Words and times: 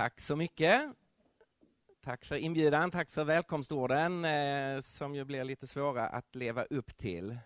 Tack 0.00 0.20
så 0.20 0.36
mycket. 0.36 0.82
Tack 2.04 2.24
för 2.24 2.36
inbjudan, 2.36 2.90
tack 2.90 3.10
för 3.10 3.24
välkomstorden 3.24 4.24
eh, 4.24 4.80
som 4.80 5.14
ju 5.14 5.24
blir 5.24 5.44
lite 5.44 5.66
svåra 5.66 6.08
att 6.08 6.34
leva 6.34 6.64
upp 6.64 6.96
till. 6.96 7.38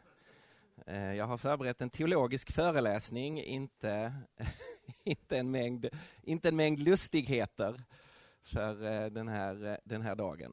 Eh, 0.87 1.15
jag 1.15 1.27
har 1.27 1.39
förberett 1.39 1.81
en 1.81 1.91
teologisk 1.91 2.53
föreläsning, 2.53 3.43
inte, 3.43 4.13
inte, 5.05 5.39
en, 5.39 5.51
mängd, 5.51 5.89
inte 6.23 6.49
en 6.49 6.57
mängd 6.57 6.79
lustigheter 6.79 7.81
för 8.43 8.85
eh, 8.85 9.07
den, 9.07 9.29
här, 9.29 9.67
eh, 9.67 9.77
den 9.85 10.03
här 10.03 10.15
dagen. 10.15 10.53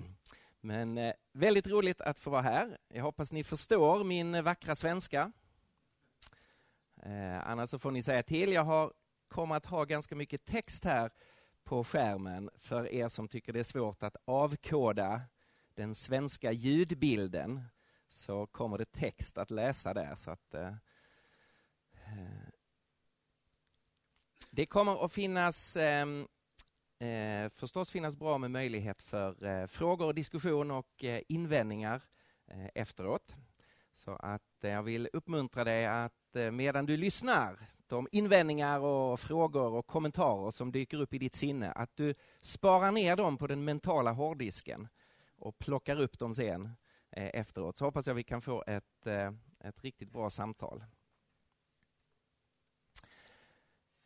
Men 0.60 0.98
eh, 0.98 1.12
väldigt 1.32 1.66
roligt 1.66 2.00
att 2.00 2.18
få 2.18 2.30
vara 2.30 2.42
här. 2.42 2.78
Jag 2.88 3.02
hoppas 3.02 3.32
ni 3.32 3.44
förstår 3.44 4.04
min 4.04 4.44
vackra 4.44 4.76
svenska. 4.76 5.32
Eh, 7.02 7.48
annars 7.48 7.70
så 7.70 7.78
får 7.78 7.90
ni 7.90 8.02
säga 8.02 8.22
till. 8.22 8.52
Jag 8.52 8.64
har, 8.64 8.92
kommer 9.28 9.56
att 9.56 9.66
ha 9.66 9.84
ganska 9.84 10.14
mycket 10.14 10.44
text 10.44 10.84
här 10.84 11.10
på 11.64 11.84
skärmen 11.84 12.50
för 12.56 12.92
er 12.92 13.08
som 13.08 13.28
tycker 13.28 13.52
det 13.52 13.58
är 13.58 13.64
svårt 13.64 14.02
att 14.02 14.16
avkoda 14.24 15.22
den 15.74 15.94
svenska 15.94 16.52
ljudbilden 16.52 17.62
så 18.08 18.46
kommer 18.46 18.78
det 18.78 18.92
text 18.92 19.38
att 19.38 19.50
läsa 19.50 19.94
där. 19.94 20.14
Så 20.14 20.30
att, 20.30 20.54
eh, 20.54 20.66
eh 21.92 22.48
det 24.50 24.66
kommer 24.66 25.04
att 25.04 25.12
finnas 25.12 25.76
ehm, 25.76 26.28
eh, 26.98 27.50
förstås 27.50 27.90
finnas 27.90 28.16
bra 28.16 28.38
med 28.38 28.50
möjlighet 28.50 29.02
för 29.02 29.44
eh, 29.44 29.66
frågor 29.66 30.12
diskussion 30.12 30.70
och 30.70 31.04
eh, 31.04 31.22
invändningar 31.28 32.02
eh, 32.46 32.68
efteråt. 32.74 33.34
Så 33.92 34.16
att 34.16 34.64
eh, 34.64 34.70
jag 34.70 34.82
vill 34.82 35.08
uppmuntra 35.12 35.64
dig 35.64 35.86
att 35.86 36.36
eh, 36.36 36.50
medan 36.50 36.86
du 36.86 36.96
lyssnar 36.96 37.58
de 37.88 38.08
invändningar 38.12 38.80
och 38.80 39.20
frågor 39.20 39.72
och 39.72 39.86
kommentarer 39.86 40.50
som 40.50 40.72
dyker 40.72 41.00
upp 41.00 41.14
i 41.14 41.18
ditt 41.18 41.34
sinne, 41.34 41.72
att 41.72 41.96
du 41.96 42.14
sparar 42.40 42.92
ner 42.92 43.16
dem 43.16 43.38
på 43.38 43.46
den 43.46 43.64
mentala 43.64 44.12
hårddisken 44.12 44.88
och 45.38 45.58
plockar 45.58 46.00
upp 46.00 46.18
dem 46.18 46.34
sen 46.34 46.64
eh, 47.10 47.30
efteråt. 47.34 47.76
Så 47.76 47.84
hoppas 47.84 48.06
jag 48.06 48.14
vi 48.14 48.22
kan 48.22 48.40
få 48.40 48.64
ett, 48.66 49.06
eh, 49.06 49.32
ett 49.60 49.84
riktigt 49.84 50.12
bra 50.12 50.30
samtal. 50.30 50.84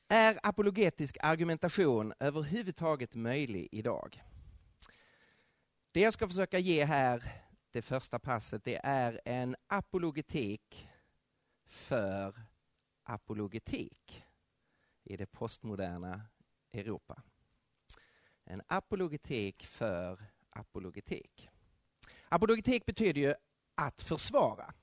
Är 0.08 0.38
apologetisk 0.42 1.16
argumentation 1.20 2.12
överhuvudtaget 2.20 3.14
möjlig 3.14 3.68
idag? 3.72 4.22
Det 5.92 6.00
jag 6.00 6.12
ska 6.12 6.28
försöka 6.28 6.58
ge 6.58 6.84
här, 6.84 7.22
det 7.70 7.82
första 7.82 8.18
passet, 8.18 8.64
det 8.64 8.80
är 8.84 9.20
en 9.24 9.56
apologetik 9.66 10.88
för 11.66 12.34
apologetik 13.12 14.24
i 15.04 15.16
det 15.16 15.26
postmoderna 15.26 16.22
Europa. 16.72 17.22
En 18.44 18.62
apologetik 18.66 19.66
för 19.66 20.20
apologetik. 20.50 21.50
Apologetik 22.28 22.86
betyder 22.86 23.20
ju 23.20 23.34
att 23.74 24.02
försvara. 24.02 24.74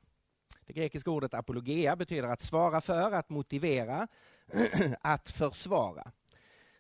Det 0.66 0.74
grekiska 0.74 1.12
ordet 1.12 1.34
apologia 1.34 1.96
betyder 1.96 2.28
att 2.28 2.42
svara 2.42 2.82
för, 2.82 3.12
att 3.12 3.30
motivera, 3.30 4.08
att 5.02 5.30
försvara. 5.30 6.12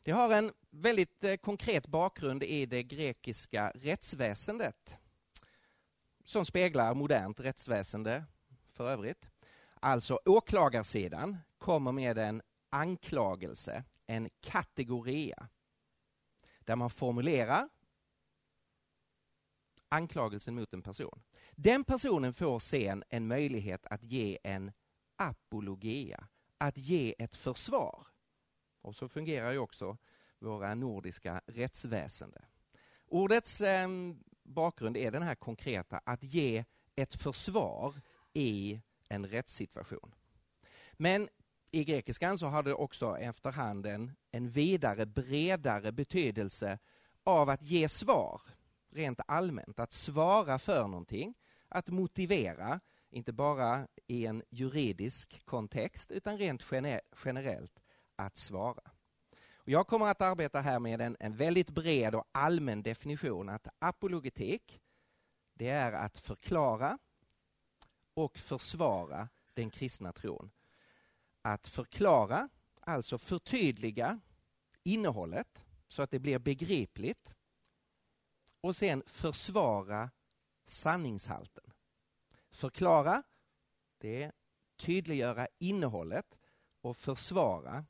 Det 0.04 0.12
har 0.12 0.34
en 0.34 0.54
väldigt 0.70 1.24
eh, 1.24 1.36
konkret 1.36 1.88
bakgrund 1.88 2.44
i 2.44 2.66
det 2.66 2.84
grekiska 2.84 3.72
rättsväsendet 3.76 4.98
som 6.26 6.46
speglar 6.46 6.94
modernt 6.94 7.40
rättsväsende 7.40 8.26
för 8.72 8.90
övrigt. 8.90 9.29
Alltså 9.80 10.20
åklagarsidan 10.26 11.38
kommer 11.58 11.92
med 11.92 12.18
en 12.18 12.42
anklagelse, 12.70 13.84
en 14.06 14.30
kategoria, 14.40 15.48
där 16.60 16.76
man 16.76 16.90
formulerar 16.90 17.70
anklagelsen 19.90 20.56
mot 20.56 20.74
en 20.74 20.82
person. 20.82 21.22
Den 21.52 21.84
personen 21.84 22.34
får 22.34 22.60
sen 22.60 23.04
en 23.10 23.28
möjlighet 23.28 23.86
att 23.86 24.04
ge 24.04 24.38
en 24.44 24.72
apologia, 25.16 26.28
att 26.58 26.78
ge 26.78 27.16
ett 27.20 27.36
försvar. 27.36 28.08
Och 28.82 28.96
så 28.96 29.10
fungerar 29.10 29.52
ju 29.52 29.58
också 29.58 29.98
våra 30.40 30.76
nordiska 30.76 31.42
rättsväsende. 31.48 32.46
Ordets 33.06 33.62
eh, 33.62 33.90
bakgrund 34.44 34.98
är 34.98 35.12
den 35.12 35.22
här 35.22 35.36
konkreta, 35.36 36.02
att 36.06 36.24
ge 36.24 36.66
ett 36.96 37.16
försvar 37.16 38.02
i 38.34 38.82
en 39.10 39.28
rättssituation. 39.28 40.16
Men 40.94 41.30
i 41.72 41.84
grekiskan 41.84 42.38
så 42.38 42.46
har 42.46 42.64
det 42.64 42.74
också 42.74 43.18
efterhand 43.18 43.86
en, 43.86 44.12
en 44.32 44.50
vidare, 44.50 45.06
bredare 45.06 45.92
betydelse 45.92 46.80
av 47.24 47.50
att 47.50 47.62
ge 47.62 47.90
svar, 47.90 48.42
rent 48.92 49.20
allmänt. 49.28 49.80
Att 49.80 49.92
svara 49.92 50.60
för 50.60 50.88
någonting, 50.88 51.36
att 51.70 51.90
motivera, 51.90 52.80
inte 53.10 53.34
bara 53.34 53.88
i 54.08 54.26
en 54.26 54.44
juridisk 54.50 55.46
kontext 55.46 56.12
utan 56.12 56.38
rent 56.38 56.66
generellt 57.26 57.82
att 58.16 58.38
svara. 58.38 58.92
Och 59.54 59.70
jag 59.70 59.88
kommer 59.88 60.06
att 60.06 60.22
arbeta 60.22 60.62
här 60.62 60.80
med 60.80 61.02
en, 61.02 61.18
en 61.20 61.36
väldigt 61.36 61.70
bred 61.70 62.16
och 62.16 62.30
allmän 62.32 62.84
definition 62.84 63.50
att 63.50 63.68
apologetik, 63.80 64.82
det 65.54 65.70
är 65.70 65.92
att 65.92 66.18
förklara, 66.18 66.98
och 68.20 68.38
försvara 68.38 69.30
den 69.54 69.70
kristna 69.70 70.14
tron. 70.14 70.52
Att 71.42 71.68
förklara, 71.68 72.50
alltså 72.82 73.18
förtydliga 73.18 74.20
innehållet 74.84 75.66
så 75.88 76.02
att 76.02 76.12
det 76.12 76.20
blir 76.20 76.40
begripligt 76.40 77.36
och 78.62 78.76
sen 78.76 79.04
försvara 79.06 80.12
sanningshalten. 80.66 81.74
Förklara, 82.50 83.24
det 83.98 84.24
är 84.24 84.32
tydliggöra 84.78 85.48
innehållet 85.58 86.40
och 86.82 86.98
försvara, 86.98 87.86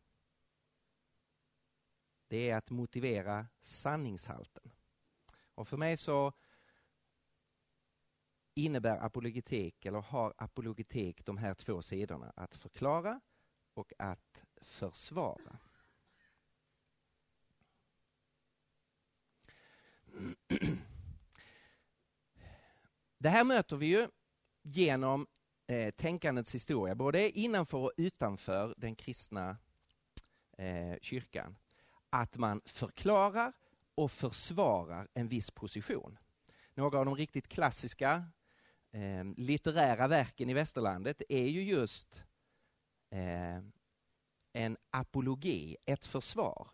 det 2.28 2.50
är 2.50 2.58
att 2.58 2.70
motivera 2.70 3.48
sanningshalten. 3.60 4.72
Och 5.56 5.68
för 5.68 5.78
mig 5.78 5.98
så 5.98 6.34
innebär 8.64 8.98
apologetik, 8.98 9.86
eller 9.86 10.02
har 10.02 10.34
apologetik 10.38 11.26
de 11.26 11.38
här 11.38 11.54
två 11.54 11.82
sidorna, 11.82 12.34
att 12.36 12.56
förklara 12.56 13.22
och 13.74 13.94
att 13.98 14.46
försvara. 14.62 15.60
Det 23.18 23.30
här 23.30 23.44
möter 23.44 23.78
vi 23.78 23.86
ju 23.86 24.08
genom 24.62 25.28
eh, 25.68 25.92
tänkandets 25.92 26.56
historia, 26.56 26.96
både 26.96 27.40
innanför 27.40 27.78
och 27.78 27.92
utanför 27.98 28.74
den 28.78 28.96
kristna 28.96 29.58
eh, 30.58 30.98
kyrkan. 31.02 31.56
Att 32.10 32.38
man 32.38 32.62
förklarar 32.66 33.54
och 33.96 34.12
försvarar 34.12 35.08
en 35.14 35.28
viss 35.28 35.52
position. 35.52 36.18
Några 36.74 37.00
av 37.00 37.06
de 37.06 37.16
riktigt 37.16 37.48
klassiska 37.48 38.24
eh, 38.92 39.24
litterära 39.38 40.08
verken 40.08 40.50
i 40.50 40.54
västerlandet 40.54 41.22
är 41.30 41.48
ju 41.48 41.64
just 41.64 42.24
eh, 43.10 43.64
en 44.54 44.78
apologi, 44.90 45.78
ett 45.86 46.06
försvar. 46.06 46.68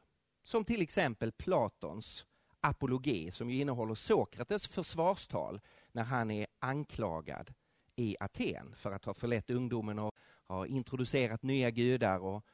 Som 0.44 0.66
till 0.66 0.81
exempel 0.81 1.31
Platons 1.31 2.26
apologi 2.62 3.31
som 3.31 3.50
ju 3.50 3.62
innehåller 3.62 3.96
Sokrates 3.96 4.68
försvarstal 4.68 5.62
när 5.92 6.03
han 6.03 6.31
är 6.31 6.48
anklagad 6.59 7.53
i 7.96 8.18
Aten 8.20 8.76
för 8.76 8.92
att 8.92 9.06
ha 9.06 9.14
förlett 9.14 9.50
ungdomen 9.50 10.00
och 10.00 10.16
ha 10.47 10.68
introducerat 10.68 11.44
nya 11.44 11.72
gudar 11.72 12.20
och, 12.20 12.46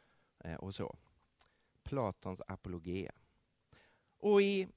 eh, 0.43 0.55
och 0.55 0.75
så. 0.75 0.97
Platons 1.83 2.41
apologia. 2.47 3.11
Och 4.17 4.41
i 4.41 4.67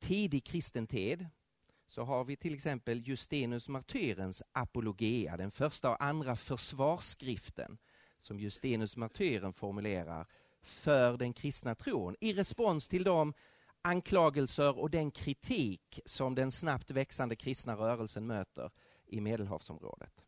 tidig 0.00 0.44
kristen 0.44 0.86
tid 0.86 1.26
så 1.92 2.04
har 2.04 2.24
vi 2.24 2.36
till 2.36 2.54
exempel 2.54 3.08
Justinus 3.08 3.68
martyrens 3.68 4.42
apologia, 4.52 5.36
den 5.36 5.50
första 5.50 5.90
och 5.90 6.02
andra 6.02 6.36
försvarsskriften 6.36 7.78
som 8.18 8.40
Justinus 8.40 8.96
martyren 8.96 9.52
formulerar 9.52 10.26
för 10.62 11.16
den 11.16 11.32
kristna 11.32 11.74
tron 11.74 12.16
i 12.20 12.32
respons 12.32 12.88
till 12.88 13.04
de 13.04 13.34
anklagelser 13.82 14.78
och 14.78 14.90
den 14.90 15.10
kritik 15.10 16.00
som 16.04 16.34
den 16.34 16.50
snabbt 16.50 16.90
växande 16.90 17.36
kristna 17.36 17.76
rörelsen 17.76 18.26
möter 18.26 18.70
i 19.06 19.20
Medelhavsområdet. 19.20 20.24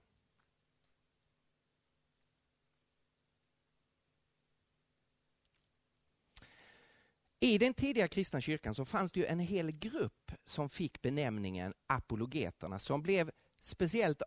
I 7.41 7.59
den 7.59 7.75
tidiga 7.75 8.09
kristna 8.09 8.41
kyrkan 8.41 8.75
så 8.75 8.85
fanns 8.85 9.13
det 9.13 9.21
ju 9.21 9.27
en 9.27 9.39
hel 9.39 9.71
grupp 9.71 10.24
som 10.45 10.69
fick 10.69 11.03
benämningen 11.03 11.75
apologeterna 11.87 12.79
som 12.79 13.03
blev 13.03 13.31
speciellt 13.61 14.23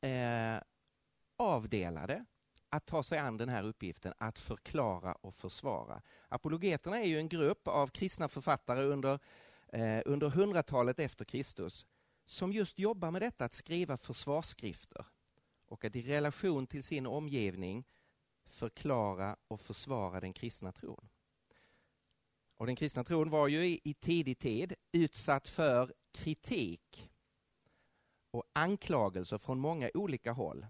eh, 0.00 0.62
avdelade 1.36 2.24
att 2.68 2.86
ta 2.86 3.02
sig 3.02 3.18
an 3.18 3.36
den 3.36 3.48
här 3.48 3.64
uppgiften 3.64 4.14
att 4.18 4.38
förklara 4.38 5.12
och 5.12 5.34
försvara. 5.34 6.02
Apologeterna 6.28 7.00
är 7.00 7.06
ju 7.06 7.18
en 7.18 7.28
grupp 7.28 7.68
av 7.68 7.86
kristna 7.86 8.28
författare 8.28 8.82
under, 8.82 9.18
eh, 9.72 10.02
under 10.06 10.28
hundratalet 10.28 11.00
efter 11.00 11.24
Kristus 11.24 11.86
som 12.26 12.52
just 12.52 12.78
jobbar 12.78 13.10
med 13.10 13.22
detta 13.22 13.44
att 13.44 13.54
skriva 13.54 13.96
försvarsskrifter 13.96 15.06
och 15.66 15.84
att 15.84 15.96
i 15.96 16.02
relation 16.02 16.66
till 16.66 16.82
sin 16.82 17.06
omgivning 17.06 17.84
förklara 18.46 19.36
och 19.48 19.60
försvara 19.60 20.20
den 20.20 20.32
kristna 20.32 20.72
tron. 20.72 21.08
Och 22.64 22.66
den 22.66 22.76
kristna 22.76 23.04
tron 23.04 23.30
var 23.30 23.48
ju 23.48 23.66
i, 23.66 23.80
i 23.84 23.94
tidig 23.94 24.38
tid 24.38 24.74
utsatt 24.92 25.48
för 25.48 25.94
kritik 26.12 27.10
och 28.30 28.44
anklagelser 28.52 29.38
från 29.38 29.58
många 29.58 29.90
olika 29.94 30.32
håll. 30.32 30.66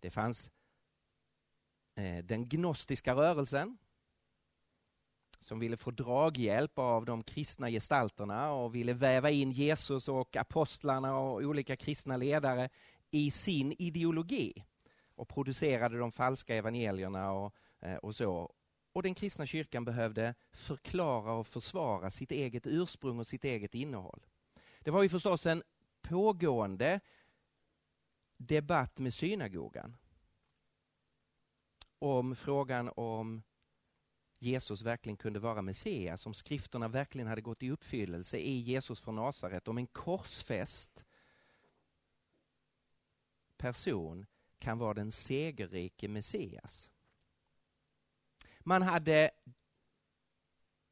Det 0.00 0.10
fanns 0.10 0.50
eh, 1.96 2.24
den 2.24 2.48
gnostiska 2.48 3.14
rörelsen 3.14 3.78
som 5.40 5.58
ville 5.58 5.76
få 5.76 5.90
draghjälp 5.90 6.78
av 6.78 7.04
de 7.04 7.22
kristna 7.22 7.70
gestalterna 7.70 8.52
och 8.52 8.74
ville 8.74 8.92
väva 8.92 9.30
in 9.30 9.52
Jesus 9.52 10.08
och 10.08 10.36
apostlarna 10.36 11.18
och 11.18 11.40
olika 11.42 11.76
kristna 11.76 12.16
ledare 12.16 12.68
i 13.10 13.30
sin 13.30 13.72
ideologi 13.78 14.64
och 15.14 15.28
producerade 15.28 15.98
de 15.98 16.12
falska 16.12 16.54
evangelierna 16.54 17.32
och, 17.32 17.54
eh, 17.80 17.96
och 17.96 18.14
så. 18.14 18.52
Och 18.96 19.02
den 19.02 19.14
kristna 19.14 19.46
kyrkan 19.46 19.84
behövde 19.84 20.34
förklara 20.52 21.32
och 21.32 21.46
försvara 21.46 22.10
sitt 22.10 22.32
eget 22.32 22.66
ursprung 22.66 23.18
och 23.18 23.26
sitt 23.26 23.44
eget 23.44 23.74
innehåll. 23.74 24.26
Det 24.80 24.90
var 24.90 25.02
ju 25.02 25.08
förstås 25.08 25.46
en 25.46 25.62
pågående 26.02 27.00
debatt 28.36 28.98
med 28.98 29.14
synagogan 29.14 29.96
om 31.98 32.36
frågan 32.36 32.90
om 32.96 33.42
Jesus 34.38 34.82
verkligen 34.82 35.16
kunde 35.16 35.38
vara 35.38 35.62
Messias, 35.62 36.26
om 36.26 36.34
skrifterna 36.34 36.88
verkligen 36.88 37.28
hade 37.28 37.42
gått 37.42 37.62
i 37.62 37.70
uppfyllelse 37.70 38.38
i 38.38 38.58
Jesus 38.58 39.00
från 39.00 39.16
Nasaret, 39.16 39.68
om 39.68 39.78
en 39.78 39.86
korsfäst 39.86 41.04
person 43.56 44.26
kan 44.58 44.78
vara 44.78 44.94
den 44.94 45.12
segerrike 45.12 46.08
Messias. 46.08 46.90
Man 48.68 48.82
hade 48.82 49.30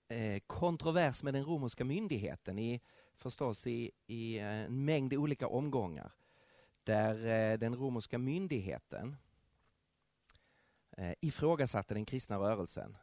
eh, 0.09 0.41
kontrovers 0.47 1.23
med 1.23 1.35
den 1.35 1.45
romerska 1.45 1.85
myndigheten 1.85 2.59
i, 2.59 2.81
förstås 3.15 3.67
i, 3.67 3.91
i 4.07 4.39
eh, 4.39 4.47
en 4.47 4.85
mängd 4.85 5.15
olika 5.15 5.49
omgångar. 5.49 6.13
Där 6.85 7.27
eh, 7.27 7.59
den 7.59 7.77
romerska 7.77 8.19
myndigheten 8.19 9.17
eh, 10.97 11.13
ifrågasatte 11.21 11.95
den 11.95 12.05
kristna 12.05 12.39
rörelsen. 12.39 12.97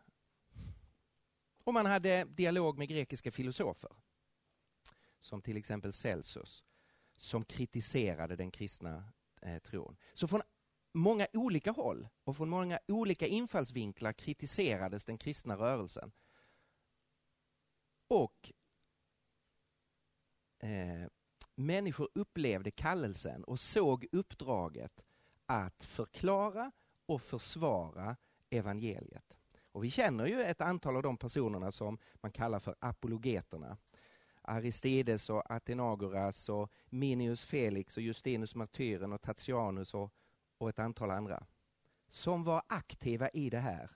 Och 1.63 1.73
man 1.73 1.85
hade 1.85 2.23
dialog 2.23 2.77
med 2.77 2.87
grekiska 2.89 3.31
filosofer. 3.31 3.91
Som 5.19 5.41
till 5.41 5.57
exempel 5.57 5.93
Celsus. 5.93 6.63
Som 7.15 7.45
kritiserade 7.45 8.35
den 8.35 8.51
kristna 8.51 9.03
eh, 9.41 9.59
tron. 9.59 9.97
Så 10.13 10.27
från 10.27 10.41
många 10.93 11.27
olika 11.33 11.71
håll 11.71 12.07
och 12.23 12.37
från 12.37 12.49
många 12.49 12.79
olika 12.87 13.27
infallsvinklar 13.27 14.13
kritiserades 14.13 15.05
den 15.05 15.17
kristna 15.17 15.55
rörelsen. 15.55 16.11
Och 18.07 18.51
eh, 20.59 21.07
människor 21.55 22.09
upplevde 22.15 22.71
kallelsen 22.71 23.43
och 23.43 23.59
såg 23.59 24.07
uppdraget 24.11 25.05
att 25.45 25.83
förklara 25.83 26.71
och 27.05 27.21
försvara 27.21 28.17
evangeliet. 28.49 29.33
Och 29.71 29.83
vi 29.83 29.91
känner 29.91 30.25
ju 30.25 30.43
ett 30.43 30.61
antal 30.61 30.95
av 30.95 31.03
de 31.03 31.17
personerna 31.17 31.71
som 31.71 31.97
man 32.21 32.31
kallar 32.31 32.59
för 32.59 32.75
apologeterna. 32.79 33.77
Aristides 34.41 35.29
och 35.29 35.51
Athenagoras 35.51 36.49
och 36.49 36.71
Minius 36.89 37.45
Felix 37.45 37.97
och 37.97 38.03
Justinus 38.03 38.55
martyren 38.55 39.13
och 39.13 39.21
Tatianus 39.21 39.93
och, 39.93 40.13
och 40.61 40.69
ett 40.69 40.79
antal 40.79 41.11
andra. 41.11 41.47
Som 42.07 42.43
var 42.43 42.63
aktiva 42.67 43.29
i 43.29 43.49
det 43.49 43.59
här 43.59 43.91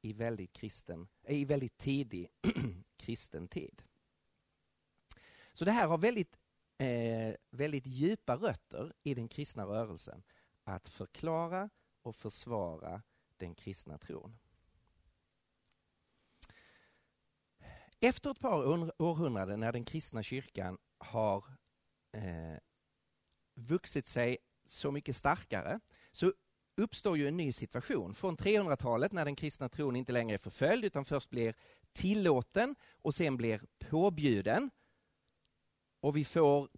i 0.00 0.12
väldigt, 0.12 0.52
kristen, 0.52 1.08
i 1.28 1.44
väldigt 1.44 1.76
tidig 1.76 2.28
kristen 2.96 3.48
tid. 3.48 3.82
Så 5.52 5.64
det 5.64 5.70
här 5.70 5.86
har 5.86 5.98
väldigt, 5.98 6.38
eh, 6.78 7.34
väldigt 7.50 7.86
djupa 7.86 8.36
rötter 8.36 8.92
i 9.02 9.14
den 9.14 9.28
kristna 9.28 9.64
rörelsen. 9.64 10.22
Att 10.64 10.88
förklara 10.88 11.70
och 12.02 12.16
försvara 12.16 13.02
den 13.36 13.54
kristna 13.54 13.98
tron. 13.98 14.38
Efter 18.00 18.30
ett 18.30 18.40
par 18.40 18.64
århundraden 19.02 19.60
när 19.60 19.72
den 19.72 19.84
kristna 19.84 20.22
kyrkan 20.22 20.78
har 20.98 21.44
eh, 22.12 22.58
vuxit 23.54 24.06
sig 24.06 24.38
så 24.66 24.90
mycket 24.90 25.16
starkare 25.16 25.80
så 26.14 26.32
uppstår 26.76 27.18
ju 27.18 27.28
en 27.28 27.36
ny 27.36 27.52
situation. 27.52 28.14
Från 28.14 28.36
300-talet 28.36 29.12
när 29.12 29.24
den 29.24 29.36
kristna 29.36 29.68
tron 29.68 29.96
inte 29.96 30.12
längre 30.12 30.34
är 30.34 30.38
förföljd 30.38 30.84
utan 30.84 31.04
först 31.04 31.30
blir 31.30 31.54
tillåten 31.92 32.76
och 33.02 33.14
sen 33.14 33.36
blir 33.36 33.62
påbjuden. 33.78 34.70
Och 36.00 36.16
vi 36.16 36.24
får 36.24 36.68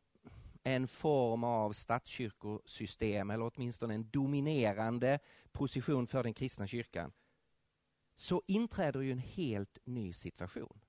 en 0.62 0.88
form 0.88 1.44
av 1.44 1.72
statskyrkosystem 1.72 3.30
eller 3.30 3.50
åtminstone 3.54 3.94
en 3.94 4.10
dominerande 4.10 5.18
position 5.52 6.06
för 6.06 6.22
den 6.22 6.34
kristna 6.34 6.66
kyrkan 6.66 7.12
så 8.16 8.42
inträder 8.46 9.00
ju 9.00 9.12
en 9.12 9.18
helt 9.18 9.78
ny 9.84 10.12
situation. 10.12 10.80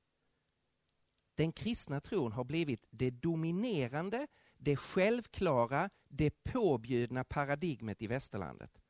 Den 1.35 1.51
kristna 1.51 2.01
tron 2.01 2.31
har 2.31 2.43
blivit 2.43 2.85
det 2.89 3.11
dominerande, 3.11 4.27
det 4.57 4.75
självklara, 4.75 5.89
det 6.09 6.43
påbjudna 6.43 7.23
paradigmet 7.23 8.01
i 8.01 8.07
västerlandet. 8.07 8.81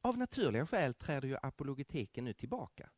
Av 0.00 0.18
naturliga 0.18 0.66
skäl 0.66 0.94
träder 0.94 1.28
ju 1.28 1.36
apologetiken 1.42 2.24
nu 2.24 2.32
tillbaka. 2.32 2.90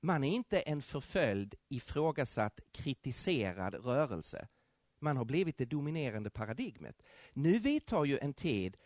Man 0.00 0.24
är 0.24 0.34
inte 0.34 0.60
en 0.60 0.82
förföljd, 0.82 1.54
ifrågasatt, 1.68 2.60
kritiserad 2.72 3.74
rörelse. 3.74 4.48
Man 4.98 5.16
har 5.16 5.24
blivit 5.24 5.58
det 5.58 5.64
dominerande 5.64 6.30
paradigmet. 6.30 7.02
Nu 7.32 7.58
vidtar 7.58 8.04
ju 8.04 8.18
en 8.18 8.34
tid 8.34 8.76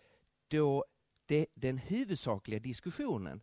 då 0.49 0.85
det, 1.27 1.47
den 1.55 1.79
huvudsakliga 1.79 2.61
diskussionen 2.61 3.43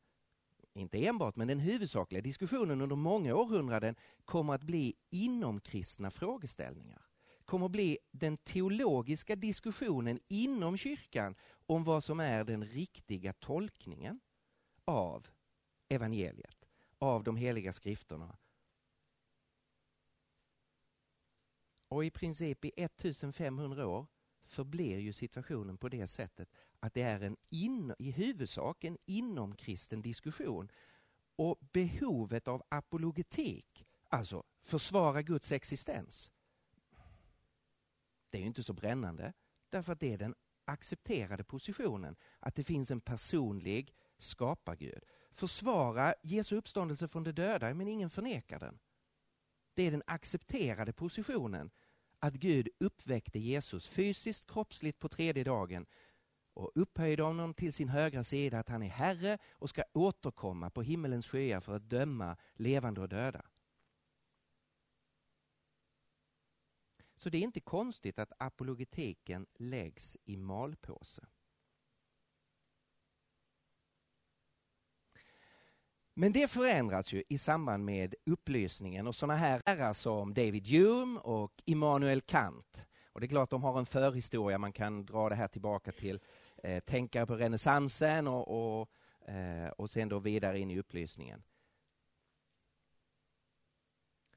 inte 0.74 1.06
enbart, 1.06 1.36
men 1.36 1.48
den 1.48 1.60
huvudsakliga 1.60 2.22
diskussionen 2.22 2.82
under 2.82 2.96
många 2.96 3.36
århundraden 3.36 3.96
kommer 4.26 4.54
att 4.54 4.64
bli 4.64 4.96
inomkristna 5.10 6.12
frågeställningar 6.12 7.09
kommer 7.50 7.66
att 7.66 7.72
bli 7.72 7.98
den 8.12 8.38
teologiska 8.38 9.36
diskussionen 9.36 10.20
inom 10.28 10.78
kyrkan 10.78 11.36
om 11.66 11.84
vad 11.84 12.04
som 12.04 12.20
är 12.20 12.44
den 12.44 12.66
riktiga 12.66 13.34
tolkningen 13.34 14.20
av 14.86 15.28
evangeliet, 15.88 16.66
av 16.98 17.24
de 17.24 17.36
heliga 17.36 17.74
skrifterna. 17.74 18.38
Och 21.88 22.06
i 22.06 22.10
princip 22.10 22.66
i 22.66 22.72
1500 22.76 23.88
år 23.88 24.08
förblir 24.44 25.00
ju 25.00 25.14
situationen 25.14 25.78
på 25.78 25.90
det 25.90 26.08
sättet 26.08 26.50
att 26.80 26.94
det 26.94 27.02
är 27.02 27.22
en 27.22 27.38
in, 27.50 27.94
i 28.00 28.12
huvudsak 28.12 28.84
en 28.84 28.98
inomkristen 29.06 30.02
diskussion. 30.02 30.72
Och 31.36 31.60
behovet 31.72 32.48
av 32.48 32.64
apologetik, 32.70 33.88
alltså 34.10 34.44
försvara 34.60 35.22
Guds 35.22 35.52
existens, 35.52 36.32
det 38.30 38.38
är 38.38 38.42
ju 38.42 38.48
inte 38.48 38.64
så 38.64 38.74
brännande 38.74 39.34
därför 39.70 39.94
att 39.94 40.00
det 40.00 40.14
är 40.14 40.18
den 40.18 40.36
accepterade 40.66 41.44
positionen 41.44 42.16
att 42.40 42.56
det 42.56 42.64
finns 42.64 42.92
en 42.92 43.02
personlig 43.02 43.94
skapargud. 44.18 45.04
Försvara 45.32 46.14
Jesu 46.24 46.56
uppståndelse 46.56 47.08
från 47.08 47.24
de 47.24 47.32
döda, 47.32 47.74
men 47.74 47.88
ingen 47.88 48.10
förnekar 48.10 48.60
den. 48.60 48.80
Det 49.74 49.88
är 49.88 49.92
den 49.92 50.04
accepterade 50.08 50.94
positionen 50.94 51.72
att 52.20 52.34
Gud 52.34 52.70
uppväckte 52.80 53.40
Jesus 53.40 53.88
fysiskt, 53.88 54.52
kroppsligt 54.52 55.00
på 55.00 55.10
tredje 55.10 55.44
dagen 55.44 55.86
och 56.54 56.72
upphöjde 56.76 57.24
honom 57.24 57.54
till 57.54 57.74
sin 57.74 57.90
högra 57.90 58.24
sida 58.24 58.60
att 58.60 58.70
han 58.70 58.84
är 58.84 58.90
Herre 58.90 59.38
och 59.52 59.70
ska 59.70 59.84
återkomma 59.94 60.70
på 60.70 60.82
himmelens 60.82 61.28
skyar 61.28 61.60
för 61.60 61.76
att 61.76 61.90
döma 61.90 62.38
levande 62.54 63.02
och 63.02 63.10
döda. 63.10 63.42
Så 67.20 67.30
det 67.30 67.38
är 67.38 67.42
inte 67.42 67.60
konstigt 67.60 68.20
att 68.20 68.32
apologetiken 68.38 69.46
läggs 69.56 70.18
i 70.26 70.38
malpåse. 70.38 71.26
Men 76.14 76.32
det 76.32 76.52
förändras 76.52 77.14
ju 77.14 77.24
i 77.30 77.38
samband 77.38 77.86
med 77.86 78.16
upplysningen 78.26 79.08
och 79.08 79.16
sådana 79.16 79.36
här 79.36 79.62
herrar 79.66 79.94
som 79.94 80.34
David 80.34 80.68
Hume 80.68 81.20
och 81.20 81.54
Immanuel 81.66 82.22
Kant. 82.22 82.88
Och 83.06 83.20
det 83.20 83.26
är 83.26 83.30
klart 83.30 83.50
de 83.50 83.64
har 83.64 83.80
en 83.80 83.86
förhistoria, 83.86 84.58
man 84.58 84.74
kan 84.74 85.06
dra 85.06 85.30
det 85.30 85.36
här 85.36 85.48
tillbaka 85.48 85.92
till 85.92 86.20
eh, 86.64 86.80
tänkare 86.80 87.26
på 87.26 87.36
renässansen 87.36 88.28
och, 88.28 88.80
och, 88.82 88.90
eh, 89.30 89.70
och 89.70 89.90
sen 89.90 90.10
då 90.10 90.20
vidare 90.20 90.60
in 90.60 90.72
i 90.72 90.80
upplysningen. 90.80 91.44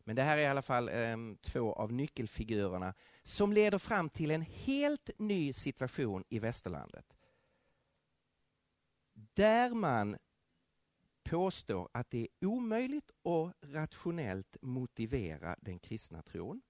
Men 0.05 0.17
det 0.17 0.23
här 0.23 0.39
är 0.39 0.43
i 0.43 0.47
alla 0.47 0.63
fall 0.63 0.89
eh, 0.89 1.17
två 1.41 1.73
av 1.73 1.93
nyckelfigurerna 1.93 2.95
som 3.23 3.53
leder 3.53 3.79
fram 3.79 4.11
till 4.11 4.31
en 4.31 4.43
helt 4.43 5.11
ny 5.19 5.53
situation 5.53 6.25
i 6.29 6.39
västerlandet. 6.39 7.17
Där 9.13 9.71
man 9.71 10.17
påstår 11.23 11.89
att 11.93 12.11
det 12.11 12.19
är 12.19 12.47
omöjligt 12.47 13.11
och 13.23 13.53
rationellt 13.61 14.57
motivera 14.63 15.57
den 15.61 15.79
kristna 15.79 16.23
tron 16.23 16.63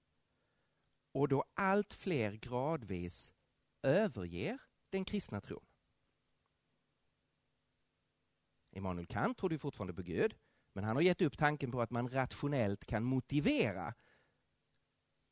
och 1.11 1.27
då 1.27 1.43
allt 1.53 1.93
fler 1.93 2.31
gradvis 2.31 3.33
överger 3.81 4.59
den 4.89 5.05
kristna 5.05 5.41
tron. 5.41 5.65
Immanuel 8.71 9.07
Kant 9.07 9.37
trodde 9.37 9.57
fortfarande 9.57 9.93
på 9.93 10.01
Gud, 10.01 10.35
men 10.73 10.83
han 10.83 10.95
har 10.95 11.03
gett 11.03 11.21
upp 11.21 11.37
tanken 11.37 11.71
på 11.71 11.81
att 11.81 11.91
man 11.91 12.09
rationellt 12.09 12.85
kan 12.85 13.03
motivera 13.03 13.93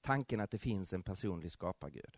tanken 0.01 0.39
att 0.39 0.51
det 0.51 0.57
finns 0.57 0.93
en 0.93 1.03
personlig 1.03 1.51
skapargud. 1.51 2.17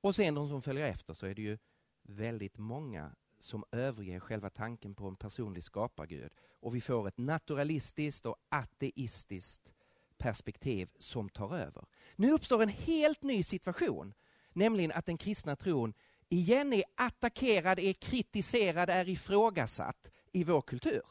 Och 0.00 0.16
sen 0.16 0.34
de 0.34 0.48
som 0.48 0.62
följer 0.62 0.86
efter 0.86 1.14
så 1.14 1.26
är 1.26 1.34
det 1.34 1.42
ju 1.42 1.58
väldigt 2.02 2.58
många 2.58 3.14
som 3.38 3.64
överger 3.72 4.20
själva 4.20 4.50
tanken 4.50 4.94
på 4.94 5.08
en 5.08 5.16
personlig 5.16 5.64
skapargud. 5.64 6.32
Och 6.60 6.74
vi 6.74 6.80
får 6.80 7.08
ett 7.08 7.18
naturalistiskt 7.18 8.26
och 8.26 8.36
ateistiskt 8.48 9.74
perspektiv 10.18 10.90
som 10.98 11.28
tar 11.28 11.56
över. 11.56 11.84
Nu 12.16 12.32
uppstår 12.32 12.62
en 12.62 12.68
helt 12.68 13.22
ny 13.22 13.42
situation, 13.42 14.14
nämligen 14.52 14.92
att 14.92 15.06
den 15.06 15.18
kristna 15.18 15.56
tron 15.56 15.94
igen 16.28 16.72
är 16.72 16.84
attackerad, 16.94 17.78
är 17.78 17.92
kritiserad, 17.92 18.90
är 18.90 19.08
ifrågasatt 19.08 20.10
i 20.32 20.44
vår 20.44 20.62
kultur. 20.62 21.02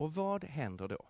Och 0.00 0.14
vad 0.14 0.44
händer 0.44 0.88
då? 0.88 1.06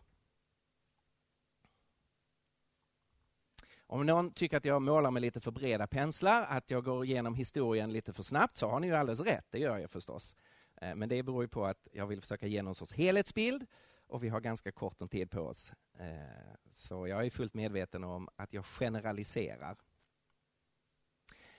Om 3.86 4.06
någon 4.06 4.32
tycker 4.32 4.56
att 4.56 4.64
jag 4.64 4.82
målar 4.82 5.10
med 5.10 5.22
lite 5.22 5.40
för 5.40 5.50
breda 5.50 5.86
penslar, 5.86 6.42
att 6.42 6.70
jag 6.70 6.84
går 6.84 7.04
igenom 7.04 7.34
historien 7.34 7.92
lite 7.92 8.12
för 8.12 8.22
snabbt, 8.22 8.56
så 8.56 8.68
har 8.68 8.80
ni 8.80 8.86
ju 8.86 8.94
alldeles 8.94 9.20
rätt. 9.20 9.46
Det 9.50 9.58
gör 9.58 9.78
jag 9.78 9.90
förstås. 9.90 10.36
Eh, 10.76 10.94
men 10.94 11.08
det 11.08 11.22
beror 11.22 11.42
ju 11.42 11.48
på 11.48 11.66
att 11.66 11.88
jag 11.92 12.06
vill 12.06 12.20
försöka 12.20 12.46
ge 12.46 12.62
någon 12.62 12.74
sorts 12.74 12.92
helhetsbild 12.92 13.66
och 14.06 14.24
vi 14.24 14.28
har 14.28 14.40
ganska 14.40 14.72
kort 14.72 15.02
om 15.02 15.08
tid 15.08 15.30
på 15.30 15.40
oss. 15.40 15.72
Eh, 15.98 16.54
så 16.72 17.08
jag 17.08 17.26
är 17.26 17.30
fullt 17.30 17.54
medveten 17.54 18.04
om 18.04 18.28
att 18.36 18.52
jag 18.52 18.64
generaliserar. 18.64 19.76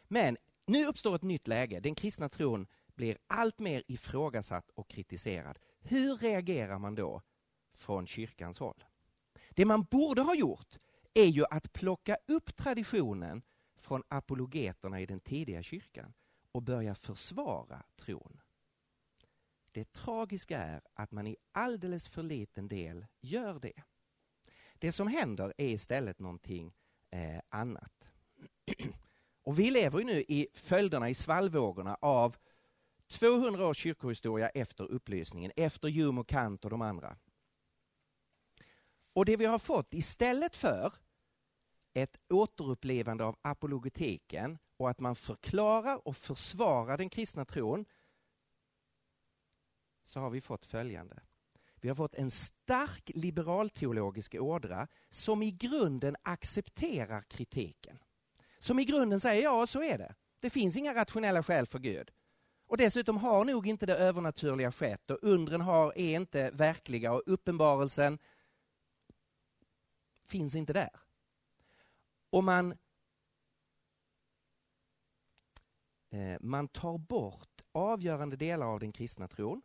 Men 0.04 0.38
nu 0.66 0.86
uppstår 0.86 1.16
ett 1.16 1.24
nytt 1.24 1.48
läge. 1.48 1.80
Den 1.80 1.96
kristna 1.96 2.30
tron 2.30 2.68
blir 2.96 3.18
allt 3.28 3.60
mer 3.60 3.84
ifrågasatt 3.88 4.70
och 4.70 4.90
kritiserad. 4.90 5.60
Hur 5.82 6.18
reagerar 6.18 6.80
man 6.80 6.96
då 6.96 7.22
från 7.78 8.08
kyrkans 8.08 8.60
håll? 8.60 8.84
Det 9.50 9.66
man 9.66 9.84
borde 9.84 10.22
ha 10.22 10.36
gjort 10.36 10.78
är 11.14 11.26
ju 11.26 11.46
att 11.50 11.74
plocka 11.74 12.18
upp 12.28 12.56
traditionen 12.56 13.42
från 13.76 14.04
apologeterna 14.08 15.02
i 15.02 15.06
den 15.06 15.20
tidiga 15.20 15.64
kyrkan 15.64 16.14
och 16.52 16.62
börja 16.62 16.96
försvara 16.96 17.84
tron. 17.96 18.42
Det 19.72 19.94
tragiska 19.94 20.58
är 20.60 20.82
att 20.94 21.12
man 21.12 21.28
i 21.28 21.36
alldeles 21.52 22.08
för 22.08 22.24
liten 22.24 22.68
del 22.68 23.06
gör 23.22 23.60
det. 23.60 23.84
Det 24.74 24.92
som 24.92 25.08
händer 25.08 25.54
är 25.58 25.68
istället 25.68 26.20
någonting 26.20 26.74
eh, 27.10 27.42
annat. 27.50 28.10
Och 29.44 29.60
vi 29.60 29.72
lever 29.72 30.00
ju 30.00 30.06
nu 30.06 30.24
i 30.28 30.48
följderna, 30.54 31.10
i 31.10 31.14
svallvågorna 31.14 31.98
av 32.02 32.38
200 33.12 33.68
års 33.68 33.78
kyrkohistoria 33.78 34.50
efter 34.50 34.92
upplysningen, 34.92 35.52
efter 35.56 35.90
Hume 35.90 36.22
och 36.22 36.28
Kant 36.28 36.64
och 36.66 36.72
de 36.72 36.82
andra. 36.82 37.18
Och 39.14 39.26
det 39.26 39.38
vi 39.38 39.46
har 39.46 39.60
fått 39.60 39.94
istället 39.94 40.56
för 40.56 40.94
ett 41.94 42.18
återupplevande 42.30 43.26
av 43.26 43.36
apologetiken 43.42 44.58
och 44.78 44.90
att 44.90 45.00
man 45.00 45.16
förklarar 45.16 46.08
och 46.08 46.18
försvarar 46.18 46.98
den 46.98 47.10
kristna 47.10 47.46
tron 47.46 47.86
så 50.04 50.20
har 50.20 50.30
vi 50.30 50.42
fått 50.42 50.66
följande. 50.66 51.20
Vi 51.76 51.88
har 51.90 51.96
fått 51.96 52.16
en 52.16 52.32
stark 52.32 53.12
liberalteologisk 53.16 54.36
ådra 54.36 54.88
som 55.10 55.44
i 55.44 55.52
grunden 55.52 56.16
accepterar 56.22 57.22
kritiken. 57.22 57.98
Som 58.60 58.80
i 58.80 58.86
grunden 58.86 59.20
säger 59.20 59.44
ja, 59.44 59.68
så 59.68 59.84
är 59.84 59.98
det. 59.98 60.16
Det 60.40 60.50
finns 60.50 60.78
inga 60.78 60.96
rationella 60.96 61.44
skäl 61.44 61.66
för 61.66 61.80
Gud. 61.80 62.12
Och 62.72 62.78
dessutom 62.78 63.18
har 63.18 63.46
nog 63.46 63.68
inte 63.68 63.86
det 63.86 63.96
övernaturliga 63.96 64.72
skett 64.72 65.12
och 65.12 65.20
undren 65.22 65.62
har, 65.62 65.98
är 65.98 66.16
inte 66.16 66.52
verkliga 66.52 67.14
och 67.14 67.24
uppenbarelsen 67.26 68.20
finns 70.24 70.56
inte 70.56 70.74
där. 70.74 70.90
Och 72.30 72.44
man, 72.44 72.72
eh, 76.10 76.38
man 76.40 76.68
tar 76.68 76.98
bort 76.98 77.62
avgörande 77.72 78.36
delar 78.36 78.66
av 78.66 78.80
den 78.80 78.92
kristna 78.92 79.28
tron 79.28 79.62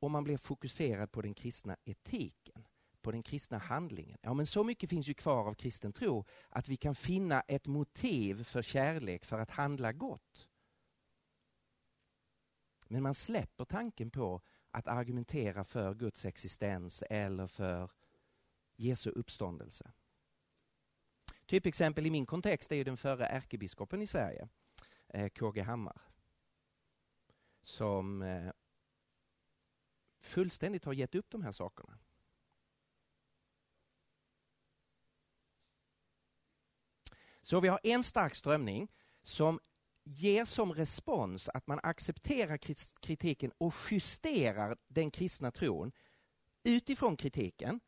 och 0.00 0.10
man 0.10 0.24
blir 0.24 0.36
fokuserad 0.36 1.12
på 1.12 1.22
den 1.22 1.34
kristna 1.34 1.76
etiken, 1.84 2.66
på 3.02 3.12
den 3.12 3.22
kristna 3.22 3.58
handlingen. 3.58 4.18
Ja, 4.22 4.34
men 4.34 4.46
så 4.46 4.64
mycket 4.64 4.90
finns 4.90 5.08
ju 5.08 5.14
kvar 5.14 5.48
av 5.48 5.54
kristen 5.54 5.92
tro 5.92 6.24
att 6.48 6.68
vi 6.68 6.76
kan 6.76 6.94
finna 6.94 7.40
ett 7.40 7.66
motiv 7.66 8.44
för 8.44 8.62
kärlek, 8.62 9.24
för 9.24 9.38
att 9.38 9.50
handla 9.50 9.92
gott. 9.92 10.48
Men 12.92 13.02
man 13.02 13.14
släpper 13.14 13.64
tanken 13.64 14.10
på 14.10 14.40
att 14.70 14.86
argumentera 14.86 15.64
för 15.64 15.94
Guds 15.94 16.24
existens 16.24 17.02
eller 17.10 17.46
för 17.46 17.90
Jesu 18.76 19.10
uppståndelse. 19.10 19.92
Typexempel 21.46 22.06
i 22.06 22.10
min 22.10 22.26
kontext 22.26 22.72
är 22.72 22.76
ju 22.76 22.84
den 22.84 22.96
förre 22.96 23.26
ärkebiskopen 23.26 24.02
i 24.02 24.06
Sverige, 24.06 24.48
eh, 25.08 25.28
KG 25.28 25.60
Hammar. 25.60 26.02
Som 27.62 28.22
eh, 28.22 28.52
fullständigt 30.20 30.84
har 30.84 30.92
gett 30.92 31.14
upp 31.14 31.30
de 31.30 31.42
här 31.42 31.52
sakerna. 31.52 31.98
Så 37.42 37.60
vi 37.60 37.68
har 37.68 37.80
en 37.82 38.02
stark 38.02 38.34
strömning 38.34 38.92
som 39.22 39.60
ger 40.04 40.44
som 40.44 40.72
respons 40.72 41.48
att 41.48 41.66
man 41.66 41.80
accepterar 41.82 42.58
kritiken 43.00 43.52
och 43.58 43.74
justerar 43.90 44.76
den 44.88 45.10
kristna 45.10 45.50
tron 45.50 45.92
utifrån 46.64 47.16
kritiken. 47.16 47.80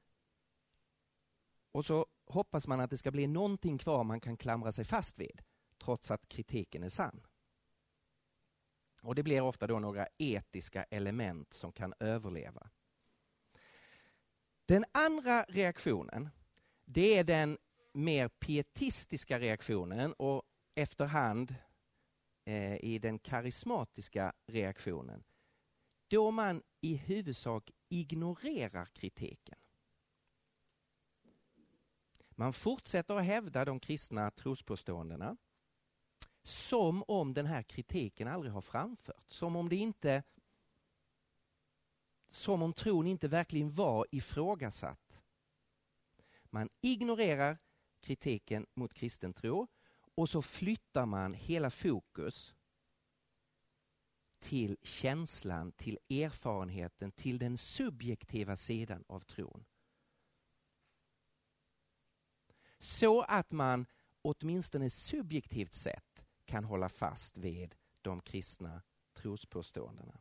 Och 1.73 1.85
så 1.85 2.06
hoppas 2.26 2.68
man 2.68 2.80
att 2.80 2.90
det 2.90 2.99
ska 2.99 3.11
bli 3.11 3.26
någonting 3.26 3.78
kvar 3.78 4.04
man 4.04 4.21
kan 4.21 4.37
klamra 4.37 4.73
sig 4.73 4.85
fast 4.85 5.18
vid, 5.18 5.42
trots 5.85 6.11
att 6.11 6.28
kritiken 6.28 6.83
är 6.83 6.88
sann. 6.88 7.26
Och 9.02 9.14
det 9.14 9.23
blir 9.23 9.40
ofta 9.40 9.66
då 9.66 9.78
några 9.78 10.09
etiska 10.18 10.85
element 10.85 11.52
som 11.52 11.73
kan 11.73 11.94
överleva. 12.00 12.71
Den 14.66 14.85
andra 14.92 15.42
reaktionen, 15.42 16.30
det 16.85 17.18
är 17.18 17.25
den 17.25 17.59
mer 17.92 18.28
pietistiska 18.28 19.40
reaktionen 19.40 20.12
och 20.12 20.42
efterhand 20.75 21.54
eh, 22.44 22.84
i 22.84 22.98
den 22.98 23.18
karismatiska 23.18 24.32
reaktionen. 24.46 25.24
Då 26.08 26.30
man 26.30 26.62
i 26.80 26.94
huvudsak 26.94 27.70
ignorerar 27.88 28.86
kritiken. 28.86 29.58
Man 32.30 32.52
fortsätter 32.52 33.14
att 33.14 33.24
hävda 33.24 33.64
de 33.64 33.80
kristna 33.80 34.30
trospåståendena 34.30 35.36
som 36.42 37.04
om 37.08 37.34
den 37.34 37.46
här 37.46 37.62
kritiken 37.62 38.28
aldrig 38.28 38.52
har 38.52 38.60
framförts. 38.60 39.36
Som 39.36 39.56
om 39.56 39.68
det 39.68 39.76
inte 39.76 40.22
som 42.28 42.62
om 42.62 42.72
tron 42.72 43.06
inte 43.06 43.28
verkligen 43.28 43.70
var 43.70 44.06
ifrågasatt. 44.10 45.22
Man 46.44 46.68
ignorerar 46.80 47.58
kritiken 48.00 48.66
mot 48.74 48.94
kristen 48.94 49.32
tro 49.32 49.66
och 50.14 50.28
så 50.28 50.42
flyttar 50.42 51.06
man 51.06 51.35
hela 51.35 51.71
fokus 51.71 52.54
till 54.38 54.76
känslan, 54.83 55.73
till 55.73 55.99
erfarenheten, 56.09 57.12
till 57.12 57.38
den 57.38 57.59
subjektiva 57.59 58.56
sidan 58.56 59.04
av 59.09 59.21
tron. 59.21 59.64
Så 62.78 63.23
att 63.23 63.52
man 63.52 63.87
åtminstone 64.23 64.90
subjektivt 64.90 65.75
sett 65.75 66.26
kan 66.44 66.64
hålla 66.64 66.88
fast 66.88 67.38
vid 67.38 67.75
de 68.02 68.21
kristna 68.21 68.83
trospåståendena. 69.12 70.21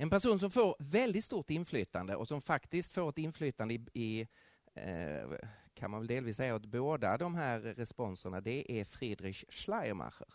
En 0.00 0.10
person 0.10 0.38
som 0.38 0.50
får 0.50 0.76
väldigt 0.78 1.24
stort 1.24 1.50
inflytande 1.50 2.16
och 2.16 2.28
som 2.28 2.40
faktiskt 2.40 2.92
får 2.92 3.08
ett 3.08 3.18
inflytande 3.18 3.74
i, 3.74 3.86
i 3.94 4.28
eh, 4.74 5.30
kan 5.74 5.90
man 5.90 6.00
väl 6.00 6.06
delvis 6.06 6.36
säga 6.36 6.54
åt 6.54 6.66
båda 6.66 7.18
de 7.18 7.34
här 7.34 7.60
responserna, 7.60 8.40
det 8.40 8.80
är 8.80 8.84
Friedrich 8.84 9.44
Schleiermacher. 9.48 10.28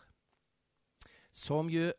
Som 1.32 1.70
ju 1.70 1.92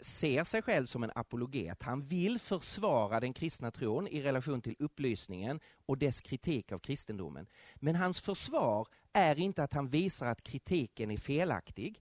ser 0.00 0.44
sig 0.44 0.62
själv 0.62 0.86
som 0.86 1.02
en 1.02 1.12
apologet. 1.14 1.82
Han 1.82 2.06
vill 2.06 2.38
försvara 2.38 3.20
den 3.20 3.32
kristna 3.32 3.70
tron 3.70 4.08
i 4.08 4.22
relation 4.22 4.60
till 4.60 4.76
upplysningen 4.78 5.60
och 5.86 5.98
dess 5.98 6.20
kritik 6.20 6.72
av 6.72 6.78
kristendomen. 6.78 7.46
Men 7.74 7.94
hans 7.94 8.20
försvar 8.20 8.88
är 9.12 9.38
inte 9.38 9.62
att 9.62 9.72
han 9.72 9.88
visar 9.88 10.26
att 10.26 10.42
kritiken 10.42 11.10
är 11.10 11.16
felaktig, 11.16 12.00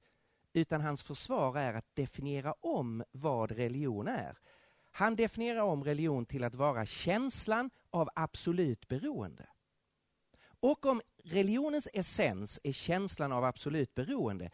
utan 0.57 0.81
hans 0.81 1.03
försvar 1.03 1.57
är 1.57 1.73
att 1.73 1.95
definiera 1.95 2.53
om 2.53 3.03
vad 3.11 3.51
religion 3.51 4.07
är. 4.07 4.37
Han 4.91 5.15
definierar 5.15 5.61
om 5.61 5.83
religion 5.83 6.25
till 6.25 6.43
att 6.43 6.55
vara 6.55 6.85
känslan 6.85 7.69
av 7.89 8.09
absolut 8.15 8.87
beroende. 8.87 9.49
Och 10.59 10.85
om 10.85 11.01
religionens 11.23 11.87
essens 11.93 12.59
är 12.63 12.71
känslan 12.71 13.31
av 13.31 13.43
absolut 13.43 13.95
beroende 13.95 14.51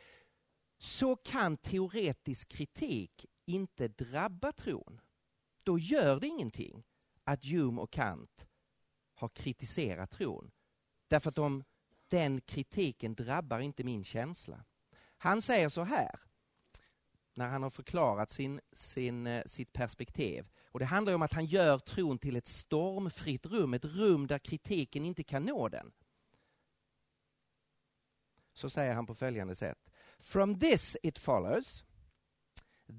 så 0.78 1.16
kan 1.16 1.58
teoretisk 1.58 2.48
kritik 2.48 3.26
inte 3.46 3.88
drabba 3.88 4.52
tron. 4.52 5.02
Då 5.64 5.80
gör 5.80 6.20
det 6.20 6.28
ingenting 6.28 6.84
att 7.24 7.46
Hume 7.46 7.82
och 7.82 7.92
Kant 7.92 8.48
har 9.14 9.30
kritiserat 9.30 10.12
tron. 10.12 10.52
Därför 11.08 11.30
att 11.30 11.36
de, 11.36 11.64
den 12.08 12.42
kritiken 12.42 13.16
drabbar 13.16 13.60
inte 13.60 13.84
min 13.84 14.04
känsla. 14.04 14.66
Han 15.24 15.42
säger 15.42 15.70
så 15.70 15.84
här, 15.84 16.20
när 17.34 17.48
han 17.48 17.64
har 17.64 17.70
förklarat 17.70 18.32
sin, 18.32 18.62
sin, 18.72 19.28
eh, 19.28 19.44
sitt 19.46 19.74
perspektiv. 19.74 20.50
Och 20.72 20.80
Det 20.80 20.86
handlar 20.86 21.14
om 21.14 21.22
att 21.22 21.34
han 21.34 21.46
gör 21.46 21.80
tron 21.80 22.18
till 22.18 22.36
ett 22.36 22.48
stormfritt 22.48 23.46
rum, 23.46 23.74
ett 23.74 23.86
rum 23.86 24.28
där 24.28 24.40
kritiken 24.40 25.06
inte 25.06 25.24
kan 25.24 25.46
nå 25.46 25.70
den. 25.70 25.92
Så 28.54 28.70
säger 28.70 28.94
han 28.94 29.06
på 29.06 29.16
följande 29.16 29.56
sätt. 29.56 29.90
From 30.20 30.60
this 30.60 30.98
it 31.04 31.20
follows 31.20 31.84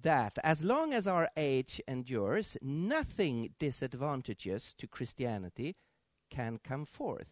that 0.03 0.39
as 0.39 0.63
long 0.63 0.95
as 0.95 1.07
our 1.07 1.29
age 1.37 1.81
endures, 1.87 2.57
nothing 2.63 3.55
disadvantageous 3.59 4.75
to 4.75 4.87
Christianity 4.97 5.75
can 6.29 6.59
come 6.59 6.87
forth, 6.87 7.31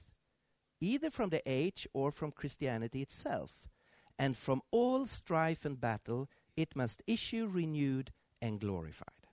either 0.81 1.11
from 1.11 1.31
the 1.31 1.43
age 1.47 1.89
or 1.93 2.11
from 2.11 2.33
Christianity 2.33 3.03
itself. 3.03 3.72
And 4.23 4.37
from 4.37 4.63
all 4.73 5.07
strife 5.07 5.69
and 5.69 5.79
battle 5.79 6.27
it 6.57 6.75
must 6.75 7.03
issue 7.07 7.47
renewed 7.47 8.13
and 8.41 8.61
glorified. 8.61 9.27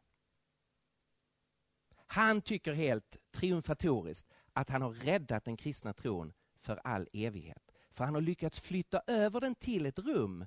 Han 2.08 2.42
tycker 2.42 2.74
helt 2.74 3.18
triumfatoriskt 3.32 4.34
att 4.54 4.70
han 4.70 4.82
har 4.82 4.94
räddat 4.94 5.46
den 5.46 5.58
kristna 5.58 5.94
tron 5.94 6.34
för 6.58 6.78
all 6.84 7.08
evighet. 7.14 7.72
För 7.90 8.06
han 8.06 8.14
har 8.14 8.22
lyckats 8.22 8.60
flytta 8.60 9.02
över 9.08 9.42
den 9.42 9.56
till 9.56 9.86
ett 9.86 10.00
rum 10.00 10.46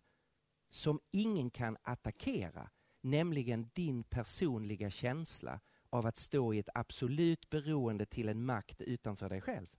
som 0.68 1.00
ingen 1.10 1.50
kan 1.50 1.76
attackera, 1.82 2.70
nämligen 3.00 3.70
din 3.74 4.04
personliga 4.04 4.90
känsla 4.90 5.60
av 5.90 6.06
att 6.06 6.16
stå 6.16 6.54
i 6.54 6.58
ett 6.58 6.68
absolut 6.74 7.50
beroende 7.50 8.06
till 8.06 8.28
en 8.28 8.44
makt 8.44 8.80
utanför 8.80 9.28
dig 9.28 9.40
själv. 9.40 9.76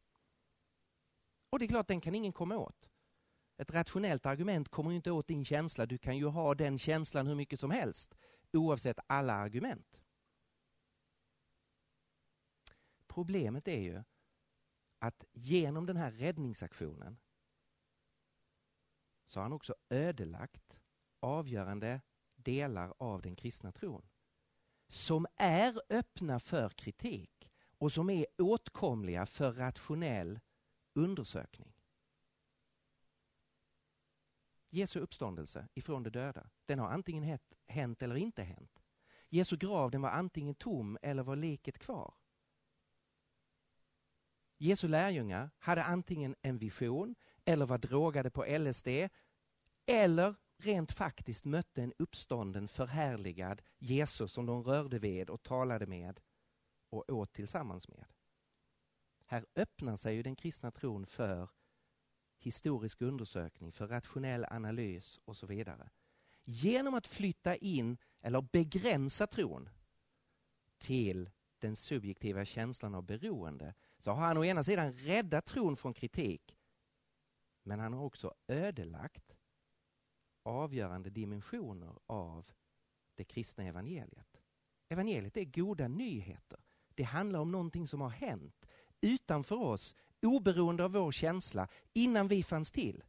Och 1.50 1.60
det 1.60 1.66
är 1.66 1.70
klart, 1.70 1.88
den 1.88 2.02
kan 2.02 2.16
ingen 2.16 2.34
komma 2.34 2.58
åt. 2.58 2.90
Ett 3.64 3.74
rationellt 3.74 4.26
argument 4.26 4.70
kommer 4.70 4.92
inte 4.92 5.12
åt 5.12 5.28
din 5.28 5.46
känsla. 5.46 5.86
Du 5.86 5.98
kan 5.98 6.18
ju 6.18 6.26
ha 6.26 6.56
den 6.56 6.78
känslan 6.78 7.28
hur 7.28 7.36
mycket 7.36 7.60
som 7.60 7.72
helst, 7.72 8.16
oavsett 8.54 9.00
alla 9.08 9.34
argument. 9.34 10.02
Problemet 13.08 13.68
är 13.68 13.82
ju 13.82 14.04
att 15.00 15.26
genom 15.32 15.86
den 15.86 15.98
här 15.98 16.12
räddningsaktionen 16.12 17.18
så 19.26 19.40
har 19.40 19.44
han 19.44 19.54
också 19.54 19.76
ödelagt 19.90 20.82
avgörande 21.20 22.02
delar 22.36 22.94
av 22.98 23.22
den 23.22 23.36
kristna 23.36 23.72
tron. 23.72 24.10
Som 24.88 25.28
är 25.36 25.82
öppna 25.90 26.40
för 26.40 26.70
kritik 26.70 27.52
och 27.78 27.92
som 27.92 28.10
är 28.10 28.26
åtkomliga 28.38 29.26
för 29.26 29.52
rationell 29.52 30.40
undersökning. 30.94 31.74
Jesu 34.74 35.00
uppståndelse 35.00 35.68
ifrån 35.74 36.04
de 36.04 36.10
döda, 36.10 36.50
den 36.66 36.80
har 36.80 36.88
antingen 36.88 37.40
hänt 37.68 38.02
eller 38.02 38.16
inte 38.16 38.44
hänt. 38.44 38.84
Jesu 39.30 39.58
grav 39.58 39.92
den 39.92 40.02
var 40.02 40.10
antingen 40.10 40.56
tom 40.56 40.98
eller 41.02 41.24
var 41.24 41.36
liket 41.36 41.78
kvar. 41.78 42.14
Jesu 44.58 44.88
lärjungar 44.88 45.50
hade 45.58 45.84
antingen 45.84 46.36
en 46.42 46.58
vision 46.58 47.16
eller 47.46 47.66
var 47.66 47.78
drogade 47.78 48.30
på 48.30 48.46
LSD 48.46 48.88
eller 49.86 50.36
rent 50.58 50.92
faktiskt 50.92 51.46
mötte 51.46 51.84
en 51.84 51.94
uppstånden 52.00 52.68
förhärligad 52.68 53.62
Jesus 53.78 54.32
som 54.32 54.46
de 54.46 54.64
rörde 54.64 55.00
vid 55.00 55.30
och 55.30 55.44
talade 55.44 55.86
med 55.86 56.20
och 56.90 57.10
åt 57.10 57.34
tillsammans 57.34 57.88
med. 57.88 58.06
Här 59.26 59.46
öppnar 59.56 59.96
sig 59.96 60.16
ju 60.16 60.24
den 60.24 60.36
kristna 60.36 60.72
tron 60.72 61.06
för 61.06 61.50
historisk 62.46 63.02
undersökning, 63.02 63.72
för 63.72 63.88
rationell 63.88 64.46
analys 64.50 65.20
och 65.26 65.38
så 65.38 65.46
vidare. 65.46 65.90
Genom 66.44 66.94
att 66.94 67.08
flytta 67.08 67.56
in 67.56 67.98
eller 68.22 68.42
begränsa 68.42 69.28
tron 69.28 69.70
till 70.78 71.30
den 71.60 71.76
subjektiva 71.76 72.46
känslan 72.46 72.96
av 72.96 73.04
beroende 73.04 73.74
så 73.98 74.12
har 74.12 74.28
han 74.28 74.38
å 74.38 74.46
ena 74.46 74.64
sidan 74.64 74.94
räddat 74.94 75.46
tron 75.46 75.78
från 75.78 75.94
kritik 75.94 76.58
men 77.64 77.80
han 77.80 77.94
har 77.94 78.04
också 78.04 78.34
ödelagt 78.48 79.36
avgörande 80.44 81.10
dimensioner 81.10 82.00
av 82.06 82.52
det 83.16 83.24
kristna 83.24 83.64
evangeliet. 83.64 84.42
Evangeliet 84.90 85.38
är 85.38 85.44
goda 85.44 85.88
nyheter. 85.88 86.60
Det 86.96 87.04
handlar 87.04 87.40
om 87.40 87.52
någonting 87.52 87.88
som 87.88 88.02
har 88.02 88.10
hänt 88.10 88.68
utanför 89.02 89.56
oss, 89.56 89.96
oberoende 90.26 90.84
av 90.84 90.92
vår 90.92 91.12
känsla, 91.12 91.68
innan 91.94 92.28
vi 92.28 92.44
fanns 92.44 92.72
till. 92.72 93.04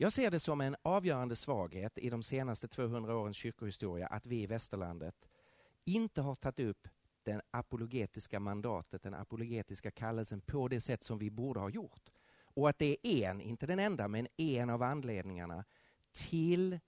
Jag 0.00 0.12
ser 0.12 0.30
det 0.30 0.40
som 0.40 0.60
en 0.60 0.76
avgörande 0.82 1.36
svaghet 1.36 1.98
i 1.98 2.10
de 2.10 2.22
senaste 2.22 2.68
200 2.68 3.16
årens 3.16 3.36
kyrkohistoria 3.36 4.06
att 4.06 4.26
vi 4.26 4.42
i 4.42 4.46
västerlandet 4.46 5.28
inte 5.84 6.20
har 6.20 6.34
tagit 6.34 6.60
upp 6.60 6.88
det 7.22 7.42
apologetiska 7.50 8.40
mandatet, 8.40 9.02
den 9.02 9.14
apologetiska 9.14 9.90
kallelsen 9.90 10.40
på 10.40 10.68
det 10.68 10.80
sätt 10.80 11.02
som 11.02 11.18
vi 11.18 11.30
borde 11.30 11.60
ha 11.60 11.70
gjort. 11.70 12.10
Och 12.58 12.68
att 12.68 12.78
det 12.78 12.96
är 13.02 13.30
en, 13.30 13.40
inte 13.40 13.66
den 13.66 13.78
enda, 13.78 14.08
men 14.08 14.28
en 14.36 14.70
av 14.70 14.82
anledningarna 14.82 15.64
till 16.12 16.80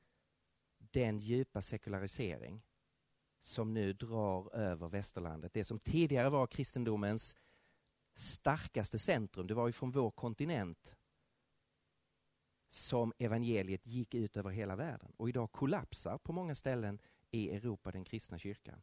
den 0.79 1.19
djupa 1.19 1.63
sekularisering 1.63 2.63
som 3.39 3.75
nu 3.75 3.93
drar 3.93 4.55
över 4.55 4.89
västerlandet. 4.89 5.55
Det 5.55 5.65
som 5.65 5.79
tidigare 5.79 6.31
var 6.31 6.47
kristendomens 6.47 7.37
starkaste 8.15 8.99
centrum, 8.99 9.47
det 9.47 9.55
var 9.55 9.67
ju 9.67 9.73
från 9.73 9.91
vår 9.91 10.11
kontinent 10.11 10.97
som 12.69 13.13
evangeliet 13.19 13.87
gick 13.87 14.15
ut 14.15 14.37
över 14.37 14.51
hela 14.51 14.77
världen. 14.77 15.13
Och 15.17 15.29
idag 15.29 15.53
kollapsar 15.53 16.19
på 16.19 16.33
många 16.33 16.55
ställen 16.55 17.01
i 17.31 17.51
Europa 17.51 17.91
den 17.91 18.05
kristna 18.05 18.39
kyrkan. 18.39 18.83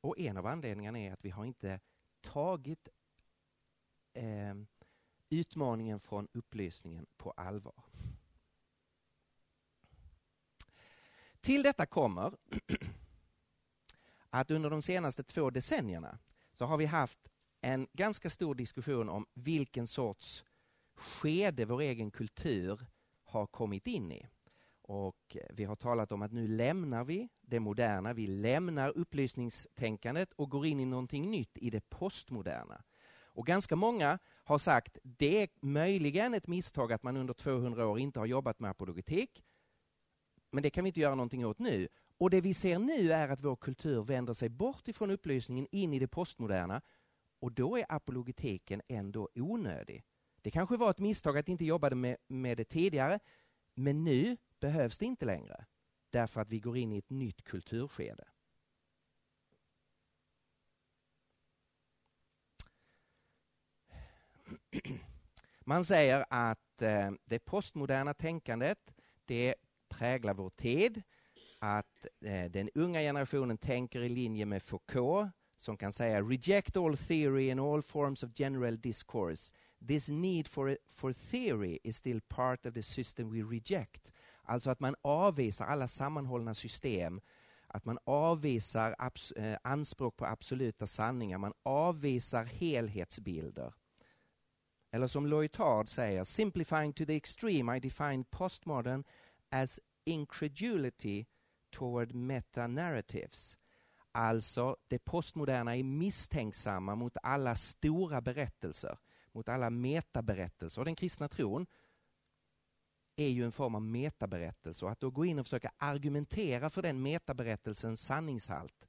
Och 0.00 0.18
en 0.18 0.36
av 0.36 0.46
anledningarna 0.46 0.98
är 0.98 1.12
att 1.12 1.24
vi 1.24 1.30
har 1.30 1.44
inte 1.44 1.80
tagit 2.20 2.88
eh, 4.12 4.54
utmaningen 5.40 5.98
från 5.98 6.28
upplysningen 6.32 7.06
på 7.16 7.30
allvar. 7.30 7.84
Till 11.40 11.62
detta 11.62 11.86
kommer 11.86 12.34
att 14.30 14.50
under 14.50 14.70
de 14.70 14.82
senaste 14.82 15.22
två 15.24 15.50
decennierna 15.50 16.18
så 16.52 16.64
har 16.64 16.76
vi 16.76 16.86
haft 16.86 17.28
en 17.60 17.86
ganska 17.92 18.30
stor 18.30 18.54
diskussion 18.54 19.08
om 19.08 19.26
vilken 19.34 19.86
sorts 19.86 20.44
skede 20.94 21.64
vår 21.64 21.80
egen 21.80 22.10
kultur 22.10 22.86
har 23.22 23.46
kommit 23.46 23.86
in 23.86 24.12
i. 24.12 24.26
Och 24.82 25.36
vi 25.50 25.64
har 25.64 25.76
talat 25.76 26.12
om 26.12 26.22
att 26.22 26.32
nu 26.32 26.48
lämnar 26.48 27.04
vi 27.04 27.28
det 27.40 27.60
moderna, 27.60 28.12
vi 28.12 28.26
lämnar 28.26 28.98
upplysningstänkandet 28.98 30.32
och 30.32 30.50
går 30.50 30.66
in 30.66 30.80
i 30.80 30.84
någonting 30.84 31.30
nytt 31.30 31.58
i 31.58 31.70
det 31.70 31.90
postmoderna. 31.90 32.84
Och 33.34 33.46
ganska 33.46 33.76
många 33.76 34.18
har 34.44 34.58
sagt 34.58 34.98
det 35.02 35.42
är 35.42 35.48
möjligen 35.60 36.34
ett 36.34 36.46
misstag 36.46 36.92
att 36.92 37.02
man 37.02 37.16
under 37.16 37.34
200 37.34 37.86
år 37.86 37.98
inte 37.98 38.18
har 38.18 38.26
jobbat 38.26 38.60
med 38.60 38.70
apologetik. 38.70 39.44
Men 40.50 40.62
det 40.62 40.70
kan 40.70 40.84
vi 40.84 40.88
inte 40.88 41.00
göra 41.00 41.14
någonting 41.14 41.46
åt 41.46 41.58
nu. 41.58 41.88
Och 42.18 42.30
det 42.30 42.40
vi 42.40 42.54
ser 42.54 42.78
nu 42.78 43.12
är 43.12 43.28
att 43.28 43.40
vår 43.40 43.56
kultur 43.56 44.02
vänder 44.02 44.32
sig 44.34 44.48
bort 44.48 44.88
ifrån 44.88 45.10
upplysningen 45.10 45.66
in 45.70 45.94
i 45.94 45.98
det 45.98 46.08
postmoderna. 46.08 46.82
och 47.40 47.52
då 47.52 47.78
är 47.78 47.86
apologetiken 47.88 48.82
ändå 48.88 49.28
onödig. 49.34 50.04
Det 50.42 50.50
kanske 50.50 50.76
var 50.76 50.90
ett 50.90 50.98
misstag 50.98 51.38
att 51.38 51.48
inte 51.48 51.64
jobba 51.64 51.90
med, 51.90 52.16
med 52.28 52.56
det 52.56 52.64
tidigare, 52.64 53.20
men 53.74 54.04
nu 54.04 54.36
behövs 54.60 54.98
det 54.98 55.04
inte 55.04 55.26
längre 55.26 55.66
därför 56.10 56.40
att 56.40 56.50
vi 56.50 56.60
går 56.60 56.76
in 56.76 56.92
i 56.92 56.98
ett 56.98 57.10
nytt 57.10 57.44
kulturskede. 57.44 58.24
Man 65.64 65.84
säger 65.84 66.24
att 66.30 66.82
eh, 66.82 67.10
det 67.24 67.38
postmoderna 67.38 68.14
tänkandet 68.14 68.94
det 69.24 69.54
präglar 69.88 70.34
vår 70.34 70.50
tid, 70.50 71.02
att 71.58 72.06
eh, 72.24 72.50
den 72.50 72.70
unga 72.74 73.00
generationen 73.00 73.58
tänker 73.58 74.00
i 74.00 74.08
linje 74.08 74.46
med 74.46 74.62
Foucault 74.62 75.30
som 75.56 75.76
kan 75.76 75.92
säga 75.92 76.22
reject 76.22 76.76
all 76.76 76.96
theory 76.96 77.50
and 77.50 77.60
all 77.60 77.82
forms 77.82 78.22
of 78.22 78.30
general 78.34 78.80
discourse. 78.80 79.52
This 79.88 80.08
need 80.08 80.48
for, 80.48 80.78
for 80.88 81.12
theory 81.12 81.78
is 81.82 81.96
still 81.96 82.20
part 82.20 82.66
of 82.66 82.74
the 82.74 82.82
system 82.82 83.30
we 83.30 83.42
reject. 83.42 84.12
Alltså 84.42 84.70
att 84.70 84.80
man 84.80 84.94
avvisar 85.02 85.66
alla 85.66 85.88
sammanhållna 85.88 86.54
system, 86.54 87.20
att 87.66 87.84
man 87.84 87.98
avvisar 88.04 88.96
eh, 89.36 89.56
anspråk 89.62 90.16
på 90.16 90.26
absoluta 90.26 90.86
sanningar, 90.86 91.38
man 91.38 91.52
avvisar 91.62 92.44
helhetsbilder. 92.44 93.72
Eller 94.94 95.06
som 95.06 95.26
Loitard 95.26 95.88
säger, 95.88 96.24
simplifying 96.24 96.92
to 96.92 97.04
the 97.04 97.16
extreme 97.16 97.76
I 97.76 97.80
define 97.80 98.24
postmodern 98.24 99.04
as 99.50 99.80
incredulity 100.04 101.24
toward 101.70 102.14
meta-narratives. 102.14 103.58
Alltså, 104.12 104.76
det 104.88 104.98
postmoderna 104.98 105.76
är 105.76 105.82
misstänksamma 105.82 106.94
mot 106.94 107.16
alla 107.22 107.54
stora 107.54 108.20
berättelser, 108.20 108.98
mot 109.32 109.48
alla 109.48 109.70
metaberättelser. 109.70 110.80
Och 110.80 110.84
den 110.84 110.96
kristna 110.96 111.28
tron 111.28 111.66
är 113.16 113.28
ju 113.28 113.44
en 113.44 113.52
form 113.52 113.74
av 113.74 113.82
metaberättelse 113.82 114.84
och 114.84 114.90
att 114.90 115.00
då 115.00 115.10
gå 115.10 115.24
in 115.24 115.38
och 115.38 115.46
försöka 115.46 115.72
argumentera 115.78 116.70
för 116.70 116.82
den 116.82 117.02
metaberättelsens 117.02 118.02
sanningshalt, 118.02 118.88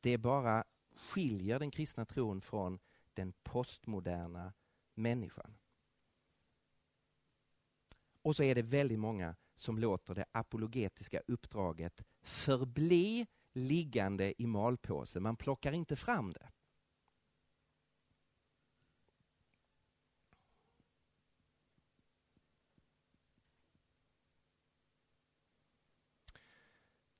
det 0.00 0.18
bara 0.18 0.64
skiljer 0.96 1.58
den 1.58 1.70
kristna 1.70 2.04
tron 2.04 2.40
från 2.40 2.78
den 3.14 3.32
postmoderna 3.42 4.52
människan. 4.94 5.58
Och 8.22 8.36
så 8.36 8.42
är 8.42 8.54
det 8.54 8.62
väldigt 8.62 8.98
många 8.98 9.36
som 9.54 9.78
låter 9.78 10.14
det 10.14 10.24
apologetiska 10.32 11.20
uppdraget 11.26 12.02
förbli 12.22 13.26
liggande 13.52 14.42
i 14.42 14.46
malpåse. 14.46 15.20
Man 15.20 15.36
plockar 15.36 15.72
inte 15.72 15.96
fram 15.96 16.32
det. 16.32 16.52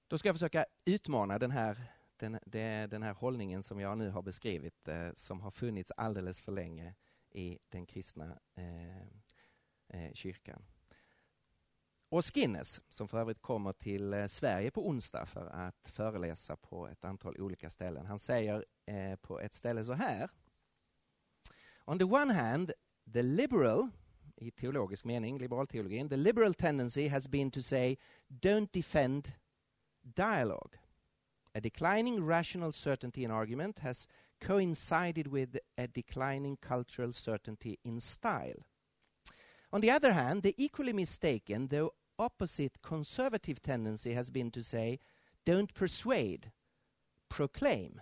Då 0.09 0.18
ska 0.18 0.28
jag 0.28 0.35
försöka 0.35 0.66
utmana 0.85 1.38
den 1.38 1.50
här, 1.50 1.93
den, 2.45 2.91
den 2.91 3.03
här 3.03 3.15
hållningen 3.15 3.63
som 3.63 3.81
jag 3.81 3.99
nu 3.99 4.11
har 4.11 4.23
beskrivit, 4.23 4.89
eh, 4.89 5.09
som 5.15 5.41
har 5.41 5.51
funnits 5.51 5.93
alldeles 5.97 6.41
för 6.41 6.53
länge 6.53 6.95
i 7.31 7.59
den 7.69 7.87
kristna 7.87 8.39
eh, 8.55 9.07
eh, 9.89 10.13
kyrkan. 10.13 10.65
Och 12.09 12.25
Skinnes, 12.25 12.83
som 12.89 13.09
för 13.09 13.19
övrigt 13.19 13.43
kommer 13.43 13.73
till 13.73 14.15
eh, 14.15 14.27
Sverige 14.27 14.71
på 14.71 14.89
onsdag 14.89 15.27
för 15.27 15.47
att 15.47 15.89
föreläsa 15.89 16.57
på 16.57 16.89
ett 16.89 17.05
antal 17.05 17.41
olika 17.41 17.71
ställen. 17.71 18.07
Han 18.07 18.19
säger 18.19 18.65
eh, 18.87 19.17
på 19.17 19.41
ett 19.41 19.55
ställe 19.55 19.85
så 19.85 19.93
här. 19.93 20.31
On 21.85 21.99
the 21.99 22.05
one 22.05 22.33
hand, 22.33 22.73
the 23.13 23.23
liberal, 23.23 23.89
i 24.37 24.51
teologisk 24.51 25.05
mening, 25.05 25.39
liberalteologin, 25.39 26.09
the 26.09 26.17
liberal 26.17 26.55
tendency 26.55 27.09
has 27.09 27.29
been 27.29 27.51
to 27.51 27.61
say 27.61 27.97
don't 28.29 28.69
defend 28.73 29.33
dialogue. 30.03 30.79
A 31.55 31.61
declining 31.61 32.25
rational 32.25 32.73
certainty 32.73 33.25
in 33.25 33.31
argument 33.31 33.79
has 33.81 34.09
coincided 34.40 35.29
with 35.29 35.57
a 35.79 35.87
declining 35.87 36.57
cultural 36.61 37.12
certainty 37.12 37.79
in 37.85 38.01
style. 38.01 38.67
On 39.73 39.81
the 39.81 39.90
other 39.90 40.12
hand, 40.12 40.43
the 40.43 40.55
equally 40.57 40.93
mistaken, 40.93 41.69
though 41.69 41.93
opposite 42.19 42.83
conservative 42.83 43.62
tendency 43.62 44.12
has 44.12 44.31
been 44.31 44.51
to 44.51 44.62
say, 44.62 44.99
don't 45.45 45.73
persuade, 45.75 46.51
proclaim. 47.29 48.01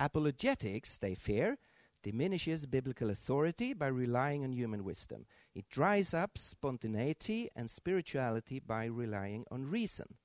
Apologetics, 0.00 0.98
they 0.98 1.14
fear, 1.14 1.58
diminishes 2.02 2.66
biblical 2.66 3.10
authority 3.10 3.72
by 3.72 3.86
relying 3.86 4.44
on 4.44 4.52
human 4.52 4.84
wisdom. 4.84 5.26
It 5.54 5.68
dries 5.70 6.12
up 6.12 6.36
spontaneity 6.36 7.48
and 7.54 7.70
spirituality 7.70 8.58
by 8.58 8.86
relying 8.86 9.44
on 9.50 9.70
reason. 9.70 10.16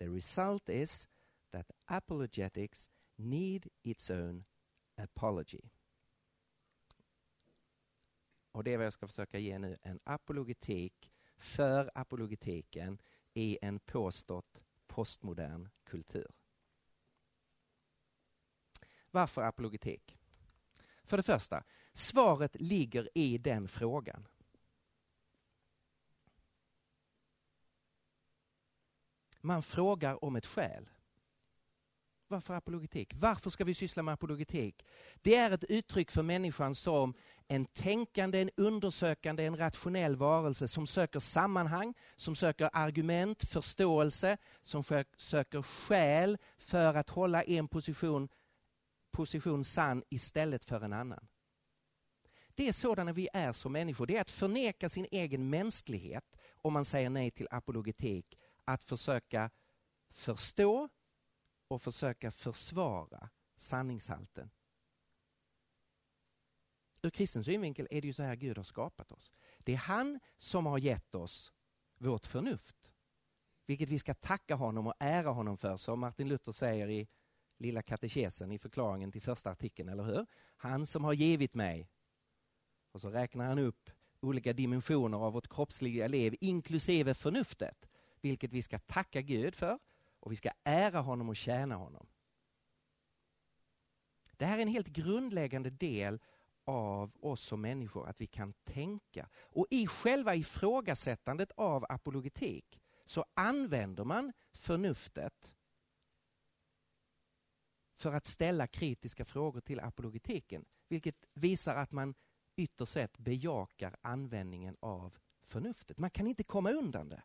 The 0.00 0.08
result 0.08 0.68
is 0.68 1.08
that 1.52 1.70
apologetics 1.84 2.88
need 3.16 3.68
its 3.82 4.10
own 4.10 4.44
apology. 4.96 5.70
Och 8.52 8.64
det 8.64 8.72
är 8.72 8.76
vad 8.76 8.86
jag 8.86 8.92
ska 8.92 9.06
försöka 9.06 9.38
ge 9.38 9.58
nu, 9.58 9.78
en 9.82 10.00
apologetik 10.04 11.12
för 11.38 11.90
apologetiken 11.94 12.98
i 13.34 13.58
en 13.62 13.80
påstått 13.80 14.64
postmodern 14.86 15.68
kultur. 15.84 16.30
Varför 19.10 19.42
apologetik? 19.42 20.18
För 21.04 21.16
det 21.16 21.22
första, 21.22 21.64
svaret 21.92 22.56
ligger 22.60 23.08
i 23.14 23.38
den 23.38 23.68
frågan. 23.68 24.28
Man 29.40 29.62
frågar 29.62 30.24
om 30.24 30.36
ett 30.36 30.46
skäl. 30.46 30.88
Varför 32.28 32.54
apologetik? 32.54 33.12
Varför 33.14 33.50
ska 33.50 33.64
vi 33.64 33.74
syssla 33.74 34.02
med 34.02 34.14
apologetik? 34.14 34.84
Det 35.22 35.36
är 35.36 35.50
ett 35.50 35.64
uttryck 35.64 36.10
för 36.10 36.22
människan 36.22 36.74
som 36.74 37.14
en 37.48 37.66
tänkande, 37.66 38.40
en 38.40 38.50
undersökande, 38.56 39.44
en 39.44 39.56
rationell 39.56 40.16
varelse 40.16 40.68
som 40.68 40.86
söker 40.86 41.20
sammanhang, 41.20 41.94
som 42.16 42.34
söker 42.34 42.70
argument, 42.72 43.44
förståelse, 43.44 44.36
som 44.62 44.84
söker 45.16 45.62
skäl 45.62 46.38
för 46.58 46.94
att 46.94 47.10
hålla 47.10 47.42
en 47.42 47.68
position, 47.68 48.28
position 49.10 49.64
sann 49.64 50.02
istället 50.08 50.64
för 50.64 50.80
en 50.80 50.92
annan. 50.92 51.26
Det 52.54 52.68
är 52.68 52.72
sådana 52.72 53.12
vi 53.12 53.28
är 53.32 53.52
som 53.52 53.72
människor. 53.72 54.06
Det 54.06 54.16
är 54.16 54.20
att 54.20 54.30
förneka 54.30 54.88
sin 54.88 55.06
egen 55.10 55.50
mänsklighet 55.50 56.36
om 56.62 56.72
man 56.72 56.84
säger 56.84 57.10
nej 57.10 57.30
till 57.30 57.48
apologetik. 57.50 58.38
Att 58.70 58.84
försöka 58.84 59.50
förstå 60.10 60.88
och 61.68 61.82
försöka 61.82 62.30
försvara 62.30 63.30
sanningshalten 63.56 64.50
ur 67.02 67.10
kristen 67.10 67.44
synvinkel 67.44 67.88
är 67.90 68.00
det 68.00 68.06
ju 68.06 68.12
så 68.12 68.22
här 68.22 68.36
Gud 68.36 68.56
har 68.56 68.64
skapat 68.64 69.12
oss. 69.12 69.32
Det 69.58 69.72
är 69.72 69.76
han 69.76 70.20
som 70.38 70.66
har 70.66 70.78
gett 70.78 71.14
oss 71.14 71.52
vårt 71.98 72.26
förnuft. 72.26 72.90
Vilket 73.66 73.88
vi 73.88 73.98
ska 73.98 74.14
tacka 74.14 74.54
honom 74.54 74.86
och 74.86 74.94
ära 74.98 75.30
honom 75.30 75.56
för, 75.56 75.76
som 75.76 76.00
Martin 76.00 76.28
Luther 76.28 76.52
säger 76.52 76.88
i 76.88 77.08
Lilla 77.58 77.82
katekesen 77.82 78.52
i 78.52 78.58
förklaringen 78.58 79.12
till 79.12 79.22
första 79.22 79.50
artikeln, 79.50 79.88
eller 79.88 80.02
hur? 80.02 80.26
Han 80.56 80.86
som 80.86 81.04
har 81.04 81.12
givit 81.12 81.54
mig. 81.54 81.90
Och 82.92 83.00
så 83.00 83.10
räknar 83.10 83.46
han 83.46 83.58
upp 83.58 83.90
olika 84.20 84.52
dimensioner 84.52 85.18
av 85.18 85.32
vårt 85.32 85.48
kroppsliga 85.48 86.08
liv, 86.08 86.36
inklusive 86.40 87.14
förnuftet, 87.14 87.89
vilket 88.20 88.52
vi 88.52 88.62
ska 88.62 88.78
tacka 88.78 89.20
Gud 89.20 89.54
för 89.54 89.78
och 90.20 90.32
vi 90.32 90.36
ska 90.36 90.50
ära 90.64 91.00
honom 91.00 91.28
och 91.28 91.36
tjäna 91.36 91.74
honom. 91.74 92.06
Det 94.36 94.44
här 94.44 94.58
är 94.58 94.62
en 94.62 94.68
helt 94.68 94.88
grundläggande 94.88 95.70
del 95.70 96.20
av 96.64 97.16
oss 97.20 97.44
som 97.44 97.60
människor 97.60 98.08
att 98.08 98.20
vi 98.20 98.26
kan 98.26 98.52
tänka. 98.52 99.28
Och 99.34 99.66
i 99.70 99.86
själva 99.86 100.34
ifrågasättandet 100.34 101.52
av 101.56 101.86
apologetik 101.88 102.80
så 103.04 103.24
använder 103.34 104.04
man 104.04 104.32
förnuftet 104.52 105.52
för 107.94 108.12
att 108.12 108.26
ställa 108.26 108.66
kritiska 108.66 109.24
frågor 109.24 109.60
till 109.60 109.80
apologetiken. 109.80 110.64
Vilket 110.88 111.24
visar 111.34 111.74
att 111.74 111.92
man 111.92 112.14
ytterst 112.56 112.92
sett 112.92 113.18
bejakar 113.18 113.96
användningen 114.00 114.76
av 114.80 115.18
förnuftet. 115.42 115.98
Man 115.98 116.10
kan 116.10 116.26
inte 116.26 116.44
komma 116.44 116.70
undan 116.70 117.08
det. 117.08 117.22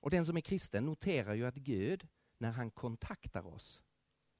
Och 0.00 0.10
den 0.10 0.26
som 0.26 0.36
är 0.36 0.40
kristen 0.40 0.86
noterar 0.86 1.34
ju 1.34 1.46
att 1.46 1.56
Gud, 1.56 2.08
när 2.38 2.50
han 2.50 2.70
kontaktar 2.70 3.46
oss, 3.46 3.82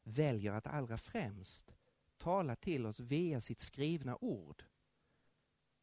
väljer 0.02 0.52
att 0.52 0.66
allra 0.66 0.98
främst 0.98 1.74
tala 2.16 2.56
till 2.56 2.86
oss 2.86 3.00
via 3.00 3.40
sitt 3.40 3.60
skrivna 3.60 4.16
ord. 4.20 4.64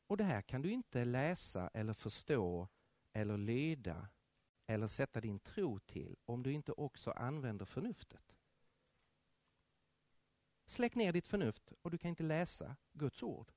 Och 0.07 0.17
det 0.17 0.23
här 0.23 0.41
kan 0.41 0.61
du 0.61 0.71
inte 0.71 1.05
läsa 1.05 1.69
eller 1.73 1.93
förstå 1.93 2.67
eller 3.13 3.37
lyda 3.37 4.09
eller 4.67 4.87
sätta 4.87 5.21
din 5.21 5.39
tro 5.39 5.79
till 5.79 6.17
om 6.25 6.43
du 6.43 6.51
inte 6.51 6.71
också 6.71 7.11
använder 7.11 7.65
förnuftet. 7.65 8.35
Släck 10.65 10.95
ner 10.95 11.13
ditt 11.13 11.27
förnuft 11.27 11.73
och 11.81 11.91
du 11.91 11.97
kan 11.97 12.09
inte 12.09 12.23
läsa 12.23 12.75
Guds 12.93 13.23
ord. 13.23 13.51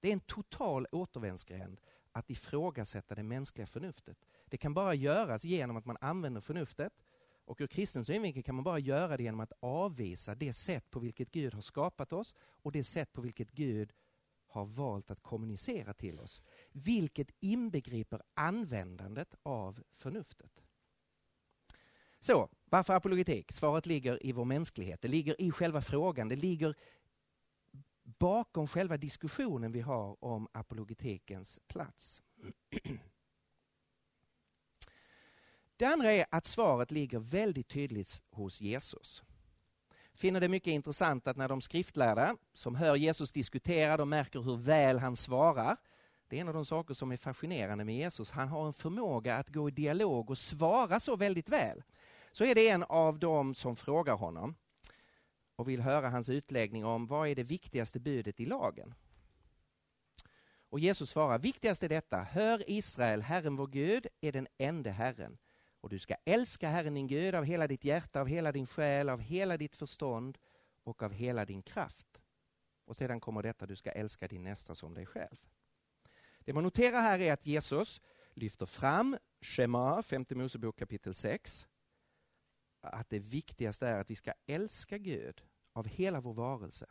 Det 0.00 0.08
är 0.08 0.12
en 0.12 0.20
total 0.20 0.86
återvändsgränd 0.92 1.80
att 2.12 2.30
ifrågasätta 2.30 3.14
det 3.14 3.22
mänskliga 3.22 3.66
förnuftet. 3.66 4.18
Det 4.44 4.56
kan 4.56 4.74
bara 4.74 4.94
göras 4.94 5.44
genom 5.44 5.76
att 5.76 5.84
man 5.84 5.96
använder 6.00 6.40
förnuftet 6.40 6.92
och 7.44 7.60
ur 7.60 7.66
kristen 7.66 8.04
synvinkel 8.04 8.42
kan 8.42 8.54
man 8.54 8.64
bara 8.64 8.78
göra 8.78 9.16
det 9.16 9.22
genom 9.22 9.40
att 9.40 9.52
avvisa 9.60 10.34
det 10.34 10.52
sätt 10.52 10.90
på 10.90 11.00
vilket 11.00 11.30
Gud 11.30 11.54
har 11.54 11.62
skapat 11.62 12.12
oss 12.12 12.34
och 12.40 12.72
det 12.72 12.84
sätt 12.84 13.12
på 13.12 13.20
vilket 13.20 13.50
Gud 13.50 13.92
har 14.46 14.64
valt 14.64 15.10
att 15.10 15.22
kommunicera 15.22 15.94
till 15.94 16.20
oss. 16.20 16.42
Vilket 16.72 17.30
inbegriper 17.40 18.22
användandet 18.34 19.34
av 19.42 19.82
förnuftet. 19.92 20.62
Så, 22.20 22.48
varför 22.64 22.94
apologetik? 22.94 23.52
Svaret 23.52 23.86
ligger 23.86 24.26
i 24.26 24.32
vår 24.32 24.44
mänsklighet. 24.44 25.02
Det 25.02 25.08
ligger 25.08 25.40
i 25.40 25.50
själva 25.50 25.80
frågan. 25.80 26.28
Det 26.28 26.36
ligger 26.36 26.74
bakom 28.20 28.68
själva 28.68 28.96
diskussionen 28.96 29.72
vi 29.72 29.80
har 29.80 30.24
om 30.24 30.48
apologetikens 30.52 31.60
plats. 31.68 32.22
Det 35.76 35.84
andra 35.84 36.12
är 36.12 36.26
att 36.30 36.44
svaret 36.44 36.90
ligger 36.90 37.18
väldigt 37.18 37.68
tydligt 37.68 38.22
hos 38.30 38.60
Jesus. 38.60 39.22
Finner 40.14 40.40
det 40.40 40.48
mycket 40.48 40.70
intressant 40.70 41.26
att 41.26 41.36
när 41.36 41.48
de 41.48 41.60
skriftlärda 41.60 42.36
som 42.52 42.74
hör 42.74 42.96
Jesus 42.96 43.32
diskutera, 43.32 43.96
de 43.96 44.08
märker 44.08 44.40
hur 44.40 44.56
väl 44.56 44.98
han 44.98 45.16
svarar. 45.16 45.76
Det 46.28 46.36
är 46.36 46.40
en 46.40 46.48
av 46.48 46.54
de 46.54 46.66
saker 46.66 46.94
som 46.94 47.12
är 47.12 47.16
fascinerande 47.16 47.84
med 47.84 47.96
Jesus. 47.96 48.30
Han 48.30 48.48
har 48.48 48.66
en 48.66 48.72
förmåga 48.72 49.36
att 49.36 49.48
gå 49.48 49.68
i 49.68 49.72
dialog 49.72 50.30
och 50.30 50.38
svara 50.38 51.00
så 51.00 51.16
väldigt 51.16 51.48
väl. 51.48 51.82
Så 52.32 52.44
är 52.44 52.54
det 52.54 52.68
en 52.68 52.82
av 52.82 53.18
dem 53.18 53.54
som 53.54 53.76
frågar 53.76 54.14
honom 54.14 54.54
och 55.60 55.68
vill 55.68 55.80
höra 55.80 56.08
hans 56.08 56.28
utläggning 56.28 56.84
om 56.84 57.06
vad 57.06 57.28
är 57.28 57.34
det 57.34 57.42
viktigaste 57.42 58.00
budet 58.00 58.40
i 58.40 58.44
lagen. 58.44 58.94
Och 60.68 60.80
Jesus 60.80 61.10
svarar, 61.10 61.38
viktigast 61.38 61.82
är 61.82 61.88
detta, 61.88 62.22
hör 62.22 62.70
Israel, 62.70 63.22
Herren 63.22 63.56
vår 63.56 63.66
Gud 63.66 64.06
är 64.20 64.32
den 64.32 64.46
enda 64.58 64.90
Herren. 64.90 65.38
Och 65.80 65.88
du 65.88 65.98
ska 65.98 66.14
älska 66.24 66.68
Herren 66.68 66.94
din 66.94 67.06
Gud 67.06 67.34
av 67.34 67.44
hela 67.44 67.66
ditt 67.66 67.84
hjärta, 67.84 68.20
av 68.20 68.26
hela 68.26 68.52
din 68.52 68.66
själ, 68.66 69.08
av 69.08 69.20
hela 69.20 69.56
ditt 69.56 69.76
förstånd 69.76 70.38
och 70.84 71.02
av 71.02 71.12
hela 71.12 71.44
din 71.44 71.62
kraft. 71.62 72.22
Och 72.84 72.96
sedan 72.96 73.20
kommer 73.20 73.42
detta, 73.42 73.66
du 73.66 73.76
ska 73.76 73.90
älska 73.90 74.28
din 74.28 74.42
nästa 74.42 74.74
som 74.74 74.94
dig 74.94 75.06
själv. 75.06 75.46
Det 76.38 76.52
man 76.52 76.64
noterar 76.64 77.00
här 77.00 77.20
är 77.20 77.32
att 77.32 77.46
Jesus 77.46 78.00
lyfter 78.34 78.66
fram 78.66 79.18
Shema, 79.40 80.02
femte 80.02 80.34
Mosebok 80.34 80.78
kapitel 80.78 81.14
6. 81.14 81.66
Att 82.82 83.10
det 83.10 83.18
viktigaste 83.18 83.86
är 83.86 84.00
att 84.00 84.10
vi 84.10 84.16
ska 84.16 84.32
älska 84.46 84.98
Gud 84.98 85.42
av 85.72 85.86
hela 85.86 86.20
vår 86.20 86.34
varelse. 86.34 86.90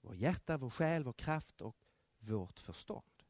Vår 0.00 0.14
hjärta, 0.14 0.56
vår 0.56 0.70
själ, 0.70 1.04
vår 1.04 1.12
kraft 1.12 1.60
och 1.60 1.76
vårt 2.18 2.60
förstånd. 2.60 3.22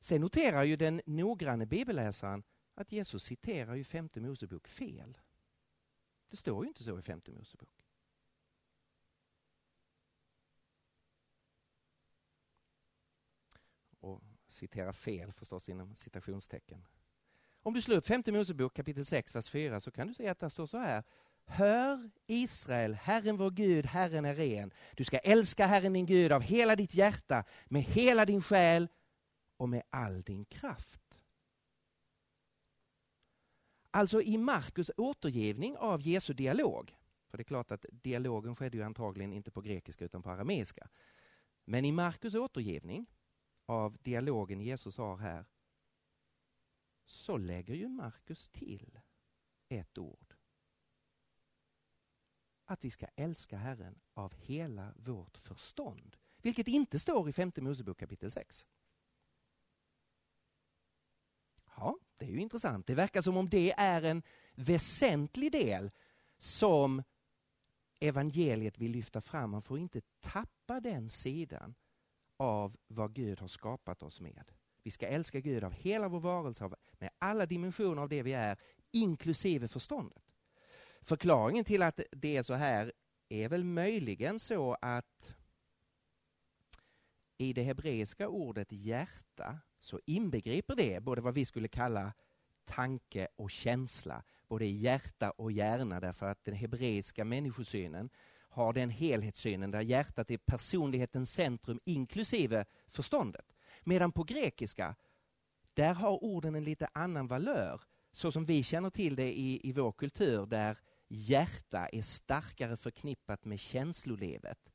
Sen 0.00 0.20
noterar 0.20 0.64
ju 0.64 0.76
den 0.76 1.00
noggranne 1.06 1.66
bibelläsaren 1.66 2.44
att 2.74 2.92
Jesus 2.92 3.24
citerar 3.24 3.74
ju 3.74 3.84
femte 3.84 4.20
Mosebok 4.20 4.68
fel. 4.68 5.18
Det 6.28 6.36
står 6.36 6.64
ju 6.64 6.68
inte 6.68 6.84
så 6.84 6.98
i 6.98 7.02
femte 7.02 7.32
Mosebok. 7.32 7.86
Och 14.00 14.22
citera 14.46 14.92
fel 14.92 15.32
förstås 15.32 15.68
inom 15.68 15.94
citationstecken. 15.94 16.86
Om 17.66 17.74
du 17.74 17.82
slår 17.82 17.96
upp 17.96 18.06
femte 18.06 18.32
Mosebok 18.32 18.74
kapitel 18.74 19.04
6, 19.04 19.34
vers 19.34 19.50
4 19.50 19.80
så 19.80 19.90
kan 19.90 20.06
du 20.06 20.14
se 20.14 20.28
att 20.28 20.38
det 20.38 20.50
står 20.50 20.66
så 20.66 20.78
här. 20.78 21.04
Hör 21.46 22.10
Israel, 22.26 22.94
Herren 22.94 23.36
vår 23.36 23.50
Gud, 23.50 23.86
Herren 23.86 24.24
är 24.24 24.34
ren. 24.34 24.72
Du 24.96 25.04
ska 25.04 25.18
älska 25.18 25.66
Herren 25.66 25.92
din 25.92 26.06
Gud 26.06 26.32
av 26.32 26.42
hela 26.42 26.76
ditt 26.76 26.94
hjärta, 26.94 27.44
med 27.66 27.82
hela 27.82 28.24
din 28.24 28.42
själ 28.42 28.88
och 29.56 29.68
med 29.68 29.82
all 29.90 30.22
din 30.22 30.44
kraft. 30.44 31.18
Alltså 33.90 34.22
i 34.22 34.38
Markus 34.38 34.90
återgivning 34.96 35.76
av 35.76 36.00
Jesu 36.00 36.34
dialog, 36.34 36.94
för 37.28 37.38
det 37.38 37.42
är 37.42 37.44
klart 37.44 37.70
att 37.70 37.86
dialogen 37.90 38.56
skedde 38.56 38.76
ju 38.76 38.82
antagligen 38.82 39.32
inte 39.32 39.50
på 39.50 39.60
grekiska 39.60 40.04
utan 40.04 40.22
på 40.22 40.30
arameiska. 40.30 40.88
Men 41.64 41.84
i 41.84 41.92
Markus 41.92 42.34
återgivning 42.34 43.06
av 43.66 43.96
dialogen 44.02 44.60
Jesus 44.60 44.96
har 44.96 45.16
här 45.16 45.44
så 47.06 47.36
lägger 47.36 47.74
ju 47.74 47.88
Markus 47.88 48.48
till 48.48 48.98
ett 49.68 49.98
ord. 49.98 50.25
Att 52.66 52.84
vi 52.84 52.90
ska 52.90 53.06
älska 53.16 53.56
Herren 53.56 53.98
av 54.14 54.34
hela 54.34 54.94
vårt 54.96 55.38
förstånd. 55.38 56.16
Vilket 56.42 56.68
inte 56.68 56.98
står 56.98 57.28
i 57.28 57.32
femte 57.32 57.62
Mosebok 57.62 57.98
kapitel 57.98 58.30
6. 58.30 58.66
Ja, 61.76 61.98
det 62.16 62.24
är 62.24 62.30
ju 62.30 62.40
intressant. 62.40 62.86
Det 62.86 62.94
verkar 62.94 63.22
som 63.22 63.36
om 63.36 63.48
det 63.48 63.72
är 63.72 64.02
en 64.02 64.22
väsentlig 64.54 65.52
del 65.52 65.90
som 66.38 67.02
evangeliet 68.00 68.78
vill 68.78 68.92
lyfta 68.92 69.20
fram. 69.20 69.50
Man 69.50 69.62
får 69.62 69.78
inte 69.78 70.00
tappa 70.20 70.80
den 70.80 71.08
sidan 71.08 71.74
av 72.36 72.76
vad 72.86 73.14
Gud 73.14 73.40
har 73.40 73.48
skapat 73.48 74.02
oss 74.02 74.20
med. 74.20 74.52
Vi 74.82 74.90
ska 74.90 75.06
älska 75.06 75.40
Gud 75.40 75.64
av 75.64 75.72
hela 75.72 76.08
vår 76.08 76.20
varelse, 76.20 76.70
med 76.92 77.10
alla 77.18 77.46
dimensioner 77.46 78.02
av 78.02 78.08
det 78.08 78.22
vi 78.22 78.32
är, 78.32 78.58
inklusive 78.92 79.68
förståndet. 79.68 80.25
Förklaringen 81.06 81.64
till 81.64 81.82
att 81.82 82.00
det 82.10 82.36
är 82.36 82.42
så 82.42 82.54
här 82.54 82.92
är 83.28 83.48
väl 83.48 83.64
möjligen 83.64 84.38
så 84.38 84.76
att 84.80 85.34
i 87.38 87.52
det 87.52 87.62
hebreiska 87.62 88.28
ordet 88.28 88.72
hjärta 88.72 89.58
så 89.80 90.00
inbegriper 90.06 90.74
det 90.74 91.00
både 91.00 91.20
vad 91.20 91.34
vi 91.34 91.44
skulle 91.44 91.68
kalla 91.68 92.12
tanke 92.64 93.28
och 93.36 93.50
känsla, 93.50 94.22
både 94.48 94.66
hjärta 94.66 95.30
och 95.30 95.52
hjärna 95.52 96.00
därför 96.00 96.26
att 96.26 96.44
den 96.44 96.54
hebreiska 96.54 97.24
människosynen 97.24 98.10
har 98.48 98.72
den 98.72 98.90
helhetssynen 98.90 99.70
där 99.70 99.80
hjärtat 99.80 100.30
är 100.30 100.38
personlighetens 100.38 101.32
centrum 101.32 101.80
inklusive 101.84 102.64
förståndet. 102.86 103.54
Medan 103.84 104.12
på 104.12 104.24
grekiska, 104.24 104.96
där 105.74 105.94
har 105.94 106.24
orden 106.24 106.54
en 106.54 106.64
lite 106.64 106.88
annan 106.92 107.26
valör 107.26 107.80
så 108.12 108.32
som 108.32 108.44
vi 108.44 108.62
känner 108.62 108.90
till 108.90 109.16
det 109.16 109.38
i, 109.38 109.68
i 109.68 109.72
vår 109.72 109.92
kultur 109.92 110.46
där 110.46 110.78
hjärta 111.08 111.88
är 111.88 112.02
starkare 112.02 112.76
förknippat 112.76 113.44
med 113.44 113.60
känslolivet 113.60 114.72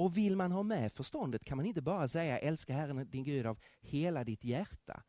och 0.00 0.16
vill 0.16 0.36
man 0.36 0.52
ha 0.52 0.62
med 0.62 0.92
förståndet 0.92 1.44
kan 1.44 1.56
man 1.56 1.66
inte 1.66 1.82
bara 1.82 2.08
säga 2.08 2.38
älska 2.38 2.72
Herren 2.72 3.10
din 3.10 3.24
Gud 3.24 3.46
av 3.46 3.60
hela 3.80 4.24
ditt 4.24 4.44
hjärta. 4.44 5.02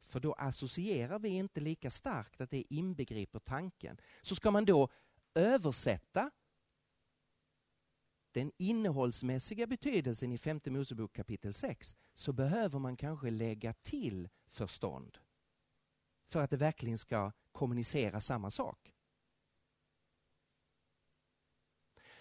För 0.00 0.20
då 0.20 0.32
associerar 0.32 1.18
vi 1.18 1.28
inte 1.28 1.60
lika 1.60 1.90
starkt 1.90 2.40
att 2.40 2.50
det 2.50 2.74
inbegriper 2.74 3.38
tanken. 3.38 4.00
Så 4.22 4.34
ska 4.34 4.50
man 4.50 4.64
då 4.64 4.88
översätta 5.34 6.30
den 8.32 8.52
innehållsmässiga 8.56 9.66
betydelsen 9.66 10.32
i 10.32 10.38
femte 10.38 10.70
Mosebok 10.70 11.12
kapitel 11.12 11.54
6 11.54 11.96
så 12.14 12.32
behöver 12.32 12.78
man 12.78 12.96
kanske 12.96 13.30
lägga 13.30 13.72
till 13.72 14.28
förstånd 14.46 15.18
för 16.24 16.40
att 16.40 16.50
det 16.50 16.56
verkligen 16.56 16.98
ska 16.98 17.32
kommunicera 17.62 18.20
samma 18.20 18.50
sak. 18.50 18.92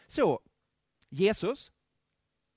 Så 0.08 0.40
Jesus 1.10 1.72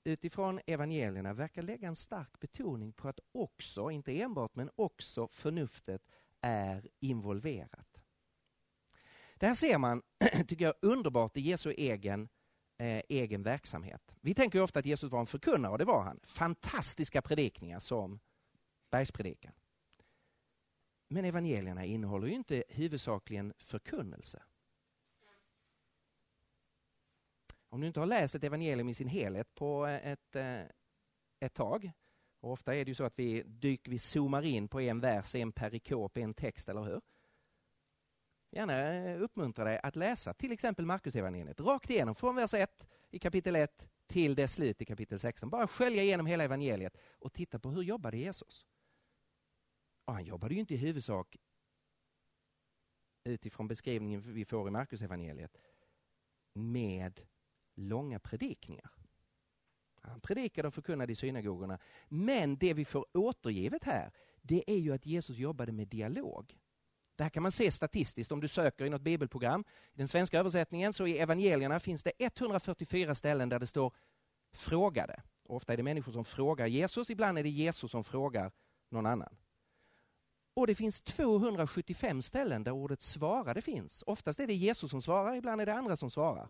utifrån 0.03 0.59
evangelierna 0.65 1.33
verkar 1.33 1.61
lägga 1.61 1.87
en 1.87 1.95
stark 1.95 2.39
betoning 2.39 2.93
på 2.93 3.07
att 3.07 3.19
också, 3.31 3.91
inte 3.91 4.21
enbart, 4.21 4.55
men 4.55 4.69
också 4.75 5.27
förnuftet 5.27 6.01
är 6.41 6.87
involverat. 6.99 8.01
Det 9.35 9.47
här 9.47 9.55
ser 9.55 9.77
man, 9.77 10.01
tycker 10.47 10.65
jag, 10.65 10.75
underbart 10.81 11.37
i 11.37 11.41
Jesu 11.41 11.71
egen, 11.71 12.29
eh, 12.77 13.01
egen 13.09 13.43
verksamhet. 13.43 14.15
Vi 14.21 14.33
tänker 14.33 14.61
ofta 14.61 14.79
att 14.79 14.85
Jesus 14.85 15.11
var 15.11 15.19
en 15.19 15.27
förkunnare, 15.27 15.71
och 15.71 15.77
det 15.77 15.85
var 15.85 16.03
han. 16.03 16.19
Fantastiska 16.23 17.21
predikningar 17.21 17.79
som 17.79 18.19
bergspredikan. 18.91 19.53
Men 21.07 21.25
evangelierna 21.25 21.85
innehåller 21.85 22.27
ju 22.27 22.33
inte 22.33 22.63
huvudsakligen 22.69 23.53
förkunnelse. 23.57 24.43
Om 27.69 27.81
du 27.81 27.87
inte 27.87 27.99
har 27.99 28.07
läst 28.07 28.35
ett 28.35 28.43
evangelium 28.43 28.89
i 28.89 28.93
sin 28.93 29.07
helhet 29.07 29.55
på 29.55 29.87
eh, 29.87 30.11
ett, 30.11 30.35
eh, 30.35 30.61
ett 31.39 31.53
tag, 31.53 31.91
och 32.39 32.51
ofta 32.51 32.75
är 32.75 32.85
det 32.85 32.91
ju 32.91 32.95
så 32.95 33.03
att 33.03 33.19
vi, 33.19 33.43
dyk, 33.43 33.87
vi 33.87 33.99
zoomar 33.99 34.43
in 34.45 34.67
på 34.67 34.81
en 34.81 34.99
vers, 34.99 35.35
en 35.35 35.51
perikop, 35.51 36.17
en 36.17 36.33
text, 36.33 36.69
eller 36.69 36.83
hur? 36.83 37.01
Gärna 38.51 38.93
eh, 38.93 39.21
uppmuntra 39.21 39.63
dig 39.63 39.79
att 39.83 39.95
läsa 39.95 40.33
till 40.33 40.51
exempel 40.51 40.85
Markus 40.85 41.15
evangeliet 41.15 41.59
rakt 41.59 41.89
igenom, 41.89 42.15
från 42.15 42.35
vers 42.35 42.53
1 42.53 42.87
i 43.11 43.19
kapitel 43.19 43.55
1 43.55 43.89
till 44.07 44.35
dess 44.35 44.53
slut 44.53 44.81
i 44.81 44.85
kapitel 44.85 45.19
16. 45.19 45.49
Bara 45.49 45.67
skölja 45.67 46.03
igenom 46.03 46.25
hela 46.25 46.43
evangeliet 46.43 46.97
och 47.19 47.33
titta 47.33 47.59
på 47.59 47.69
hur 47.69 47.81
jobbade 47.81 48.17
Jesus? 48.17 48.65
Och 50.05 50.13
han 50.13 50.25
jobbade 50.25 50.53
ju 50.53 50.59
inte 50.59 50.73
i 50.73 50.77
huvudsak 50.77 51.37
utifrån 53.23 53.67
beskrivningen 53.67 54.21
vi 54.21 54.45
får 54.45 54.67
i 54.67 54.71
Markus 54.71 55.01
evangeliet 55.01 55.57
med 56.53 57.21
långa 57.75 58.19
predikningar. 58.19 58.91
Han 60.01 60.21
predikade 60.21 60.67
och 60.67 60.73
förkunnade 60.73 61.13
i 61.13 61.15
synagogorna. 61.15 61.79
Men 62.07 62.57
det 62.57 62.73
vi 62.73 62.85
får 62.85 63.05
återgivet 63.13 63.83
här, 63.83 64.11
det 64.41 64.63
är 64.67 64.77
ju 64.77 64.93
att 64.93 65.05
Jesus 65.05 65.37
jobbade 65.37 65.71
med 65.71 65.87
dialog. 65.87 66.57
Det 67.15 67.23
här 67.23 67.29
kan 67.29 67.43
man 67.43 67.51
se 67.51 67.71
statistiskt 67.71 68.31
om 68.31 68.41
du 68.41 68.47
söker 68.47 68.85
i 68.85 68.89
något 68.89 69.01
bibelprogram. 69.01 69.63
I 69.93 69.97
den 69.97 70.07
svenska 70.07 70.39
översättningen 70.39 70.93
så 70.93 71.07
i 71.07 71.17
evangelierna 71.17 71.79
finns 71.79 72.03
det 72.03 72.11
144 72.19 73.15
ställen 73.15 73.49
där 73.49 73.59
det 73.59 73.67
står 73.67 73.93
frågade. 74.53 75.23
Ofta 75.43 75.73
är 75.73 75.77
det 75.77 75.83
människor 75.83 76.11
som 76.11 76.25
frågar 76.25 76.67
Jesus, 76.67 77.09
ibland 77.09 77.37
är 77.37 77.43
det 77.43 77.49
Jesus 77.49 77.91
som 77.91 78.03
frågar 78.03 78.51
någon 78.89 79.05
annan. 79.05 79.35
Och 80.55 80.67
det 80.67 80.75
finns 80.75 81.01
275 81.01 82.21
ställen 82.21 82.63
där 82.63 82.71
ordet 82.71 83.01
svarade 83.01 83.61
finns. 83.61 84.03
Oftast 84.07 84.39
är 84.39 84.47
det 84.47 84.53
Jesus 84.53 84.91
som 84.91 85.01
svarar, 85.01 85.35
ibland 85.35 85.61
är 85.61 85.65
det 85.65 85.73
andra 85.73 85.97
som 85.97 86.11
svarar. 86.11 86.49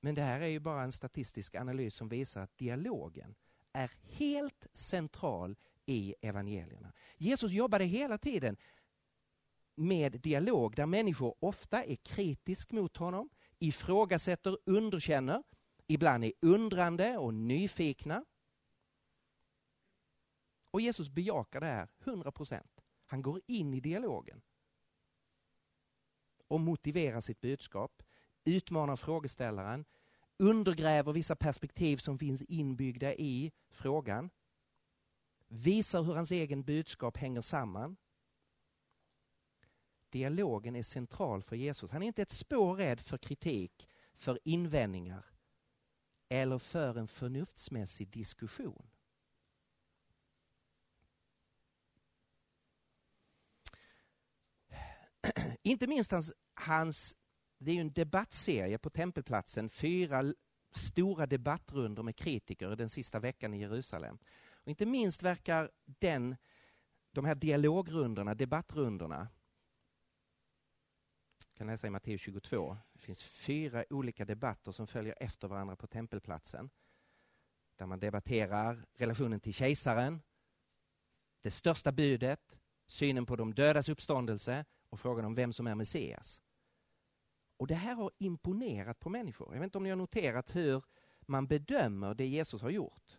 Men 0.00 0.14
det 0.14 0.22
här 0.22 0.40
är 0.40 0.46
ju 0.46 0.60
bara 0.60 0.82
en 0.82 0.92
statistisk 0.92 1.54
analys 1.54 1.94
som 1.94 2.08
visar 2.08 2.40
att 2.40 2.58
dialogen 2.58 3.34
är 3.72 3.90
helt 4.02 4.66
central 4.72 5.56
i 5.86 6.14
evangelierna. 6.20 6.92
Jesus 7.16 7.52
jobbade 7.52 7.84
hela 7.84 8.18
tiden 8.18 8.56
med 9.74 10.20
dialog 10.20 10.76
där 10.76 10.86
människor 10.86 11.34
ofta 11.40 11.84
är 11.84 11.96
kritisk 11.96 12.72
mot 12.72 12.96
honom, 12.96 13.30
ifrågasätter, 13.58 14.58
underkänner, 14.66 15.42
ibland 15.86 16.24
är 16.24 16.32
undrande 16.40 17.18
och 17.18 17.34
nyfikna. 17.34 18.24
Och 20.74 20.80
Jesus 20.80 21.08
bejakar 21.08 21.60
det 21.60 21.66
här 21.66 21.88
100%. 22.04 22.62
Han 23.06 23.22
går 23.22 23.40
in 23.46 23.74
i 23.74 23.80
dialogen 23.80 24.42
och 26.48 26.60
motiverar 26.60 27.20
sitt 27.20 27.40
budskap, 27.40 28.02
utmanar 28.44 28.96
frågeställaren, 28.96 29.84
undergräver 30.36 31.12
vissa 31.12 31.36
perspektiv 31.36 31.96
som 31.96 32.18
finns 32.18 32.42
inbyggda 32.42 33.14
i 33.14 33.52
frågan, 33.70 34.30
visar 35.48 36.02
hur 36.02 36.14
hans 36.14 36.30
egen 36.30 36.64
budskap 36.64 37.16
hänger 37.16 37.40
samman. 37.40 37.96
Dialogen 40.10 40.76
är 40.76 40.82
central 40.82 41.42
för 41.42 41.56
Jesus. 41.56 41.90
Han 41.90 42.02
är 42.02 42.06
inte 42.06 42.22
ett 42.22 42.30
spår 42.30 42.76
rädd 42.76 43.00
för 43.00 43.18
kritik, 43.18 43.88
för 44.14 44.38
invändningar 44.44 45.26
eller 46.28 46.58
för 46.58 46.98
en 46.98 47.08
förnuftsmässig 47.08 48.08
diskussion. 48.08 48.90
Inte 55.62 55.86
minst 55.86 56.10
hans, 56.10 56.32
hans 56.54 57.16
det 57.58 57.70
är 57.70 57.74
ju 57.74 57.80
en 57.80 57.92
debattserie 57.92 58.78
på 58.78 58.90
Tempelplatsen, 58.90 59.68
fyra 59.68 60.34
stora 60.76 61.26
debattrundor 61.26 62.02
med 62.02 62.16
kritiker 62.16 62.76
den 62.76 62.88
sista 62.88 63.20
veckan 63.20 63.54
i 63.54 63.60
Jerusalem. 63.60 64.18
Och 64.50 64.68
inte 64.68 64.86
minst 64.86 65.22
verkar 65.22 65.70
den, 65.84 66.36
de 67.12 67.24
här 67.24 67.34
dialogrundorna, 67.34 68.34
debattrundorna, 68.34 69.28
jag 71.48 71.58
kan 71.58 71.66
läsa 71.66 71.86
i 71.86 71.90
Matteus 71.90 72.20
22, 72.20 72.76
det 72.92 73.00
finns 73.00 73.22
fyra 73.22 73.84
olika 73.90 74.24
debatter 74.24 74.72
som 74.72 74.86
följer 74.86 75.14
efter 75.20 75.48
varandra 75.48 75.76
på 75.76 75.86
Tempelplatsen. 75.86 76.70
Där 77.76 77.86
man 77.86 78.00
debatterar 78.00 78.86
relationen 78.94 79.40
till 79.40 79.54
kejsaren, 79.54 80.22
det 81.40 81.50
största 81.50 81.92
budet, 81.92 82.58
synen 82.86 83.26
på 83.26 83.36
de 83.36 83.54
dödas 83.54 83.88
uppståndelse 83.88 84.64
och 84.94 85.00
frågan 85.00 85.24
om 85.24 85.34
vem 85.34 85.52
som 85.52 85.66
är 85.66 85.74
Messias. 85.74 86.40
Och 87.56 87.66
det 87.66 87.74
här 87.74 87.94
har 87.94 88.10
imponerat 88.18 89.00
på 89.00 89.10
människor. 89.10 89.54
Jag 89.54 89.60
vet 89.60 89.64
inte 89.64 89.78
om 89.78 89.84
ni 89.84 89.90
har 89.90 89.96
noterat 89.96 90.56
hur 90.56 90.84
man 91.20 91.46
bedömer 91.46 92.14
det 92.14 92.26
Jesus 92.26 92.62
har 92.62 92.70
gjort. 92.70 93.18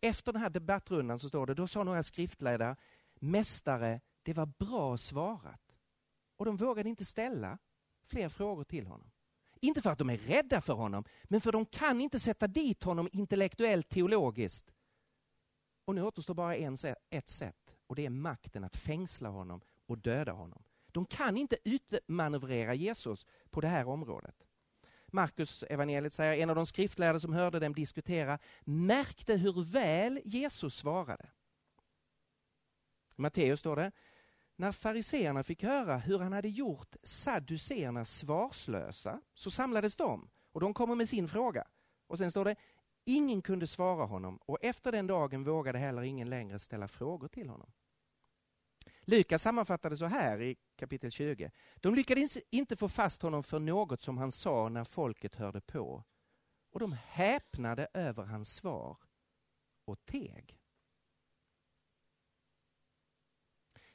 Efter 0.00 0.32
den 0.32 0.42
här 0.42 0.50
debattrundan 0.50 1.18
så 1.18 1.28
står 1.28 1.46
det, 1.46 1.54
då 1.54 1.66
sa 1.66 1.84
några 1.84 2.02
skriftledare, 2.02 2.76
Mästare, 3.20 4.00
det 4.22 4.32
var 4.32 4.46
bra 4.46 4.96
svarat. 4.96 5.78
Och 6.36 6.44
de 6.44 6.56
vågade 6.56 6.88
inte 6.88 7.04
ställa 7.04 7.58
fler 8.06 8.28
frågor 8.28 8.64
till 8.64 8.86
honom. 8.86 9.10
Inte 9.60 9.82
för 9.82 9.90
att 9.90 9.98
de 9.98 10.10
är 10.10 10.18
rädda 10.18 10.60
för 10.60 10.74
honom, 10.74 11.04
men 11.24 11.40
för 11.40 11.52
de 11.52 11.66
kan 11.66 12.00
inte 12.00 12.20
sätta 12.20 12.46
dit 12.46 12.82
honom 12.82 13.08
intellektuellt 13.12 13.88
teologiskt. 13.88 14.74
Och 15.84 15.94
nu 15.94 16.02
återstår 16.02 16.34
bara 16.34 16.56
en, 16.56 16.76
ett 17.10 17.28
sätt 17.28 17.76
och 17.86 17.96
det 17.96 18.06
är 18.06 18.10
makten 18.10 18.64
att 18.64 18.76
fängsla 18.76 19.28
honom 19.28 19.60
och 19.86 19.98
döda 19.98 20.32
honom. 20.32 20.62
De 20.98 21.04
kan 21.04 21.36
inte 21.36 21.56
utmanövrera 21.64 22.74
Jesus 22.74 23.26
på 23.50 23.60
det 23.60 23.68
här 23.68 23.88
området. 23.88 24.34
Markus 25.06 25.62
evangeliet 25.62 26.14
säger 26.14 26.42
en 26.42 26.50
av 26.50 26.56
de 26.56 26.66
skriftlärde 26.66 27.20
som 27.20 27.32
hörde 27.32 27.58
dem 27.58 27.74
diskutera 27.74 28.38
märkte 28.64 29.34
hur 29.34 29.64
väl 29.72 30.20
Jesus 30.24 30.74
svarade. 30.74 31.28
I 33.16 33.20
Matteus 33.20 33.60
står 33.60 33.76
det, 33.76 33.92
när 34.56 34.72
fariseerna 34.72 35.42
fick 35.42 35.62
höra 35.62 35.96
hur 35.96 36.18
han 36.18 36.32
hade 36.32 36.48
gjort 36.48 36.96
sadduceerna 37.02 38.04
svarslösa 38.04 39.20
så 39.34 39.50
samlades 39.50 39.96
de 39.96 40.30
och 40.52 40.60
de 40.60 40.74
kommer 40.74 40.94
med 40.94 41.08
sin 41.08 41.28
fråga. 41.28 41.66
Och 42.06 42.18
sen 42.18 42.30
står 42.30 42.44
det, 42.44 42.56
ingen 43.04 43.42
kunde 43.42 43.66
svara 43.66 44.04
honom 44.04 44.38
och 44.46 44.58
efter 44.60 44.92
den 44.92 45.06
dagen 45.06 45.44
vågade 45.44 45.78
heller 45.78 46.02
ingen 46.02 46.30
längre 46.30 46.58
ställa 46.58 46.88
frågor 46.88 47.28
till 47.28 47.48
honom. 47.48 47.70
Lukas 49.10 49.42
sammanfattade 49.42 49.96
så 49.96 50.06
här 50.06 50.40
i 50.42 50.56
kapitel 50.76 51.10
20. 51.10 51.50
De 51.76 51.94
lyckades 51.94 52.38
inte 52.50 52.76
få 52.76 52.88
fast 52.88 53.22
honom 53.22 53.42
för 53.42 53.58
något 53.58 54.00
som 54.00 54.18
han 54.18 54.32
sa 54.32 54.68
när 54.68 54.84
folket 54.84 55.34
hörde 55.34 55.60
på. 55.60 56.04
Och 56.70 56.80
de 56.80 56.92
häpnade 56.92 57.88
över 57.94 58.24
hans 58.24 58.54
svar 58.54 58.96
och 59.84 60.04
teg. 60.04 60.60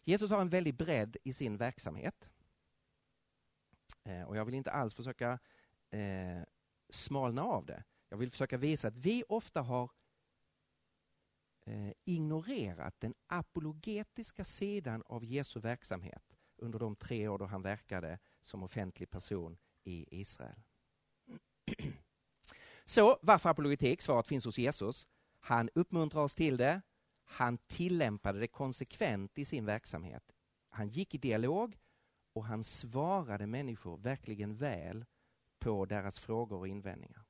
Jesus 0.02 0.32
har 0.32 0.42
en 0.42 0.50
väldig 0.50 0.78
bredd 0.78 1.18
i 1.24 1.34
sin 1.34 1.58
verksamhet. 1.58 2.30
Eh, 4.04 4.24
och 4.24 4.38
jag 4.38 4.46
vill 4.46 4.56
inte 4.56 4.72
alls 4.72 4.94
försöka 4.94 5.40
eh, 5.90 6.44
smalna 6.90 7.44
av 7.44 7.66
det. 7.66 7.84
Jag 8.10 8.18
vill 8.18 8.32
försöka 8.32 8.58
visa 8.58 8.88
att 8.88 8.98
vi 8.98 9.24
ofta 9.30 9.62
har 9.62 9.84
eh, 9.84 9.90
Eh, 11.66 11.92
ignorerat 12.06 13.00
den 13.00 13.14
apologetiska 13.28 14.44
sidan 14.44 15.04
av 15.06 15.26
Jesu 15.26 15.60
verksamhet 15.60 16.24
under 16.58 16.80
de 16.80 16.96
tre 16.96 17.28
år 17.28 17.38
då 17.38 17.46
han 17.46 17.62
verkade 17.62 18.20
som 18.42 18.64
offentlig 18.64 19.10
person 19.10 19.58
i 19.84 20.20
Israel. 20.20 20.60
Så 22.86 23.20
varför 23.22 23.50
apologetik? 23.50 24.02
Svaret 24.02 24.28
finns 24.28 24.46
hos 24.46 24.58
Jesus. 24.58 25.08
Han 25.40 25.70
uppmuntrar 25.76 26.22
oss 26.22 26.36
till 26.36 26.58
det. 26.58 26.82
Han 27.24 27.58
tillämpade 27.58 28.40
det 28.40 28.48
konsekvent 28.48 29.40
i 29.40 29.46
sin 29.46 29.66
verksamhet. 29.66 30.32
Han 30.70 30.88
gick 30.88 31.16
i 31.16 31.18
dialog 31.18 31.78
och 32.34 32.46
han 32.46 32.64
svarade 32.64 33.48
människor 33.48 33.98
verkligen 33.98 34.56
väl 34.56 35.06
på 35.60 35.86
deras 35.86 36.20
frågor 36.20 36.58
och 36.58 36.68
invändningar. 36.68 37.23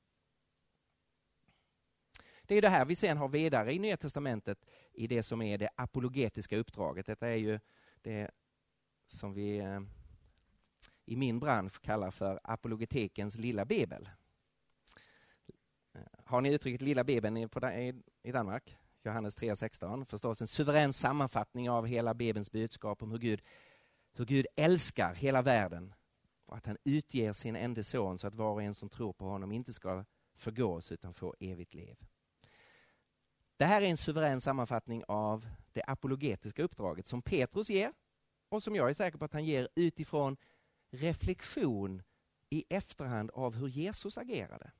Det 2.48 2.56
är 2.56 2.62
det 2.62 2.70
här 2.70 2.86
vi 2.86 2.96
sen 2.96 3.18
har 3.18 3.28
vidare 3.28 3.74
i 3.74 3.80
Nya 3.80 3.98
Testamentet 3.98 4.66
i 4.94 5.08
det 5.08 5.24
som 5.24 5.42
är 5.42 5.58
det 5.58 5.70
apologetiska 5.76 6.58
uppdraget. 6.58 7.06
Detta 7.06 7.28
är 7.28 7.36
ju 7.36 7.60
det 8.02 8.32
som 9.08 9.34
vi 9.34 9.58
eh, 9.58 9.82
i 11.06 11.16
min 11.16 11.40
bransch 11.40 11.82
kallar 11.82 12.12
för 12.12 12.40
apologetikens 12.44 13.38
lilla 13.38 13.66
bibel. 13.66 14.10
Eh, 15.94 16.02
har 16.26 16.42
ni 16.42 16.54
uttrycket 16.54 16.82
lilla 16.82 17.04
bibeln 17.04 17.38
i 18.24 18.32
Danmark? 18.32 18.78
Johannes 19.04 19.38
3.16. 19.38 20.06
Förstås 20.06 20.42
en 20.42 20.48
suverän 20.48 20.94
sammanfattning 20.94 21.70
av 21.70 21.86
hela 21.86 22.14
Bibelns 22.14 22.52
budskap 22.52 23.04
om 23.04 23.12
hur 23.12 23.20
Gud, 23.20 23.42
hur 24.14 24.26
Gud 24.26 24.48
älskar 24.56 25.14
hela 25.16 25.42
världen 25.42 25.94
och 26.46 26.58
att 26.58 26.66
han 26.66 26.78
utger 26.84 27.34
sin 27.34 27.56
enda 27.56 27.84
son 27.84 28.20
så 28.20 28.28
att 28.28 28.36
var 28.36 28.52
och 28.52 28.64
en 28.64 28.74
som 28.74 28.90
tror 28.90 29.14
på 29.14 29.26
honom 29.26 29.52
inte 29.52 29.74
ska 29.74 30.06
förgås 30.36 30.92
utan 30.92 31.14
få 31.14 31.36
evigt 31.40 31.74
liv. 31.74 31.98
Det 33.58 33.66
här 33.66 33.82
är 33.82 33.86
en 33.86 33.98
suverän 33.98 34.42
sammanfattning 34.42 35.04
av 35.08 35.48
det 35.72 35.84
apologetiska 35.88 36.64
uppdraget 36.64 37.08
som 37.08 37.22
Petrus 37.22 37.70
ger 37.70 37.94
och 38.50 38.64
som 38.64 38.76
jag 38.76 38.90
är 38.90 38.94
säker 38.94 39.18
på 39.18 39.26
att 39.26 39.34
han 39.34 39.46
ger 39.46 39.70
utifrån 39.76 40.38
reflektion 40.92 42.04
i 42.50 42.66
efterhand 42.70 43.32
av 43.32 43.56
hur 43.56 43.68
Jesus 43.68 44.18
agerade. 44.18 44.72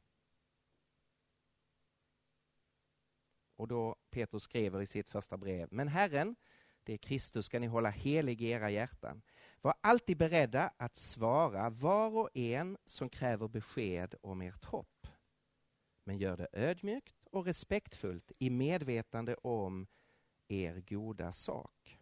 Och 3.56 3.68
då 3.68 3.96
Petrus 4.10 4.44
skriver 4.44 4.82
i 4.82 4.86
sitt 4.86 5.10
första 5.10 5.38
brev, 5.38 5.68
men 5.72 5.88
Herren, 5.88 6.36
det 6.84 6.94
är 6.94 6.98
Kristus, 6.98 7.46
ska 7.46 7.60
ni 7.60 7.68
hålla 7.68 7.90
helig 7.90 8.42
i 8.42 8.50
era 8.50 8.70
hjärtan. 8.70 9.22
Var 9.62 9.74
alltid 9.82 10.18
beredda 10.18 10.74
att 10.78 10.96
svara 10.96 11.70
var 11.70 12.18
och 12.18 12.30
en 12.34 12.78
som 12.86 13.10
kräver 13.10 13.48
besked 13.48 14.16
om 14.22 14.42
ert 14.42 14.66
hopp. 14.66 15.08
Men 16.04 16.18
gör 16.18 16.38
det 16.38 16.48
ödmjukt 16.54 17.23
och 17.34 17.46
respektfullt 17.46 18.32
i 18.40 18.50
medvetande 18.50 19.36
om 19.36 19.88
er 20.48 20.80
goda 20.80 21.32
sak. 21.32 22.00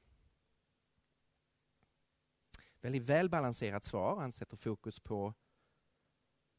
Väldigt 2.81 3.03
välbalanserat 3.03 3.83
svar. 3.83 4.19
Han 4.19 4.31
sätter 4.31 4.57
fokus 4.57 4.99
på 4.99 5.33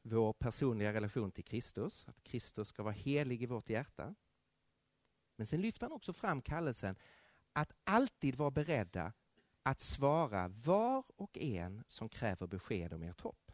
vår 0.01 0.33
personliga 0.33 0.93
relation 0.93 1.31
till 1.31 1.43
Kristus, 1.43 2.07
att 2.07 2.23
Kristus 2.23 2.67
ska 2.67 2.83
vara 2.83 2.93
helig 2.93 3.43
i 3.43 3.45
vårt 3.45 3.69
hjärta. 3.69 4.15
Men 5.35 5.45
sen 5.45 5.61
lyfter 5.61 5.85
han 5.85 5.91
också 5.91 6.13
fram 6.13 6.41
kallelsen 6.41 6.95
att 7.53 7.71
alltid 7.83 8.35
vara 8.35 8.51
beredda 8.51 9.13
att 9.63 9.81
svara 9.81 10.47
var 10.47 11.05
och 11.15 11.37
en 11.37 11.83
som 11.87 12.09
kräver 12.09 12.47
besked 12.47 12.93
om 12.93 13.03
ert 13.03 13.21
hopp. 13.21 13.51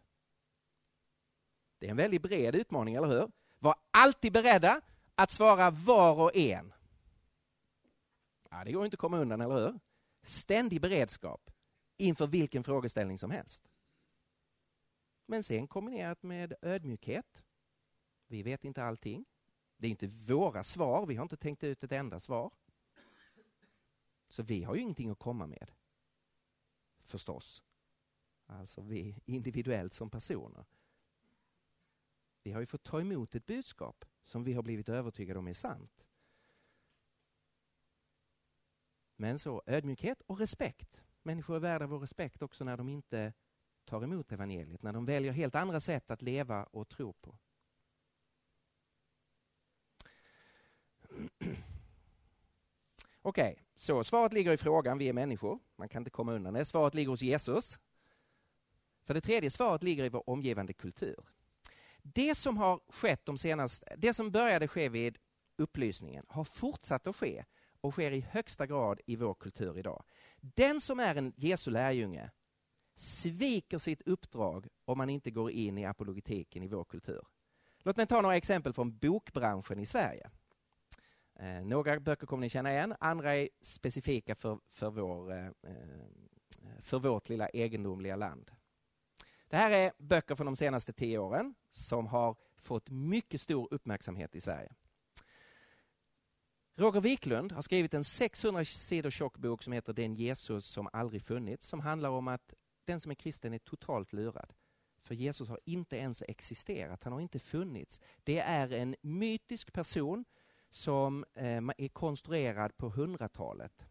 Det 1.79 1.85
är 1.85 1.91
en 1.91 1.97
väldigt 1.97 2.21
bred 2.21 2.55
utmaning, 2.55 2.95
eller 2.95 3.07
hur? 3.07 3.31
Var 3.59 3.75
alltid 3.91 4.33
beredda 4.33 4.81
att 5.19 5.31
svara 5.31 5.71
var 5.71 6.23
och 6.23 6.35
en. 6.35 6.73
Ja, 8.49 8.63
det 8.63 8.71
går 8.71 8.85
inte 8.85 8.95
att 8.95 8.99
komma 8.99 9.17
undan, 9.17 9.41
eller 9.41 9.55
hur? 9.55 9.79
Ständig 10.23 10.81
beredskap 10.81 11.51
inför 11.97 12.27
vilken 12.27 12.63
frågeställning 12.63 13.17
som 13.17 13.31
helst. 13.31 13.69
Men 15.25 15.43
sen 15.43 15.67
kombinerat 15.67 16.23
med 16.23 16.53
ödmjukhet. 16.61 17.43
Vi 18.27 18.43
vet 18.43 18.63
inte 18.63 18.83
allting. 18.83 19.25
Det 19.77 19.87
är 19.87 19.91
inte 19.91 20.07
våra 20.07 20.63
svar, 20.63 21.05
vi 21.05 21.15
har 21.15 21.23
inte 21.23 21.37
tänkt 21.37 21.63
ut 21.63 21.83
ett 21.83 21.91
enda 21.91 22.19
svar. 22.19 22.51
Så 24.29 24.43
vi 24.43 24.63
har 24.63 24.75
ju 24.75 24.81
ingenting 24.81 25.09
att 25.09 25.19
komma 25.19 25.47
med. 25.47 25.71
Förstås. 27.03 27.63
Alltså 28.45 28.81
vi 28.81 29.21
individuellt 29.25 29.93
som 29.93 30.09
personer. 30.09 30.65
Vi 32.43 32.51
har 32.51 32.59
ju 32.59 32.65
fått 32.65 32.83
ta 32.83 33.01
emot 33.01 33.35
ett 33.35 33.45
budskap 33.45 34.05
som 34.29 34.43
vi 34.43 34.53
har 34.53 34.63
blivit 34.63 34.89
övertygade 34.89 35.39
om 35.39 35.47
är 35.47 35.53
sant. 35.53 36.05
Men 39.15 39.39
så 39.39 39.63
ödmjukhet 39.65 40.21
och 40.21 40.39
respekt. 40.39 41.03
Människor 41.23 41.55
är 41.55 41.59
värda 41.59 41.87
vår 41.87 41.99
respekt 41.99 42.41
också 42.41 42.63
när 42.63 42.77
de 42.77 42.89
inte 42.89 43.33
tar 43.85 44.03
emot 44.03 44.31
evangeliet, 44.31 44.83
när 44.83 44.93
de 44.93 45.05
väljer 45.05 45.31
helt 45.31 45.55
andra 45.55 45.79
sätt 45.79 46.11
att 46.11 46.21
leva 46.21 46.63
och 46.63 46.89
tro 46.89 47.13
på. 47.13 47.37
Okej, 53.21 53.51
okay, 53.51 53.55
så 53.75 54.03
svaret 54.03 54.33
ligger 54.33 54.53
i 54.53 54.57
frågan, 54.57 54.97
vi 54.97 55.09
är 55.09 55.13
människor. 55.13 55.59
Man 55.75 55.89
kan 55.89 56.01
inte 56.01 56.09
komma 56.09 56.33
undan 56.33 56.53
det. 56.53 56.65
Svaret 56.65 56.93
ligger 56.93 57.09
hos 57.09 57.21
Jesus. 57.21 57.79
För 59.03 59.13
det 59.13 59.21
tredje, 59.21 59.49
svaret 59.49 59.83
ligger 59.83 60.05
i 60.05 60.09
vår 60.09 60.29
omgivande 60.29 60.73
kultur. 60.73 61.25
Det 62.13 62.35
som 62.35 62.57
har 62.57 62.79
skett 62.89 63.25
de 63.25 63.37
senaste, 63.37 63.95
det 63.97 64.13
som 64.13 64.31
började 64.31 64.67
ske 64.67 64.89
vid 64.89 65.17
upplysningen 65.57 66.25
har 66.27 66.43
fortsatt 66.43 67.07
att 67.07 67.15
ske 67.15 67.45
och 67.81 67.93
sker 67.93 68.11
i 68.11 68.19
högsta 68.19 68.67
grad 68.67 69.01
i 69.05 69.15
vår 69.15 69.33
kultur 69.33 69.77
idag. 69.77 70.03
Den 70.41 70.81
som 70.81 70.99
är 70.99 71.15
en 71.15 71.33
Jesu 71.35 71.71
lärjunge 71.71 72.31
sviker 72.95 73.77
sitt 73.77 74.01
uppdrag 74.01 74.67
om 74.85 74.97
man 74.97 75.09
inte 75.09 75.31
går 75.31 75.51
in 75.51 75.77
i 75.77 75.85
apologetiken 75.85 76.63
i 76.63 76.67
vår 76.67 76.83
kultur. 76.83 77.21
Låt 77.83 77.97
mig 77.97 78.07
ta 78.07 78.21
några 78.21 78.37
exempel 78.37 78.73
från 78.73 78.97
bokbranschen 78.97 79.79
i 79.79 79.85
Sverige. 79.85 80.29
Eh, 81.39 81.65
några 81.65 81.99
böcker 81.99 82.27
kommer 82.27 82.41
ni 82.41 82.49
känna 82.49 82.71
igen, 82.71 82.95
andra 82.99 83.35
är 83.35 83.49
specifika 83.61 84.35
för, 84.35 84.59
för, 84.67 84.89
vår, 84.89 85.31
eh, 85.31 85.47
eh 85.47 85.51
för 86.81 86.99
vårt 86.99 87.29
lilla 87.29 87.49
egendomliga 87.49 88.15
land. 88.15 88.51
Det 89.49 89.57
här 89.57 89.71
är 89.71 89.91
böcker 89.97 90.35
från 90.35 90.45
de 90.45 90.55
senaste 90.55 90.93
tio 90.93 91.17
åren 91.17 91.55
som 91.69 92.07
har 92.07 92.35
fått 92.57 92.89
mycket 92.89 93.41
stor 93.41 93.67
uppmärksamhet 93.71 94.35
i 94.35 94.41
Sverige. 94.41 94.73
Roger 96.75 97.01
Wiklund 97.01 97.51
har 97.51 97.61
skrivit 97.61 97.93
en 97.93 98.03
600 98.03 98.65
sidor 98.65 99.09
tjock 99.09 99.37
bok 99.37 99.63
som 99.63 99.73
heter 99.73 99.93
Den 99.93 100.13
Jesus 100.13 100.65
som 100.65 100.89
aldrig 100.93 101.21
funnits, 101.21 101.67
som 101.67 101.79
handlar 101.79 102.09
om 102.09 102.27
att 102.27 102.53
den 102.85 102.99
som 102.99 103.11
är 103.11 103.15
kristen 103.15 103.53
är 103.53 103.59
totalt 103.59 104.13
lurad. 104.13 104.53
För 105.01 105.15
Jesus 105.15 105.49
har 105.49 105.59
inte 105.65 105.97
ens 105.97 106.23
existerat, 106.27 107.03
han 107.03 107.13
har 107.13 107.21
inte 107.21 107.39
funnits. 107.39 108.01
Det 108.23 108.39
är 108.39 108.73
en 108.73 108.95
mytisk 109.01 109.73
person 109.73 110.25
som 110.69 111.25
eh, 111.35 111.57
är 111.77 111.87
konstruerad 111.87 112.77
på 112.77 112.89
hundratalet. 112.89 113.85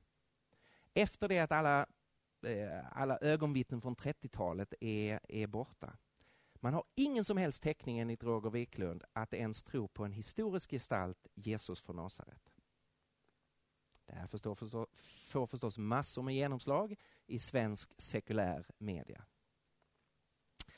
Efter 0.95 1.29
det 1.29 1.39
att 1.39 1.53
alla, 1.53 1.87
Eh, 2.43 2.99
alla 2.99 3.19
ögonvittnen 3.19 3.81
från 3.81 3.97
30-talet 3.97 4.75
är, 4.81 5.21
är 5.29 5.47
borta. 5.47 5.97
Man 6.55 6.75
har 6.75 6.85
ingen 6.95 7.25
som 7.25 7.37
helst 7.37 7.63
täckning 7.63 7.99
enligt 7.99 8.23
Roger 8.23 8.51
Wiklund 8.51 9.05
att 9.13 9.35
ens 9.35 9.63
tro 9.63 9.89
på 9.89 10.05
en 10.05 10.13
historisk 10.13 10.71
gestalt, 10.71 11.27
Jesus 11.35 11.83
från 11.83 11.97
Nasaret. 11.97 12.51
Det 14.07 14.15
här 14.15 14.27
förstår, 14.27 14.55
förstå, 14.55 14.87
får 15.31 15.47
förstås 15.47 15.79
massor 15.79 16.23
med 16.23 16.35
genomslag 16.35 16.97
i 17.27 17.39
svensk 17.39 17.93
sekulär 17.99 18.67
media. 18.79 19.25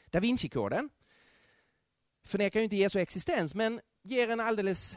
Da 0.07 0.21
Vinci-koden 0.21 0.91
förnekar 2.25 2.61
ju 2.61 2.65
inte 2.65 2.77
Jesu 2.77 3.01
existens 3.01 3.55
men 3.55 3.81
ger 4.03 4.29
en 4.29 4.41
alldeles 4.41 4.97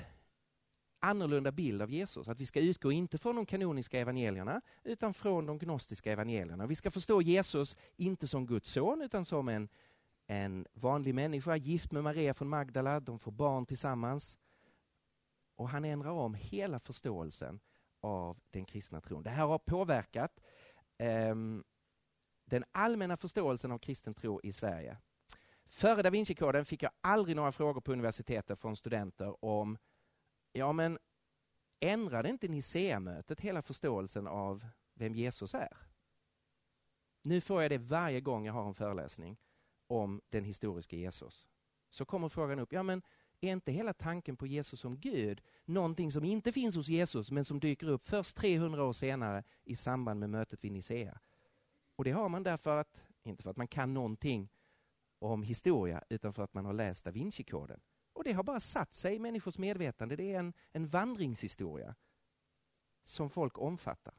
annorlunda 1.04 1.52
bild 1.52 1.82
av 1.82 1.92
Jesus. 1.92 2.28
Att 2.28 2.40
vi 2.40 2.46
ska 2.46 2.60
utgå 2.60 2.92
inte 2.92 3.18
från 3.18 3.36
de 3.36 3.46
kanoniska 3.46 4.00
evangelierna 4.00 4.62
utan 4.84 5.14
från 5.14 5.46
de 5.46 5.58
gnostiska 5.58 6.12
evangelierna. 6.12 6.68
Vi 6.68 6.76
ska 6.76 6.92
förstå 6.92 7.22
Jesus 7.22 7.78
inte 7.96 8.28
som 8.28 8.46
Guds 8.46 8.72
son 8.72 9.02
utan 9.02 9.26
som 9.26 9.50
en, 9.50 9.70
en 10.28 10.68
vanlig 10.74 11.16
människa 11.16 11.56
gift 11.56 11.92
med 11.92 12.04
Maria 12.04 12.34
från 12.34 12.50
Magdala. 12.50 13.00
De 13.00 13.20
får 13.20 13.32
barn 13.32 13.66
tillsammans. 13.66 14.40
Och 15.56 15.70
han 15.70 15.86
ändrar 15.86 16.12
om 16.12 16.34
hela 16.34 16.80
förståelsen 16.80 17.60
av 18.02 18.40
den 18.50 18.66
kristna 18.66 19.02
tron. 19.02 19.24
Det 19.24 19.30
här 19.30 19.46
har 19.46 19.60
påverkat 19.60 20.40
eh, 20.98 21.36
den 22.46 22.64
allmänna 22.72 23.18
förståelsen 23.18 23.72
av 23.72 23.78
kristen 23.78 24.14
tro 24.14 24.40
i 24.44 24.52
Sverige. 24.52 24.98
Före 25.66 26.02
da 26.02 26.10
Vinci-koden 26.10 26.66
fick 26.66 26.84
jag 26.84 26.92
aldrig 27.02 27.36
några 27.36 27.52
frågor 27.52 27.82
på 27.82 27.92
universitetet 27.92 28.60
från 28.60 28.76
studenter 28.76 29.46
om 29.46 29.78
ja 30.54 30.74
men 30.74 31.00
ändrade 31.80 32.30
inte 32.30 32.48
Nicea-mötet 32.48 33.40
hela 33.40 33.62
förståelsen 33.62 34.28
av 34.28 34.66
vem 34.94 35.16
Jesus 35.16 35.54
är? 35.54 35.78
Nu 37.22 37.42
får 37.42 37.62
jag 37.62 37.72
det 37.72 37.78
varje 37.78 38.22
gång 38.22 38.46
jag 38.46 38.54
har 38.54 38.68
en 38.68 38.74
föreläsning 38.74 39.38
om 39.88 40.22
den 40.30 40.44
historiska 40.44 40.96
Jesus. 40.96 41.48
Så 41.90 42.06
kommer 42.06 42.30
frågan 42.30 42.60
upp, 42.60 42.74
ja 42.74 42.84
men 42.84 43.02
är 43.42 43.52
inte 43.52 43.72
hela 43.72 43.94
tanken 43.94 44.38
på 44.38 44.48
Jesus 44.48 44.80
som 44.80 45.00
Gud 45.00 45.42
någonting 45.66 46.12
som 46.12 46.24
inte 46.24 46.52
finns 46.52 46.76
hos 46.76 46.88
Jesus 46.88 47.32
men 47.32 47.46
som 47.46 47.60
dyker 47.60 47.88
upp 47.88 48.04
först 48.04 48.38
300 48.38 48.84
år 48.84 48.94
senare 48.94 49.44
i 49.64 49.76
samband 49.76 50.20
med 50.20 50.30
mötet 50.30 50.64
vid 50.64 50.72
Nicea? 50.72 51.20
Och 51.96 52.04
det 52.04 52.12
har 52.12 52.30
man 52.30 52.44
därför 52.44 52.78
att, 52.78 53.04
inte 53.24 53.44
för 53.44 53.50
att 53.50 53.58
man 53.58 53.68
kan 53.68 53.94
någonting 53.94 54.50
om 55.20 55.44
historia, 55.44 56.04
utan 56.10 56.34
för 56.34 56.44
att 56.44 56.54
man 56.54 56.66
har 56.66 56.74
läst 56.74 57.06
da 57.06 57.12
Vinci-koden. 57.12 57.80
Och 58.14 58.24
det 58.24 58.32
har 58.32 58.44
bara 58.44 58.60
satt 58.60 58.94
sig 58.94 59.16
i 59.16 59.20
människors 59.20 59.58
medvetande. 59.58 60.16
Det 60.16 60.34
är 60.34 60.40
en, 60.40 60.54
en 60.72 60.88
vandringshistoria 60.88 61.96
som 63.04 63.30
folk 63.30 63.58
omfattar. 63.58 64.14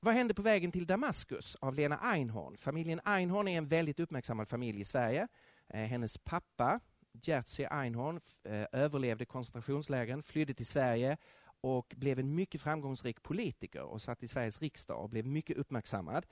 Vad 0.00 0.14
hände 0.14 0.34
på 0.34 0.42
vägen 0.42 0.72
till 0.72 0.86
Damaskus 0.86 1.56
av 1.60 1.74
Lena 1.74 1.98
Einhorn? 1.98 2.56
Familjen 2.56 3.00
Einhorn 3.04 3.48
är 3.48 3.58
en 3.58 3.66
väldigt 3.66 4.00
uppmärksammad 4.00 4.48
familj 4.48 4.80
i 4.80 4.84
Sverige. 4.84 5.28
Eh, 5.68 5.80
hennes 5.80 6.18
pappa, 6.18 6.80
Jerzy 7.22 7.64
Einhorn, 7.64 8.20
eh, 8.44 8.66
överlevde 8.72 9.24
koncentrationslägren, 9.24 10.22
flydde 10.22 10.54
till 10.54 10.66
Sverige 10.66 11.16
och 11.60 11.94
blev 11.96 12.18
en 12.18 12.34
mycket 12.34 12.60
framgångsrik 12.60 13.22
politiker 13.22 13.82
och 13.82 14.02
satt 14.02 14.22
i 14.22 14.28
Sveriges 14.28 14.62
riksdag 14.62 15.02
och 15.02 15.10
blev 15.10 15.26
mycket 15.26 15.56
uppmärksammad. 15.56 16.26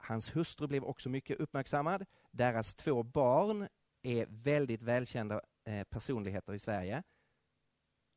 Hans 0.00 0.36
hustru 0.36 0.66
blev 0.66 0.84
också 0.84 1.08
mycket 1.08 1.40
uppmärksammad. 1.40 2.06
Deras 2.30 2.74
två 2.74 3.02
barn 3.02 3.68
är 4.02 4.26
väldigt 4.28 4.82
välkända 4.82 5.40
eh, 5.64 5.84
personligheter 5.84 6.54
i 6.54 6.58
Sverige. 6.58 7.02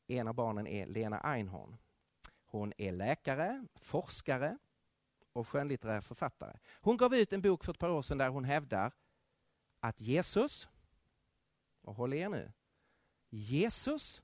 En 0.08 0.28
av 0.28 0.34
barnen 0.34 0.68
är 0.68 0.86
Lena 0.86 1.20
Einhorn. 1.20 1.78
Hon 2.46 2.74
är 2.78 2.92
läkare, 2.92 3.66
forskare 3.76 4.58
och 5.34 5.48
skönlitterär 5.48 6.02
författare. 6.02 6.58
Hon 6.82 6.98
gav 6.98 7.16
ut 7.16 7.34
en 7.34 7.42
bok 7.42 7.64
för 7.64 7.72
ett 7.72 7.80
par 7.80 7.90
år 7.90 8.02
sedan 8.02 8.18
där 8.18 8.30
hon 8.30 8.44
hävdar 8.44 8.94
att 9.80 10.02
Jesus, 10.02 10.68
och 11.82 11.96
håll 11.96 12.14
er 12.14 12.30
nu, 12.30 12.54
Jesus 13.30 14.24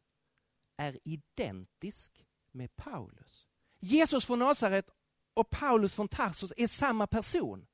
är 0.77 0.99
identisk 1.03 2.25
med 2.51 2.75
Paulus. 2.75 3.47
Jesus 3.79 4.25
från 4.25 4.39
Nasaret 4.39 4.89
och 5.39 5.49
Paulus 5.49 5.95
från 5.95 6.07
Tarsus 6.07 6.53
är 6.57 6.67
samma 6.67 7.07
person. 7.07 7.67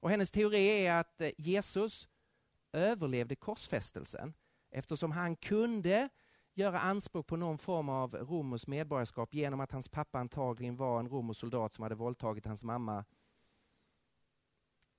Och 0.00 0.10
hennes 0.10 0.30
teori 0.30 0.86
är 0.86 0.98
att 1.00 1.20
eh, 1.20 1.30
Jesus 1.38 2.08
överlevde 2.72 3.36
korsfästelsen 3.36 4.34
eftersom 4.70 5.12
han 5.12 5.36
kunde 5.36 6.08
göra 6.54 6.80
anspråk 6.80 7.26
på 7.26 7.36
någon 7.36 7.58
form 7.58 7.88
av 7.88 8.14
romersk 8.14 8.66
medborgarskap 8.66 9.34
genom 9.34 9.60
att 9.60 9.72
hans 9.72 9.88
pappa 9.88 10.18
antagligen 10.18 10.76
var 10.76 11.00
en 11.00 11.08
romersk 11.08 11.40
soldat 11.40 11.74
som 11.74 11.82
hade 11.82 11.94
våldtagit 11.94 12.46
hans 12.46 12.64
mamma 12.64 13.04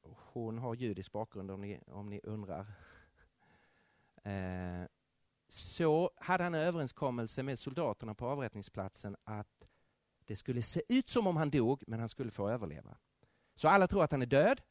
hon 0.03 0.57
har 0.57 0.75
judisk 0.75 1.11
bakgrund 1.11 1.51
om 1.51 1.61
ni, 1.61 1.79
om 1.87 2.09
ni 2.09 2.19
undrar. 2.23 2.67
Eh, 4.23 4.87
så 5.53 6.11
hade 6.15 6.43
han 6.43 6.53
en 6.53 6.61
överenskommelse 6.61 7.43
med 7.43 7.59
soldaterna 7.59 8.13
på 8.13 8.27
avrättningsplatsen 8.27 9.15
att 9.23 9.67
det 10.25 10.35
skulle 10.35 10.61
se 10.61 10.81
ut 10.89 11.07
som 11.09 11.27
om 11.27 11.37
han 11.37 11.49
dog, 11.49 11.83
men 11.87 11.99
han 11.99 12.09
skulle 12.09 12.31
få 12.31 12.49
överleva. 12.49 12.97
Så 13.55 13.67
alla 13.67 13.87
tror 13.87 14.03
att 14.03 14.11
han 14.11 14.21
är 14.21 14.25
död, 14.25 14.61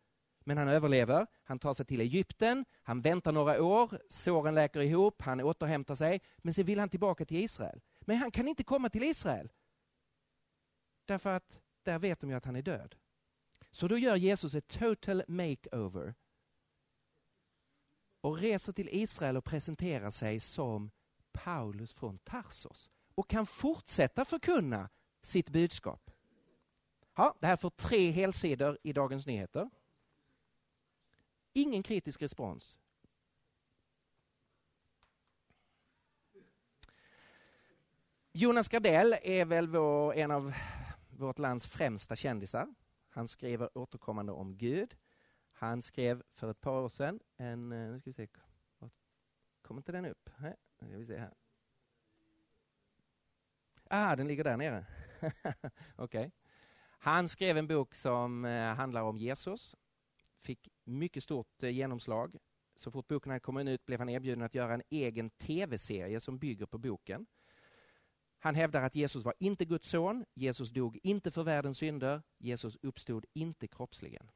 men 0.44 0.58
han 0.58 0.68
överlever. 0.68 1.26
Han 1.44 1.58
tar 1.58 1.74
sig 1.74 1.86
till 1.86 2.00
Egypten, 2.00 2.64
han 2.82 3.00
väntar 3.00 3.32
några 3.32 3.62
år, 3.62 3.98
såren 4.08 4.54
läker 4.54 4.80
ihop, 4.80 5.22
han 5.22 5.40
återhämtar 5.40 5.94
sig, 5.94 6.20
men 6.38 6.54
sen 6.54 6.64
vill 6.64 6.78
han 6.78 6.88
tillbaka 6.88 7.24
till 7.24 7.36
Israel. 7.44 7.80
Men 8.00 8.16
han 8.16 8.30
kan 8.30 8.48
inte 8.48 8.64
komma 8.64 8.88
till 8.88 9.02
Israel. 9.02 9.52
Därför 11.04 11.30
att 11.30 11.58
där 11.82 11.98
vet 11.98 12.20
de 12.20 12.30
ju 12.30 12.36
att 12.36 12.44
han 12.44 12.56
är 12.56 12.62
död. 12.62 12.94
Så 13.70 13.88
då 13.88 13.98
gör 13.98 14.16
Jesus 14.16 14.54
ett 14.54 14.68
total 14.68 15.22
makeover 15.28 16.14
och 18.20 18.38
reser 18.38 18.72
till 18.72 18.88
Israel 18.92 19.36
och 19.36 19.44
presenterar 19.44 20.10
sig 20.10 20.40
som 20.40 20.90
Paulus 21.32 21.94
från 21.94 22.18
Tarsos 22.18 22.90
och 23.14 23.30
kan 23.30 23.46
fortsätta 23.46 24.24
förkunna 24.24 24.88
sitt 25.22 25.50
budskap. 25.50 26.10
Ja, 27.16 27.36
det 27.40 27.46
här 27.46 27.56
får 27.56 27.70
tre 27.70 28.10
helsidor 28.10 28.78
i 28.82 28.92
Dagens 28.92 29.26
Nyheter. 29.26 29.70
Ingen 31.52 31.82
kritisk 31.82 32.22
respons. 32.22 32.78
Jonas 38.32 38.68
Gardell 38.68 39.16
är 39.22 39.44
väl 39.44 39.68
vår, 39.68 40.14
en 40.14 40.30
av 40.30 40.54
vårt 41.08 41.38
lands 41.38 41.66
främsta 41.66 42.16
kändisar. 42.16 42.74
Han 43.08 43.28
skriver 43.28 43.78
återkommande 43.78 44.32
om 44.32 44.56
Gud. 44.56 44.96
Han 45.60 45.82
skrev 45.82 46.22
för 46.30 46.50
ett 46.50 46.60
par 46.60 46.80
år 46.80 46.88
sedan 46.88 47.20
en... 47.36 47.72
Eh, 47.72 47.90
nu 47.90 48.00
ska 48.00 48.10
vi 48.10 48.12
se. 48.12 48.28
Kommer 49.62 49.80
inte 49.80 49.92
den 49.92 50.04
upp? 50.04 50.30
Nej, 50.38 50.56
ska 50.76 50.96
vi 50.96 51.04
se 51.04 51.18
här. 51.18 51.34
Ah, 53.84 54.16
den 54.16 54.28
ligger 54.28 54.44
där 54.44 54.56
nere. 54.56 54.86
Okej. 55.96 56.26
Okay. 56.26 56.30
Han 56.98 57.28
skrev 57.28 57.58
en 57.58 57.66
bok 57.66 57.94
som 57.94 58.44
eh, 58.44 58.74
handlar 58.74 59.02
om 59.02 59.16
Jesus. 59.16 59.76
Fick 60.42 60.68
mycket 60.84 61.22
stort 61.22 61.62
eh, 61.62 61.70
genomslag. 61.70 62.36
Så 62.74 62.90
fort 62.90 63.08
boken 63.08 63.30
hade 63.30 63.40
kommit 63.40 63.68
ut 63.68 63.86
blev 63.86 63.98
han 63.98 64.08
erbjuden 64.08 64.42
att 64.42 64.54
göra 64.54 64.74
en 64.74 64.82
egen 64.90 65.30
tv-serie 65.30 66.20
som 66.20 66.38
bygger 66.38 66.66
på 66.66 66.78
boken. 66.78 67.26
Han 68.38 68.54
hävdar 68.54 68.82
att 68.82 68.94
Jesus 68.94 69.24
var 69.24 69.34
inte 69.38 69.64
Guds 69.64 69.88
son, 69.88 70.24
Jesus 70.34 70.70
dog 70.70 70.98
inte 71.02 71.30
för 71.30 71.42
världens 71.42 71.78
synder, 71.78 72.22
Jesus 72.38 72.76
uppstod 72.82 73.26
inte 73.32 73.68
kroppsligen. 73.68 74.30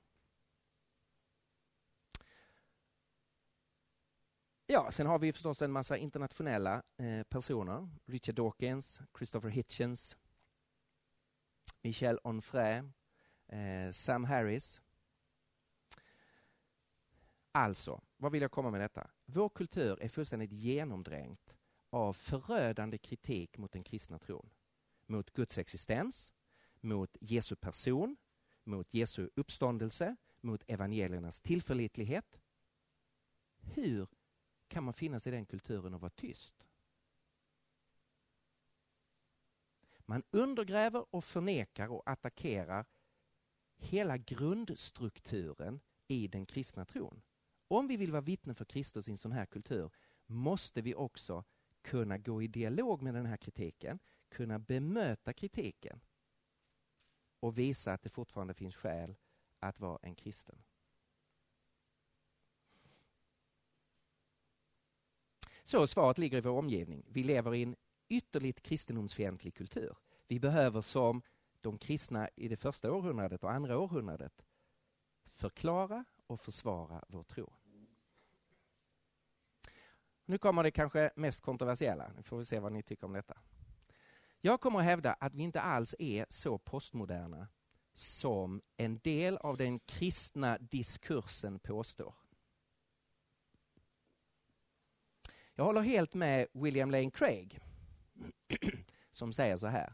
Ja, 4.75 4.93
sen 4.93 5.07
har 5.07 5.19
vi 5.19 5.33
förstås 5.33 5.63
en 5.63 5.73
massa 5.73 5.97
internationella 5.97 6.83
eh, 6.97 7.23
personer. 7.23 7.89
Richard 8.07 8.35
Dawkins, 8.35 9.01
Christopher 9.17 9.49
Hitchens, 9.49 10.19
Michel 11.83 12.19
Onfray, 12.23 12.83
eh, 13.49 13.91
Sam 13.93 14.25
Harris. 14.25 14.83
Alltså, 17.53 18.01
vad 18.17 18.33
vill 18.33 18.43
jag 18.43 18.51
komma 18.51 18.71
med 18.71 18.81
detta? 18.81 19.11
Vår 19.25 19.49
kultur 19.49 20.03
är 20.03 20.09
fullständigt 20.09 20.53
genomdränkt 20.53 21.57
av 21.91 22.13
förödande 22.13 22.99
kritik 22.99 23.59
mot 23.59 23.73
den 23.73 23.83
kristna 23.83 24.19
tron. 24.19 24.51
Mot 25.07 25.31
Guds 25.31 25.59
existens, 25.59 26.33
mot 26.81 27.17
Jesu 27.21 27.57
person, 27.57 28.17
mot 28.65 28.95
Jesu 28.95 29.29
uppståndelse, 29.35 30.17
mot 30.41 30.63
evangeliernas 30.67 31.41
tillförlitlighet. 31.41 32.41
Hur 33.57 34.09
kan 34.69 34.85
man 34.85 34.95
finnas 34.95 35.27
i 35.27 35.31
den 35.31 35.47
kulturen 35.47 35.95
och 35.95 36.01
vara 36.01 36.11
tyst? 36.11 36.67
Man 39.99 40.23
undergräver 40.31 41.15
och 41.15 41.25
förnekar 41.25 41.89
och 41.89 42.03
attackerar 42.11 42.87
hela 43.77 44.17
grundstrukturen 44.17 45.81
i 46.07 46.29
den 46.29 46.47
kristna 46.47 46.85
tron. 46.85 47.23
Om 47.69 47.87
vi 47.87 47.97
vill 47.97 48.13
vara 48.13 48.23
vittnen 48.23 48.55
för 48.55 48.65
Kristus 48.65 49.09
i 49.09 49.11
en 49.11 49.17
sån 49.17 49.33
här 49.33 49.47
kultur 49.47 49.91
måste 50.27 50.83
vi 50.83 50.95
också 50.95 51.45
kunna 51.83 52.19
gå 52.19 52.43
i 52.43 52.47
dialog 52.47 53.03
med 53.03 53.15
den 53.15 53.27
här 53.27 53.37
kritiken, 53.37 53.99
kunna 54.29 54.59
bemöta 54.59 55.33
kritiken 55.33 56.01
och 57.41 57.59
visa 57.59 57.93
att 57.93 58.03
det 58.03 58.09
fortfarande 58.09 58.55
finns 58.55 58.77
skäl 58.77 59.17
att 59.61 59.81
vara 59.81 59.99
en 60.03 60.15
kristen. 60.15 60.63
Så 65.65 65.87
svaret 65.87 66.19
ligger 66.19 66.39
i 66.39 66.41
vår 66.41 66.59
omgivning. 66.59 67.07
Vi 67.09 67.23
lever 67.23 67.55
i 67.55 67.63
en 67.63 67.77
ytterligt 68.09 68.63
kristendomsfientlig 68.63 69.55
kultur. 69.55 69.97
Vi 70.27 70.41
behöver 70.41 70.81
som 70.81 71.23
de 71.61 71.79
kristna 71.79 72.29
i 72.37 72.49
det 72.49 72.57
första 72.57 72.93
århundradet 72.93 73.45
och 73.45 73.53
andra 73.53 73.79
århundradet 73.79 74.45
förklara 75.33 76.05
och 76.27 76.41
försvara 76.41 77.05
vår 77.09 77.23
tro. 77.23 77.53
Nu 80.25 80.39
kommer 80.39 80.63
det 80.63 80.71
kanske 80.71 81.11
mest 81.17 81.41
kontroversiella. 81.41 82.13
Nu 82.17 82.23
får 82.23 82.39
vi 82.39 82.45
se 82.45 82.61
vad 82.61 82.73
ni 82.73 82.83
tycker 82.83 83.07
om 83.07 83.13
detta. 83.13 83.39
Jag 84.41 84.61
kommer 84.61 84.79
att 84.79 84.85
hävda 84.85 85.13
att 85.13 85.35
vi 85.35 85.43
inte 85.43 85.61
alls 85.61 85.95
är 85.99 86.27
så 86.29 86.59
postmoderna 86.59 87.49
som 87.93 88.63
en 88.77 88.99
del 88.99 89.37
av 89.37 89.57
den 89.57 89.79
kristna 89.79 90.59
diskursen 90.59 91.59
påstår. 91.59 92.15
Jag 95.57 95.65
håller 95.65 95.81
helt 95.81 96.15
med 96.15 96.47
William 96.53 96.91
Lane 96.91 97.11
Craig 97.11 97.59
som 99.11 99.33
säger 99.33 99.57
så 99.57 99.67
här. 99.67 99.93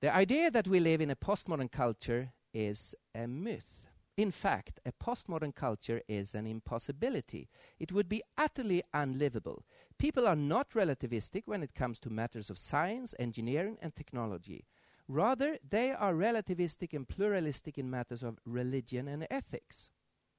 The 0.00 0.20
idea 0.20 0.50
that 0.50 0.66
we 0.66 0.80
live 0.80 1.04
in 1.04 1.10
a 1.10 1.16
postmodern 1.16 1.68
culture 1.68 2.28
is 2.52 2.94
a 3.14 3.26
myth. 3.26 3.86
In 4.16 4.32
fact, 4.32 4.78
a 4.84 4.92
postmodern 4.98 5.52
culture 5.52 6.02
is 6.08 6.34
an 6.34 6.46
impossibility. 6.46 7.48
It 7.78 7.92
would 7.92 8.08
be 8.08 8.22
utterly 8.38 8.82
unlivable. 8.92 9.62
People 9.98 10.26
are 10.26 10.36
not 10.36 10.74
relativistic 10.74 11.42
when 11.46 11.62
it 11.62 11.74
comes 11.74 11.98
to 12.00 12.10
matters 12.10 12.50
of 12.50 12.58
science, 12.58 13.14
engineering, 13.18 13.78
and 13.82 13.94
technology. 13.94 14.64
Rather, 15.08 15.58
they 15.68 15.92
are 15.92 16.14
relativistic 16.14 16.94
and 16.94 17.08
pluralistic 17.08 17.78
in 17.78 17.90
matters 17.90 18.22
of 18.22 18.38
religion 18.44 19.08
and 19.08 19.26
ethics. 19.30 19.90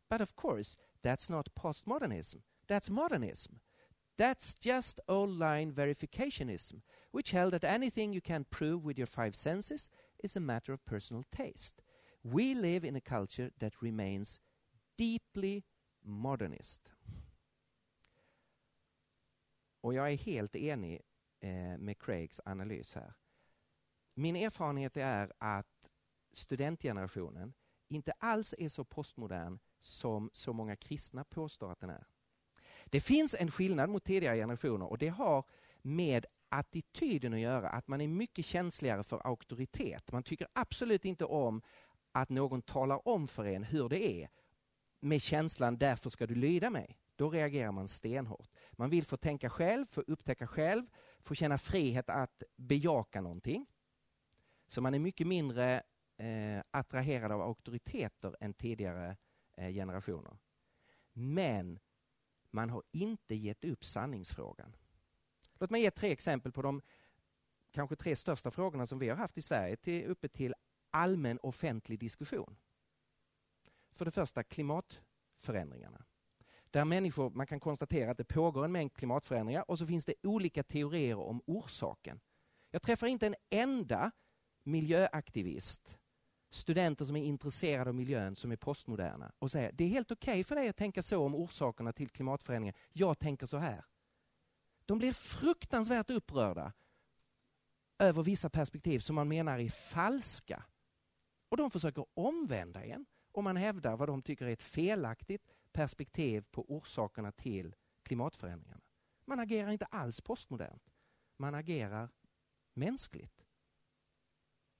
But 0.10 0.22
of 0.22 0.36
course, 0.36 0.76
that's 1.04 1.30
not 1.30 1.50
postmodernism. 1.54 2.42
That's 2.68 2.90
modernism. 2.90 3.60
That's 4.18 4.56
just 4.56 5.00
old 5.08 5.30
line 5.30 5.72
verificationism, 5.72 6.82
which 7.12 7.32
held 7.32 7.54
that 7.54 7.64
anything 7.64 8.14
you 8.14 8.22
can 8.22 8.46
prove 8.46 8.84
with 8.84 8.98
your 8.98 9.08
five 9.08 9.36
senses 9.36 9.90
is 10.24 10.36
a 10.36 10.40
matter 10.40 10.74
of 10.74 10.86
personal 10.86 11.24
taste. 11.32 11.82
We 12.24 12.56
live 12.56 12.88
in 12.88 12.96
a 12.96 13.02
culture 13.02 13.52
that 13.60 13.82
remains 13.82 14.40
deeply 14.98 15.64
modernist. 16.04 16.94
Och 19.82 19.94
jag 19.94 20.12
är 20.12 20.18
helt 20.18 20.56
enig 20.56 21.02
eh, 21.40 21.78
med 21.78 22.00
Craigs 22.00 22.40
analys 22.46 22.96
här. 22.96 23.14
Min 24.14 24.36
erfarenhet 24.36 24.98
är 24.98 25.32
att 25.38 25.90
studentgenerationen 26.32 27.54
inte 27.88 28.12
alls 28.12 28.56
är 28.58 28.70
så 28.70 28.86
postmodern 28.86 29.60
som 29.80 30.30
så 30.34 30.54
många 30.54 30.76
kristna 30.76 31.24
påstår 31.24 31.72
att 31.72 31.80
den 31.80 31.90
är. 31.90 32.08
Det 32.90 33.02
finns 33.02 33.36
en 33.40 33.52
skillnad 33.52 33.90
mot 33.90 34.04
tidigare 34.04 34.36
generationer 34.36 34.86
och 34.86 34.98
det 34.98 35.08
har 35.08 35.44
med 35.82 36.26
attityden 36.50 37.34
att 37.34 37.40
göra, 37.40 37.70
att 37.70 37.88
man 37.88 38.02
är 38.02 38.08
mycket 38.08 38.46
känsligare 38.46 39.04
för 39.04 39.28
auktoritet. 39.28 40.12
Man 40.12 40.24
tycker 40.24 40.48
absolut 40.54 41.06
inte 41.06 41.26
om 41.26 41.62
att 42.12 42.30
någon 42.30 42.62
talar 42.62 43.08
om 43.08 43.28
för 43.28 43.46
en 43.46 43.64
hur 43.64 43.90
det 43.90 44.24
är 44.24 44.30
med 45.00 45.22
känslan 45.22 45.78
därför 45.78 46.10
ska 46.10 46.28
du 46.28 46.36
lyda 46.36 46.70
mig. 46.70 46.98
Då 47.16 47.30
reagerar 47.30 47.72
man 47.72 47.88
stenhårt. 47.88 48.50
Man 48.72 48.90
vill 48.90 49.06
få 49.06 49.18
tänka 49.18 49.50
själv, 49.50 49.86
få 49.86 50.02
upptäcka 50.02 50.48
själv, 50.48 50.86
få 51.20 51.36
känna 51.36 51.58
frihet 51.58 52.10
att 52.10 52.44
bejaka 52.56 53.22
någonting. 53.22 53.66
Så 54.68 54.82
man 54.82 54.94
är 54.94 55.00
mycket 55.00 55.28
mindre 55.28 55.84
eh, 56.18 56.62
attraherad 56.72 57.32
av 57.32 57.42
auktoriteter 57.42 58.36
än 58.40 58.54
tidigare 58.54 59.18
eh, 59.58 59.74
generationer. 59.74 60.38
Men 61.14 61.80
man 62.52 62.70
har 62.70 62.84
inte 62.92 63.36
gett 63.36 63.66
upp 63.66 63.86
sanningsfrågan. 63.86 64.76
Låt 65.60 65.70
mig 65.70 65.82
ge 65.82 65.92
tre 65.92 66.12
exempel 66.12 66.52
på 66.52 66.62
de 66.62 66.82
kanske 67.72 67.96
tre 67.96 68.16
största 68.16 68.52
frågorna 68.52 68.88
som 68.88 69.00
vi 69.00 69.10
har 69.10 69.16
haft 69.16 69.38
i 69.38 69.42
Sverige 69.42 69.76
till, 69.76 70.06
uppe 70.06 70.30
till 70.30 70.54
allmän 70.92 71.40
offentlig 71.44 72.00
diskussion. 72.00 72.58
För 73.92 74.06
det 74.06 74.12
första 74.12 74.44
klimatförändringarna. 74.44 76.06
Där 76.72 76.86
människor, 76.86 77.30
man 77.30 77.48
kan 77.48 77.60
konstatera 77.60 78.12
att 78.12 78.18
det 78.18 78.24
pågår 78.24 78.66
en 78.66 78.72
mängd 78.72 78.94
klimatförändringar 78.94 79.72
och 79.72 79.80
så 79.80 79.88
finns 79.88 80.06
det 80.06 80.14
olika 80.24 80.64
teorier 80.64 81.18
om 81.18 81.42
orsaken. 81.46 82.20
Jag 82.72 82.82
träffar 82.82 83.08
inte 83.08 83.28
en 83.28 83.36
enda 83.50 84.12
miljöaktivist 84.64 85.98
studenter 86.50 87.06
som 87.06 87.16
är 87.16 87.24
intresserade 87.24 87.90
av 87.90 87.96
miljön, 87.96 88.36
som 88.36 88.52
är 88.52 88.56
postmoderna 88.56 89.32
och 89.40 89.52
säger 89.52 89.72
det 89.72 89.84
är 89.84 89.88
helt 89.88 90.12
okej 90.12 90.32
okay 90.32 90.44
för 90.44 90.56
dig 90.56 90.70
att 90.70 90.78
tänka 90.78 91.04
så 91.04 91.26
om 91.26 91.36
orsakerna 91.36 91.94
till 91.94 92.10
klimatförändringen. 92.10 92.76
Jag 92.94 93.20
tänker 93.20 93.48
så 93.48 93.58
här. 93.58 93.86
De 94.86 94.98
blir 94.98 95.14
fruktansvärt 95.14 96.10
upprörda 96.10 96.74
över 98.00 98.24
vissa 98.24 98.50
perspektiv 98.50 99.00
som 99.00 99.16
man 99.16 99.28
menar 99.28 99.60
är 99.60 99.70
falska. 99.70 100.64
Och 101.50 101.58
de 101.58 101.72
försöker 101.72 102.06
omvända 102.14 102.84
en 102.84 103.06
om 103.32 103.44
man 103.44 103.58
hävdar 103.58 103.98
vad 103.98 104.10
de 104.10 104.22
tycker 104.22 104.46
är 104.46 104.54
ett 104.54 104.62
felaktigt 104.62 105.54
perspektiv 105.72 106.46
på 106.52 106.66
orsakerna 106.72 107.32
till 107.32 107.76
klimatförändringarna. 108.04 108.82
Man 109.26 109.40
agerar 109.40 109.72
inte 109.72 109.86
alls 109.86 110.22
postmodernt. 110.22 110.94
Man 111.38 111.56
agerar 111.56 112.10
mänskligt. 112.74 113.37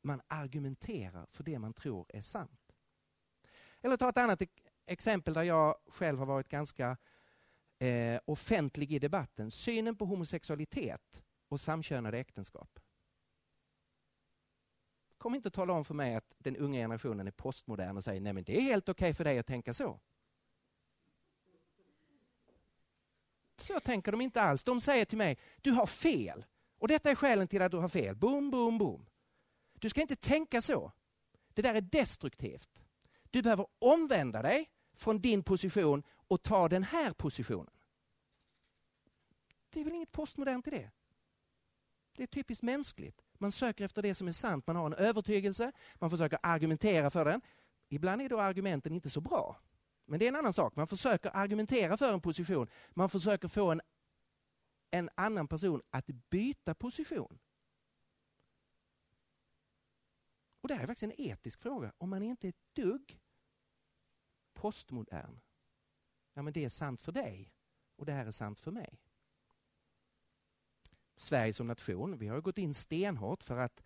Man 0.08 0.22
argumenterar 0.28 1.26
för 1.32 1.44
det 1.44 1.60
man 1.60 1.74
tror 1.74 2.06
är 2.10 2.22
sant. 2.22 2.76
Eller 3.82 3.98
ta 3.98 4.10
ett 4.10 4.18
annat 4.18 4.42
exempel 4.86 5.34
där 5.34 5.44
jag 5.44 5.76
själv 5.88 6.20
har 6.20 6.26
varit 6.26 6.48
ganska 6.48 6.98
eh, 7.80 8.20
offentlig 8.26 8.92
i 8.92 9.00
debatten. 9.00 9.52
Synen 9.52 9.96
på 9.96 10.06
homosexualitet 10.06 11.24
och 11.48 11.60
samkönade 11.60 12.20
äktenskap. 12.20 12.80
Kom 15.18 15.36
inte 15.36 15.48
att 15.48 15.54
tala 15.54 15.74
om 15.74 15.86
för 15.86 15.94
mig 15.94 16.16
att 16.16 16.34
den 16.38 16.58
unga 16.58 16.80
generationen 16.80 17.28
är 17.28 17.32
postmodern 17.32 17.98
och 17.98 18.04
säger 18.04 18.22
nej 18.22 18.34
men 18.34 18.44
det 18.44 18.58
är 18.58 18.62
helt 18.62 18.90
okej 18.90 19.06
okay 19.06 19.14
för 19.14 19.24
dig 19.24 19.40
att 19.40 19.48
tänka 19.48 19.74
så. 19.74 20.00
Så 23.56 23.80
tänker 23.80 24.12
de 24.12 24.22
inte 24.22 24.42
alls. 24.42 24.64
De 24.64 24.82
säger 24.82 25.06
till 25.06 25.18
mig, 25.18 25.38
du 25.62 25.72
har 25.72 25.86
fel. 25.86 26.46
Och 26.78 26.88
detta 26.88 27.12
är 27.12 27.16
skälen 27.16 27.48
till 27.48 27.62
att 27.62 27.72
du 27.72 27.78
har 27.78 27.90
fel. 27.90 28.16
Boom, 28.16 28.52
boom, 28.52 28.78
boom. 28.78 29.06
Du 29.80 29.90
ska 29.90 30.02
inte 30.02 30.16
tänka 30.16 30.62
så. 30.62 30.92
Det 31.54 31.62
där 31.62 31.76
är 31.76 31.82
destruktivt. 31.82 32.84
Du 33.30 33.42
behöver 33.42 33.68
omvända 33.80 34.42
dig 34.42 34.70
från 34.94 35.20
din 35.20 35.44
position 35.44 36.04
och 36.28 36.44
ta 36.44 36.70
den 36.70 36.84
här 36.84 37.12
positionen. 37.12 37.74
Det 39.70 39.80
är 39.80 39.84
väl 39.84 39.94
inget 39.94 40.12
postmodernt 40.12 40.68
i 40.68 40.70
det? 40.70 40.92
Det 42.16 42.24
är 42.24 42.28
typiskt 42.28 42.64
mänskligt. 42.64 43.22
Man 43.34 43.52
söker 43.52 43.86
efter 43.86 44.02
det 44.02 44.16
som 44.16 44.28
är 44.28 44.32
sant. 44.32 44.68
Man 44.68 44.76
har 44.76 44.86
en 44.86 44.94
övertygelse, 44.94 45.72
man 45.96 46.10
försöker 46.10 46.40
argumentera 46.44 47.10
för 47.10 47.26
den. 47.26 47.42
Ibland 47.90 48.22
är 48.22 48.30
då 48.30 48.42
argumenten 48.42 48.94
inte 48.94 49.10
så 49.10 49.22
bra. 49.22 49.60
Men 50.06 50.20
det 50.20 50.26
är 50.26 50.30
en 50.30 50.36
annan 50.36 50.54
sak. 50.54 50.76
Man 50.76 50.88
försöker 50.88 51.36
argumentera 51.36 51.98
för 51.98 52.14
en 52.14 52.22
position. 52.22 52.70
Man 52.90 53.10
försöker 53.10 53.48
få 53.48 53.72
en, 53.72 53.82
en 54.92 55.10
annan 55.16 55.48
person 55.48 55.82
att 55.90 56.08
byta 56.08 56.76
position. 56.76 57.40
Och 60.68 60.70
det 60.70 60.76
här 60.76 60.84
är 60.84 60.88
faktiskt 60.88 61.04
en 61.04 61.22
etisk 61.22 61.62
fråga. 61.62 61.94
Om 61.98 62.10
man 62.10 62.24
inte 62.24 62.48
är 62.48 62.50
ett 62.50 62.76
dugg 62.76 63.20
postmodern, 64.54 65.40
ja 66.34 66.42
men 66.42 66.54
det 66.54 66.66
är 66.66 66.70
sant 66.70 67.02
för 67.02 67.12
dig 67.12 67.54
och 67.96 68.06
det 68.06 68.12
här 68.12 68.26
är 68.26 68.32
sant 68.32 68.60
för 68.60 68.72
mig. 68.72 69.02
Sverige 71.16 71.54
som 71.54 71.68
nation, 71.68 72.18
vi 72.18 72.28
har 72.28 72.42
gått 72.42 72.58
in 72.58 72.74
stenhårt 72.74 73.44
för 73.44 73.58
att, 73.58 73.84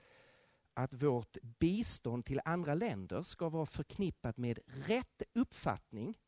att 0.74 0.94
vårt 0.94 1.38
bistånd 1.42 2.26
till 2.26 2.42
andra 2.46 2.74
länder 2.74 3.22
ska 3.22 3.50
vara 3.50 3.66
förknippat 3.66 4.38
med 4.38 4.60
rätt 4.66 5.22
uppfattning 5.34 6.20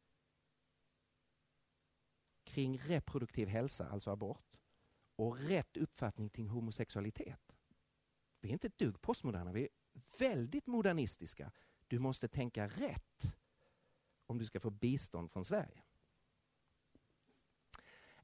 kring 2.44 2.78
reproduktiv 2.78 3.48
hälsa, 3.48 3.90
alltså 3.90 4.10
abort, 4.12 4.58
och 5.16 5.38
rätt 5.38 5.78
uppfattning 5.78 6.30
kring 6.30 6.50
homosexualitet. 6.50 7.56
Vi 8.40 8.50
är 8.50 8.54
inte 8.54 8.68
ett 8.68 8.78
dugg 8.78 9.02
postmoderna, 9.02 9.52
vi 9.52 9.70
väldigt 10.20 10.68
modernistiska. 10.68 11.52
Du 11.88 12.00
måste 12.00 12.28
tänka 12.28 12.68
rätt 12.68 13.36
om 14.26 14.38
du 14.38 14.46
ska 14.46 14.60
få 14.60 14.70
bistånd 14.70 15.32
från 15.32 15.46
Sverige. 15.46 15.84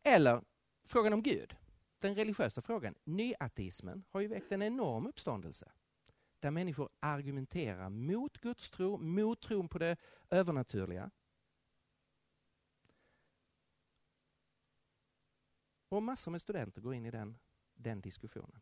Eller 0.03 0.43
frågan 0.83 1.13
om 1.13 1.23
Gud 1.23 1.55
den 1.99 2.15
religiösa 2.15 2.61
frågan, 2.61 2.95
nyateismen, 3.03 4.03
har 4.09 4.21
ju 4.21 4.27
väckt 4.27 4.51
en 4.51 4.61
enorm 4.61 5.07
uppståndelse. 5.07 5.71
Där 6.39 6.51
människor 6.51 6.89
argumenterar 6.99 7.89
mot 7.89 8.37
gudstro, 8.37 8.97
mot 8.97 9.41
tron 9.41 9.69
på 9.69 9.77
det 9.77 9.97
övernaturliga. 10.29 11.11
Och 15.89 16.03
massor 16.03 16.31
med 16.31 16.41
studenter 16.41 16.81
går 16.81 16.93
in 16.93 17.05
i 17.05 17.11
den, 17.11 17.39
den 17.73 18.01
diskussionen. 18.01 18.61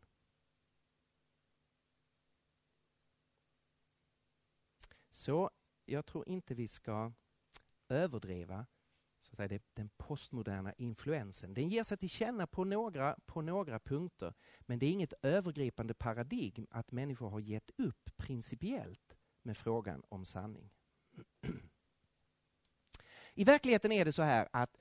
Så 5.18 5.50
jag 5.84 6.06
tror 6.06 6.28
inte 6.28 6.54
vi 6.54 6.68
ska 6.68 7.12
överdriva 7.88 8.66
så 9.20 9.32
att 9.32 9.36
säga, 9.36 9.48
det, 9.48 9.62
den 9.74 9.90
postmoderna 9.96 10.72
influensen. 10.72 11.54
Den 11.54 11.68
ger 11.68 11.82
sig 11.82 11.98
till 11.98 12.08
känna 12.08 12.46
på 12.46 12.64
några, 12.64 13.16
på 13.26 13.42
några 13.42 13.78
punkter 13.78 14.34
men 14.60 14.78
det 14.78 14.86
är 14.86 14.90
inget 14.90 15.12
övergripande 15.22 15.94
paradigm 15.94 16.66
att 16.70 16.92
människor 16.92 17.28
har 17.28 17.40
gett 17.40 17.70
upp 17.76 18.10
principiellt 18.16 19.16
med 19.42 19.56
frågan 19.56 20.02
om 20.08 20.24
sanning. 20.24 20.70
I 23.34 23.44
verkligheten 23.44 23.92
är 23.92 24.04
det 24.04 24.12
så 24.12 24.22
här 24.22 24.48
att 24.52 24.76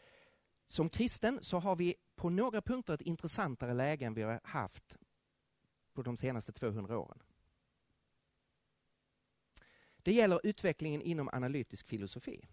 som 0.66 0.90
kristen 0.90 1.40
så 1.42 1.58
har 1.58 1.76
vi 1.76 1.96
på 2.16 2.30
några 2.30 2.62
punkter 2.62 2.94
ett 2.94 3.02
intressantare 3.02 3.74
läge 3.74 4.06
än 4.06 4.14
vi 4.14 4.22
har 4.22 4.40
haft 4.44 4.98
på 5.94 6.02
de 6.02 6.18
senaste 6.18 6.52
200 6.52 6.98
åren. 7.00 7.20
Det 10.08 10.14
gäller 10.14 10.40
utvecklingen 10.44 11.02
inom 11.02 11.30
analytisk 11.34 11.88
filosofi 11.88 12.48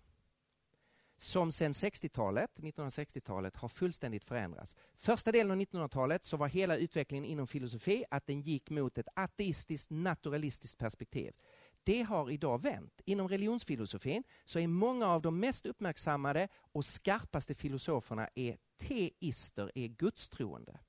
som 1.17 1.53
sedan 1.53 1.73
60-talet, 1.73 2.51
1960-talet 2.57 3.57
har 3.57 3.69
fullständigt 3.69 4.25
förändrats. 4.25 4.77
Första 4.95 5.33
delen 5.33 5.51
av 5.51 5.57
1900-talet 5.59 6.25
så 6.25 6.37
var 6.37 6.49
hela 6.49 6.77
utvecklingen 6.77 7.25
inom 7.25 7.47
filosofi 7.47 8.05
att 8.11 8.27
den 8.27 8.41
gick 8.41 8.71
mot 8.71 8.99
ett 8.99 9.09
ateistiskt 9.15 9.91
naturalistiskt 9.91 10.79
perspektiv. 10.79 11.33
Det 11.83 12.03
har 12.03 12.31
idag 12.31 12.63
vänt. 12.63 13.01
Inom 13.05 13.29
religionsfilosofin 13.29 14.25
så 14.45 14.59
är 14.59 14.67
många 14.67 15.07
av 15.07 15.23
de 15.23 15.41
mest 15.41 15.67
uppmärksammade 15.67 16.49
och 16.73 16.85
skarpaste 16.85 17.55
filosoferna 17.55 18.29
är 18.35 18.57
teister, 18.77 19.73
är 19.75 19.89
gudstroende. 19.89 20.81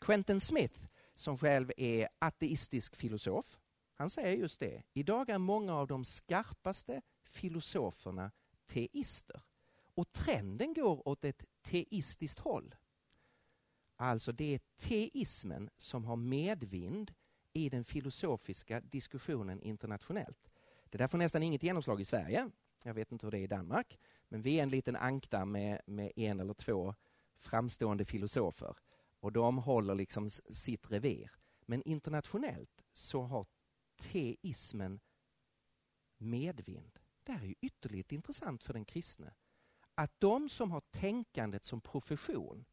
Quentin 0.00 0.40
Smith, 0.40 0.80
som 1.14 1.38
själv 1.38 1.72
är 1.76 2.08
ateistisk 2.18 2.96
filosof, 2.96 3.58
han 3.96 4.10
säger 4.10 4.36
just 4.36 4.60
det. 4.60 4.82
Idag 4.92 5.30
är 5.30 5.38
många 5.38 5.74
av 5.74 5.86
de 5.86 6.04
skarpaste 6.04 7.02
filosoferna 7.24 8.30
teister. 8.66 9.42
Och 9.94 10.12
trenden 10.12 10.74
går 10.74 11.08
åt 11.08 11.24
ett 11.24 11.44
teistiskt 11.62 12.38
håll. 12.38 12.74
Alltså 13.96 14.32
det 14.32 14.54
är 14.54 14.60
teismen 14.76 15.70
som 15.76 16.04
har 16.04 16.16
medvind 16.16 17.14
i 17.52 17.68
den 17.68 17.84
filosofiska 17.84 18.80
diskussionen 18.80 19.62
internationellt. 19.62 20.50
Det 20.90 20.98
där 20.98 21.06
får 21.06 21.18
nästan 21.18 21.42
inget 21.42 21.62
genomslag 21.62 22.00
i 22.00 22.04
Sverige. 22.04 22.50
Jag 22.84 22.94
vet 22.94 23.12
inte 23.12 23.26
hur 23.26 23.30
det 23.30 23.38
är 23.38 23.42
i 23.42 23.46
Danmark. 23.46 23.98
Men 24.28 24.42
vi 24.42 24.58
är 24.58 24.62
en 24.62 24.68
liten 24.68 24.96
ankta 24.96 25.44
med, 25.44 25.80
med 25.86 26.12
en 26.16 26.40
eller 26.40 26.54
två 26.54 26.94
framstående 27.36 28.04
filosofer. 28.04 28.76
Och 29.20 29.32
de 29.32 29.58
håller 29.58 29.94
liksom 29.94 30.28
sitt 30.30 30.90
revir. 30.90 31.30
Men 31.66 31.82
internationellt 31.82 32.84
så 32.92 33.22
har 33.22 33.46
teismen 33.96 35.00
medvind. 36.18 36.98
Det 37.22 37.32
här 37.32 37.42
är 37.42 37.46
ju 37.46 37.54
ytterligt 37.60 38.12
intressant 38.12 38.64
för 38.64 38.72
den 38.72 38.84
kristne. 38.84 39.34
Att 39.94 40.20
de 40.20 40.48
som 40.48 40.70
har 40.70 40.80
tänkandet 40.80 41.64
som 41.64 41.80
profession 41.80 42.64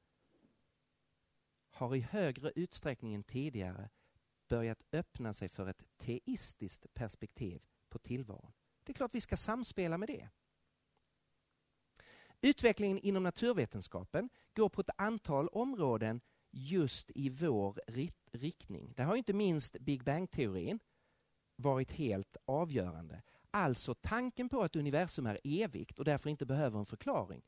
har 1.69 1.95
i 1.95 1.99
högre 1.99 2.51
utsträckning 2.55 3.13
än 3.13 3.23
tidigare 3.23 3.89
börjat 4.47 4.83
öppna 4.91 5.33
sig 5.33 5.49
för 5.49 5.67
ett 5.67 5.83
teistiskt 5.97 6.93
perspektiv 6.93 7.63
på 7.89 7.99
tillvaron. 7.99 8.53
Det 8.83 8.91
är 8.91 8.93
klart 8.93 9.15
vi 9.15 9.21
ska 9.21 9.37
samspela 9.37 9.97
med 9.97 10.09
det. 10.09 10.29
Utvecklingen 12.41 12.99
inom 12.99 13.23
naturvetenskapen 13.23 14.29
går 14.53 14.69
på 14.69 14.81
ett 14.81 14.89
antal 14.97 15.47
områden 15.47 16.21
just 16.51 17.11
i 17.15 17.29
vår 17.29 17.81
riktning. 18.31 18.93
Där 18.95 19.03
har 19.03 19.15
inte 19.15 19.33
minst 19.33 19.79
Big 19.79 20.03
Bang-teorin 20.03 20.79
varit 21.55 21.91
helt 21.91 22.37
avgörande. 22.45 23.21
Alltså 23.51 23.93
tanken 23.93 24.49
på 24.49 24.61
att 24.61 24.75
universum 24.75 25.25
är 25.25 25.37
evigt 25.43 25.99
och 25.99 26.05
därför 26.05 26.29
inte 26.29 26.45
behöver 26.45 26.79
en 26.79 26.85
förklaring 26.85 27.43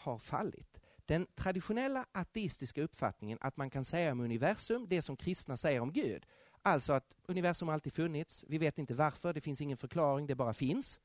har 0.00 0.18
fallit. 0.18 0.80
Den 0.96 1.26
traditionella 1.34 2.06
ateistiska 2.12 2.82
uppfattningen 2.82 3.38
att 3.40 3.56
man 3.56 3.70
kan 3.70 3.84
säga 3.84 4.12
om 4.12 4.20
universum 4.20 4.86
det 4.88 5.02
som 5.02 5.16
kristna 5.16 5.56
säger 5.56 5.80
om 5.80 5.92
Gud. 5.92 6.26
Alltså 6.62 6.92
att 6.92 7.14
universum 7.26 7.68
alltid 7.68 7.92
funnits, 7.92 8.44
vi 8.48 8.58
vet 8.58 8.78
inte 8.78 8.94
varför, 8.94 9.32
det 9.32 9.40
finns 9.40 9.60
ingen 9.60 9.76
förklaring, 9.76 10.26
det 10.26 10.34
bara 10.34 10.54
finns. 10.54 11.00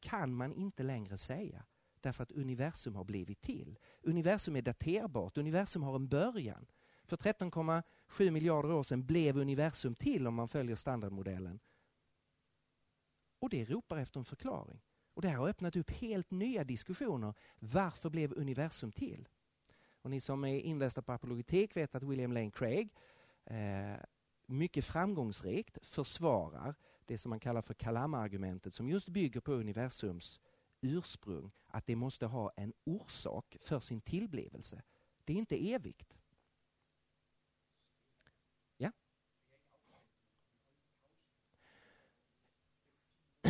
Kan 0.00 0.34
man 0.34 0.52
inte 0.52 0.82
längre 0.82 1.16
säga 1.16 1.64
därför 2.00 2.22
att 2.22 2.32
universum 2.32 2.96
har 2.96 3.04
blivit 3.04 3.40
till. 3.40 3.78
Universum 4.02 4.56
är 4.56 4.62
daterbart, 4.62 5.38
universum 5.38 5.82
har 5.82 5.94
en 5.94 6.08
början. 6.08 6.66
För 7.12 7.16
13,7 7.16 8.30
miljarder 8.30 8.72
år 8.72 8.82
sedan 8.82 9.06
blev 9.06 9.36
universum 9.36 9.94
till 9.94 10.26
om 10.26 10.34
man 10.34 10.48
följer 10.48 10.76
standardmodellen. 10.76 11.60
Och 13.38 13.50
det 13.50 13.64
ropar 13.64 13.96
efter 13.96 14.20
en 14.20 14.24
förklaring. 14.24 14.80
Och 15.14 15.22
det 15.22 15.28
här 15.28 15.36
har 15.36 15.48
öppnat 15.48 15.76
upp 15.76 15.90
helt 15.90 16.30
nya 16.30 16.64
diskussioner. 16.64 17.34
Varför 17.58 18.10
blev 18.10 18.32
universum 18.32 18.92
till? 18.92 19.28
Och 20.02 20.10
ni 20.10 20.20
som 20.20 20.44
är 20.44 20.60
inlästa 20.60 21.02
på 21.02 21.12
apologetik 21.12 21.76
vet 21.76 21.94
att 21.94 22.02
William 22.02 22.32
Lane 22.32 22.50
Craig 22.50 22.88
eh, 23.44 23.96
mycket 24.46 24.84
framgångsrikt 24.84 25.86
försvarar 25.86 26.74
det 27.04 27.18
som 27.18 27.30
man 27.30 27.40
kallar 27.40 27.62
för 27.62 27.74
Kalam-argumentet 27.74 28.74
som 28.74 28.88
just 28.88 29.08
bygger 29.08 29.40
på 29.40 29.52
universums 29.52 30.40
ursprung, 30.80 31.50
att 31.66 31.86
det 31.86 31.96
måste 31.96 32.26
ha 32.26 32.52
en 32.56 32.72
orsak 32.84 33.56
för 33.60 33.80
sin 33.80 34.00
tillblivelse. 34.00 34.82
Det 35.24 35.32
är 35.32 35.36
inte 35.36 35.72
evigt. 35.72 36.21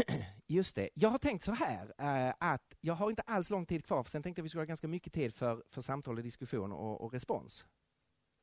Just 0.46 0.76
det. 0.76 0.88
Jag 0.94 1.08
har 1.08 1.18
tänkt 1.18 1.44
så 1.44 1.52
här 1.52 1.94
eh, 1.98 2.34
att 2.38 2.74
jag 2.80 2.94
har 2.94 3.10
inte 3.10 3.22
alls 3.22 3.50
lång 3.50 3.66
tid 3.66 3.84
kvar 3.84 4.02
för 4.02 4.10
sen 4.10 4.22
tänkte 4.22 4.40
jag 4.40 4.42
att 4.42 4.44
vi 4.44 4.48
skulle 4.48 4.60
ha 4.60 4.66
ganska 4.66 4.88
mycket 4.88 5.12
tid 5.12 5.34
för, 5.34 5.64
för 5.68 5.80
samtal 5.80 6.16
och 6.16 6.22
diskussion 6.22 6.72
och, 6.72 7.00
och 7.00 7.12
respons. 7.12 7.64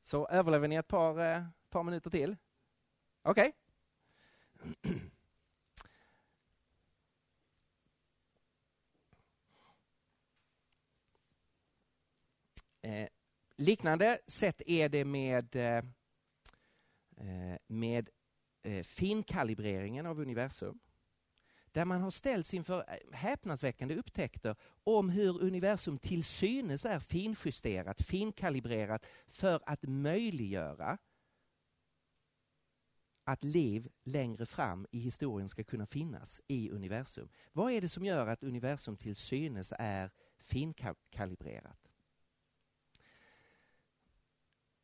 Så 0.02 0.28
överlever 0.28 0.68
ni 0.68 0.76
ett 0.76 0.88
par, 0.88 1.34
eh, 1.34 1.44
par 1.70 1.82
minuter 1.82 2.10
till? 2.10 2.36
Okej. 3.22 3.52
Okay. 4.82 5.00
Eh, 12.82 13.08
liknande 13.56 14.18
sätt 14.26 14.62
är 14.66 14.88
det 14.88 15.04
med, 15.04 15.56
eh, 15.56 15.76
eh 17.16 17.58
med 17.66 18.10
eh, 18.62 18.82
finkalibreringen 18.82 20.06
av 20.06 20.20
universum. 20.20 20.80
Där 21.72 21.84
man 21.84 22.00
har 22.00 22.10
ställts 22.10 22.54
inför 22.54 22.84
eh, 22.88 23.16
häpnadsväckande 23.16 23.96
upptäckter 23.96 24.56
om 24.84 25.10
hur 25.10 25.42
universum 25.42 25.98
till 25.98 26.24
synes 26.24 26.84
är 26.84 27.00
finjusterat, 27.00 28.02
finkalibrerat 28.02 29.06
för 29.26 29.60
att 29.66 29.82
möjliggöra 29.82 30.98
att 33.24 33.44
liv 33.44 33.88
längre 34.04 34.46
fram 34.46 34.86
i 34.90 34.98
historien 34.98 35.48
ska 35.48 35.64
kunna 35.64 35.86
finnas 35.86 36.40
i 36.46 36.70
universum. 36.70 37.28
Vad 37.52 37.72
är 37.72 37.80
det 37.80 37.88
som 37.88 38.04
gör 38.04 38.26
att 38.26 38.42
universum 38.42 38.96
till 38.96 39.16
synes 39.16 39.72
är 39.78 40.10
finkalibrerat? 40.38 41.92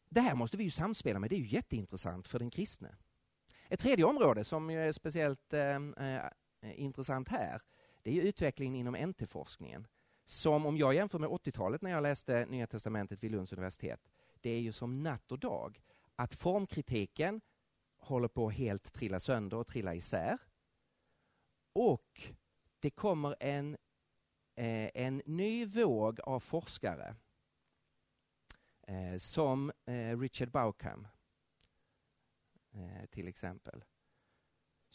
Det 0.08 0.20
här 0.20 0.34
måste 0.34 0.56
vi 0.56 0.64
ju 0.64 0.70
samspela 0.70 1.18
med, 1.18 1.30
det 1.30 1.36
är 1.36 1.40
ju 1.40 1.46
jätteintressant 1.46 2.28
för 2.28 2.38
den 2.38 2.50
kristne. 2.50 2.96
Ett 3.68 3.80
tredje 3.80 4.04
område 4.04 4.44
som 4.44 4.70
är 4.70 4.92
speciellt 4.92 5.52
eh, 5.52 5.76
eh 5.76 6.30
Eh, 6.66 6.80
intressant 6.80 7.28
här, 7.28 7.62
det 8.02 8.18
är 8.18 8.22
utvecklingen 8.22 8.74
inom 8.74 8.94
NT-forskningen. 8.94 9.86
Som 10.24 10.66
om 10.66 10.76
jag 10.76 10.94
jämför 10.94 11.18
med 11.18 11.30
80-talet 11.30 11.82
när 11.82 11.90
jag 11.90 12.02
läste 12.02 12.46
Nya 12.46 12.66
Testamentet 12.66 13.24
vid 13.24 13.30
Lunds 13.30 13.52
universitet, 13.52 14.00
det 14.40 14.50
är 14.50 14.60
ju 14.60 14.72
som 14.72 15.02
natt 15.02 15.32
och 15.32 15.38
dag. 15.38 15.82
Att 16.16 16.34
formkritiken 16.34 17.40
håller 17.96 18.28
på 18.28 18.46
att 18.46 18.54
helt 18.54 18.92
trilla 18.92 19.20
sönder 19.20 19.56
och 19.56 19.66
trilla 19.66 19.94
isär. 19.94 20.38
Och 21.72 22.22
det 22.78 22.90
kommer 22.90 23.36
en, 23.40 23.76
eh, 24.54 24.90
en 24.94 25.22
ny 25.26 25.66
våg 25.66 26.20
av 26.20 26.40
forskare 26.40 27.16
eh, 28.82 29.16
som 29.16 29.72
eh, 29.84 30.18
Richard 30.18 30.50
Bauckham 30.50 31.06
eh, 32.72 33.06
till 33.10 33.28
exempel. 33.28 33.84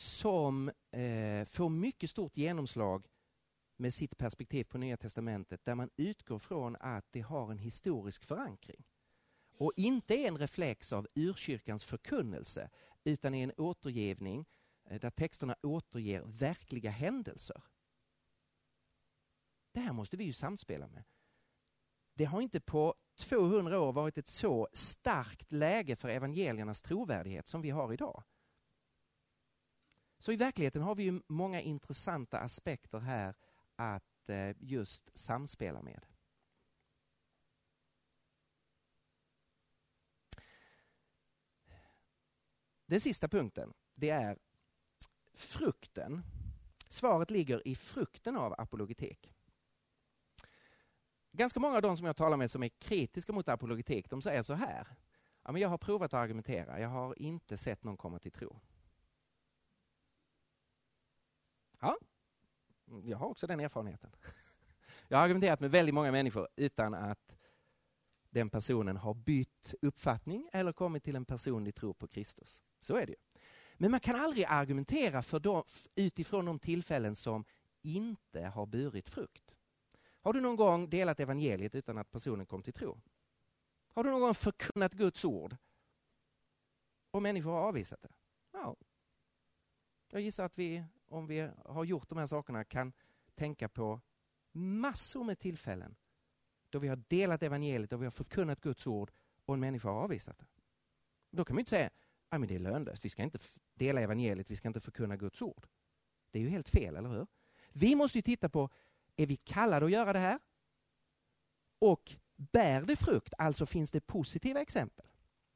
Som 0.01 0.71
eh, 0.91 1.45
får 1.45 1.69
mycket 1.69 2.09
stort 2.09 2.37
genomslag 2.37 3.07
med 3.77 3.93
sitt 3.93 4.17
perspektiv 4.17 4.63
på 4.63 4.77
Nya 4.77 4.97
Testamentet 4.97 5.65
där 5.65 5.75
man 5.75 5.89
utgår 5.97 6.39
från 6.39 6.75
att 6.75 7.05
det 7.11 7.21
har 7.21 7.51
en 7.51 7.57
historisk 7.57 8.25
förankring 8.25 8.83
och 9.57 9.73
inte 9.75 10.15
är 10.15 10.27
en 10.27 10.37
reflex 10.37 10.93
av 10.93 11.07
urkyrkans 11.15 11.83
förkunnelse 11.83 12.69
utan 13.03 13.33
är 13.33 13.43
en 13.43 13.51
återgivning 13.57 14.45
eh, 14.85 14.99
där 14.99 15.09
texterna 15.09 15.55
återger 15.61 16.21
verkliga 16.21 16.91
händelser. 16.91 17.63
Det 19.71 19.79
här 19.79 19.93
måste 19.93 20.17
vi 20.17 20.23
ju 20.23 20.33
samspela 20.33 20.87
med. 20.87 21.03
Det 22.13 22.25
har 22.25 22.41
inte 22.41 22.61
på 22.61 22.95
200 23.19 23.79
år 23.79 23.93
varit 23.93 24.17
ett 24.17 24.27
så 24.27 24.67
starkt 24.73 25.51
läge 25.51 25.95
för 25.95 26.09
evangeliernas 26.09 26.81
trovärdighet 26.81 27.47
som 27.47 27.61
vi 27.61 27.69
har 27.69 27.93
idag. 27.93 28.23
Så 30.21 30.31
i 30.31 30.35
verkligheten 30.35 30.81
har 30.81 30.95
vi 30.95 31.03
ju 31.03 31.21
många 31.27 31.61
intressanta 31.61 32.39
aspekter 32.39 32.99
här 32.99 33.35
att 33.75 34.29
eh, 34.29 34.55
just 34.59 35.17
samspela 35.17 35.81
med. 35.81 36.05
Den 42.85 43.01
sista 43.01 43.27
punkten, 43.27 43.73
det 43.95 44.09
är 44.09 44.37
frukten. 45.33 46.21
Svaret 46.89 47.31
ligger 47.31 47.67
i 47.67 47.75
frukten 47.75 48.37
av 48.37 48.55
apologetik. 48.57 49.33
Ganska 51.31 51.59
många 51.59 51.75
av 51.75 51.81
de 51.81 51.97
som 51.97 52.05
jag 52.05 52.15
talar 52.15 52.37
med 52.37 52.51
som 52.51 52.63
är 52.63 52.69
kritiska 52.69 53.33
mot 53.33 53.49
apologetik, 53.49 54.09
de 54.09 54.21
säger 54.21 54.41
så 54.41 54.53
här. 54.53 54.87
Ja, 55.43 55.51
men 55.51 55.61
jag 55.61 55.69
har 55.69 55.77
provat 55.77 56.13
att 56.13 56.19
argumentera, 56.19 56.79
jag 56.79 56.89
har 56.89 57.21
inte 57.21 57.57
sett 57.57 57.83
någon 57.83 57.97
komma 57.97 58.19
till 58.19 58.31
tro. 58.31 58.59
Ja, 61.81 61.97
mm, 62.87 63.07
jag 63.07 63.17
har 63.17 63.27
också 63.27 63.47
den 63.47 63.59
erfarenheten. 63.59 64.11
Jag 65.07 65.17
har 65.17 65.23
argumenterat 65.25 65.59
med 65.59 65.71
väldigt 65.71 65.95
många 65.95 66.11
människor 66.11 66.47
utan 66.55 66.93
att 66.93 67.37
den 68.29 68.49
personen 68.49 68.97
har 68.97 69.13
bytt 69.13 69.73
uppfattning 69.81 70.49
eller 70.53 70.73
kommit 70.73 71.03
till 71.03 71.15
en 71.15 71.25
personlig 71.25 71.75
tro 71.75 71.93
på 71.93 72.07
Kristus. 72.07 72.63
Så 72.79 72.95
är 72.95 73.05
det 73.05 73.11
ju. 73.11 73.17
Men 73.77 73.91
man 73.91 73.99
kan 73.99 74.15
aldrig 74.15 74.45
argumentera 74.49 75.21
för 75.21 75.39
dem, 75.39 75.63
utifrån 75.95 76.45
de 76.45 76.59
tillfällen 76.59 77.15
som 77.15 77.45
inte 77.81 78.41
har 78.41 78.65
burit 78.65 79.09
frukt. 79.09 79.55
Har 80.21 80.33
du 80.33 80.41
någon 80.41 80.55
gång 80.55 80.89
delat 80.89 81.19
evangeliet 81.19 81.75
utan 81.75 81.97
att 81.97 82.11
personen 82.11 82.45
kom 82.45 82.63
till 82.63 82.73
tro? 82.73 83.01
Har 83.93 84.03
du 84.03 84.09
någon 84.09 84.21
gång 84.21 84.33
förkunnat 84.33 84.93
Guds 84.93 85.25
ord 85.25 85.57
och 87.11 87.21
människor 87.21 87.51
har 87.51 87.61
avvisat 87.61 88.01
det? 88.01 88.11
Ja. 88.51 88.75
Jag 90.11 90.21
gissar 90.21 90.45
att 90.45 90.57
vi, 90.57 90.83
om 91.11 91.27
vi 91.27 91.49
har 91.65 91.83
gjort 91.83 92.09
de 92.09 92.17
här 92.17 92.27
sakerna, 92.27 92.63
kan 92.63 92.93
tänka 93.35 93.69
på 93.69 94.01
massor 94.51 95.23
med 95.23 95.39
tillfällen 95.39 95.95
då 96.69 96.79
vi 96.79 96.87
har 96.87 97.03
delat 97.07 97.43
evangeliet 97.43 97.93
och 97.93 98.01
vi 98.01 98.05
har 98.05 98.11
förkunnat 98.11 98.61
Guds 98.61 98.87
ord 98.87 99.11
och 99.45 99.53
en 99.53 99.59
människa 99.59 99.89
har 99.89 100.03
avvisat 100.03 100.39
det. 100.39 100.45
Då 101.31 101.45
kan 101.45 101.55
man 101.55 101.59
inte 101.59 101.69
säga 101.69 101.89
ah, 102.29 102.35
att 102.35 102.47
det 102.47 102.55
är 102.55 102.59
lönlöst, 102.59 103.05
vi 103.05 103.09
ska 103.09 103.23
inte 103.23 103.39
dela 103.73 104.01
evangeliet, 104.01 104.51
vi 104.51 104.55
ska 104.55 104.67
inte 104.67 104.79
förkunna 104.79 105.17
Guds 105.17 105.41
ord. 105.41 105.67
Det 106.31 106.39
är 106.39 106.43
ju 106.43 106.49
helt 106.49 106.69
fel, 106.69 106.95
eller 106.95 107.09
hur? 107.09 107.27
Vi 107.69 107.95
måste 107.95 108.21
titta 108.21 108.49
på 108.49 108.69
är 109.15 109.25
vi 109.25 109.35
kallade 109.35 109.85
att 109.85 109.91
göra 109.91 110.13
det 110.13 110.19
här? 110.19 110.39
Och 111.79 112.15
bär 112.35 112.81
det 112.81 112.95
frukt, 112.95 113.33
alltså 113.37 113.65
finns 113.65 113.91
det 113.91 114.01
positiva 114.01 114.61
exempel? 114.61 115.05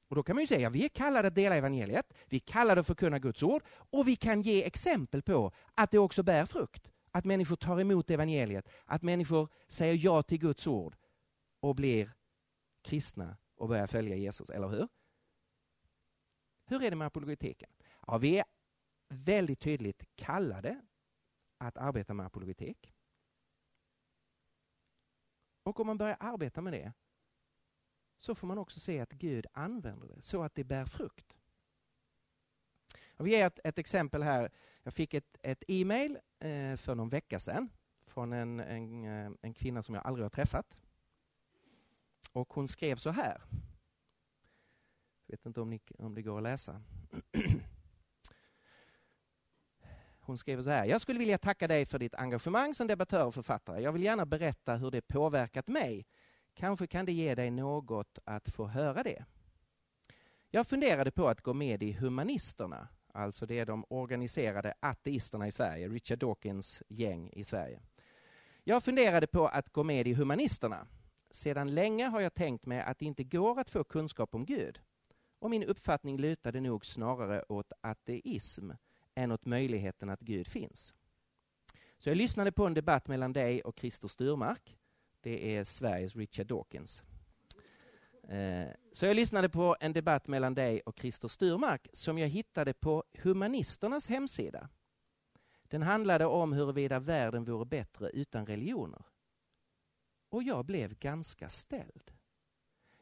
Och 0.08 0.16
då 0.16 0.24
kan 0.24 0.36
man 0.36 0.43
ju 0.43 0.47
säga, 0.47 0.70
vi 0.70 0.86
är 0.86 0.89
kallade 0.89 1.28
att 1.28 1.36
dela 1.36 1.56
evangeliet, 1.56 2.14
vi 2.26 2.38
är 2.38 2.41
kallade 2.41 2.82
att 2.82 2.88
förkunna 2.88 3.20
Guds 3.20 3.43
ord 3.43 3.64
och 3.68 4.08
vi 4.08 4.16
kan 4.16 4.41
ge 4.41 4.64
exempel 4.64 5.22
på 5.22 5.51
att 5.74 5.91
det 5.91 5.99
också 5.99 6.24
bär 6.24 6.45
frukt. 6.45 6.91
Att 7.12 7.26
människor 7.26 7.56
tar 7.56 7.80
emot 7.80 8.10
evangeliet, 8.10 8.70
att 8.86 9.01
människor 9.01 9.49
säger 9.68 10.06
ja 10.06 10.24
till 10.24 10.38
Guds 10.38 10.68
ord 10.68 10.95
och 11.60 11.76
blir 11.76 12.14
kristna 12.82 13.38
och 13.56 13.68
börjar 13.68 13.88
följa 13.88 14.16
Jesus, 14.16 14.49
eller 14.49 14.68
hur? 14.68 14.88
Hur 16.66 16.84
är 16.84 16.89
det 16.89 16.95
med 16.95 17.08
apologetiken? 17.08 17.70
Ja, 18.08 18.18
vi 18.18 18.38
är 18.38 18.45
väldigt 19.10 19.60
tydligt 19.60 20.16
kallade 20.16 20.82
att 21.58 21.78
arbeta 21.78 22.14
med 22.14 22.26
apologetik. 22.26 22.93
Och 25.64 25.80
om 25.80 25.88
man 25.88 25.97
börjar 25.97 26.18
arbeta 26.20 26.62
med 26.62 26.74
det 26.74 26.93
så 28.18 28.36
får 28.36 28.47
man 28.47 28.57
också 28.57 28.80
se 28.80 28.99
att 28.99 29.11
Gud 29.11 29.45
använder 29.53 30.07
det 30.07 30.22
så 30.22 30.43
att 30.43 30.55
det 30.55 30.63
bär 30.63 30.86
frukt. 30.86 31.38
Jag 33.18 33.24
vill 33.24 33.34
ge 33.34 33.41
ett, 33.41 33.59
ett 33.63 33.80
exempel 33.80 34.24
här. 34.24 34.51
Jag 34.84 34.93
fick 34.93 35.13
ett, 35.13 35.38
ett 35.41 35.63
e-mail 35.68 36.20
eh, 36.39 36.76
för 36.78 36.95
någon 36.95 37.09
vecka 37.09 37.39
sedan 37.39 37.70
från 38.05 38.34
en, 38.34 38.59
en, 38.59 39.05
eh, 39.05 39.32
en 39.41 39.53
kvinna 39.53 39.84
som 39.84 39.95
jag 39.95 40.05
aldrig 40.05 40.26
har 40.26 40.30
träffat. 40.30 40.78
Och 42.32 42.53
hon 42.53 42.68
skrev 42.68 42.95
så 42.95 43.09
här. 43.09 43.41
Jag 45.26 45.38
vet 45.38 45.45
inte 45.45 45.61
om, 45.61 45.70
ni, 45.70 45.82
om 45.99 46.16
det 46.16 46.22
går 46.22 46.38
att 46.38 46.43
läsa. 46.43 46.82
Hon 50.20 50.38
skrev 50.38 50.63
så 50.63 50.70
här. 50.70 50.86
Jag 50.86 51.01
skulle 51.01 51.20
vilja 51.20 51.38
tacka 51.38 51.68
dig 51.68 51.86
för 51.86 51.99
ditt 51.99 52.16
engagemang 52.16 52.74
som 52.74 52.88
debattör 52.88 53.26
och 53.26 53.34
författare. 53.34 53.82
Jag 53.82 53.91
vill 53.91 54.03
gärna 54.03 54.26
berätta 54.26 54.76
hur 54.76 54.91
det 54.91 55.01
påverkat 55.01 55.68
mig. 55.68 56.05
Kanske 56.56 56.88
kan 56.88 57.06
det 57.06 57.14
ge 57.14 57.36
dig 57.36 57.51
något 57.51 58.20
att 58.26 58.49
få 58.49 58.68
höra 58.68 59.03
det. 59.03 59.26
Jag 60.49 60.68
funderade 60.68 61.12
på 61.12 61.28
att 61.28 61.41
gå 61.41 61.53
med 61.53 61.84
i 61.84 61.91
Humanisterna, 61.91 62.88
Alltså 63.16 63.45
det 63.45 63.60
är 63.60 63.66
de 63.66 63.86
organiserade 63.89 64.74
ateisterna 64.80 65.47
i 65.47 65.51
Sverige, 65.51 65.89
Richard 65.89 66.20
Dawkins 66.20 66.84
gäng 66.89 67.30
i 67.34 67.43
Sverige. 67.43 67.82
Jag 68.64 68.84
funderade 68.84 69.28
på 69.28 69.47
att 69.47 69.70
gå 69.70 69.84
med 69.84 70.08
i 70.08 70.14
Humanisterna. 70.14 70.88
Sedan 71.32 71.74
länge 71.76 72.06
har 72.06 72.22
jag 72.22 72.34
tänkt 72.34 72.66
mig 72.66 72.82
att 72.82 72.99
det 72.99 73.06
inte 73.06 73.24
går 73.24 73.60
att 73.60 73.70
få 73.70 73.84
kunskap 73.84 74.36
om 74.36 74.45
Gud. 74.45 74.80
Och 75.39 75.49
min 75.49 75.64
uppfattning 75.64 76.18
lutade 76.18 76.62
nog 76.62 76.86
snarare 76.86 77.43
åt 77.49 77.72
ateism 77.82 78.72
än 79.16 79.32
åt 79.32 79.45
möjligheten 79.45 80.10
att 80.10 80.22
Gud 80.22 80.47
finns. 80.47 80.93
Så 81.99 82.10
jag 82.10 82.18
lyssnade 82.18 82.51
på 82.51 82.66
en 82.66 82.74
debatt 82.74 83.08
mellan 83.08 83.34
dig 83.34 83.62
och 83.62 83.80
Christer 83.80 84.08
Sturmark. 84.08 84.78
Det 85.26 85.55
är 85.57 85.63
Sveriges 85.63 86.15
Richard 86.15 86.47
Dawkins. 86.47 87.03
Eh, 88.28 88.67
så 88.91 89.05
jag 89.05 89.15
lyssnade 89.15 89.49
på 89.49 89.76
en 89.80 89.93
debatt 89.93 90.28
mellan 90.28 90.53
dig 90.53 90.82
och 90.82 90.99
Christer 90.99 91.28
Sturmark 91.28 91.88
som 91.93 92.17
jag 92.17 92.28
hittade 92.28 92.73
på 92.73 93.03
Humanisternas 93.13 94.09
hemsida. 94.09 94.69
Den 95.63 95.82
handlade 95.82 96.26
om 96.26 96.53
huruvida 96.53 96.99
världen 96.99 97.43
vore 97.45 97.65
bättre 97.65 98.09
utan 98.09 98.45
religioner. 98.45 99.05
Och 100.30 100.43
jag 100.43 100.65
blev 100.65 100.95
ganska 100.95 101.49
ställd. 101.49 102.11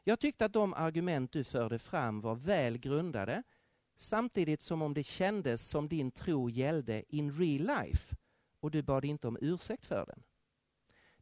Jag 0.04 0.20
tyckte 0.20 0.44
att 0.44 0.52
de 0.52 0.74
argument 0.74 1.32
du 1.32 1.44
förde 1.44 1.78
fram 1.78 2.20
var 2.20 2.34
väl 2.34 2.78
grundade 2.78 3.42
samtidigt 3.96 4.62
som 4.62 4.82
om 4.82 4.94
det 4.94 5.02
kändes 5.02 5.68
som 5.68 5.88
din 5.88 6.10
tro 6.10 6.50
gällde 6.50 7.16
in 7.16 7.32
real 7.32 7.82
life 7.84 8.16
och 8.60 8.70
du 8.70 8.82
bad 8.82 9.04
inte 9.04 9.28
om 9.28 9.38
ursäkt 9.40 9.84
för 9.84 10.06
den. 10.06 10.22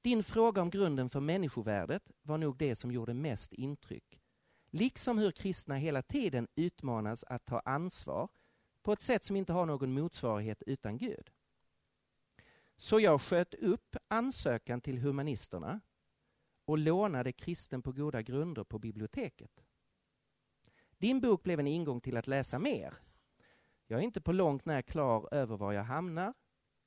Din 0.02 0.22
fråga 0.22 0.62
om 0.62 0.70
grunden 0.70 1.08
för 1.08 1.20
människovärdet 1.20 2.10
var 2.22 2.38
nog 2.38 2.56
det 2.56 2.76
som 2.76 2.92
gjorde 2.92 3.14
mest 3.14 3.52
intryck. 3.52 4.20
Liksom 4.70 5.18
hur 5.18 5.32
kristna 5.32 5.76
hela 5.76 6.02
tiden 6.02 6.48
utmanas 6.54 7.24
att 7.24 7.44
ta 7.44 7.60
ansvar 7.60 8.28
på 8.82 8.92
ett 8.92 9.00
sätt 9.00 9.24
som 9.24 9.36
inte 9.36 9.52
har 9.52 9.66
någon 9.66 9.92
motsvarighet 9.92 10.62
utan 10.66 10.98
Gud. 10.98 11.30
Så 12.76 13.00
jag 13.00 13.20
sköt 13.20 13.54
upp 13.54 13.96
ansökan 14.08 14.80
till 14.80 14.98
humanisterna 14.98 15.80
och 16.64 16.78
lånade 16.78 17.32
Kristen 17.32 17.82
på 17.82 17.92
goda 17.92 18.22
grunder 18.22 18.64
på 18.64 18.78
biblioteket. 18.78 19.64
Din 20.98 21.20
bok 21.20 21.42
blev 21.42 21.60
en 21.60 21.66
ingång 21.66 22.00
till 22.00 22.16
att 22.16 22.26
läsa 22.26 22.58
mer. 22.58 22.94
Jag 23.86 24.00
är 24.00 24.04
inte 24.04 24.20
på 24.20 24.32
långt 24.32 24.64
när 24.64 24.82
klar 24.82 25.34
över 25.34 25.56
var 25.56 25.72
jag 25.72 25.84
hamnar 25.84 26.34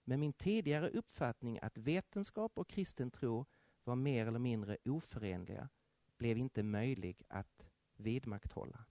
men 0.06 0.20
min 0.20 0.34
tidigare 0.34 0.90
uppfattning 0.90 1.60
att 1.62 1.78
vetenskap 1.78 2.52
och 2.56 2.70
kristen 2.70 3.12
tro 3.12 3.46
var 3.84 3.96
mer 3.96 4.28
eller 4.28 4.40
mindre 4.40 4.78
oförenliga 4.86 5.70
blev 6.18 6.38
inte 6.38 6.64
möjlig 6.64 7.24
att 7.28 7.68
vidmakthålla. 7.96 8.86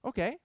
Okej, 0.00 0.28
okay. 0.28 0.38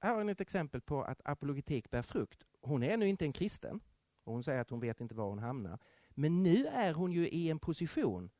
här 0.00 0.14
har 0.14 0.24
ni 0.24 0.32
ett 0.32 0.40
exempel 0.40 0.80
på 0.80 1.02
att 1.02 1.20
apologetik 1.24 1.90
bär 1.90 2.02
frukt. 2.02 2.44
Hon 2.60 2.82
är 2.82 2.96
nu 2.96 3.08
inte 3.08 3.24
en 3.24 3.32
kristen 3.32 3.80
och 4.24 4.32
hon 4.32 4.44
säger 4.44 4.60
att 4.60 4.70
hon 4.70 4.80
vet 4.80 5.00
inte 5.00 5.14
var 5.14 5.28
hon 5.28 5.38
hamnar. 5.38 5.78
Men 6.10 6.42
nu 6.42 6.66
är 6.66 6.92
hon 6.92 7.12
ju 7.12 7.28
i 7.28 7.50
en 7.50 7.58
position 7.58 8.30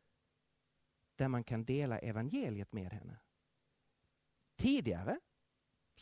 där 1.16 1.28
man 1.28 1.44
kan 1.44 1.64
dela 1.64 1.98
evangeliet 1.98 2.72
med 2.72 2.92
henne. 2.92 3.20
Tidigare 4.56 5.20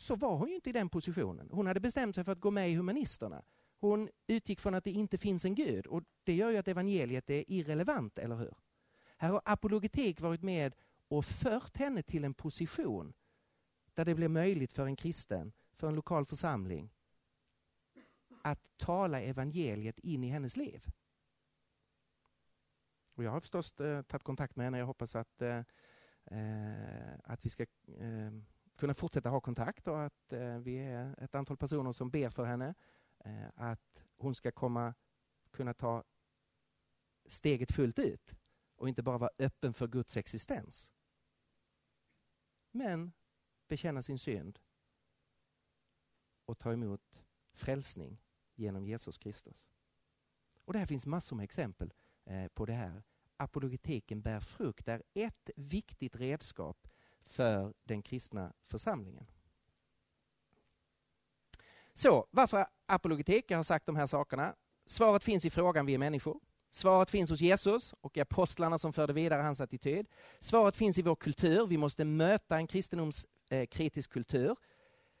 så 0.01 0.15
var 0.15 0.37
hon 0.37 0.49
ju 0.49 0.55
inte 0.55 0.69
i 0.69 0.73
den 0.73 0.89
positionen. 0.89 1.49
Hon 1.51 1.67
hade 1.67 1.79
bestämt 1.79 2.15
sig 2.15 2.23
för 2.23 2.31
att 2.31 2.39
gå 2.39 2.51
med 2.51 2.69
i 2.69 2.75
Humanisterna. 2.75 3.43
Hon 3.79 4.09
utgick 4.27 4.59
från 4.59 4.75
att 4.75 4.83
det 4.83 4.91
inte 4.91 5.17
finns 5.17 5.45
en 5.45 5.55
gud 5.55 5.87
och 5.87 6.03
det 6.23 6.33
gör 6.33 6.49
ju 6.49 6.57
att 6.57 6.67
evangeliet 6.67 7.29
är 7.29 7.51
irrelevant, 7.51 8.19
eller 8.19 8.35
hur? 8.35 8.53
Här 9.17 9.29
har 9.29 9.41
apologetik 9.45 10.21
varit 10.21 10.41
med 10.41 10.75
och 11.07 11.25
fört 11.25 11.77
henne 11.77 12.03
till 12.03 12.23
en 12.23 12.33
position 12.33 13.13
där 13.93 14.05
det 14.05 14.15
blir 14.15 14.27
möjligt 14.27 14.73
för 14.73 14.85
en 14.85 14.95
kristen, 14.95 15.53
för 15.73 15.87
en 15.87 15.95
lokal 15.95 16.25
församling 16.25 16.89
att 18.43 18.77
tala 18.77 19.21
evangeliet 19.21 19.99
in 19.99 20.23
i 20.23 20.27
hennes 20.27 20.57
liv. 20.57 20.85
Och 23.15 23.23
jag 23.23 23.31
har 23.31 23.39
förstås 23.39 23.79
eh, 23.79 24.01
tagit 24.01 24.23
kontakt 24.23 24.55
med 24.55 24.65
henne. 24.65 24.77
Jag 24.77 24.85
hoppas 24.85 25.15
att, 25.15 25.41
eh, 25.41 25.63
eh 26.25 27.19
att 27.23 27.45
vi 27.45 27.49
ska 27.49 27.63
eh, 27.87 28.31
kunna 28.81 28.93
fortsätta 28.93 29.29
ha 29.29 29.41
kontakt 29.41 29.87
och 29.87 30.05
att 30.05 30.33
eh, 30.33 30.57
vi 30.57 30.77
är 30.77 31.23
ett 31.23 31.35
antal 31.35 31.57
personer 31.57 31.91
som 31.91 32.09
ber 32.09 32.29
för 32.29 32.45
henne. 32.45 32.73
Eh, 33.19 33.47
att 33.55 34.07
hon 34.17 34.35
ska 34.35 34.51
komma 34.51 34.93
kunna 35.51 35.73
ta 35.73 36.03
steget 37.25 37.71
fullt 37.71 37.99
ut 37.99 38.35
och 38.75 38.89
inte 38.89 39.03
bara 39.03 39.17
vara 39.17 39.31
öppen 39.37 39.73
för 39.73 39.87
Guds 39.87 40.17
existens. 40.17 40.93
Men 42.71 43.11
bekänna 43.67 44.01
sin 44.01 44.19
synd 44.19 44.59
och 46.45 46.59
ta 46.59 46.73
emot 46.73 47.23
frälsning 47.53 48.21
genom 48.55 48.85
Jesus 48.85 49.17
Kristus. 49.17 49.67
Och 50.65 50.73
Det 50.73 50.79
här 50.79 50.85
finns 50.85 51.05
massor 51.05 51.35
med 51.35 51.43
exempel 51.43 51.93
eh, 52.25 52.47
på 52.47 52.65
det 52.65 52.73
här. 52.73 53.03
Apologetiken 53.37 54.21
bär 54.21 54.39
frukt, 54.39 54.87
är 54.87 55.03
ett 55.13 55.49
viktigt 55.55 56.15
redskap 56.15 56.90
för 57.23 57.73
den 57.83 58.01
kristna 58.01 58.53
församlingen. 58.61 59.25
Så, 61.93 62.27
varför 62.31 62.65
apologetik? 62.85 63.51
Jag 63.51 63.57
har 63.57 63.63
sagt 63.63 63.85
de 63.85 63.95
här 63.95 64.07
sakerna. 64.07 64.55
Svaret 64.85 65.23
finns 65.23 65.45
i 65.45 65.49
frågan 65.49 65.85
vi 65.85 65.93
är 65.93 65.97
människor. 65.97 66.39
Svaret 66.69 67.09
finns 67.09 67.29
hos 67.29 67.41
Jesus 67.41 67.93
och 68.01 68.17
apostlarna 68.17 68.77
som 68.77 68.93
förde 68.93 69.13
vidare 69.13 69.41
hans 69.41 69.61
attityd. 69.61 70.07
Svaret 70.39 70.75
finns 70.75 70.97
i 70.97 71.01
vår 71.01 71.15
kultur. 71.15 71.67
Vi 71.67 71.77
måste 71.77 72.05
möta 72.05 72.57
en 72.57 72.67
kristendomskritisk 72.67 74.09
eh, 74.09 74.13
kultur 74.13 74.55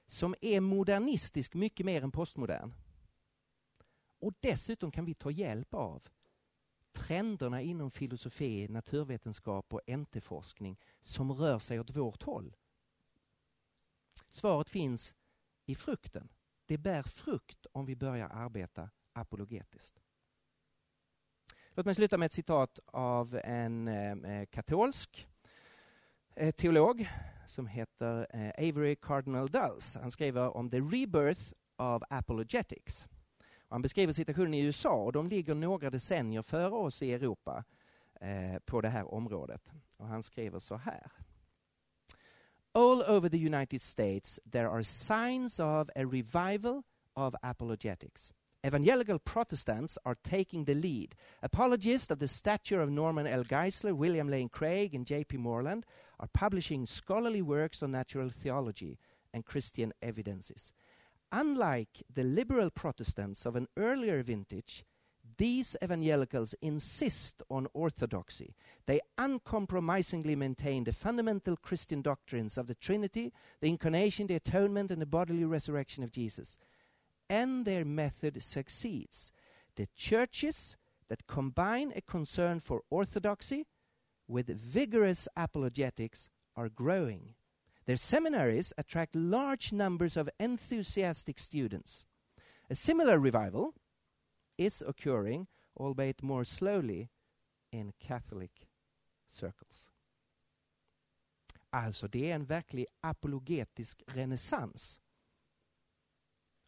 som 0.07 0.35
är 0.41 0.59
modernistisk 0.59 1.53
mycket 1.53 1.85
mer 1.85 2.03
än 2.03 2.11
postmodern. 2.11 2.73
Och 4.19 4.33
dessutom 4.39 4.91
kan 4.91 5.05
vi 5.05 5.13
ta 5.13 5.31
hjälp 5.31 5.73
av 5.73 6.01
trenderna 6.91 7.61
inom 7.61 7.91
filosofi, 7.91 8.67
naturvetenskap 8.67 9.73
och 9.73 9.81
NT-forskning 9.87 10.79
som 11.01 11.31
rör 11.31 11.59
sig 11.59 11.79
åt 11.79 11.95
vårt 11.95 12.23
håll? 12.23 12.55
Svaret 14.29 14.69
finns 14.69 15.15
i 15.65 15.75
frukten. 15.75 16.29
Det 16.65 16.77
bär 16.77 17.03
frukt 17.03 17.65
om 17.71 17.85
vi 17.85 17.95
börjar 17.95 18.29
arbeta 18.29 18.89
apologetiskt. 19.13 20.01
Låt 21.73 21.85
mig 21.85 21.95
sluta 21.95 22.17
med 22.17 22.25
ett 22.25 22.33
citat 22.33 22.79
av 22.85 23.39
en 23.43 23.87
eh, 23.87 24.45
katolsk 24.45 25.27
eh, 26.35 26.51
teolog 26.51 27.09
som 27.47 27.67
heter 27.67 28.27
eh, 28.29 28.69
Avery 28.69 28.95
Cardinal 28.95 29.49
Dulles. 29.49 29.95
Han 29.95 30.11
skriver 30.11 30.57
om 30.57 30.69
the 30.69 30.79
rebirth 30.79 31.53
of 31.77 32.03
apologetics. 32.09 33.07
Han 33.71 33.81
beskriver 33.81 34.13
situationen 34.13 34.53
i 34.53 34.59
USA 34.59 34.95
och 34.95 35.11
de 35.11 35.27
ligger 35.27 35.55
några 35.55 35.89
decennier 35.89 36.41
före 36.41 36.69
oss 36.69 37.01
i 37.01 37.13
Europa 37.13 37.63
eh, 38.21 38.59
på 38.65 38.81
det 38.81 38.89
här 38.89 39.13
området. 39.13 39.61
Och 39.97 40.07
han 40.07 40.23
skriver 40.23 40.59
så 40.59 40.75
här. 40.75 41.11
All 42.73 43.01
over 43.01 43.29
the 43.29 43.45
United 43.45 43.81
States 43.81 44.39
there 44.51 44.69
are 44.69 44.83
signs 44.83 45.59
of 45.59 45.89
a 45.95 46.05
revival 46.05 46.83
of 47.13 47.35
apologetics. 47.41 48.33
Evangelical 48.63 49.19
Protestants 49.19 49.97
are 50.05 50.15
taking 50.15 50.65
the 50.65 50.75
lead. 50.75 51.15
Apologists 51.41 52.11
of 52.11 52.19
the 52.19 52.27
stature 52.27 52.83
of 52.83 52.89
Norman 52.89 53.27
L. 53.27 53.43
Geisler, 53.43 53.95
William 53.95 54.29
Lane 54.29 54.49
Craig, 54.49 54.95
and 54.95 55.07
J.P. 55.07 55.37
Moreland 55.37 55.85
are 56.19 56.29
publishing 56.33 56.85
scholarly 56.85 57.41
works 57.41 57.81
on 57.83 57.91
natural 57.91 58.29
theology 58.29 58.97
and 59.33 59.45
Christian 59.45 59.93
evidences. 60.01 60.73
Unlike 61.31 62.03
the 62.13 62.23
liberal 62.23 62.69
Protestants 62.69 63.45
of 63.45 63.55
an 63.55 63.67
earlier 63.77 64.21
vintage, 64.21 64.83
these 65.37 65.77
evangelicals 65.81 66.53
insist 66.61 67.41
on 67.49 67.67
orthodoxy. 67.73 68.53
They 68.85 68.99
uncompromisingly 69.17 70.35
maintain 70.35 70.83
the 70.83 70.93
fundamental 70.93 71.55
Christian 71.55 72.01
doctrines 72.01 72.57
of 72.57 72.67
the 72.67 72.75
Trinity, 72.75 73.31
the 73.61 73.69
incarnation, 73.69 74.27
the 74.27 74.35
atonement, 74.35 74.91
and 74.91 75.01
the 75.01 75.05
bodily 75.05 75.45
resurrection 75.45 76.03
of 76.03 76.11
Jesus. 76.11 76.57
And 77.29 77.65
their 77.65 77.85
method 77.85 78.43
succeeds. 78.43 79.31
The 79.77 79.87
churches 79.95 80.75
that 81.07 81.27
combine 81.27 81.93
a 81.95 82.01
concern 82.01 82.59
for 82.59 82.83
orthodoxy 82.89 83.65
with 84.27 84.47
vigorous 84.47 85.27
apologetics 85.35 86.29
are 86.55 86.69
growing. 86.69 87.35
Their 87.91 87.97
seminaries 87.97 88.71
attract 88.77 89.17
large 89.17 89.73
numbers 89.73 90.15
of 90.15 90.29
enthusiastic 90.39 91.37
students. 91.37 92.05
A 92.69 92.73
similar 92.73 93.19
revival 93.19 93.73
is 94.57 94.81
occurring, 94.87 95.47
albeit 95.75 96.23
more 96.23 96.45
slowly, 96.45 97.09
in 97.69 97.91
Catholic 97.99 98.51
circles. 99.27 99.91
Alltså, 101.69 102.07
det 102.07 102.31
är 102.31 102.35
en 102.35 102.45
verklig 102.45 102.85
apologetisk 103.01 104.03
renässans. 104.07 105.01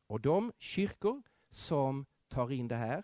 Och 0.08 0.22
de 0.22 0.52
kyrkor 0.58 1.24
som 1.50 2.06
tar 2.28 2.52
in 2.52 2.68
det 2.68 2.76
här, 2.76 3.04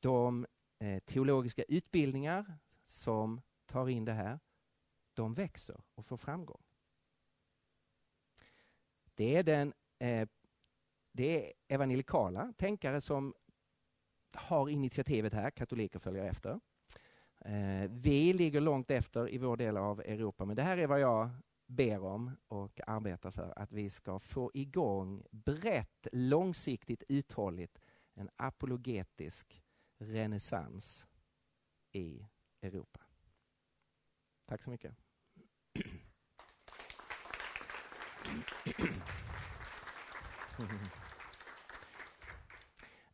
de 0.00 0.46
eh, 0.78 0.98
teologiska 0.98 1.62
utbildningar 1.68 2.58
som 2.82 3.40
tar 3.66 3.88
in 3.88 4.04
det 4.04 4.12
här, 4.12 4.38
de 5.16 5.34
växer 5.34 5.80
och 5.94 6.06
får 6.06 6.16
framgång. 6.16 6.62
Det 9.14 9.36
är 9.36 9.42
den 9.42 9.72
eh, 9.98 10.28
det 11.12 11.46
är 11.46 11.52
evangelikala 11.68 12.52
tänkare 12.56 13.00
som 13.00 13.34
har 14.34 14.68
initiativet 14.68 15.32
här, 15.32 15.50
katoliker 15.50 15.98
följer 15.98 16.24
efter. 16.24 16.60
Eh, 17.40 17.90
vi 17.90 18.32
ligger 18.32 18.60
långt 18.60 18.90
efter 18.90 19.34
i 19.34 19.38
vår 19.38 19.56
del 19.56 19.76
av 19.76 20.00
Europa, 20.00 20.44
men 20.44 20.56
det 20.56 20.62
här 20.62 20.78
är 20.78 20.86
vad 20.86 21.00
jag 21.00 21.30
ber 21.66 22.04
om 22.04 22.30
och 22.48 22.80
arbetar 22.86 23.30
för, 23.30 23.58
att 23.58 23.72
vi 23.72 23.90
ska 23.90 24.18
få 24.18 24.50
igång 24.54 25.24
brett, 25.30 26.06
långsiktigt, 26.12 27.02
uthålligt 27.08 27.80
en 28.14 28.30
apologetisk 28.36 29.62
renässans 29.98 31.06
i 31.92 32.26
Europa. 32.62 33.00
Tack 34.46 34.62
så 34.62 34.70
mycket. 34.70 35.05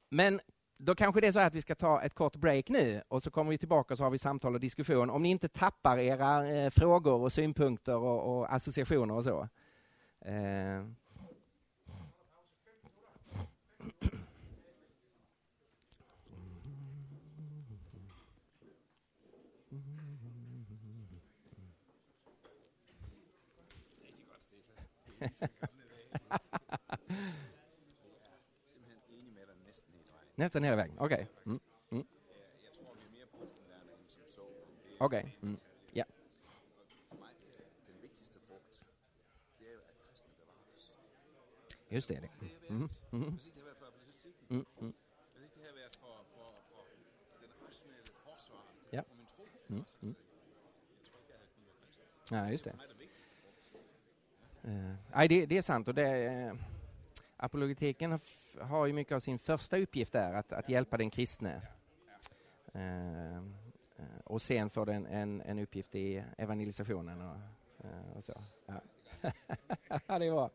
Men 0.08 0.40
då 0.78 0.94
kanske 0.94 1.20
det 1.20 1.26
är 1.26 1.32
så 1.32 1.40
att 1.40 1.54
vi 1.54 1.62
ska 1.62 1.74
ta 1.74 2.02
ett 2.02 2.14
kort 2.14 2.36
break 2.36 2.68
nu 2.68 3.02
och 3.08 3.22
så 3.22 3.30
kommer 3.30 3.50
vi 3.50 3.58
tillbaka 3.58 3.94
och 3.94 3.98
så 3.98 4.04
har 4.04 4.10
vi 4.10 4.18
samtal 4.18 4.54
och 4.54 4.60
diskussion. 4.60 5.10
Om 5.10 5.22
ni 5.22 5.28
inte 5.28 5.48
tappar 5.48 5.98
era 5.98 6.48
eh, 6.48 6.70
frågor 6.70 7.20
och 7.20 7.32
synpunkter 7.32 7.96
och, 7.96 8.38
och, 8.38 8.54
associationer 8.54 9.14
och 9.14 9.24
så. 9.24 9.48
Eh. 10.24 11.01
Nästan 30.34 30.64
hela 30.64 30.76
vägen, 30.76 30.98
okej. 30.98 31.14
Okay. 31.14 31.26
Mm. 31.44 31.60
Mm. 31.90 32.06
Okej. 34.98 35.20
Okay. 35.20 35.32
Mm. 35.42 35.60
Ja. 35.92 36.04
Just 41.88 42.08
det. 42.08 42.28
Mm, 42.68 42.68
mm. 42.68 42.88
Mm. 43.10 43.38
Mm. 44.48 44.64
Mm. 44.80 44.92
Ja. 48.90 49.04
Mm. 49.68 49.84
Mm. 50.00 50.14
Ja, 52.30 52.50
just 52.50 52.64
det. 52.64 52.74
Eh, 54.64 54.94
nej, 55.14 55.28
det, 55.28 55.46
det, 55.46 55.56
är 55.56 55.62
sant. 55.62 55.88
Och 55.88 55.94
det, 55.94 56.24
eh, 56.24 56.54
apologetiken 57.36 58.18
har 58.60 58.86
ju 58.86 58.92
mycket 58.92 59.14
av 59.14 59.20
sin 59.20 59.38
första 59.38 59.78
uppgift 59.78 60.12
där, 60.12 60.34
att, 60.34 60.52
att 60.52 60.68
hjälpa 60.68 60.96
den 60.96 61.10
kristne. 61.10 61.62
Uh, 62.76 63.42
och 64.24 64.42
sen 64.42 64.70
får 64.70 64.86
den 64.86 65.06
en, 65.06 65.40
en 65.40 65.58
uppgift 65.58 65.94
i 65.94 66.24
evangelisationen 66.38 67.20
och, 67.20 67.36
och 68.16 68.24
så. 68.24 68.42
Ja. 70.06 70.18
det 70.18 70.26
är 70.26 70.30
bra. 70.30 70.50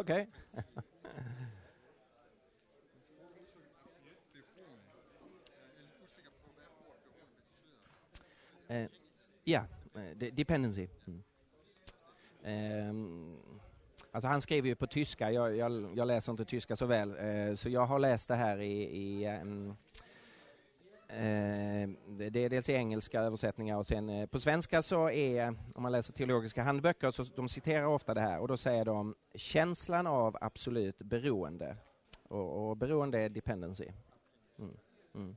Okej. 0.00 0.28
Okay. 8.62 8.82
uh, 8.82 8.88
ja, 9.44 9.64
uh, 9.96 10.32
dependency. 10.32 10.88
Mm. 11.06 11.22
Um, 12.90 13.36
alltså 14.12 14.28
han 14.28 14.40
skriver 14.40 14.68
ju 14.68 14.74
på 14.74 14.86
tyska, 14.86 15.30
jag, 15.32 15.56
jag, 15.56 15.92
jag 15.96 16.06
läser 16.06 16.32
inte 16.32 16.44
tyska 16.44 16.76
så 16.76 16.86
väl, 16.86 17.16
uh, 17.16 17.54
så 17.54 17.68
jag 17.68 17.86
har 17.86 17.98
läst 17.98 18.28
det 18.28 18.36
här 18.36 18.58
i, 18.58 18.82
i 18.82 19.38
um, 19.40 19.76
Eh, 21.10 21.88
det 22.06 22.44
är 22.44 22.48
dels 22.48 22.68
i 22.68 22.72
engelska 22.72 23.20
översättningar 23.20 23.76
och 23.76 23.86
sen 23.86 24.08
eh, 24.08 24.26
på 24.26 24.40
svenska 24.40 24.82
så 24.82 25.10
är, 25.10 25.54
om 25.74 25.82
man 25.82 25.92
läser 25.92 26.12
teologiska 26.12 26.62
handböcker, 26.62 27.10
så 27.10 27.22
de 27.22 27.48
citerar 27.48 27.86
ofta 27.86 28.14
det 28.14 28.20
här 28.20 28.38
och 28.38 28.48
då 28.48 28.56
säger 28.56 28.84
de 28.84 29.14
känslan 29.34 30.06
av 30.06 30.36
absolut 30.40 31.02
beroende. 31.02 31.76
Och, 32.22 32.70
och 32.70 32.76
beroende 32.76 33.20
är 33.20 33.28
dependency. 33.28 33.88
Mm. 34.58 34.76
Mm. 35.14 35.36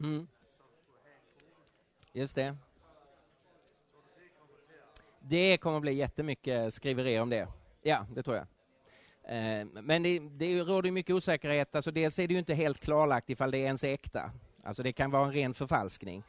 Mm. 0.00 0.28
Just 2.12 2.34
det. 2.34 2.56
Det 5.20 5.56
kommer 5.58 5.76
att 5.76 5.82
bli 5.82 5.94
jättemycket 5.94 6.74
skriverier 6.74 7.22
om 7.22 7.30
det. 7.30 7.48
Ja, 7.82 8.06
det 8.14 8.22
tror 8.22 8.36
jag. 8.36 8.46
Eh, 9.24 9.66
men 9.82 10.02
det, 10.02 10.18
det 10.18 10.60
råder 10.60 10.90
mycket 10.90 11.14
osäkerhet. 11.14 11.74
Alltså 11.74 11.90
dels 11.90 12.18
är 12.18 12.28
det 12.28 12.34
ju 12.34 12.38
inte 12.38 12.54
helt 12.54 12.80
klarlagt 12.80 13.30
ifall 13.30 13.50
det 13.50 13.58
är 13.58 13.64
ens 13.64 13.84
äkta. 13.84 14.30
Alltså 14.62 14.82
det 14.82 14.92
kan 14.92 15.10
vara 15.10 15.26
en 15.26 15.32
ren 15.32 15.54
förfalskning. 15.54 16.22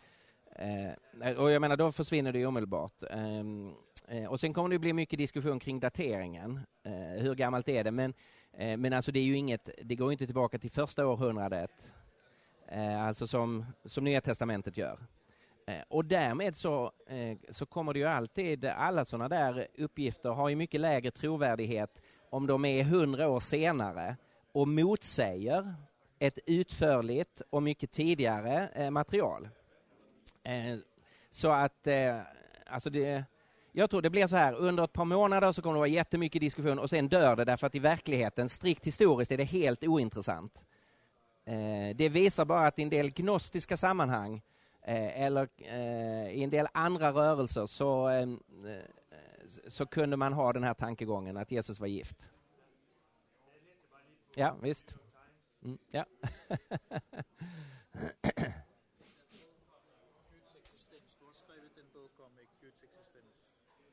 Eh, 0.55 1.32
och 1.38 1.51
jag 1.51 1.61
menar, 1.61 1.78
då 1.78 1.91
försvinner 1.91 2.32
det 2.32 2.45
omedelbart. 2.45 3.03
Eh, 3.09 3.39
eh, 4.17 4.32
och 4.32 4.39
sen 4.39 4.53
kommer 4.53 4.69
det 4.69 4.80
bli 4.80 4.93
mycket 4.93 5.19
diskussion 5.19 5.59
kring 5.59 5.80
dateringen. 5.80 6.59
Eh, 6.84 7.24
hur 7.24 7.36
gammalt 7.36 7.69
är 7.69 7.84
det? 7.84 7.91
Men, 7.91 8.13
eh, 8.53 8.78
men 8.78 8.93
alltså 8.93 9.11
det 9.11 9.19
är 9.19 9.24
ju 9.24 9.38
inget, 9.38 9.69
det 9.84 9.95
går 9.95 10.11
inte 10.11 10.26
tillbaka 10.26 10.59
till 10.59 10.72
första 10.72 11.07
århundradet, 11.07 11.93
eh, 12.72 13.03
alltså 13.03 13.28
som, 13.28 13.65
som 13.86 14.03
Nya 14.03 14.22
Testamentet 14.22 14.78
gör. 14.78 14.99
Eh, 15.67 15.84
och 15.89 16.05
därmed 16.05 16.55
så, 16.55 16.91
eh, 17.07 17.38
så 17.49 17.65
kommer 17.65 17.93
det 17.93 17.99
ju 17.99 18.05
alltid, 18.05 18.65
alla 18.65 19.05
sådana 19.05 19.30
där 19.30 19.67
uppgifter 19.78 20.30
har 20.30 20.49
ju 20.49 20.55
mycket 20.55 20.82
lägre 20.82 21.11
trovärdighet 21.11 22.01
om 22.30 22.47
de 22.47 22.65
är 22.65 22.84
hundra 22.84 23.30
år 23.30 23.39
senare 23.39 24.15
och 24.51 24.67
motsäger 24.67 25.74
ett 26.19 26.39
utförligt 26.45 27.41
och 27.49 27.63
mycket 27.63 27.91
tidigare 27.91 28.69
eh, 28.74 28.91
material. 28.91 29.49
Eh, 30.43 30.78
så 31.30 31.51
att, 31.51 31.88
eh, 31.88 32.19
alltså 32.65 32.89
det, 32.89 33.24
jag 33.72 33.89
tror 33.89 34.01
det 34.01 34.09
blir 34.09 34.28
så 34.28 34.36
här, 34.36 34.53
under 34.53 34.84
ett 34.84 34.93
par 34.93 35.05
månader 35.05 35.51
så 35.51 35.61
kommer 35.61 35.74
det 35.74 35.80
vara 35.80 35.88
jättemycket 35.88 36.41
diskussion 36.41 36.80
och 36.80 36.89
sen 36.89 37.07
dör 37.09 37.36
det 37.36 37.45
därför 37.45 37.67
att 37.67 37.76
i 37.76 37.80
verkligheten, 37.80 38.49
strikt 38.49 38.88
historiskt, 38.88 39.32
är 39.32 39.38
det 39.38 39.43
helt 39.43 39.84
ointressant. 39.84 40.65
Eh, 41.51 41.95
det 41.95 42.09
visar 42.09 42.45
bara 42.45 42.67
att 42.67 42.79
i 42.79 42.83
en 42.83 42.89
del 42.89 43.11
gnostiska 43.11 43.77
sammanhang 43.77 44.41
eller 44.83 45.47
i 46.31 46.43
en 46.43 46.49
del 46.49 46.67
andra 46.73 47.11
rörelser 47.11 47.67
så, 47.67 48.09
så 49.67 49.85
kunde 49.85 50.17
man 50.17 50.33
ha 50.33 50.53
den 50.53 50.63
här 50.63 50.73
tankegången 50.73 51.37
att 51.37 51.51
Jesus 51.51 51.79
var 51.79 51.87
gift. 51.87 52.31
Ja, 54.35 54.55
visst. 54.61 54.97
Mm, 55.63 55.77
ja. 55.91 56.05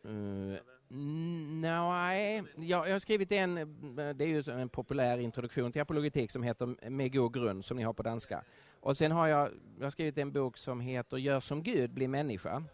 Uh, 0.04 0.56
Nej, 0.90 2.44
jag, 2.56 2.88
jag 2.88 2.94
har 2.94 2.98
skrivit 2.98 3.32
en, 3.32 3.54
det 3.94 4.24
är 4.24 4.28
ju 4.28 4.42
en 4.60 4.68
populär 4.68 5.18
introduktion 5.18 5.72
till 5.72 5.82
apologetik 5.82 6.30
som 6.30 6.42
heter 6.42 6.90
Med 6.90 7.12
god 7.12 7.34
grund 7.34 7.64
som 7.64 7.76
ni 7.76 7.82
har 7.82 7.92
på 7.92 8.02
danska. 8.02 8.44
Och 8.80 8.96
sen 8.96 9.12
har 9.12 9.26
jag, 9.26 9.50
jag 9.78 9.86
har 9.86 9.90
skrivit 9.90 10.18
en 10.18 10.32
bok 10.32 10.58
som 10.58 10.80
heter 10.80 11.16
Gör 11.16 11.40
som 11.40 11.62
Gud, 11.62 11.90
bli 11.90 12.08
människa. 12.08 12.64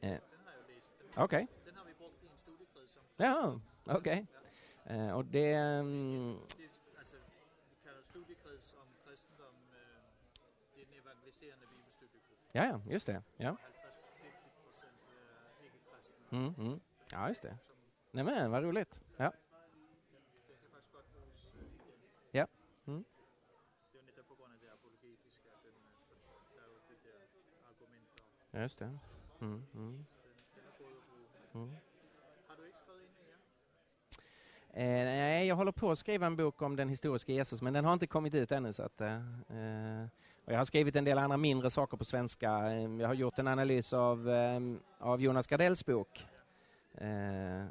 Eh. 0.00 0.16
Okej. 1.16 1.24
Okay. 1.24 1.46
Den 1.64 1.76
har 1.76 1.84
vi 1.84 1.94
brukt 1.94 2.24
i 2.24 2.28
en 2.28 2.36
studiekrets. 2.36 2.98
Ja, 3.16 3.60
okej. 3.84 4.26
Okay. 4.84 4.96
Eh, 4.96 5.10
och 5.10 5.24
det... 5.24 5.54
Um, 5.54 6.38
alltså, 6.98 7.16
vi 7.70 7.88
kallar 7.88 8.02
studiekrets 8.02 8.74
om 8.74 8.86
kristendom, 9.06 9.54
eh, 9.72 9.78
det 10.74 10.80
är 10.80 10.86
en 10.86 10.98
evangeliserande 10.98 11.66
bibelstudiegrupp. 11.66 12.38
Ja, 12.52 12.64
ja, 12.64 12.92
just 12.92 13.06
det. 13.06 13.22
Ja. 13.36 13.56
Mm, 16.30 16.54
mm. 16.58 16.80
Ja, 17.14 17.28
just 17.28 17.42
det. 17.42 17.56
Nej 18.10 18.24
men 18.24 18.50
vad 18.50 18.62
roligt. 18.62 19.00
Ja. 19.16 19.32
Ja. 22.30 22.46
Mm. 22.86 23.04
Ja, 28.50 28.60
just 28.60 28.78
det. 28.78 28.98
Mm, 29.40 29.62
mm. 29.74 30.06
Mm. 31.54 31.70
Eh, 34.70 35.04
nej, 35.04 35.46
jag 35.46 35.56
håller 35.56 35.72
på 35.72 35.90
att 35.90 35.98
skriva 35.98 36.26
en 36.26 36.36
bok 36.36 36.62
om 36.62 36.76
den 36.76 36.88
historiska 36.88 37.32
Jesus, 37.32 37.62
men 37.62 37.72
den 37.72 37.84
har 37.84 37.92
inte 37.92 38.06
kommit 38.06 38.34
ut 38.34 38.52
ännu. 38.52 38.72
Så 38.72 38.82
att, 38.82 39.00
eh, 39.00 39.14
eh 39.14 40.06
och 40.44 40.52
jag 40.52 40.56
har 40.56 40.64
skrivit 40.64 40.96
en 40.96 41.04
del 41.04 41.18
andra 41.18 41.36
mindre 41.36 41.70
saker 41.70 41.96
på 41.96 42.04
svenska. 42.04 42.50
Eh, 42.50 42.96
jag 43.00 43.06
har 43.06 43.14
gjort 43.14 43.38
en 43.38 43.48
analys 43.48 43.92
av, 43.92 44.30
eh, 44.30 44.60
av 44.98 45.22
Jonas 45.22 45.46
Gardells 45.46 45.86
bok. 45.86 46.26
Eh, 46.94 47.66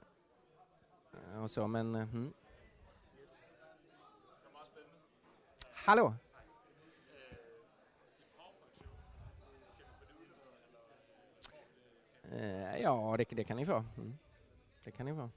och 1.41 1.51
så, 1.51 1.67
men... 1.67 1.95
Mm. 1.95 2.33
Hallå? 5.73 6.13
Eh, 12.23 12.81
ja, 12.81 13.15
det, 13.17 13.23
det, 13.23 13.43
kan 13.43 13.57
ni 13.57 13.65
få. 13.65 13.85
Mm. 13.97 14.17
Det 14.83 14.91
kan 14.91 15.05
ni 15.05 15.13
få. 15.15 15.29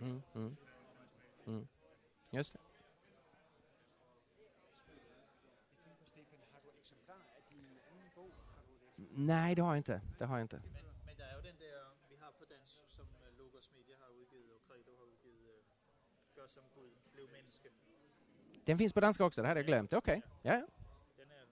Mm, 0.00 0.22
mm, 0.34 0.56
mm. 1.46 1.68
Just 2.30 2.52
det. 2.52 2.58
Nej, 9.18 9.54
det 9.54 9.62
har 9.62 9.70
jag 9.70 9.76
inte. 9.78 10.00
Det 10.18 10.24
har 10.24 10.36
jag 10.36 10.44
inte. 10.44 10.62
Men, 11.06 11.16
det 11.16 11.22
är 11.22 11.36
ju 11.36 11.42
den 11.42 11.56
där 11.58 11.90
vi 12.10 12.16
har 12.16 12.32
på 12.32 12.44
dansk 12.44 12.80
som 12.88 13.06
øh, 13.26 13.38
Logos 13.38 13.70
Media 13.72 13.96
har 13.96 14.10
utgivit 14.22 14.52
och 14.52 14.62
Credo 14.66 14.96
har 14.96 15.06
utgivit 15.14 15.48
øh, 15.48 15.64
Gör 16.36 16.46
som 16.46 16.64
Gud, 16.74 16.92
blev 17.12 17.26
människa. 17.30 17.35
Den 18.66 18.78
finns 18.78 18.92
på 18.92 19.00
danska 19.00 19.24
också, 19.24 19.42
det 19.42 19.48
hade 19.48 19.60
jag 19.60 19.66
glömt. 19.66 19.92
Okej, 19.92 20.18
okay. 20.18 20.30
ja, 20.42 20.54
ja. 20.54 20.66
Den, 21.16 21.30
är, 21.30 21.46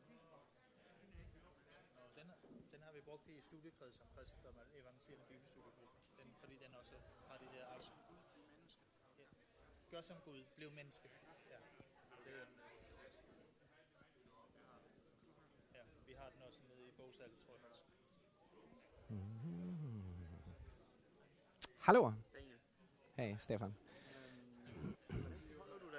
den, 2.15 2.29
den 2.71 2.83
har 2.83 2.93
vi 2.93 3.03
brukt 3.03 3.29
i 3.29 3.41
studiekreds 3.43 3.97
som 3.97 4.07
kristendom, 4.15 4.55
evangeliserande 4.79 5.27
bibelstudiegrupp. 5.29 5.91
Den, 6.17 6.27
fordi 6.41 6.59
den 6.59 6.75
också 6.77 6.95
har 7.29 7.39
det 7.39 7.59
där 7.59 7.67
alltså. 7.75 7.93
Gör 9.91 10.03
som 10.03 10.17
Gud, 10.25 10.47
blev 10.57 10.73
människa. 10.73 11.09
Ja. 11.51 11.57
Ja, 15.73 15.83
vi 16.07 16.15
har 16.15 16.31
den 16.31 16.43
också 16.43 16.61
nere 16.69 16.81
i 16.81 16.93
bogsalget 16.97 17.45
tror 17.47 17.59
jag. 17.63 17.71
Mm. 19.09 19.35
Hallå! 21.79 22.15
Hej, 23.15 23.39
Stefan. 23.39 23.75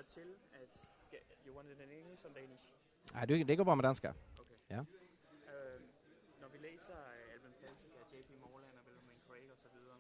Um, 0.06 0.12
förhåller 0.12 0.30
du 0.30 0.56
dig 0.56 0.78
till 0.78 0.84
att, 1.00 1.04
ska, 1.06 1.18
you 1.46 1.56
want 1.56 1.70
it 1.70 1.80
in 1.80 1.92
English 1.92 2.26
or 2.26 2.30
Danish? 2.30 2.66
Nej, 3.14 3.28
det, 3.28 3.44
det 3.44 3.56
går 3.56 3.64
bra 3.64 3.76
med 3.76 3.84
danska. 3.84 4.14
Okay. 4.40 4.58
Ja. 4.68 4.80
Uh, 4.80 5.82
när 6.42 6.50
vi 6.50 6.58
läser 6.58 6.96
Alvin 7.34 7.54
Feltica, 7.54 8.00
J.P. 8.12 8.34
Morland 8.40 8.78
och 8.80 8.88
William 8.88 9.20
Craig 9.28 9.52
och 9.52 9.58
så 9.58 9.70
vidare, 9.70 9.98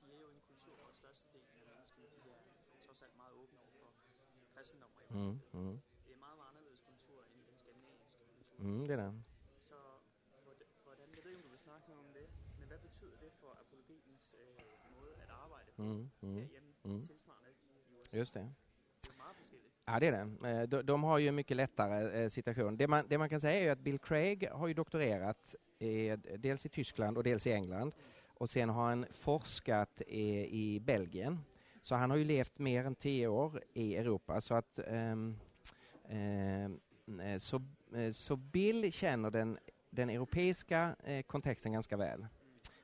de 0.00 0.10
är 0.10 0.18
ju 0.18 0.26
en 0.34 0.40
kultur, 0.48 0.76
hvor 0.76 0.92
størstedelen 0.92 1.60
af 1.60 1.66
menneskene, 1.68 2.06
de 2.06 2.30
er 2.30 2.40
trods 2.84 3.02
alt 3.02 3.16
meget 3.16 3.32
åbne 3.32 3.58
over 3.60 3.70
for 3.72 3.90
kristendom 4.54 4.90
og 4.96 5.16
mm, 5.16 5.40
mm. 5.52 5.80
Det 6.06 6.12
er 6.12 6.18
meget, 6.26 6.36
meget 6.38 6.48
anderledes 6.48 6.80
kultur 6.80 7.22
end 7.32 7.40
den 7.50 7.58
skandinaviske 7.58 8.18
kultur. 8.36 8.62
Mm, 8.62 8.86
det 8.86 8.90
er 8.90 8.96
der. 8.96 9.12
Mm, 15.76 16.10
mm, 16.20 16.48
mm. 16.84 17.02
Just 18.12 18.34
det. 18.34 18.54
Ja, 19.90 20.00
det 20.00 20.06
är 20.06 20.12
det. 20.12 20.48
Eh, 20.48 20.62
de, 20.62 20.82
de 20.82 21.04
har 21.04 21.18
ju 21.18 21.28
en 21.28 21.34
mycket 21.34 21.56
lättare 21.56 22.22
eh, 22.22 22.28
situation. 22.28 22.76
Det 22.76 22.88
man, 22.88 23.04
det 23.08 23.18
man, 23.18 23.28
kan 23.28 23.40
säga 23.40 23.68
är 23.68 23.72
att 23.72 23.78
Bill 23.78 23.98
Craig 23.98 24.48
har 24.52 24.68
ju 24.68 24.74
doktorerat 24.74 25.54
i, 25.78 26.16
dels 26.38 26.66
i 26.66 26.68
Tyskland 26.68 27.16
och 27.16 27.24
dels 27.24 27.46
i 27.46 27.52
England. 27.52 27.92
Och 28.26 28.50
sen 28.50 28.68
har 28.68 28.88
han 28.88 29.06
forskat 29.10 30.02
i, 30.06 30.58
i 30.74 30.80
Belgien. 30.80 31.38
Så 31.82 31.94
han 31.94 32.10
har 32.10 32.16
ju 32.16 32.24
levt 32.24 32.58
mer 32.58 32.84
än 32.84 32.94
tio 32.94 33.28
år 33.28 33.62
i 33.74 33.96
Europa. 33.96 34.40
Så 34.40 34.54
att 34.54 34.78
um, 34.88 35.38
um, 36.10 36.80
så, 37.38 37.62
så 38.12 38.36
Bill 38.36 38.92
känner 38.92 39.30
den, 39.30 39.58
den 39.90 40.10
europeiska 40.10 40.96
eh, 41.04 41.22
kontexten 41.22 41.72
ganska 41.72 41.96
väl 41.96 42.26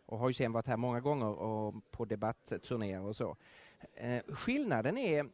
och 0.07 0.19
har 0.19 0.29
ju 0.29 0.35
sen 0.35 0.53
varit 0.53 0.67
här 0.67 0.77
många 0.77 1.01
gånger 1.01 1.27
och 1.27 1.75
på 1.91 2.05
debattturnéer 2.05 3.01
och 3.01 3.17
så. 3.17 3.37
Eh, 3.95 4.23
skillnaden 4.29 4.99
är 4.99 5.27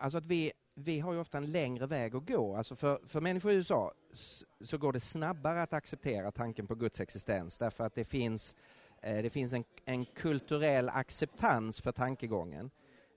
alltså 0.00 0.18
att 0.18 0.26
vi, 0.26 0.52
vi 0.74 1.00
har 1.00 1.12
ju 1.12 1.18
ofta 1.18 1.38
en 1.38 1.52
längre 1.52 1.86
väg 1.86 2.16
att 2.16 2.26
gå. 2.26 2.56
Alltså 2.56 2.76
för, 2.76 3.00
för 3.04 3.20
människor 3.20 3.52
i 3.52 3.54
USA 3.54 3.92
så 4.60 4.78
går 4.78 4.92
det 4.92 5.00
snabbare 5.00 5.62
att 5.62 5.72
acceptera 5.72 6.30
tanken 6.30 6.66
på 6.66 6.74
Guds 6.74 7.00
existens 7.00 7.58
därför 7.58 7.84
att 7.84 7.94
det 7.94 8.04
finns, 8.04 8.56
eh, 9.02 9.22
det 9.22 9.30
finns 9.30 9.52
en, 9.52 9.64
en 9.84 10.04
kulturell 10.04 10.88
acceptans 10.88 11.80
för 11.80 11.92
tankegången. 11.92 12.70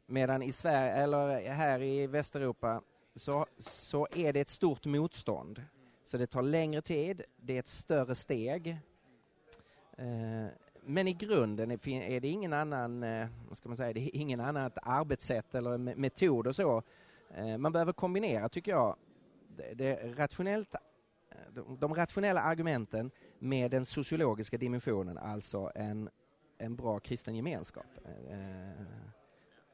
Medan 0.05 0.41
i 0.41 0.51
Sverige, 0.51 0.91
eller 0.91 1.49
här 1.49 1.81
i 1.81 2.07
Västeuropa 2.07 2.81
så, 3.15 3.45
så 3.57 4.07
är 4.15 4.33
det 4.33 4.39
ett 4.39 4.49
stort 4.49 4.85
motstånd. 4.85 5.63
Så 6.03 6.17
det 6.17 6.27
tar 6.27 6.41
längre 6.41 6.81
tid, 6.81 7.21
det 7.37 7.55
är 7.55 7.59
ett 7.59 7.67
större 7.67 8.15
steg. 8.15 8.67
Eh, 9.97 10.47
men 10.87 11.07
i 11.07 11.13
grunden 11.13 11.71
är 11.71 12.19
det 12.19 12.27
ingen 12.27 12.53
annan, 12.53 13.03
eh, 13.03 13.27
vad 13.47 13.57
ska 13.57 13.69
man 13.69 13.77
säga, 13.77 13.93
det 13.93 13.99
är 13.99 14.15
ingen 14.15 14.39
annat 14.39 14.77
arbetssätt 14.81 15.55
eller 15.55 15.77
metod 15.77 16.47
och 16.47 16.55
så. 16.55 16.83
Eh, 17.33 17.57
man 17.57 17.71
behöver 17.71 17.93
kombinera, 17.93 18.49
tycker 18.49 18.71
jag, 18.71 18.95
det 19.75 20.17
rationellt, 20.17 20.75
eh, 20.75 20.79
de, 21.53 21.77
de 21.79 21.95
rationella 21.95 22.41
argumenten 22.41 23.11
med 23.39 23.71
den 23.71 23.85
sociologiska 23.85 24.57
dimensionen, 24.57 25.17
alltså 25.17 25.71
en, 25.75 26.09
en 26.57 26.75
bra 26.75 26.99
kristen 26.99 27.35
gemenskap. 27.35 27.85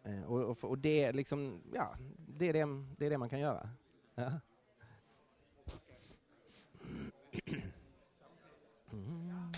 Eh, 0.04 0.24
och, 0.24 0.64
och 0.64 0.78
det, 0.78 1.12
liksom, 1.12 1.62
ja, 1.74 1.96
det, 2.28 2.50
är 2.50 2.54
det, 2.54 2.66
det 2.98 3.06
är 3.06 3.10
det 3.10 3.18
man 3.18 3.30
kan 3.30 3.40
göra. 3.40 3.70
Ja. 4.16 4.32
Mm. 8.94 9.52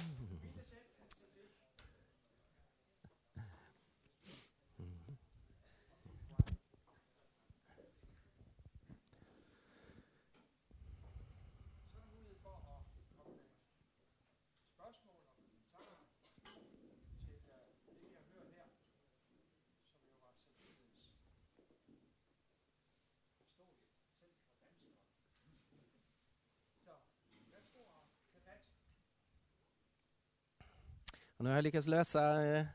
Och 31.44 31.46
nu 31.46 31.52
har 31.52 31.58
jag 31.58 31.64
lyckats 31.64 31.88
lösa 31.88 32.46
eh, 32.46 32.66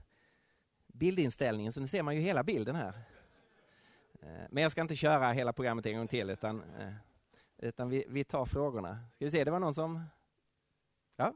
bildinställningen 0.87 1.73
så 1.73 1.81
nu 1.81 1.87
ser 1.87 2.03
man 2.03 2.15
ju 2.15 2.21
hela 2.21 2.43
bilden 2.43 2.77
här. 2.77 3.01
Eh, 4.23 4.47
men 4.51 4.63
jag 4.63 4.73
ska 4.73 4.81
inte 4.81 4.97
köra 4.97 5.33
hela 5.33 5.53
programmet 5.53 5.87
en 5.87 5.97
gång 5.97 6.09
till 6.09 6.31
utan, 6.31 6.63
eh, 6.63 6.93
utan 7.59 7.89
vi, 7.89 8.05
vi 8.09 8.25
tar 8.25 8.45
frågorna. 8.45 8.99
Ska 9.15 9.25
vi 9.25 9.31
se, 9.31 9.45
det 9.45 9.51
var 9.51 9.59
någon 9.59 9.75
som... 9.75 10.05
Ja? 11.17 11.35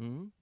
Mm. 0.00 0.35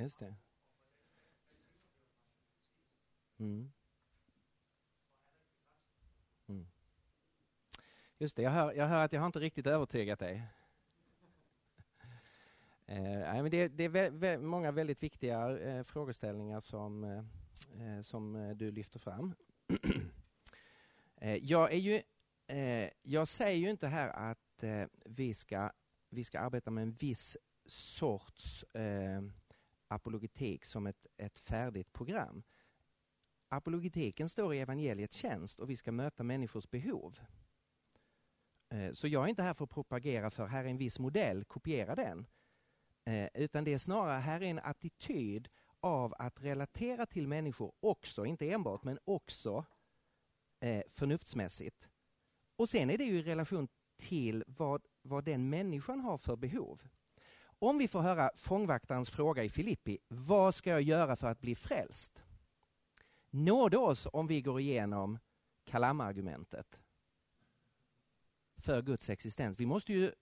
Just 0.00 0.18
det. 0.18 0.34
Mm. 3.38 3.72
Mm. 6.46 6.66
Just 8.18 8.36
det, 8.36 8.42
jag 8.42 8.50
hör, 8.50 8.72
jag 8.72 8.86
hör 8.86 8.98
att 8.98 9.12
jag 9.12 9.20
har 9.20 9.26
inte 9.26 9.40
riktigt 9.40 9.66
övertygat 9.66 10.18
dig. 10.18 10.46
Eh, 12.86 13.42
men 13.42 13.50
det, 13.50 13.68
det 13.68 13.84
är 13.84 13.88
vä 13.88 14.10
vä 14.10 14.38
många 14.38 14.72
väldigt 14.72 15.02
viktiga 15.02 15.58
eh, 15.58 15.82
frågeställningar 15.82 16.60
som, 16.60 17.04
eh, 17.04 17.18
eh 17.96 18.02
som 18.02 18.36
eh, 18.36 18.56
du 18.56 18.70
lyfter 18.70 18.98
fram. 18.98 19.34
Eh, 21.22 21.36
jag, 21.36 21.72
är 21.72 21.78
ju, 21.78 22.02
eh, 22.46 22.90
jag 23.02 23.28
säger 23.28 23.58
ju 23.58 23.70
inte 23.70 23.86
här 23.86 24.08
att 24.08 24.64
vi, 25.04 25.34
ska, 25.34 25.70
vi 26.08 26.24
ska 26.24 26.40
arbeta 26.40 26.70
med 26.70 26.82
en 26.82 26.92
viss 26.92 27.36
sorts 27.66 28.64
apologetik 29.90 30.64
som 30.64 30.86
ett, 30.86 31.06
ett 31.16 31.38
färdigt 31.38 31.92
program. 31.92 32.42
Apologetiken 33.48 34.28
står 34.28 34.54
i 34.54 34.58
evangeliets 34.58 35.16
tjänst 35.16 35.60
och 35.60 35.70
vi 35.70 35.76
ska 35.76 35.92
möta 35.92 36.22
människors 36.22 36.70
behov. 36.70 37.18
Eh, 38.68 38.92
så 38.92 39.08
jag 39.08 39.24
är 39.24 39.28
inte 39.28 39.42
här 39.42 39.54
för 39.54 39.64
att 39.64 39.70
propagera 39.70 40.30
för 40.30 40.46
här 40.46 40.64
är 40.64 40.68
en 40.68 40.78
viss 40.78 40.98
modell, 40.98 41.44
kopiera 41.44 41.94
den. 41.94 42.26
Eh, 43.04 43.28
utan 43.34 43.64
det 43.64 43.72
är 43.72 43.78
snarare 43.78 44.20
här 44.20 44.42
är 44.42 44.46
en 44.46 44.58
attityd 44.58 45.48
av 45.80 46.14
att 46.18 46.42
relatera 46.42 47.06
till 47.06 47.28
människor 47.28 47.72
också, 47.80 48.26
inte 48.26 48.50
enbart, 48.50 48.84
men 48.84 48.98
också 49.04 49.64
eh, 50.60 50.82
förnuftsmässigt. 50.88 51.90
Och 52.56 52.68
sen 52.68 52.90
är 52.90 52.98
det 52.98 53.04
ju 53.04 53.18
i 53.18 53.22
relation 53.22 53.68
till 53.96 54.44
vad, 54.46 54.86
vad 55.02 55.24
den 55.24 55.50
människan 55.50 56.00
har 56.00 56.18
för 56.18 56.36
behov. 56.36 56.82
Om 57.62 57.78
vi 57.78 57.88
får 57.88 58.00
höra 58.00 58.30
fångvaktarens 58.36 59.10
fråga 59.10 59.44
i 59.44 59.48
Filippi, 59.48 59.98
vad 60.08 60.54
ska 60.54 60.70
jag 60.70 60.82
göra 60.82 61.16
för 61.16 61.28
att 61.28 61.40
bli 61.40 61.54
frälst? 61.54 62.22
Nåde 63.30 63.76
oss 63.76 64.08
om 64.12 64.26
vi 64.26 64.42
går 64.42 64.60
igenom 64.60 65.18
kalamargumentet 65.64 66.82
för 68.56 68.82
Guds 68.82 69.10
existens. 69.10 69.60
Vi 69.60 69.66
måste 69.66 69.92
ju 69.92 70.12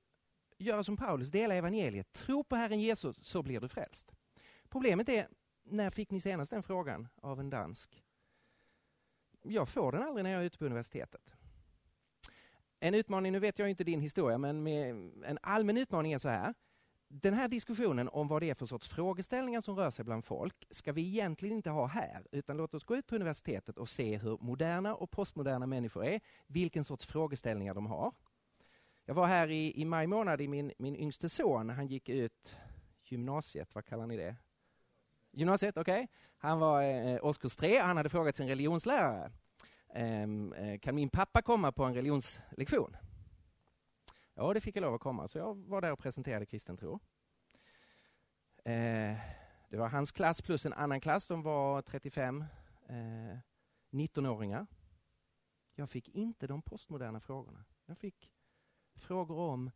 göra 0.58 0.84
som 0.84 0.96
Paulus, 0.96 1.30
dela 1.30 1.54
evangeliet. 1.54 2.12
Tro 2.12 2.44
på 2.44 2.56
Herren 2.56 2.80
Jesus 2.80 3.24
så 3.24 3.42
blir 3.42 3.60
du 3.60 3.68
frälst. 3.68 4.12
Problemet 4.68 5.08
är, 5.08 5.28
när 5.62 5.90
fick 5.90 6.10
ni 6.10 6.20
senast 6.20 6.50
den 6.50 6.62
frågan 6.62 7.08
av 7.16 7.40
en 7.40 7.50
dansk? 7.50 8.04
Jag 9.42 9.68
får 9.68 9.92
den 9.92 10.02
aldrig 10.02 10.24
när 10.24 10.30
jag 10.30 10.40
är 10.40 10.46
ute 10.46 10.58
på 10.58 10.64
universitetet. 10.64 11.34
En 12.80 12.94
utmaning, 12.94 13.32
nu 13.32 13.38
vet 13.38 13.58
jag 13.58 13.70
inte 13.70 13.84
din 13.84 14.00
historia, 14.00 14.38
men 14.38 14.66
en 15.24 15.38
allmän 15.42 15.76
utmaning 15.76 16.12
är 16.12 16.18
så 16.18 16.28
här. 16.28 16.54
Den 17.10 17.34
här 17.34 17.48
diskussionen 17.48 18.08
om 18.08 18.28
vad 18.28 18.42
det 18.42 18.50
är 18.50 18.54
för 18.54 18.66
sorts 18.66 18.88
frågeställningar 18.88 19.60
som 19.60 19.76
rör 19.76 19.90
sig 19.90 20.04
bland 20.04 20.24
folk 20.24 20.66
ska 20.70 20.92
vi 20.92 21.06
egentligen 21.06 21.56
inte 21.56 21.70
ha 21.70 21.86
här, 21.86 22.26
utan 22.32 22.56
låt 22.56 22.74
oss 22.74 22.84
gå 22.84 22.96
ut 22.96 23.06
på 23.06 23.14
universitetet 23.14 23.78
och 23.78 23.88
se 23.88 24.16
hur 24.16 24.38
moderna 24.40 24.94
och 24.94 25.10
postmoderna 25.10 25.66
människor 25.66 26.04
är, 26.04 26.20
vilken 26.46 26.84
sorts 26.84 27.06
frågeställningar 27.06 27.74
de 27.74 27.86
har. 27.86 28.12
Jag 29.04 29.14
var 29.14 29.26
här 29.26 29.50
i, 29.50 29.80
i 29.80 29.84
maj 29.84 30.06
månad 30.06 30.40
i 30.40 30.48
min, 30.48 30.72
min 30.78 30.96
yngste 30.96 31.28
son, 31.28 31.70
han 31.70 31.86
gick 31.86 32.08
ut 32.08 32.56
gymnasiet, 33.04 33.74
vad 33.74 33.84
kallar 33.84 34.06
ni 34.06 34.16
det? 34.16 34.36
Gymnasiet, 35.32 35.76
okej. 35.76 36.02
Okay. 36.02 36.06
Han 36.38 36.58
var 36.58 36.82
eh, 36.82 37.24
årskurs 37.24 37.56
tre, 37.56 37.78
han 37.78 37.96
hade 37.96 38.08
frågat 38.08 38.36
sin 38.36 38.48
religionslärare. 38.48 39.32
Ehm, 39.94 40.52
eh, 40.52 40.78
kan 40.78 40.94
min 40.94 41.08
pappa 41.08 41.42
komma 41.42 41.72
på 41.72 41.84
en 41.84 41.94
religionslektion? 41.94 42.96
Ja, 44.40 44.54
det 44.54 44.60
fick 44.60 44.76
jag 44.76 44.82
lov 44.82 44.94
att 44.94 45.00
komma, 45.00 45.28
så 45.28 45.38
jag 45.38 45.54
var 45.54 45.80
där 45.80 45.92
och 45.92 45.98
presenterade 45.98 46.46
kristen 46.46 46.76
tro. 46.76 47.00
Eh, 48.64 49.16
det 49.68 49.76
var 49.76 49.88
hans 49.88 50.12
klass 50.12 50.42
plus 50.42 50.66
en 50.66 50.72
annan 50.72 51.00
klass, 51.00 51.26
de 51.26 51.42
var 51.42 51.82
35 51.82 52.44
eh, 52.88 53.38
19-åringar. 53.90 54.66
Jag 55.74 55.90
fick 55.90 56.08
inte 56.08 56.46
de 56.46 56.62
postmoderna 56.62 57.20
frågorna. 57.20 57.64
Jag 57.86 57.98
fick 57.98 58.30
frågor 58.94 59.36
om 59.36 59.70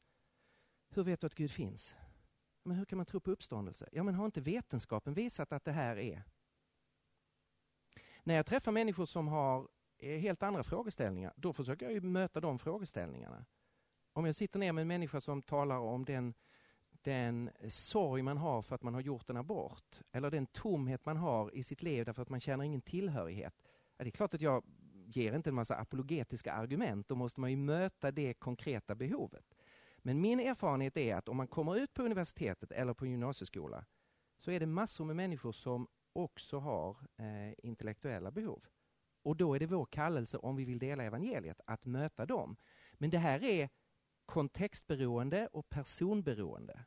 hur 0.89 1.05
vet 1.05 1.21
du 1.21 1.27
att 1.27 1.35
Gud 1.35 1.51
finns? 1.51 1.95
Men 2.63 2.77
hur 2.77 2.85
kan 2.85 2.97
man 2.97 3.07
tro 3.07 3.21
på 3.21 3.31
uppståndelse? 3.31 3.89
Ja, 3.93 4.03
men 4.03 4.15
har 4.15 4.27
inte 4.27 4.41
vetenskapen 4.41 5.15
visat 5.15 5.53
att 5.53 5.65
det 5.65 5.73
här 5.73 5.97
är? 5.97 6.23
När 8.23 8.35
jag 8.35 8.47
träffar 8.47 8.73
människor 8.73 9.07
som 9.07 9.29
har 9.29 9.69
eh, 9.99 10.19
helt 10.19 10.43
andra 10.43 10.63
frågeställningar, 10.63 11.33
då 11.37 11.53
försöker 11.53 11.91
jag 11.91 12.05
möta 12.05 12.41
de 12.41 12.59
frågeställningarna. 12.59 13.45
Om 14.15 14.25
jag 14.25 14.35
sitter 14.35 14.59
ner 14.59 14.73
med 14.73 14.83
en 14.83 14.89
människa 14.89 15.21
som 15.21 15.43
talar 15.43 15.79
om 15.79 16.05
den, 16.05 16.35
den 16.91 17.51
sorg 17.69 18.23
man 18.23 18.37
har 18.37 18.63
för 18.63 18.75
att 18.75 18.83
man 18.83 18.95
har 18.95 19.01
gjort 19.01 19.31
en 19.31 19.37
abort, 19.37 20.01
eller 20.13 20.31
den 20.31 20.47
tomhet 20.47 21.07
man 21.07 21.17
har 21.17 21.55
i 21.55 21.63
sitt 21.63 21.83
liv 21.83 22.05
därför 22.05 22.23
att 22.23 22.29
man 22.29 22.41
känner 22.41 22.65
ingen 22.65 22.81
tillhörighet. 22.81 23.55
Ja, 23.97 24.05
det 24.05 24.09
är 24.09 24.11
klart 24.11 24.35
att 24.35 24.41
jag 24.41 24.65
ger 25.07 25.37
inte 25.37 25.51
en 25.51 25.55
massa 25.55 25.77
apologetiska 25.77 26.53
argument, 26.53 27.09
då 27.09 27.15
måste 27.15 27.41
man 27.41 27.51
ju 27.51 27.57
möta 27.57 28.11
det 28.11 28.35
konkreta 28.35 28.95
behovet. 28.95 29.55
Men 29.99 30.21
min 30.21 30.41
erfarenhet 30.41 30.97
är 30.97 31.17
att 31.17 31.29
om 31.29 31.37
man 31.37 31.49
kommer 31.49 31.77
ut 31.77 31.95
på 31.95 32.03
universitetet 32.03 32.73
eller 32.73 32.95
på 32.95 33.07
gymnasieskola 33.07 33.85
så 34.37 34.51
är 34.51 34.61
det 34.61 34.67
massor 34.67 35.05
med 35.05 35.17
människor 35.17 35.53
som 35.53 35.89
också 36.13 36.59
har 36.59 36.97
eh, 37.17 37.55
intellektuella 37.59 38.31
behov. 38.31 38.65
Och 39.23 39.37
då 39.37 39.55
är 39.55 39.59
det 39.59 39.67
vår 39.67 39.85
kallelse, 39.85 40.39
om 40.39 40.57
vi 40.57 40.65
vill 40.65 40.79
dela 40.79 41.05
evangeliet, 41.05 41.61
att 41.67 41.87
möta 41.87 42.27
dem. 42.27 42.57
Men 42.95 43.11
det 43.11 43.19
här 43.19 43.45
är 43.45 43.69
kontextberoende 44.27 45.49
och 45.53 45.69
personberoende. 45.69 46.85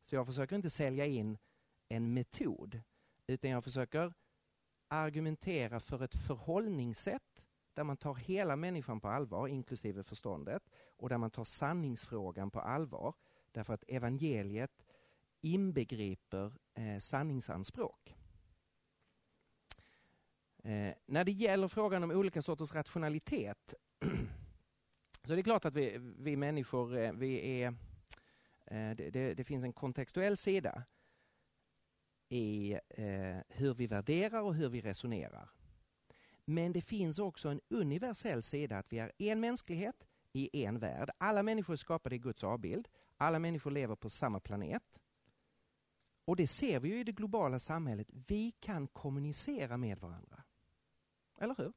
Så 0.00 0.14
jag 0.14 0.26
försöker 0.26 0.56
inte 0.56 0.70
sälja 0.70 1.06
in 1.06 1.38
en 1.88 2.14
metod, 2.14 2.80
utan 3.26 3.50
jag 3.50 3.64
försöker 3.64 4.14
argumentera 4.88 5.80
för 5.80 6.04
ett 6.04 6.14
förhållningssätt 6.26 7.46
där 7.74 7.84
man 7.84 7.96
tar 7.96 8.14
hela 8.14 8.56
människan 8.56 9.00
på 9.00 9.08
allvar, 9.08 9.48
inklusive 9.48 10.04
förståndet, 10.04 10.62
och 10.96 11.08
där 11.08 11.18
man 11.18 11.30
tar 11.30 11.44
sanningsfrågan 11.44 12.50
på 12.50 12.60
allvar, 12.60 13.14
därför 13.52 13.74
att 13.74 13.84
evangeliet 13.88 14.86
inbegriper 15.40 16.52
eh, 16.74 16.98
sanningsanspråk. 16.98 18.16
Eh, 20.66 20.94
när 21.06 21.24
det 21.24 21.32
gäller 21.32 21.68
frågan 21.68 22.04
om 22.04 22.10
olika 22.10 22.42
sorters 22.42 22.74
rationalitet 22.74 23.74
så 25.26 25.34
det 25.34 25.40
är 25.40 25.42
klart 25.42 25.64
att 25.64 25.74
vi, 25.74 25.98
vi 26.18 26.36
människor, 26.36 26.98
eh, 26.98 27.12
vi 27.12 27.60
är, 27.62 27.66
eh, 28.64 28.96
det, 28.96 29.10
det, 29.10 29.34
det, 29.34 29.44
finns 29.44 29.64
en 29.64 29.72
kontextuell 29.72 30.36
sida 30.36 30.84
i 32.28 32.72
eh, 32.72 33.38
hur 33.48 33.74
vi 33.74 33.86
värderar 33.86 34.40
och 34.40 34.54
hur 34.54 34.68
vi 34.68 34.80
resonerar. 34.80 35.50
Men 36.44 36.72
det 36.72 36.80
finns 36.80 37.18
också 37.18 37.48
en 37.48 37.60
universell 37.68 38.42
sida 38.42 38.78
att 38.78 38.92
vi 38.92 38.98
är 38.98 39.12
en 39.18 39.40
mänsklighet 39.40 40.06
i 40.32 40.64
en 40.64 40.78
värld. 40.78 41.10
Alla 41.18 41.42
människor 41.42 41.72
är 41.72 41.76
skapade 41.76 42.14
i 42.14 42.18
Guds 42.18 42.44
avbild. 42.44 42.88
Alla 43.16 43.38
människor 43.38 43.70
lever 43.70 43.96
på 43.96 44.10
samma 44.10 44.40
planet. 44.40 45.00
Och 46.24 46.36
det 46.36 46.46
ser 46.46 46.80
vi 46.80 46.88
ju 46.88 47.00
i 47.00 47.04
det 47.04 47.12
globala 47.12 47.58
samhället. 47.58 48.08
Vi 48.28 48.50
kan 48.50 48.86
kommunicera 48.86 49.76
med 49.76 49.98
varandra. 49.98 50.42
Eller 51.38 51.54
hur? 51.58 51.72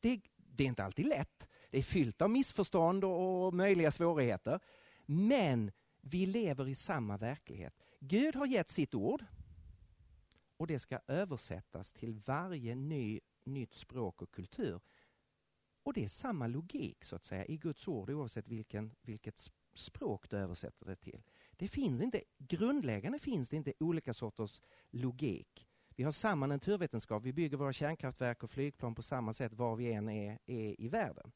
Det, 0.00 0.20
det 0.36 0.64
är 0.64 0.68
inte 0.68 0.84
alltid 0.84 1.06
lätt. 1.06 1.49
Det 1.70 1.78
är 1.78 1.82
fyllt 1.82 2.22
av 2.22 2.30
missförstånd 2.30 3.04
och, 3.04 3.54
möjliga 3.54 3.90
svårigheter. 3.90 4.60
Men 5.06 5.72
vi 6.00 6.26
lever 6.26 6.68
i 6.68 6.74
samma 6.74 7.16
verklighet. 7.16 7.74
Gud 8.00 8.36
har 8.36 8.46
gett 8.46 8.70
sitt 8.70 8.94
ord 8.94 9.24
och 10.56 10.66
det 10.66 10.78
ska 10.78 10.98
översättas 11.06 11.92
till 11.92 12.14
varje 12.14 12.74
ny 12.74 13.20
nytt 13.44 13.74
språk 13.74 14.22
och 14.22 14.30
kultur. 14.30 14.80
Och 15.82 15.92
det 15.92 16.04
är 16.04 16.08
samma 16.08 16.46
logik 16.46 17.04
så 17.04 17.16
att 17.16 17.24
säga 17.24 17.44
i 17.44 17.56
Guds 17.56 17.88
ord 17.88 18.10
oavsett 18.10 18.48
vilken, 18.48 18.94
vilket 19.02 19.50
språk 19.74 20.30
du 20.30 20.36
översätter 20.36 20.86
det 20.86 20.96
till. 20.96 21.22
Det 21.56 21.68
finns 21.68 22.00
inte, 22.00 22.22
grundläggande 22.38 23.18
finns 23.18 23.48
det 23.48 23.56
inte 23.56 23.72
olika 23.80 24.14
sorters 24.14 24.60
logik. 24.90 25.68
Vi 25.96 26.04
har 26.04 26.12
samma 26.12 26.46
naturvetenskap, 26.46 27.22
vi 27.22 27.32
bygger 27.32 27.56
våra 27.56 27.72
kärnkraftverk 27.72 28.42
och 28.42 28.50
flygplan 28.50 28.94
på 28.94 29.02
samma 29.02 29.32
sätt 29.32 29.52
var 29.52 29.76
vi 29.76 29.92
än 29.92 30.08
är, 30.08 30.38
är 30.46 30.80
i 30.80 30.88
världen. 30.88 31.32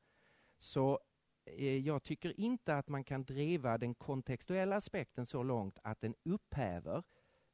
Så 0.59 1.01
eh, 1.45 1.79
jag 1.79 2.03
tycker 2.03 2.41
inte 2.41 2.77
att 2.77 2.89
man 2.89 3.05
kan 3.05 3.25
driva 3.25 3.79
den 3.79 3.95
kontextuella 3.95 4.77
aspekten 4.77 5.27
så 5.27 5.43
långt 5.43 5.79
att 5.83 6.01
den 6.01 6.15
upphäver 6.23 7.03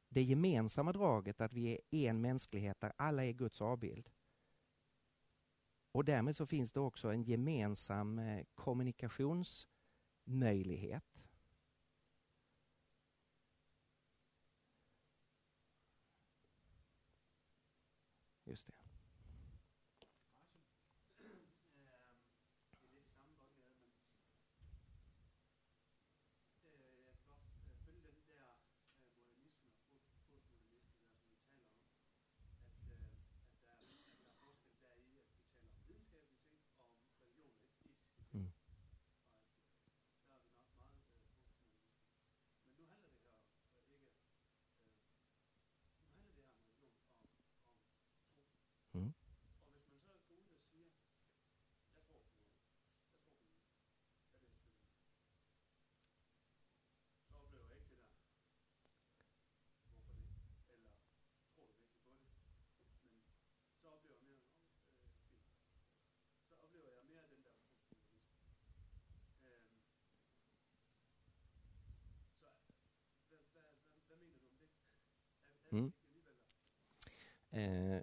det 0.09 0.23
gemensamma 0.23 0.91
draget 0.91 1.41
att 1.41 1.53
vi 1.53 1.79
är 1.91 2.09
en 2.09 2.21
mänsklighet 2.21 2.79
där 2.79 2.93
alla 2.95 3.25
är 3.25 3.31
Guds 3.31 3.61
avbild. 3.61 4.09
Och 5.91 6.05
därmed 6.05 6.35
så 6.35 6.45
finns 6.45 6.71
det 6.71 6.79
också 6.79 7.11
en 7.11 7.23
gemensam 7.23 8.19
eh, 8.19 8.45
kommunikationsmöjlighet. 8.55 11.03
Just 18.45 18.67
det. 18.67 18.90
Mm. 75.71 75.91
Eh, 77.51 77.95
eh, 77.95 78.01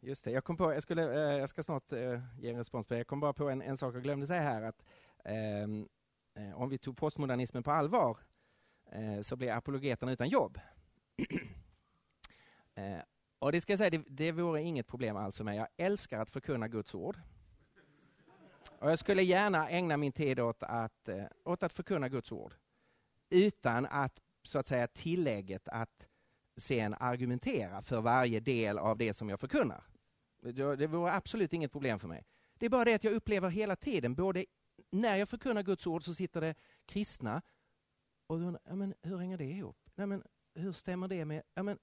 just 0.00 0.24
det, 0.24 0.30
jag 0.30 0.44
kom 0.44 0.56
på, 0.56 0.72
jag, 0.72 0.82
skulle, 0.82 1.02
eh, 1.02 1.38
jag 1.38 1.48
ska 1.48 1.62
snart 1.62 1.92
eh, 1.92 2.20
ge 2.38 2.50
en 2.50 2.56
respons 2.56 2.86
på 2.86 2.94
det. 2.94 2.98
Jag 2.98 3.06
kom 3.06 3.20
bara 3.20 3.32
på 3.32 3.50
en, 3.50 3.62
en 3.62 3.76
sak 3.76 3.94
jag 3.94 4.02
glömde 4.02 4.26
säga 4.26 4.40
här. 4.40 4.62
att 4.62 4.84
ehm, 5.24 5.88
eh, 6.34 6.62
Om 6.62 6.68
vi 6.68 6.78
tog 6.78 6.96
postmodernismen 6.96 7.62
på 7.62 7.70
allvar 7.70 8.18
eh, 8.92 9.20
så 9.20 9.36
blir 9.36 9.52
apologeterna 9.52 10.12
utan 10.12 10.28
jobb. 10.28 10.60
Eh, 12.74 13.02
och 13.38 13.52
det 13.52 13.60
ska 13.60 13.72
jag 13.72 13.78
säga, 13.78 13.90
det, 13.90 14.04
det 14.08 14.32
vore 14.32 14.62
inget 14.62 14.86
problem 14.86 15.16
alls 15.16 15.36
för 15.36 15.44
mig. 15.44 15.56
Jag 15.56 15.68
älskar 15.76 16.20
att 16.20 16.30
förkunna 16.30 16.68
Guds 16.68 16.94
ord. 16.94 17.18
Och 18.78 18.90
jag 18.90 18.98
skulle 18.98 19.22
gärna 19.22 19.68
ägna 19.68 19.96
min 19.96 20.12
tid 20.12 20.40
åt 20.40 20.62
att, 20.62 21.08
eh, 21.08 21.24
åt 21.44 21.62
att 21.62 21.72
förkunna 21.72 22.08
Guds 22.08 22.32
ord. 22.32 22.54
Utan 23.30 23.86
att 23.86 24.20
så 24.42 24.58
att 24.58 24.66
säga 24.66 24.86
tillägget 24.86 25.68
att 25.68 26.08
sen 26.56 26.94
argumentera 27.00 27.82
för 27.82 28.00
varje 28.00 28.40
del 28.40 28.78
av 28.78 28.98
det 28.98 29.14
som 29.14 29.28
jag 29.28 29.40
förkunnar. 29.40 29.84
Det 30.76 30.86
vore 30.86 31.12
absolut 31.12 31.52
inget 31.52 31.72
problem 31.72 31.98
för 31.98 32.08
mig. 32.08 32.26
Det 32.58 32.66
är 32.66 32.70
bara 32.70 32.84
det 32.84 32.94
att 32.94 33.04
jag 33.04 33.14
upplever 33.14 33.48
hela 33.48 33.76
tiden, 33.76 34.14
både 34.14 34.44
när 34.90 35.16
jag 35.16 35.28
förkunnar 35.28 35.62
Guds 35.62 35.86
ord 35.86 36.04
så 36.04 36.14
sitter 36.14 36.40
det 36.40 36.54
kristna 36.86 37.42
och 38.26 38.40
ja, 38.64 38.74
men 38.74 38.94
hur 39.02 39.18
hänger 39.18 39.38
det 39.38 39.44
ihop? 39.44 39.90
Ja, 39.94 40.06
men 40.06 40.22
hur 40.54 40.72
stämmer 40.72 41.08
det 41.08 41.24
med, 41.24 41.42
ja, 41.54 41.62
men 41.62 41.78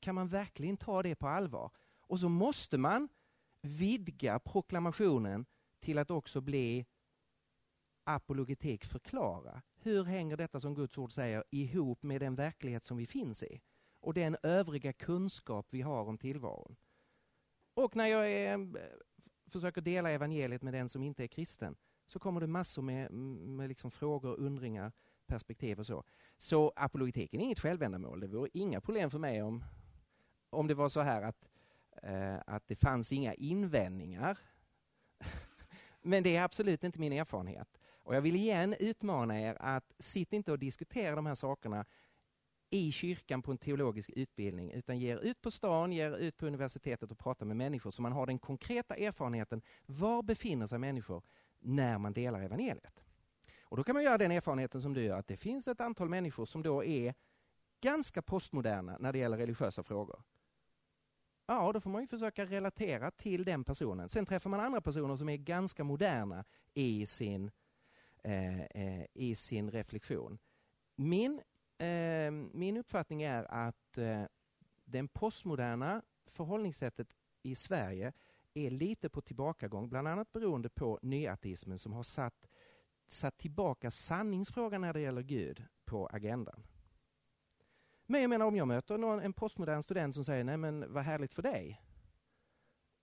kan 0.00 0.14
man 0.14 0.28
verkligen 0.28 0.76
ta 0.76 1.02
det 1.02 1.14
på 1.14 1.28
allvar? 1.28 1.70
Och 2.00 2.20
så 2.20 2.28
måste 2.28 2.78
man 2.78 3.08
vidga 3.60 4.38
proklamationen 4.38 5.46
till 5.80 5.98
att 5.98 6.10
också 6.10 6.40
bli 6.40 6.86
apologetik 8.04 8.84
förklara. 8.84 9.62
Hur 9.74 10.04
hänger 10.04 10.36
detta 10.36 10.60
som 10.60 10.74
Guds 10.74 10.98
ord 10.98 11.12
säger 11.12 11.44
ihop 11.50 12.02
med 12.02 12.20
den 12.20 12.34
verklighet 12.34 12.84
som 12.84 12.96
vi 12.96 13.06
finns 13.06 13.42
i? 13.42 13.60
Och 14.06 14.14
den 14.14 14.36
övriga 14.42 14.92
kunskap 14.92 15.66
vi 15.70 15.82
har 15.82 16.04
om 16.04 16.18
tillvaron. 16.18 16.76
Och 17.74 17.96
när 17.96 18.06
jag 18.06 18.30
är, 18.32 18.58
eh, 18.58 18.66
försöker 19.50 19.80
dela 19.80 20.10
evangeliet 20.10 20.62
med 20.62 20.74
den 20.74 20.88
som 20.88 21.02
inte 21.02 21.24
är 21.24 21.28
kristen 21.28 21.76
så 22.06 22.18
kommer 22.18 22.40
det 22.40 22.46
massor 22.46 22.82
med, 22.82 23.10
med 23.10 23.68
liksom 23.68 23.90
frågor, 23.90 24.40
undringar, 24.40 24.92
perspektiv 25.26 25.78
och 25.78 25.86
så. 25.86 26.04
Så 26.38 26.72
apologetiken 26.76 27.40
är 27.40 27.44
inget 27.44 27.60
självändamål. 27.60 28.20
Det 28.20 28.26
vore 28.26 28.50
inga 28.52 28.80
problem 28.80 29.10
för 29.10 29.18
mig 29.18 29.42
om, 29.42 29.64
om 30.50 30.66
det 30.66 30.74
var 30.74 30.88
så 30.88 31.00
här 31.00 31.22
att, 31.22 31.48
eh, 32.02 32.36
att 32.46 32.68
det 32.68 32.76
fanns 32.76 33.12
inga 33.12 33.34
invändningar. 33.34 34.38
Men 36.02 36.22
det 36.22 36.36
är 36.36 36.44
absolut 36.44 36.84
inte 36.84 37.00
min 37.00 37.12
erfarenhet. 37.12 37.78
Och 38.02 38.14
jag 38.14 38.20
vill 38.20 38.36
igen 38.36 38.74
utmana 38.80 39.40
er 39.40 39.56
att 39.60 39.92
sitt 39.98 40.32
inte 40.32 40.52
och 40.52 40.58
diskutera 40.58 41.16
de 41.16 41.26
här 41.26 41.34
sakerna 41.34 41.84
i 42.70 42.92
kyrkan 42.92 43.42
på 43.42 43.50
en 43.50 43.58
teologisk 43.58 44.10
utbildning 44.10 44.72
utan 44.72 44.98
ger 44.98 45.18
ut 45.18 45.40
på 45.42 45.50
stan, 45.50 45.92
ger 45.92 46.16
ut 46.16 46.36
på 46.36 46.46
universitetet 46.46 47.10
och 47.10 47.18
pratar 47.18 47.46
med 47.46 47.56
människor 47.56 47.90
så 47.90 48.02
man 48.02 48.12
har 48.12 48.26
den 48.26 48.38
konkreta 48.38 48.94
erfarenheten. 48.94 49.62
Var 49.86 50.22
befinner 50.22 50.66
sig 50.66 50.78
människor 50.78 51.22
när 51.58 51.98
man 51.98 52.12
delar 52.12 52.42
evangeliet? 52.42 53.04
Och 53.60 53.76
då 53.76 53.84
kan 53.84 53.94
man 53.94 54.04
göra 54.04 54.18
den 54.18 54.30
erfarenheten 54.30 54.82
som 54.82 54.94
du 54.94 55.02
gör, 55.02 55.18
att 55.18 55.26
det 55.26 55.36
finns 55.36 55.68
ett 55.68 55.80
antal 55.80 56.08
människor 56.08 56.46
som 56.46 56.62
då 56.62 56.84
är 56.84 57.14
ganska 57.80 58.22
postmoderna 58.22 58.96
när 59.00 59.12
det 59.12 59.18
gäller 59.18 59.36
religiösa 59.36 59.82
frågor. 59.82 60.22
Ja, 61.46 61.72
då 61.72 61.80
får 61.80 61.90
man 61.90 62.00
ju 62.00 62.06
försöka 62.06 62.44
relatera 62.44 63.10
till 63.10 63.44
den 63.44 63.64
personen. 63.64 64.08
Sen 64.08 64.26
träffar 64.26 64.50
man 64.50 64.60
andra 64.60 64.80
personer 64.80 65.16
som 65.16 65.28
är 65.28 65.36
ganska 65.36 65.84
moderna 65.84 66.44
i 66.74 67.06
sin, 67.06 67.50
eh, 68.24 68.60
eh, 68.60 69.06
i 69.14 69.34
sin 69.34 69.70
reflektion. 69.70 70.38
Min 70.96 71.40
eh, 71.78 72.30
min 72.30 72.76
uppfattning 72.76 73.22
är 73.22 73.44
att 73.44 73.98
eh, 73.98 74.24
den 74.84 75.08
postmoderna 75.08 76.02
förhållningssättet 76.26 77.08
i 77.42 77.54
Sverige 77.54 78.12
är 78.54 78.70
lite 78.70 79.08
på 79.08 79.20
tillbakagång, 79.20 79.88
bland 79.88 80.08
annat 80.08 80.32
beroende 80.32 80.68
på 80.68 80.98
nyateismen 81.02 81.78
som 81.78 81.92
har 81.92 82.02
satt, 82.02 82.48
satt 83.08 83.38
tillbaka 83.38 83.90
sanningsfrågan 83.90 84.80
när 84.80 84.92
det 84.92 85.00
gäller 85.00 85.22
Gud 85.22 85.64
på 85.84 86.06
agendan. 86.06 86.62
Men 88.06 88.20
jag 88.20 88.30
menar 88.30 88.46
om 88.46 88.56
jag 88.56 88.68
möter 88.68 88.98
någon, 88.98 89.20
en 89.20 89.32
postmodern 89.32 89.82
student 89.82 90.14
som 90.14 90.24
säger 90.24 90.44
nej 90.44 90.56
men 90.56 90.92
vad 90.92 91.04
härligt 91.04 91.34
för 91.34 91.42
dig. 91.42 91.82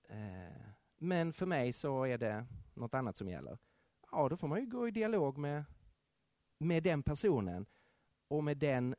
Eh, 0.09 0.69
men 0.97 1.33
för 1.33 1.45
mig 1.45 1.73
så 1.73 2.03
är 2.03 2.17
det 2.17 2.45
något 2.73 2.93
annat 2.93 3.17
som 3.17 3.27
gäller. 3.27 3.57
Ja, 4.11 4.29
då 4.29 4.37
får 4.37 4.47
man 4.47 4.59
ju 4.59 4.65
gå 4.65 4.87
i 4.87 4.91
dialog 4.91 5.37
med, 5.37 5.63
med 6.57 6.83
den 6.83 7.03
personen 7.03 7.65
och 8.34 8.43
med 8.43 8.57
den 8.57 8.95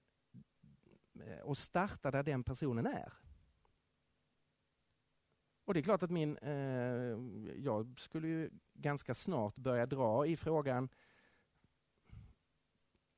eh, 1.21 1.39
och 1.39 1.59
starta 1.59 2.11
där 2.11 2.23
den 2.23 2.45
personen 2.45 2.87
är. 2.87 3.13
Och 5.65 5.75
det 5.75 5.81
är 5.81 5.83
klart 5.83 6.03
att 6.03 6.11
min, 6.11 6.39
eh, 6.39 7.19
jag 7.57 8.01
skulle 8.01 8.29
ju 8.29 8.51
ganska 8.75 9.15
snart 9.15 9.57
börja 9.57 9.87
dra 9.87 10.27
i 10.27 10.37
frågan 10.37 10.89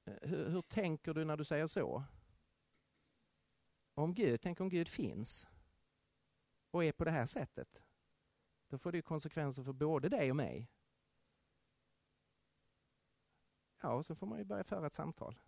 eh, 0.05 0.15
hur, 0.23 0.49
hur, 0.49 0.63
tänker 0.63 1.15
du 1.15 1.25
när 1.25 1.37
du 1.37 1.45
säger 1.45 1.67
så? 1.67 2.05
Om 3.95 4.15
Gud, 4.15 4.41
tänk 4.41 4.61
om 4.61 4.69
Gud 4.69 4.89
finns 4.89 5.49
och 6.71 6.85
är 6.85 6.93
på 6.93 7.05
det 7.05 7.11
här 7.11 7.27
sättet. 7.27 7.83
Då 8.69 8.79
får 8.79 8.93
det 8.93 9.03
konsekvenser 9.03 9.63
för 9.63 9.73
både 9.73 10.09
dig 10.09 10.31
och 10.31 10.37
mig. 10.37 10.71
Ja, 13.81 13.93
och 13.93 14.07
så 14.07 14.15
får 14.15 14.27
man 14.27 14.39
ju 14.39 14.45
börja 14.45 14.65
föra 14.65 14.87
ett 14.87 14.95
samtal. 14.95 15.39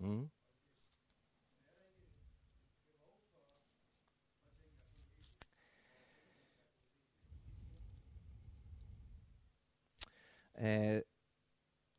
Mm. 0.00 0.30
Eh, 10.60 10.96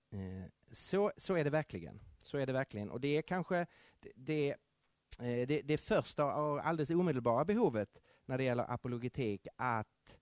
eh, 0.09 0.45
så, 0.71 1.11
så 1.17 1.35
är 1.35 1.43
det 1.43 1.49
verkligen. 1.49 1.99
Så 2.17 2.37
är 2.37 2.45
det 2.45 2.53
verkligen. 2.53 2.89
Och 2.89 3.01
det 3.01 3.17
är 3.17 3.21
kanske 3.21 3.67
det, 3.99 4.11
det, 4.15 4.49
eh, 5.19 5.47
det, 5.63 5.77
första 5.77 6.35
och 6.35 6.67
alldeles 6.67 6.89
omedelbara 6.89 7.45
behovet 7.45 8.01
när 8.25 8.37
det 8.37 8.43
gäller 8.43 8.71
apologetik 8.71 9.47
att 9.55 10.19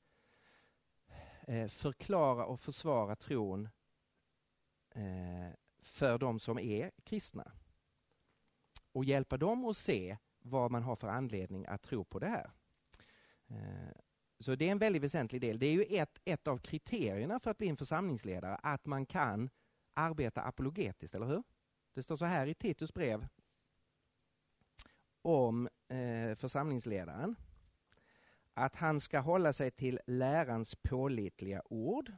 eh, 1.47 1.67
förklara 1.67 2.45
och 2.45 2.59
försvara 2.59 3.15
tron 3.15 3.69
för 5.81 6.17
de 6.17 6.39
som 6.39 6.59
är 6.59 6.91
kristna 7.03 7.51
och 8.91 9.05
hjälpa 9.05 9.37
dem 9.37 9.65
att 9.65 9.77
se 9.77 10.17
vad 10.39 10.71
man 10.71 10.83
har 10.83 10.95
för 10.95 11.07
anledning 11.07 11.65
att 11.65 11.81
tro 11.81 12.03
på 12.03 12.19
det 12.19 12.27
här. 12.27 12.51
Så 14.39 14.55
det 14.55 14.67
är 14.67 14.71
en 14.71 14.77
väldigt 14.79 15.03
väsentlig 15.03 15.41
del. 15.41 15.59
Det 15.59 15.65
är 15.65 15.73
ju 15.73 15.83
ett, 15.83 16.19
ett 16.25 16.47
av 16.47 16.57
kriterierna 16.57 17.39
för 17.39 17.51
att 17.51 17.57
bli 17.57 17.69
en 17.69 17.77
församlingsledare, 17.77 18.55
att 18.55 18.85
man 18.85 19.05
kan 19.05 19.49
arbeta 19.93 20.41
apologetiskt, 20.41 21.15
eller 21.15 21.25
hur? 21.25 21.43
Det 21.93 22.03
står 22.03 22.17
så 22.17 22.25
här 22.25 22.47
i 22.47 22.53
Titus 22.53 22.93
brev 22.93 23.27
om 25.21 25.69
eh, 25.87 26.35
församlingsledaren 26.35 27.35
att 28.53 28.75
han 28.75 28.99
ska 28.99 29.19
hålla 29.19 29.53
sig 29.53 29.71
till 29.71 29.99
lärans 30.07 30.75
pålitliga 30.75 31.61
ord. 31.65 32.11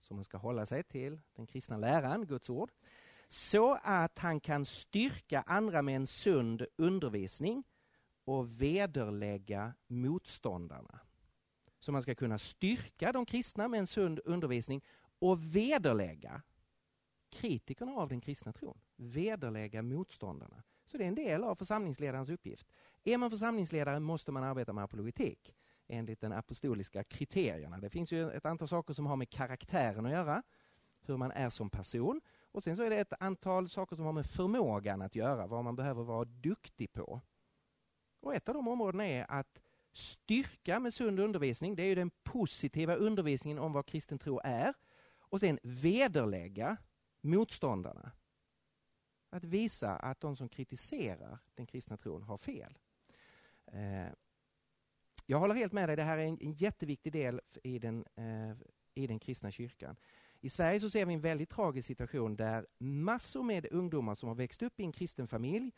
Så 0.00 0.14
man 0.14 0.24
ska 0.24 0.38
hålla 0.38 0.66
sig 0.66 0.82
till 0.82 1.20
den 1.34 1.46
kristna 1.46 1.76
läran, 1.76 2.26
Guds 2.26 2.50
ord 2.50 2.70
så 3.28 3.78
att 3.82 4.18
han 4.18 4.40
kan 4.40 4.66
styrka 4.66 5.44
andra 5.46 5.82
med 5.82 5.96
en 5.96 6.06
sund 6.06 6.66
undervisning 6.76 7.64
och 8.24 8.62
vederlägga 8.62 9.74
motståndarna. 9.86 11.00
Så 11.80 11.92
man 11.92 12.02
ska 12.02 12.14
kunna 12.14 12.38
styrka 12.38 13.12
de 13.12 13.26
kristna 13.26 13.68
med 13.68 13.80
en 13.80 13.86
sund 13.86 14.20
undervisning 14.24 14.82
och 15.18 15.56
vederlägga 15.56 16.42
kritikerna 17.30 17.92
av 17.92 18.08
den 18.08 18.20
kristna 18.20 18.52
tron. 18.52 18.78
Vederlägga 18.96 19.82
motståndarna. 19.82 20.62
Så 20.86 20.98
det 20.98 21.04
är 21.04 21.08
en 21.08 21.14
del 21.14 21.44
av 21.44 21.54
församlingsledarens 21.54 22.28
uppgift. 22.28 22.66
Är 23.04 23.18
man 23.18 23.30
församlingsledare 23.30 24.00
måste 24.00 24.32
man 24.32 24.44
arbeta 24.44 24.72
med 24.72 24.84
apologetik 24.84 25.54
enligt 25.88 26.20
de 26.20 26.32
apostoliska 26.32 27.04
kriterierna. 27.04 27.78
Det 27.78 27.90
finns 27.90 28.12
ju 28.12 28.30
ett 28.30 28.46
antal 28.46 28.68
saker 28.68 28.94
som 28.94 29.06
har 29.06 29.16
med 29.16 29.30
karaktären 29.30 30.06
att 30.06 30.12
göra, 30.12 30.42
hur 31.00 31.16
man 31.16 31.30
är 31.30 31.50
som 31.50 31.70
person 31.70 32.20
Och 32.54 32.62
sen 32.62 32.76
så 32.76 32.82
är 32.82 32.90
det 32.90 32.96
ett 32.96 33.12
antal 33.20 33.68
saker 33.68 33.96
som 33.96 34.04
har 34.04 34.12
med 34.12 34.26
förmågan 34.26 35.02
att 35.02 35.14
göra, 35.14 35.46
vad 35.46 35.64
man 35.64 35.76
behöver 35.76 36.02
vara 36.02 36.24
duktig 36.24 36.92
på. 36.92 37.20
Och 38.24 38.34
ett 38.34 38.48
av 38.48 38.54
de 38.54 38.68
områdena 38.68 39.06
är 39.06 39.26
att 39.28 39.60
styrka 39.92 40.80
med 40.80 40.94
sund 40.94 41.20
undervisning, 41.20 41.76
det 41.76 41.82
är 41.82 41.86
ju 41.86 41.94
den 41.94 42.10
positiva 42.10 42.94
undervisningen 42.94 43.58
om 43.58 43.72
vad 43.72 43.86
kristen 43.86 44.18
tro 44.18 44.40
är. 44.44 44.74
Och 45.18 45.40
sen 45.40 45.58
vederlägga 45.62 46.76
motståndarna. 47.20 48.12
Att 49.30 49.44
visa 49.44 49.96
att 49.96 50.20
de 50.20 50.36
som 50.36 50.48
kritiserar 50.48 51.38
den 51.54 51.66
kristna 51.66 51.96
tron 51.96 52.22
har 52.22 52.38
fel. 52.38 52.78
Eh, 53.66 54.12
jag 55.26 55.38
håller 55.38 55.54
helt 55.54 55.72
med 55.72 55.88
dig, 55.88 55.96
det 55.96 56.02
här 56.02 56.18
är 56.18 56.24
en, 56.24 56.52
jätteviktig 56.52 57.12
del 57.12 57.40
i 57.62 57.78
den, 57.78 58.04
eh, 58.16 58.56
i 58.94 59.06
den 59.06 59.18
kristna 59.18 59.50
kyrkan. 59.50 59.96
I 60.40 60.48
Sverige 60.48 60.80
så 60.80 60.90
ser 60.90 61.04
vi 61.04 61.14
en 61.14 61.20
väldigt 61.20 61.50
tragisk 61.50 61.86
situation 61.86 62.36
där 62.36 62.66
massor 62.78 63.42
med 63.42 63.66
ungdomar 63.72 64.14
som 64.14 64.28
har 64.28 64.36
växt 64.36 64.62
upp 64.62 64.80
i 64.80 64.82
en 64.82 64.92
kristen 64.92 65.28
familj 65.28 65.72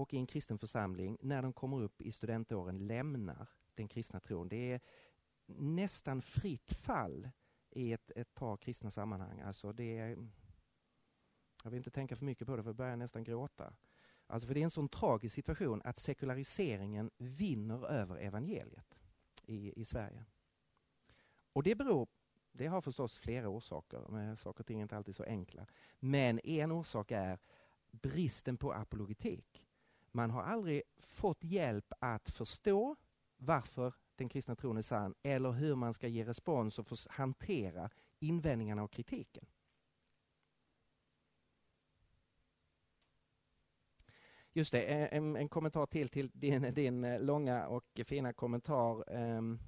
och 0.00 0.14
i 0.14 0.16
en 0.16 0.26
kristen 0.26 0.58
församling, 0.58 1.16
när 1.20 1.42
de 1.42 1.52
kommer 1.52 1.82
upp 1.82 2.00
i 2.00 2.12
studentåren 2.12 2.86
lämnar 2.86 3.46
den 3.74 3.88
kristna 3.88 4.20
tron. 4.20 4.48
Det 4.48 4.72
är 4.72 4.80
nästan 5.56 6.22
fritt 6.22 6.72
fall 6.72 7.30
i 7.70 7.92
ett, 7.92 8.10
ett 8.16 8.34
par 8.34 8.56
kristna 8.56 8.90
sammanhang. 8.90 9.40
Alltså 9.40 9.72
det 9.72 9.98
är, 9.98 10.28
jag 11.64 11.70
vill 11.70 11.78
inte 11.78 11.90
tänka 11.90 12.16
för 12.16 12.24
mycket 12.24 12.46
på 12.46 12.56
det 12.56 12.62
för 12.62 12.68
jag 12.68 12.76
börjar 12.76 12.96
nästan 12.96 13.24
gråta. 13.24 13.74
Alltså 14.26 14.46
för 14.46 14.54
det 14.54 14.60
är 14.60 14.64
en 14.64 14.70
sån 14.70 14.88
tragisk 14.88 15.34
situation 15.34 15.82
att 15.84 15.98
sekulariseringen 15.98 17.10
vinner 17.16 17.86
över 17.86 18.16
evangeliet 18.16 18.98
i, 19.46 19.80
i 19.80 19.84
Sverige. 19.84 20.24
Och 21.52 21.62
det 21.62 21.74
beror 21.74 22.08
det 22.52 22.66
har 22.66 22.80
förstås 22.80 23.18
flera 23.18 23.48
orsaker, 23.48 24.06
men 24.08 24.36
saker 24.36 24.60
och 24.60 24.66
ting 24.66 24.78
är 24.78 24.82
inte 24.82 24.96
alltid 24.96 25.16
så 25.16 25.24
enkla. 25.24 25.66
Men 25.98 26.40
en 26.44 26.72
orsak 26.72 27.10
är 27.10 27.38
bristen 27.90 28.56
på 28.56 28.72
apologetik. 28.72 29.69
Man 30.12 30.30
har 30.30 30.42
aldrig 30.42 30.82
fått 30.96 31.44
hjälp 31.44 31.92
att 31.98 32.30
förstå 32.30 32.96
varför 33.36 33.94
den 34.16 34.28
kristna 34.28 34.56
tron 34.56 34.76
är 34.76 34.82
sann 34.82 35.14
eller 35.22 35.50
hur 35.50 35.74
man 35.74 35.94
ska 35.94 36.08
ge 36.08 36.24
respons 36.24 36.78
och 36.78 36.86
hantera 37.08 37.90
invändningarna 38.18 38.82
och 38.82 38.92
kritiken. 38.92 39.46
Just 44.52 44.72
det, 44.72 44.82
eh, 44.82 45.16
en, 45.16 45.36
en 45.36 45.48
kommentar 45.48 45.86
till 45.86 46.08
till 46.08 46.30
din, 46.34 46.74
din 46.74 47.04
eh, 47.04 47.20
långa 47.20 47.66
och 47.66 48.00
fina 48.04 48.32
kommentar. 48.32 49.04
Ehm, 49.12 49.58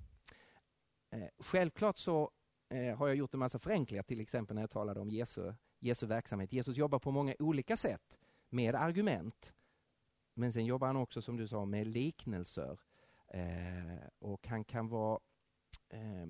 eh, 1.10 1.28
självklart 1.38 1.96
så 1.96 2.30
har 2.96 3.08
jag 3.08 3.16
gjort 3.16 3.34
en 3.34 3.40
massa 3.40 3.58
förenklingar, 3.58 4.02
till 4.02 4.20
exempel 4.20 4.54
när 4.54 4.62
jag 4.62 4.70
talade 4.70 5.00
om 5.00 5.10
Jesu, 5.10 5.52
Jesu 5.78 6.06
verksamhet. 6.06 6.52
Jesus 6.52 6.76
jobbar 6.76 6.98
på 6.98 7.10
många 7.10 7.34
olika 7.38 7.76
sätt 7.76 8.18
med 8.48 8.74
argument. 8.74 9.54
Men 10.34 10.52
sen 10.52 10.64
jobbar 10.64 10.86
han 10.86 10.96
också, 10.96 11.22
som 11.22 11.36
du 11.36 11.48
sa, 11.48 11.64
med 11.64 11.86
liknelser. 11.86 12.80
Eh, 13.28 14.06
och 14.18 14.46
han 14.46 14.64
kan 14.64 14.88
vara... 14.88 15.20
Eh, 15.88 16.26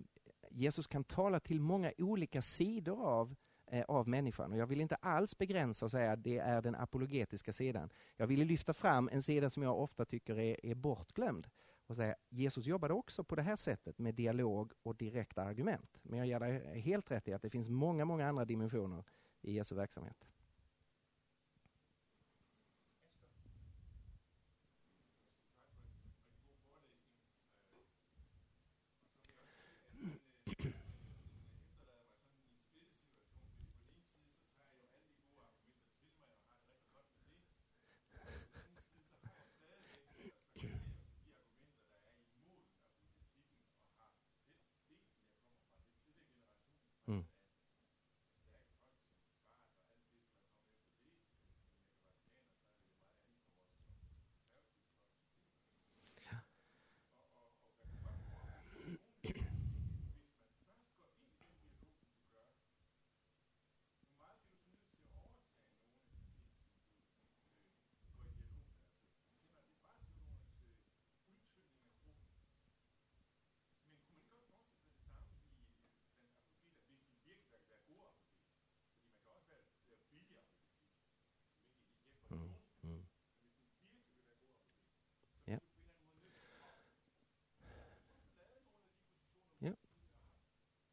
Jesus 0.50 0.86
kan 0.86 1.04
tala 1.04 1.40
till 1.40 1.60
många 1.60 1.92
olika 1.98 2.42
sidor 2.42 3.06
av 3.06 3.34
eh, 3.72 3.84
av 3.88 4.08
människan. 4.08 4.52
Och 4.52 4.58
jag 4.58 4.66
vill 4.66 4.80
inte 4.80 4.94
alls 4.94 5.38
begränsa 5.38 5.84
och 5.84 5.90
säga 5.90 6.12
att 6.12 6.22
det 6.22 6.38
är 6.38 6.62
den 6.62 6.74
apologetiska 6.74 7.52
sidan. 7.52 7.90
Jag 8.16 8.26
vill 8.26 8.46
lyfta 8.46 8.72
fram 8.72 9.08
en 9.12 9.22
sida 9.22 9.50
som 9.50 9.62
jag 9.62 9.80
ofta 9.80 10.04
tycker 10.04 10.38
är, 10.38 10.66
är 10.66 10.74
bortglömd 10.74 11.50
och 11.86 11.96
säga 11.96 12.16
Jesus 12.28 12.66
jobbade 12.66 12.94
också 12.94 13.24
på 13.24 13.34
det 13.34 13.42
här 13.42 13.56
sättet 13.56 13.98
med 13.98 14.14
dialog 14.14 14.72
och 14.82 14.96
direkta 14.96 15.42
argument. 15.42 15.98
Men 16.02 16.18
jag 16.18 16.28
ger 16.28 16.40
dig 16.40 16.80
helt 16.80 17.10
rätt 17.10 17.28
i 17.28 17.32
att 17.32 17.42
det 17.42 17.50
finns 17.50 17.68
många, 17.68 18.04
många 18.04 18.28
andra 18.28 18.44
dimensioner 18.44 19.04
i 19.40 19.52
Jesu 19.52 19.74
verksamhet. 19.74 20.31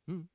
Mm. 0.10 0.28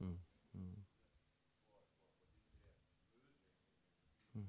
Mm. 0.00 0.18
Mm. 0.54 0.84
Mm. 4.34 4.46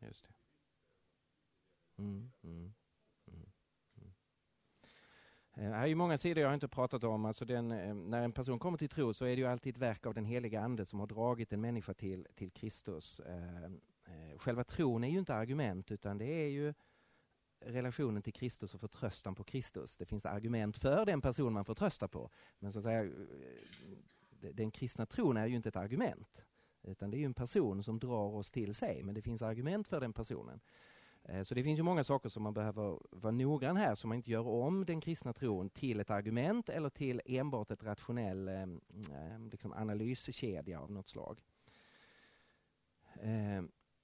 Just 0.00 0.26
det. 0.26 0.34
Mm. 1.98 2.32
Mm. 2.42 2.81
Det 5.54 5.62
här 5.62 5.82
är 5.82 5.86
ju 5.86 5.94
många 5.94 6.18
sidor 6.18 6.44
jag 6.44 6.54
inte 6.54 6.68
pratat 6.68 7.04
om. 7.04 7.24
Alltså 7.24 7.44
den, 7.44 7.72
eh, 7.72 7.94
när 7.94 8.22
en 8.22 8.32
person 8.32 8.58
kommer 8.58 8.78
till 8.78 8.88
tro 8.88 9.14
så 9.14 9.24
är 9.24 9.28
det 9.28 9.42
ju 9.42 9.46
alltid 9.46 9.76
ett 9.76 9.82
verk 9.82 10.06
av 10.06 10.14
den 10.14 10.24
heliga 10.24 10.60
Ande 10.60 10.84
som 10.84 11.00
har 11.00 11.06
dragit 11.06 11.52
en 11.52 11.60
människa 11.60 11.94
till, 11.94 12.26
till 12.34 12.50
Kristus. 12.50 13.20
Eh, 13.20 13.70
själva 14.38 14.64
tron 14.64 15.04
är 15.04 15.08
ju 15.08 15.18
inte 15.18 15.34
argument 15.34 15.90
utan 15.90 16.18
det 16.18 16.24
är 16.24 16.48
ju 16.48 16.74
relationen 17.60 18.22
till 18.22 18.32
Kristus 18.32 18.74
och 18.74 18.80
förtröstan 18.80 19.34
på 19.34 19.44
Kristus. 19.44 19.96
Det 19.96 20.06
finns 20.06 20.26
argument 20.26 20.76
för 20.76 21.06
den 21.06 21.20
person 21.20 21.52
man 21.52 21.64
förtröstar 21.64 22.08
på. 22.08 22.30
Men 22.58 22.72
så 22.72 22.78
att 22.78 22.84
säga, 22.84 23.12
den 24.30 24.70
kristna 24.70 25.06
tron 25.06 25.36
är 25.36 25.46
ju 25.46 25.56
inte 25.56 25.68
ett 25.68 25.76
argument. 25.76 26.44
Utan 26.82 27.10
det 27.10 27.18
är 27.18 27.24
en 27.24 27.34
person 27.34 27.82
som 27.82 27.98
drar 27.98 28.34
oss 28.34 28.50
till 28.50 28.74
sig. 28.74 29.02
Men 29.02 29.14
det 29.14 29.22
finns 29.22 29.42
argument 29.42 29.88
för 29.88 30.00
den 30.00 30.12
personen. 30.12 30.60
Eh, 31.24 31.42
så 31.42 31.54
det 31.54 31.62
finns 31.62 31.78
ju 31.78 31.82
många 31.82 32.04
saker 32.04 32.28
som 32.28 32.42
man 32.42 32.54
behöver 32.54 32.98
vara 33.10 33.30
noggrann 33.30 33.76
här 33.76 33.94
så 33.94 34.08
man 34.08 34.16
inte 34.16 34.30
gör 34.30 34.46
om 34.46 34.84
den 34.84 35.00
kristna 35.00 35.32
tron 35.32 35.70
till 35.70 36.00
ett 36.00 36.10
argument 36.10 36.68
eller 36.68 36.90
till 36.90 37.20
enbart 37.24 37.70
ett 37.70 37.82
rationell 37.82 38.48
eh, 38.48 38.62
eh, 38.62 39.38
liksom 39.50 39.72
analyskedja 39.72 40.80
av 40.80 40.90
något 40.90 41.08
slag. 41.08 41.38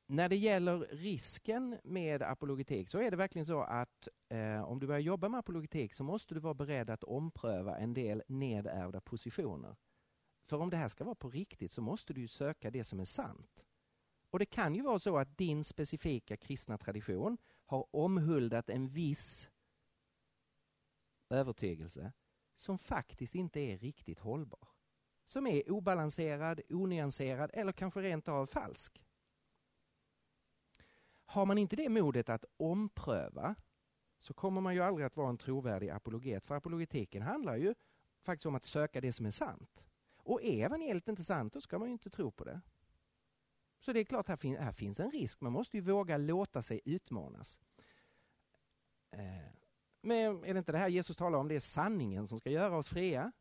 När 0.07 0.29
det 0.29 0.37
gäller 0.37 0.79
risken 0.79 1.79
med 1.85 2.23
apologetik 2.23 2.89
så 2.89 2.99
är 2.99 3.11
det 3.11 3.17
verkligen 3.17 3.47
så 3.47 3.61
att 3.61 4.09
om 4.65 4.79
du 4.81 4.87
börjar 4.87 5.01
jobba 5.01 5.29
med 5.29 5.39
apologetik 5.39 5.95
så 5.95 6.05
måste 6.05 6.35
du 6.35 6.41
vara 6.41 6.55
beredd 6.55 6.91
att 6.91 7.05
ompröva 7.05 7.79
en 7.79 7.95
del 7.95 8.23
nedärvda 8.29 9.01
positioner. 9.01 9.77
För 10.47 10.57
om 10.57 10.71
det 10.71 10.77
här 10.77 10.89
ska 10.89 11.05
vara 11.05 11.15
på 11.15 11.31
riktigt 11.31 11.73
så 11.73 11.83
måste 11.83 12.13
du 12.13 12.29
söka 12.29 12.71
det 12.71 12.85
som 12.85 13.01
är 13.01 13.05
sant. 13.05 13.65
Och 14.31 14.39
det 14.39 14.47
kan 14.47 14.75
ju 14.75 14.83
vara 14.83 14.99
så 14.99 15.19
att 15.19 15.39
din 15.39 15.65
specifika 15.65 16.37
kristna 16.37 16.79
tradition 16.79 17.39
har 17.65 17.87
omhuldat 17.97 18.71
en 18.71 18.89
viss 18.89 19.51
övertygelse 21.31 22.13
som 22.55 22.79
faktiskt 22.79 23.35
inte 23.35 23.61
är 23.61 23.79
riktigt 23.79 24.19
hållbar. 24.19 24.69
Som 25.25 25.47
är 25.47 25.71
obalanserad, 25.71 26.61
onyanserad 26.69 27.51
eller 27.55 27.73
kanske 27.73 28.03
rent 28.03 28.29
av 28.29 28.47
falsk. 28.47 29.05
Har 31.25 31.47
man 31.47 31.59
inte 31.59 31.77
det 31.77 31.89
modet 31.89 32.29
att 32.29 32.45
ompröva 32.57 33.55
så 34.19 34.35
kommer 34.35 34.61
man 34.61 34.75
ju 34.75 34.83
aldrig 34.83 35.07
att 35.07 35.17
vara 35.17 35.29
en 35.29 35.39
trovärdig 35.39 35.89
apologet. 35.89 36.47
För 36.47 36.55
apologetiken 36.55 37.23
handlar 37.23 37.57
ju 37.57 37.75
faktiskt 38.23 38.47
om 38.47 38.55
att 38.55 38.65
söka 38.65 39.01
det 39.01 39.13
som 39.13 39.27
är 39.27 39.31
sant. 39.31 39.87
Och 40.17 40.43
är 40.43 40.65
evangeliet 40.65 41.09
inte 41.09 41.25
sant, 41.25 41.53
då 41.53 41.61
ska 41.61 41.79
man 41.79 41.89
ju 41.89 41.93
inte 41.93 42.11
tro 42.11 42.31
på 42.31 42.45
det. 42.45 42.61
Så 43.79 43.93
det 43.93 44.01
är 44.01 44.05
klart, 44.05 44.29
här, 44.29 44.37
fin 44.37 44.57
här 44.57 44.73
finns 44.73 45.01
en 45.01 45.11
risk. 45.11 45.41
Man 45.41 45.53
måste 45.53 45.77
ju 45.77 45.81
våga 45.81 46.17
låta 46.17 46.63
sig 46.63 46.81
utmanas. 46.85 47.61
Eh, 49.11 49.21
men 50.03 50.45
är 50.45 50.55
det 50.55 50.59
inte 50.59 50.73
det 50.73 50.79
här 50.79 50.89
Jesus 50.89 51.17
talar 51.17 51.39
om? 51.39 51.49
Det 51.49 51.55
är 51.55 51.61
sanningen 51.61 52.27
som 52.27 52.41
ska 52.41 52.51
göra 52.51 52.77
oss 52.77 52.89
fria. 52.89 53.33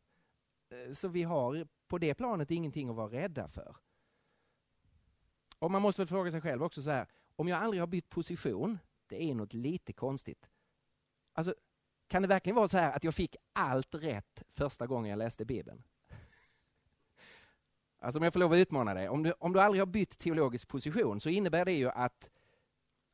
Eh, 0.70 0.92
så 0.92 1.08
vi 1.08 1.22
har 1.22 1.68
på 1.88 1.98
det 1.98 2.14
planet 2.14 2.50
ingenting 2.50 2.88
att 2.88 2.96
vara 2.96 3.12
rädda 3.12 3.48
för. 3.48 3.76
Och 5.58 5.70
man 5.70 5.82
måste 5.82 6.00
väl 6.00 6.08
fråga 6.08 6.30
sig 6.30 6.40
själv 6.40 6.62
också 6.62 6.82
så 6.82 6.90
här, 6.90 7.06
om 7.36 7.48
jag 7.48 7.62
aldrig 7.62 7.82
har 7.82 7.86
bytt 7.86 8.08
position, 8.08 8.78
det 9.06 9.22
är 9.22 9.34
något 9.34 9.54
lite 9.54 9.92
konstigt. 9.92 10.50
Alltså, 11.32 11.54
kan 12.08 12.22
det 12.22 12.28
verkligen 12.28 12.56
vara 12.56 12.68
så 12.68 12.78
här 12.78 12.92
att 12.92 13.04
jag 13.04 13.14
fick 13.14 13.36
allt 13.52 13.94
rätt 13.94 14.42
första 14.48 14.86
gången 14.86 15.10
jag 15.10 15.18
läste 15.18 15.44
Bibeln? 15.44 15.82
Alltså 18.00 18.18
om 18.18 18.24
jag 18.24 18.32
får 18.32 18.40
lov 18.40 18.52
att 18.52 18.58
utmana 18.58 18.94
dig, 18.94 19.08
om 19.08 19.22
du, 19.22 19.32
om 19.32 19.52
du 19.52 19.60
aldrig 19.60 19.80
har 19.80 19.86
bytt 19.86 20.18
teologisk 20.18 20.68
position 20.68 21.20
så 21.20 21.28
innebär 21.28 21.64
det 21.64 21.72
ju 21.72 21.88
att, 21.88 22.30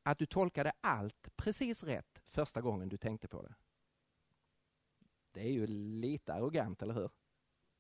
att 0.03 0.19
du 0.19 0.27
tolkade 0.27 0.73
allt 0.81 1.37
precis 1.37 1.83
rätt 1.83 2.23
första 2.27 2.61
gången 2.61 2.89
du 2.89 2.97
tänkte 2.97 3.29
på 3.29 3.43
det. 3.43 3.55
Det 5.33 5.41
är 5.41 5.53
ju 5.53 5.67
lite 5.67 6.35
arrogant, 6.35 6.83
eller 6.83 6.95
hur? 6.95 7.11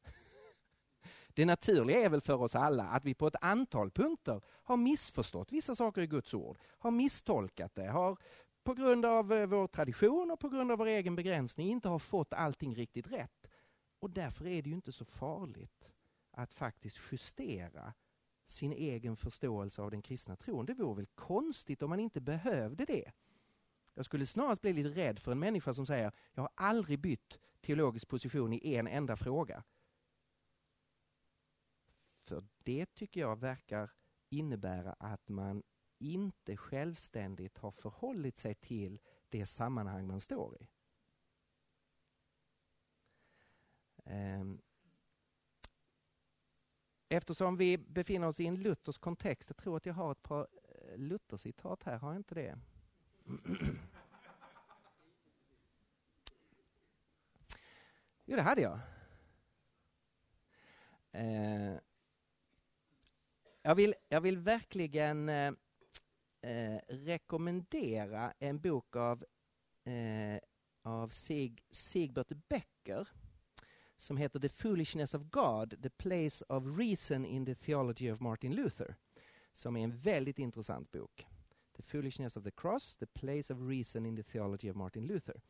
Det 1.28 1.44
naturliga 1.44 1.98
är 1.98 2.08
väl 2.08 2.20
för 2.20 2.42
oss 2.42 2.54
alla 2.54 2.84
att 2.84 3.04
vi 3.04 3.14
på 3.14 3.26
ett 3.26 3.36
antal 3.40 3.90
punkter 3.90 4.40
har 4.46 4.76
missförstått 4.76 5.52
vissa 5.52 5.74
saker 5.74 6.02
i 6.02 6.06
Guds 6.06 6.34
ord, 6.34 6.58
har 6.78 6.90
misstolkat 6.90 7.74
det, 7.74 7.86
har 7.86 8.16
på 8.64 8.74
grund 8.74 9.06
av 9.06 9.32
eh, 9.32 9.46
vår 9.46 9.66
tradition 9.66 10.30
och 10.30 10.40
på 10.40 10.48
grund 10.48 10.72
av 10.72 10.78
vår 10.78 10.86
egen 10.86 11.16
begränsning 11.16 11.70
inte 11.70 11.88
har 11.88 11.98
fått 11.98 12.32
allting 12.32 12.74
riktigt 12.74 13.06
rätt. 13.06 13.50
Och 13.98 14.10
därför 14.10 14.46
är 14.46 14.62
det 14.62 14.68
ju 14.68 14.74
inte 14.74 14.92
så 14.92 15.04
farligt 15.04 15.93
att 16.34 16.52
faktiskt 16.52 16.98
justera 17.12 17.94
sin 18.44 18.72
egen 18.72 19.16
förståelse 19.16 19.82
av 19.82 19.90
den 19.90 20.02
kristna 20.02 20.36
tron. 20.36 20.66
Det 20.66 20.74
vore 20.74 20.96
väl 20.96 21.06
konstigt 21.06 21.82
om 21.82 21.90
man 21.90 22.00
inte 22.00 22.20
behövde 22.20 22.84
det. 22.84 23.12
Jag 23.94 24.04
skulle 24.04 24.26
snarast 24.26 24.62
bli 24.62 24.72
lite 24.72 24.88
rädd 24.88 25.18
för 25.18 25.32
en 25.32 25.38
människa 25.38 25.74
som 25.74 25.86
säger 25.86 26.12
jag 26.32 26.42
har 26.42 26.50
aldrig 26.54 26.98
bytt 26.98 27.38
teologisk 27.60 28.08
position 28.08 28.52
i 28.52 28.74
en 28.74 28.86
enda 28.86 29.16
fråga. 29.16 29.64
För 32.24 32.44
det 32.62 32.94
tycker 32.94 33.20
jag 33.20 33.40
verkar 33.40 33.90
innebära 34.28 34.92
att 34.92 35.28
man 35.28 35.62
inte 35.98 36.56
självständigt 36.56 37.58
har 37.58 37.70
förhållit 37.70 38.38
sig 38.38 38.54
till 38.54 39.00
det 39.28 39.46
sammanhang 39.46 40.06
man 40.06 40.20
står 40.20 40.56
i. 40.62 40.68
Ehm, 44.04 44.62
Eftersom 47.14 47.56
vi 47.56 47.78
befinner 47.78 48.28
oss 48.28 48.40
i 48.40 48.46
en 48.46 48.56
luthersk 48.56 49.00
kontext, 49.00 49.50
jag 49.50 49.56
tror 49.56 49.76
att 49.76 49.86
jag 49.86 49.94
har 49.94 50.12
ett 50.12 50.22
par 50.22 50.40
eh, 50.40 50.98
Luthercitat 50.98 51.82
här, 51.82 51.98
har 51.98 52.08
jag 52.08 52.16
inte 52.20 52.34
det? 52.34 52.58
Jo, 58.26 58.36
det 58.36 58.42
hade 58.42 58.60
jag. 58.60 58.80
Eh, 61.12 61.78
jag, 63.62 63.74
vill, 63.74 63.94
jag 64.08 64.20
vill 64.20 64.38
verkligen 64.38 65.28
eh, 65.28 65.52
eh, 66.40 66.80
rekommendera 66.88 68.32
en 68.38 68.60
bok 68.60 68.96
av, 68.96 69.24
eh, 69.84 70.38
av 70.82 71.08
Sig, 71.08 71.56
Sigbert 71.70 72.28
Becker 72.48 73.08
som 73.96 74.16
heter 74.16 74.40
The 74.40 74.48
Foolishness 74.48 75.14
of 75.14 75.22
God, 75.30 75.82
The 75.82 75.90
Place 75.90 76.44
of 76.48 76.78
Reason 76.78 77.24
in 77.24 77.46
the 77.46 77.54
Theology 77.54 78.12
of 78.12 78.20
Martin 78.20 78.54
Luther 78.54 78.96
som 79.54 79.76
är 79.76 79.84
en 79.84 79.96
väldigt 79.96 80.38
intressant 80.38 80.92
bok. 80.92 81.26
The 81.76 81.82
Foolishness 81.82 82.36
of 82.36 82.44
the 82.44 82.50
Cross, 82.50 82.96
The 82.96 83.06
Place 83.06 83.54
of 83.54 83.60
Reason 83.60 84.06
in 84.06 84.16
the 84.16 84.22
Theology 84.22 84.70
of 84.70 84.76
Martin 84.76 85.06
Luther. 85.06 85.40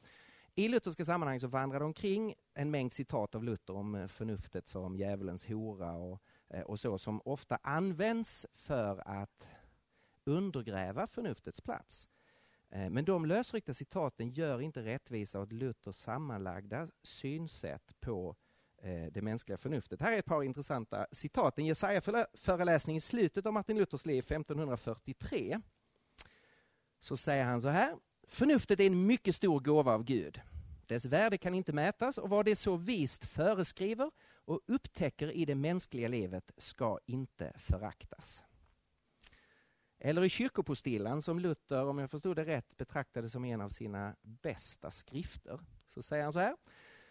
I 0.54 0.68
lutherska 0.68 1.04
sammanhang 1.04 1.40
så 1.40 1.46
vandrar 1.46 1.78
det 1.78 1.84
omkring 1.84 2.34
en 2.54 2.70
mängd 2.70 2.92
citat 2.92 3.34
av 3.34 3.44
Luther 3.44 3.74
om 3.74 3.94
eh, 3.94 4.06
förnuftet 4.06 4.68
som 4.68 4.96
djävulens 4.96 5.46
hora 5.46 5.92
och, 5.92 6.22
eh, 6.48 6.60
och 6.60 6.80
så 6.80 6.98
som 6.98 7.20
ofta 7.24 7.58
används 7.62 8.46
för 8.52 9.08
att 9.08 9.48
undergräva 10.24 11.06
förnuftets 11.06 11.60
plats. 11.60 12.08
Eh, 12.74 12.90
men 12.90 13.05
de 13.05 13.26
lösryckta 13.26 13.74
citaten 13.74 14.30
gör 14.30 14.60
inte 14.60 14.82
rättvisa 14.82 15.40
åt 15.40 15.52
Luthers 15.52 15.96
sammanlagda 15.96 16.88
synsätt 17.02 18.01
på 18.01 18.36
eh, 18.82 19.12
det 19.12 19.22
mänskliga 19.22 19.59
förnuftet. 19.59 20.01
Här 20.01 20.12
är 20.12 20.18
ett 20.18 20.24
par 20.24 20.42
intressanta 20.42 21.06
citat. 21.12 21.59
En 21.59 21.66
Jesaja-föreläsning 21.66 22.96
i 22.96 23.01
slutet 23.01 23.46
av 23.46 23.52
Martin 23.52 23.76
Luthers 23.76 24.06
liv 24.06 24.18
1543 24.18 25.60
så 27.01 27.16
säger 27.16 27.44
han 27.44 27.62
så 27.62 27.68
här. 27.68 27.96
Förnuftet 28.28 28.80
är 28.80 28.86
en 28.86 29.06
mycket 29.06 29.36
stor 29.36 29.60
gåva 29.60 29.94
av 29.94 30.05
Gud. 30.05 30.40
Dess 30.86 31.05
värde 31.05 31.38
kan 31.38 31.55
inte 31.55 31.72
mätas 31.72 32.18
och 32.18 32.30
vad 32.30 32.44
det 32.44 32.56
så 32.56 32.76
vist 32.76 33.24
föreskriver 33.24 34.10
och 34.34 34.60
upptäcker 34.66 35.32
i 35.32 35.44
det 35.44 35.55
mänskliga 35.55 36.09
livet 36.09 36.51
ska 36.56 36.98
inte 37.06 37.52
föraktas. 37.56 38.42
Eller 40.06 40.24
i 40.24 40.28
kyrkopostillan 40.28 41.22
som 41.22 41.39
Luther, 41.39 41.85
om 41.86 41.98
jag 41.98 42.10
förstod 42.10 42.36
det 42.36 42.44
rätt, 42.44 42.76
betraktade 42.76 43.31
som 43.31 43.44
en 43.44 43.60
av 43.60 43.68
sina 43.68 44.16
bästa 44.22 44.90
skrifter. 44.90 45.60
Så 45.86 46.02
säger 46.02 46.24
han 46.24 46.32
så 46.32 46.39
här. 46.39 46.56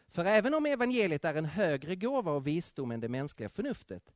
För 0.07 0.26
även 0.26 0.53
om 0.53 0.65
evangeliet 0.65 1.26
är 1.26 1.34
en 1.36 1.45
högre 1.45 1.95
gåva 1.95 2.32
och 2.32 2.48
visdom 2.48 2.91
än 2.91 2.99
det 2.99 3.10
mänskliga 3.10 3.49
förnuftet 3.49 4.14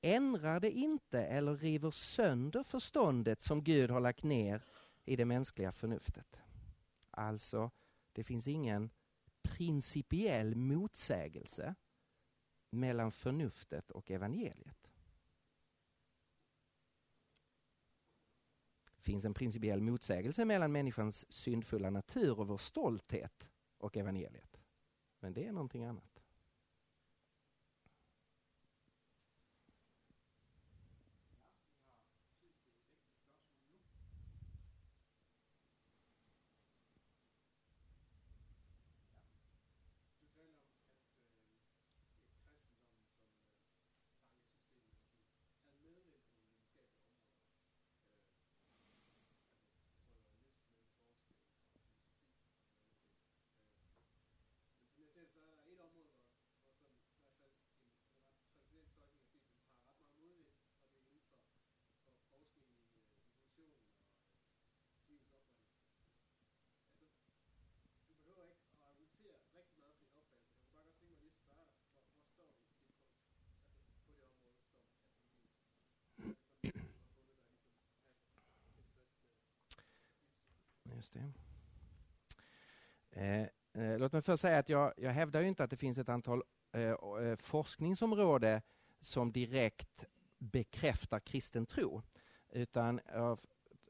ändrar 0.00 0.60
det 0.60 0.70
inte 0.70 1.22
eller 1.22 1.56
river 1.56 1.90
sönder 1.90 2.62
förståndet 2.62 3.40
som 3.40 3.64
Gud 3.64 3.90
har 3.90 4.00
lagt 4.00 4.22
ner 4.22 4.62
i 5.04 5.16
det 5.16 5.24
mänskliga 5.24 5.72
förnuftet. 5.72 6.40
Alltså, 7.10 7.70
det 8.12 8.24
finns 8.24 8.48
ingen 8.48 8.90
principiell 9.42 10.54
motsägelse 10.54 11.74
mellan 12.70 13.12
förnuftet 13.12 13.90
och 13.90 14.10
evangeliet. 14.10 14.85
Finns 19.06 19.24
en 19.24 19.34
principiell 19.34 19.80
motsägelse 19.80 20.44
mellan 20.44 20.72
människans 20.72 21.32
syndfulla 21.32 21.90
natur 21.90 22.40
och 22.40 22.46
vår 22.46 22.58
stolthet 22.58 23.48
och 23.78 23.96
evangeliet. 23.96 24.60
Men 25.20 25.32
det 25.32 25.46
är 25.46 25.52
någonting 25.52 25.84
annat. 25.84 26.15
Just 81.06 81.12
det. 81.12 81.32
Eh, 83.20 83.82
eh, 83.84 83.98
låt 83.98 84.12
mig 84.12 84.22
först 84.22 84.40
säga 84.40 84.58
att 84.58 84.68
jag, 84.68 84.92
jag 84.96 85.10
hävdar 85.10 85.42
inte 85.42 85.64
att 85.64 85.70
det 85.70 85.76
finns 85.76 85.98
ett 85.98 86.08
antal 86.08 86.42
eh, 86.72 86.82
eh 86.82 87.36
forskningsområden 87.36 88.60
som 89.00 89.32
direkt 89.32 90.04
bekräftar 90.38 91.20
kristen 91.20 91.66
tro. 91.66 92.02
Utan 92.52 93.00
jag 93.06 93.38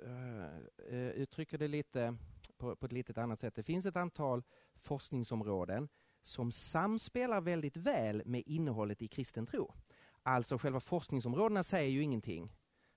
eh, 0.04 0.56
eh 0.88 1.10
uttrycker 1.10 1.58
det 1.58 1.68
lite 1.68 2.16
på, 2.56 2.76
på 2.76 2.86
ett 2.86 2.92
lite 2.92 3.22
annat 3.22 3.40
sätt. 3.40 3.54
Det 3.54 3.62
finns 3.62 3.86
ett 3.86 3.96
antal 3.96 4.42
forskningsområden 4.74 5.88
som 6.22 6.52
samspelar 6.52 7.40
väldigt 7.40 7.76
väl 7.76 8.22
med 8.26 8.42
innehållet 8.46 9.02
i 9.02 9.08
kristen 9.08 9.46
tro. 9.46 9.74
Alltså 10.22 10.58
själva 10.58 10.80
forskningsområdena 10.80 11.62
säger 11.62 11.90
ju 11.90 12.02
ingenting. 12.02 12.52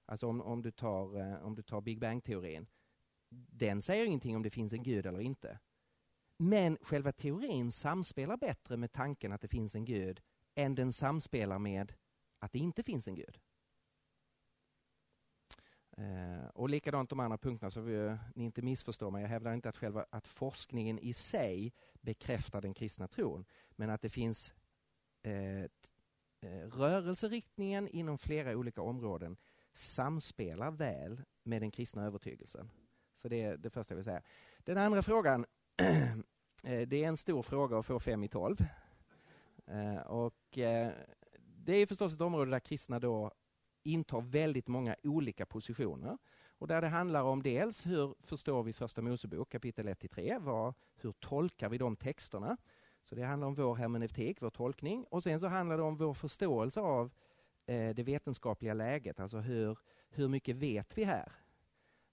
Alltså 0.05 0.27
om, 0.27 0.41
om, 0.41 0.61
du, 0.61 0.71
tar, 0.71 1.19
eh, 1.19 1.45
om 1.45 1.55
du 1.55 1.61
tar 1.61 1.81
Big 1.81 1.99
Bang-teorin 1.99 2.67
den 3.31 3.81
säger 3.81 4.05
ingenting 4.05 4.35
om 4.35 4.43
det 4.43 4.49
finns 4.49 4.73
en 4.73 4.83
gud 4.83 5.05
eller 5.05 5.19
inte. 5.19 5.59
Men 6.37 6.77
själva 6.81 7.11
teorin 7.11 7.71
samspelar 7.71 8.37
bättre 8.37 8.77
med 8.77 8.91
tanken 8.91 9.31
att 9.31 9.41
det 9.41 9.47
finns 9.47 9.75
en 9.75 9.85
gud 9.85 10.21
än 10.55 10.75
den 10.75 10.93
samspelar 10.93 11.59
med 11.59 11.93
att 12.39 12.51
det 12.51 12.59
inte 12.59 12.83
finns 12.83 13.07
en 13.07 13.15
gud. 13.15 13.39
Eh, 15.97 16.47
och 16.53 16.69
likadant 16.69 17.09
de 17.09 17.19
andra 17.19 17.37
punkterna, 17.37 17.71
så 17.71 17.81
vi, 17.81 18.17
ni 18.35 18.43
inte 18.43 18.61
missförstår 18.61 19.11
mig. 19.11 19.21
Jag 19.21 19.29
hävdar 19.29 19.53
inte 19.53 19.69
att, 19.69 19.77
själva, 19.77 20.05
att 20.09 20.27
forskningen 20.27 20.99
i 20.99 21.13
sig 21.13 21.73
bekräftar 21.93 22.61
den 22.61 22.73
kristna 22.73 23.07
tron, 23.07 23.45
men 23.75 23.89
att 23.89 24.01
det 24.01 24.09
finns 24.09 24.53
eh, 25.21 25.63
eh, 26.41 26.67
rörelseriktningen 26.71 27.87
inom 27.87 28.17
flera 28.17 28.57
olika 28.57 28.81
områden 28.81 29.37
samspelar 29.71 30.71
väl 30.71 31.21
med 31.43 31.61
den 31.61 31.71
kristna 31.71 32.05
övertygelsen. 32.05 32.69
Så 33.19 33.27
det 33.27 33.41
är 33.41 33.57
det 33.57 33.69
första 33.69 33.93
jag 33.93 33.95
vill 33.95 34.05
säga. 34.05 34.21
Den 34.63 34.77
andra 34.77 35.01
frågan, 35.01 35.45
eh, 36.63 36.87
det 36.87 37.03
är 37.03 37.07
en 37.07 37.17
stor 37.17 37.41
fråga 37.41 37.77
att 37.79 37.85
få 37.85 37.99
fem 37.99 38.23
i 38.23 38.27
tolv. 38.27 38.65
Eh, 39.67 39.97
och 39.97 40.57
eh, 40.57 40.91
det 41.39 41.75
är 41.75 41.85
förstås 41.85 42.13
ett 42.13 42.21
område 42.21 42.51
där 42.51 42.59
kristna 42.59 42.99
då 42.99 43.31
intar 43.83 44.21
väldigt 44.21 44.67
många 44.67 44.95
olika 45.03 45.45
positioner. 45.45 46.17
Och 46.47 46.67
där 46.67 46.81
det 46.81 46.87
handlar 46.87 47.23
om 47.23 47.43
dels 47.43 47.85
hur 47.85 48.15
förstår 48.19 48.63
vi 48.63 48.73
Första 48.73 49.01
Mosebok 49.01 49.49
kapitel 49.49 49.87
1-3? 49.87 50.73
Hur 50.95 51.11
tolkar 51.11 51.69
vi 51.69 51.77
de 51.77 51.95
texterna? 51.95 52.57
Så 53.03 53.15
det 53.15 53.23
handlar 53.23 53.47
om 53.47 53.55
vår 53.55 53.75
hermeneutik, 53.75 54.41
vår 54.41 54.49
tolkning. 54.49 55.05
Och 55.09 55.23
sen 55.23 55.39
så 55.39 55.47
handlar 55.47 55.77
det 55.77 55.83
om 55.83 55.97
vår 55.97 56.13
förståelse 56.13 56.79
av 56.81 57.11
eh, 57.65 57.95
det 57.95 58.03
vetenskapliga 58.03 58.73
läget, 58.73 59.19
alltså 59.19 59.37
hur, 59.37 59.77
hur 60.09 60.27
mycket 60.27 60.55
vet 60.55 60.97
vi 60.97 61.03
här? 61.03 61.31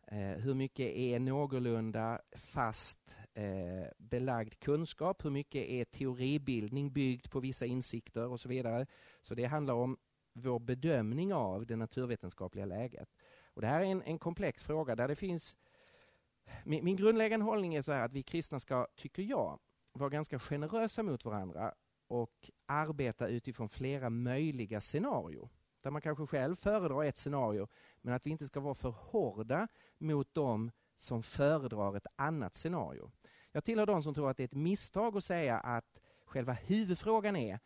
Eh, 0.06 0.18
hur 0.18 0.54
mycket 0.54 0.96
är 0.96 1.18
någorlunda 1.18 2.20
fast 2.32 3.16
eh, 3.34 3.86
belagd 3.98 4.58
kunskap? 4.58 5.24
Hur 5.24 5.30
mycket 5.30 5.68
är 5.68 5.84
teoribildning 5.84 6.92
byggd 6.92 7.30
på 7.30 7.40
vissa 7.40 7.66
insikter 7.66 8.26
och 8.26 8.40
så 8.40 8.48
vidare? 8.48 8.86
Så 9.20 9.34
det 9.34 9.44
handlar 9.44 9.74
om 9.74 9.96
vår 10.32 10.58
bedömning 10.58 11.34
av 11.34 11.66
det 11.66 11.76
naturvetenskapliga 11.76 12.64
läget. 12.64 13.08
Och 13.54 13.60
det 13.60 13.66
här 13.66 13.80
är 13.80 13.84
en, 13.84 14.02
en 14.02 14.18
komplex 14.18 14.62
fråga 14.62 14.96
där 14.96 15.08
det 15.08 15.16
finns 15.16 15.56
min, 16.64 16.84
min 16.84 16.96
grundläggande 16.96 17.46
hållning 17.46 17.74
är 17.74 17.82
så 17.82 17.92
här 17.92 18.02
att 18.02 18.12
vi 18.12 18.22
kristna 18.22 18.60
ska, 18.60 18.86
tycker 18.96 19.22
jag, 19.22 19.58
vara 19.92 20.10
ganska 20.10 20.38
generösa 20.38 21.02
mot 21.02 21.24
varandra 21.24 21.74
och 22.08 22.50
arbeta 22.66 23.28
utifrån 23.28 23.68
flera 23.68 24.10
möjliga 24.10 24.80
scenarier. 24.80 25.48
Där 25.86 25.90
man 25.90 26.02
kanske 26.02 26.26
själv 26.26 26.56
föredrar 26.56 27.04
ett 27.04 27.16
scenario, 27.16 27.68
men 28.00 28.14
att 28.14 28.26
vi 28.26 28.30
inte 28.30 28.46
ska 28.46 28.60
vara 28.60 28.74
för 28.74 28.90
hårda 28.90 29.68
mot 29.98 30.34
dem 30.34 30.70
som 30.94 31.22
föredrar 31.22 31.96
ett 31.96 32.06
annat 32.16 32.54
scenario. 32.54 33.10
Jag 33.52 33.64
tillhör 33.64 33.86
de 33.86 34.02
som 34.02 34.14
tror 34.14 34.30
att 34.30 34.36
det 34.36 34.42
är 34.42 34.44
ett 34.44 34.54
misstag 34.54 35.16
att 35.16 35.24
säga 35.24 35.58
att 35.58 36.00
själva 36.24 36.52
huvudfrågan 36.52 37.36
är 37.36 37.60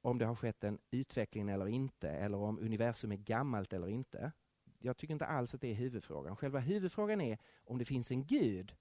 om 0.00 0.18
det 0.18 0.24
har 0.24 0.34
skett 0.34 0.64
en 0.64 0.78
utveckling 0.90 1.48
eller 1.48 1.68
inte, 1.68 2.10
eller 2.10 2.38
om 2.38 2.58
universum 2.58 3.12
är 3.12 3.16
gammalt 3.16 3.72
eller 3.72 3.88
inte. 3.88 4.32
Jag 4.78 4.96
tycker 4.96 5.14
inte 5.14 5.26
alls 5.26 5.54
att 5.54 5.60
det 5.60 5.70
är 5.70 5.74
huvudfrågan. 5.74 6.36
Själva 6.36 6.58
huvudfrågan 6.58 7.20
är 7.20 7.38
om 7.64 7.78
det 7.78 7.84
finns 7.84 8.10
en 8.10 8.26
gud 8.26 8.76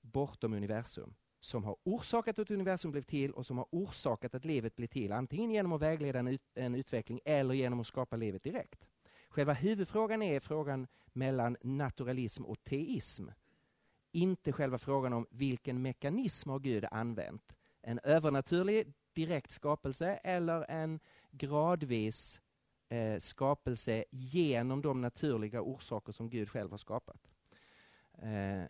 bortom 0.00 0.54
universum 0.54 1.14
som 1.40 1.64
har 1.64 1.76
orsakat 1.84 2.38
att 2.38 2.50
universum 2.50 2.90
blev 2.90 3.02
till 3.02 3.32
och 3.32 3.46
som 3.46 3.58
har 3.58 3.66
orsakat 3.70 4.34
att 4.34 4.44
livet 4.44 4.76
blev 4.76 4.86
till, 4.86 5.12
antingen 5.12 5.50
genom 5.50 5.72
att 5.72 5.82
vägleda 5.82 6.18
en, 6.18 6.28
ut, 6.28 6.42
en 6.54 6.74
utveckling 6.74 7.20
eller 7.24 7.54
genom 7.54 7.80
att 7.80 7.86
skapa 7.86 8.16
livet 8.16 8.42
direkt. 8.42 8.86
Själva 9.28 9.52
huvudfrågan 9.52 10.22
är 10.22 10.40
frågan 10.40 10.86
mellan 11.12 11.56
naturalism 11.62 12.44
och 12.44 12.64
teism. 12.64 13.28
Inte 14.12 14.52
själva 14.52 14.78
frågan 14.78 15.12
om 15.12 15.26
vilken 15.30 15.82
mekanism 15.82 16.50
har 16.50 16.58
Gud 16.58 16.84
använt. 16.90 17.56
En 17.82 18.00
övernaturlig 18.02 18.92
direkt 19.12 19.50
skapelse 19.50 20.14
eller 20.24 20.70
en 20.70 21.00
gradvis 21.30 22.40
eh, 22.88 23.18
skapelse 23.18 24.04
genom 24.10 24.82
de 24.82 25.00
naturliga 25.00 25.62
orsaker 25.62 26.12
som 26.12 26.30
Gud 26.30 26.50
själv 26.50 26.70
har 26.70 26.78
skapat. 26.78 27.30
Eh, 28.22 28.64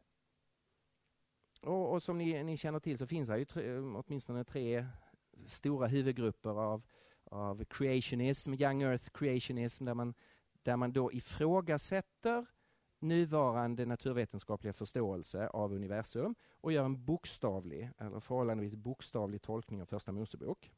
och, 1.60 1.92
och, 1.92 2.02
som 2.02 2.18
ni, 2.18 2.44
ni, 2.44 2.56
känner 2.56 2.80
till 2.80 2.98
så 2.98 3.06
finns 3.06 3.28
det 3.28 3.38
ju 3.38 3.44
tre, 3.44 3.78
åtminstone 3.78 4.44
tre 4.44 4.86
stora 5.46 5.86
huvudgrupper 5.86 6.50
av, 6.50 6.82
av 7.24 7.64
creationism, 7.64 8.54
young 8.54 8.82
earth 8.82 9.10
creationism, 9.10 9.84
där 9.84 9.94
man, 9.94 10.14
där 10.62 10.76
man 10.76 10.92
då 10.92 11.12
ifrågasätter 11.12 12.46
nuvarande 12.98 13.86
naturvetenskapliga 13.86 14.72
förståelse 14.72 15.48
av 15.48 15.72
universum 15.72 16.34
och 16.60 16.72
gör 16.72 16.84
en 16.84 17.04
bokstavlig, 17.04 17.90
eller 17.98 18.20
förhållandevis 18.20 18.76
bokstavlig 18.76 19.42
tolkning 19.42 19.82
av 19.82 19.86
Första 19.86 20.12
Mosebok. 20.12 20.72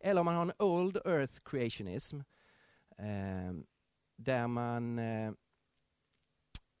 Eller 0.00 0.20
om 0.20 0.24
man 0.24 0.34
har 0.34 0.42
en 0.42 0.52
Old 0.58 0.96
Earth 0.96 1.40
Creationism 1.44 2.20
eh, 2.98 3.52
där 4.16 4.46
man 4.46 4.98
eh, 4.98 5.32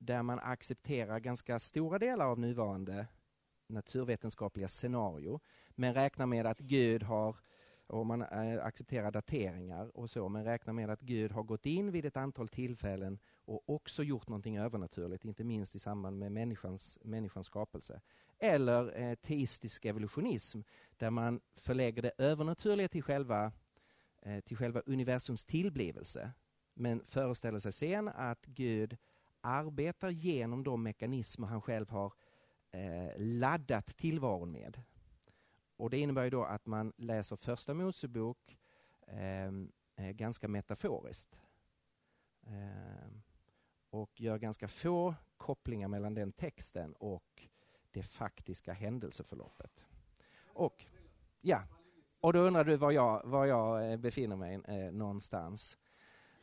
där 0.00 0.22
man 0.22 0.38
accepterar 0.38 1.18
ganska 1.18 1.58
stora 1.58 1.98
delar 1.98 2.26
av 2.26 2.38
nuvarande 2.38 3.06
naturvetenskapliga 3.66 4.68
scenario 4.68 5.40
men 5.68 5.94
räknar 5.94 6.26
med 6.26 6.46
att 6.46 6.60
Gud 6.60 7.02
har 7.02 7.36
och 7.86 8.06
man 8.06 8.22
eh, 8.22 8.64
accepterar 8.64 9.10
dateringar 9.10 9.96
och 9.96 10.10
så, 10.10 10.28
men 10.28 10.44
räknar 10.44 10.72
med 10.72 10.90
att 10.90 11.00
Gud 11.00 11.32
har 11.32 11.42
gått 11.42 11.66
in 11.66 11.90
vid 11.90 12.04
ett 12.04 12.16
antal 12.16 12.48
tillfällen 12.48 13.18
och 13.44 13.70
också 13.70 14.02
gjort 14.02 14.28
någonting 14.28 14.58
övernaturligt, 14.58 15.24
inte 15.24 15.44
minst 15.44 15.74
i 15.74 15.78
samband 15.78 16.18
med 16.18 16.32
människans, 16.32 16.98
människans 17.02 17.46
skapelse. 17.46 18.00
Eller 18.38 19.00
eh, 19.00 19.14
teistisk 19.14 19.84
evolutionism, 19.84 20.60
där 20.96 21.10
man 21.10 21.40
förlägger 21.54 22.02
det 22.02 22.12
övernaturliga 22.18 22.88
till 22.88 23.02
själva, 23.02 23.52
eh, 24.22 24.40
till 24.40 24.56
själva 24.56 24.80
universums 24.80 25.44
tillblivelse, 25.44 26.32
men 26.74 27.04
föreställer 27.04 27.58
sig 27.58 27.72
sen 27.72 28.08
att 28.08 28.46
Gud 28.46 28.96
arbetar 29.40 30.10
genom 30.10 30.64
de 30.64 30.82
mekanismer 30.82 31.46
han 31.46 31.60
själv 31.62 31.90
har 31.90 32.12
eh, 32.70 33.12
laddat 33.16 33.86
tillvaron 33.86 34.52
med. 34.52 34.82
Och 35.76 35.90
Det 35.90 35.98
innebär 35.98 36.24
ju 36.24 36.30
då 36.30 36.44
att 36.44 36.66
man 36.66 36.92
läser 36.96 37.36
Första 37.36 37.74
Mosebok 37.74 38.58
ehm, 39.06 39.72
eh, 39.96 40.10
ganska 40.10 40.48
metaforiskt. 40.48 41.40
Eh, 42.42 43.10
och 43.90 44.20
gör 44.20 44.38
ganska 44.38 44.68
få 44.68 45.14
kopplingar 45.36 45.88
mellan 45.88 46.14
den 46.14 46.32
texten 46.32 46.92
och 46.92 47.48
det 47.90 48.02
faktiska 48.02 48.72
händelseförloppet. 48.72 49.84
Och, 50.46 50.86
ja, 51.40 51.62
och 52.20 52.32
då 52.32 52.38
undrar 52.38 52.64
du 52.64 52.76
var 52.76 52.90
jag, 52.90 53.22
var 53.24 53.46
jag 53.46 53.92
eh, 53.92 53.96
befinner 53.96 54.36
mig 54.36 54.60
eh, 54.68 54.92
någonstans. 54.92 55.78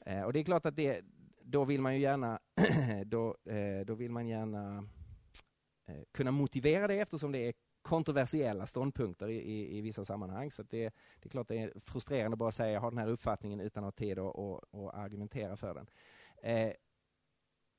Eh, 0.05 0.21
och 0.21 0.33
det 0.33 0.39
är 0.39 0.43
klart 0.43 0.65
att 0.65 0.75
det, 0.75 1.01
då 1.49 1.65
vill 1.65 1.81
man 1.81 1.95
ju 1.95 2.01
gärna, 2.01 2.39
då, 3.05 3.37
eh, 3.45 3.85
då 3.85 3.95
vill 3.95 4.11
man 4.11 4.27
gärna 4.27 4.89
eh, 5.87 6.03
kunna 6.11 6.31
motivera 6.31 6.87
det 6.87 6.99
eftersom 6.99 7.31
det 7.31 7.39
är 7.39 7.53
kontroversiella 7.81 8.65
ståndpunkter 8.65 9.29
i, 9.29 9.35
i, 9.35 9.77
i 9.77 9.81
vissa 9.81 10.05
sammanhang. 10.05 10.51
Så 10.51 10.63
det, 10.63 10.93
det, 11.19 11.27
är 11.27 11.29
klart 11.29 11.47
det 11.47 11.57
är 11.57 11.79
frustrerande 11.79 12.35
att 12.35 12.39
bara 12.39 12.51
säga 12.51 12.71
jag 12.71 12.81
har 12.81 12.91
den 12.91 12.97
här 12.97 13.07
uppfattningen 13.07 13.59
utan 13.59 13.83
att 13.83 13.87
ha 13.87 14.05
tid 14.05 14.19
att 14.19 14.35
och, 14.35 14.73
och 14.73 14.97
argumentera 14.97 15.57
för 15.57 15.73
den. 15.73 15.87
Eh, 16.43 16.73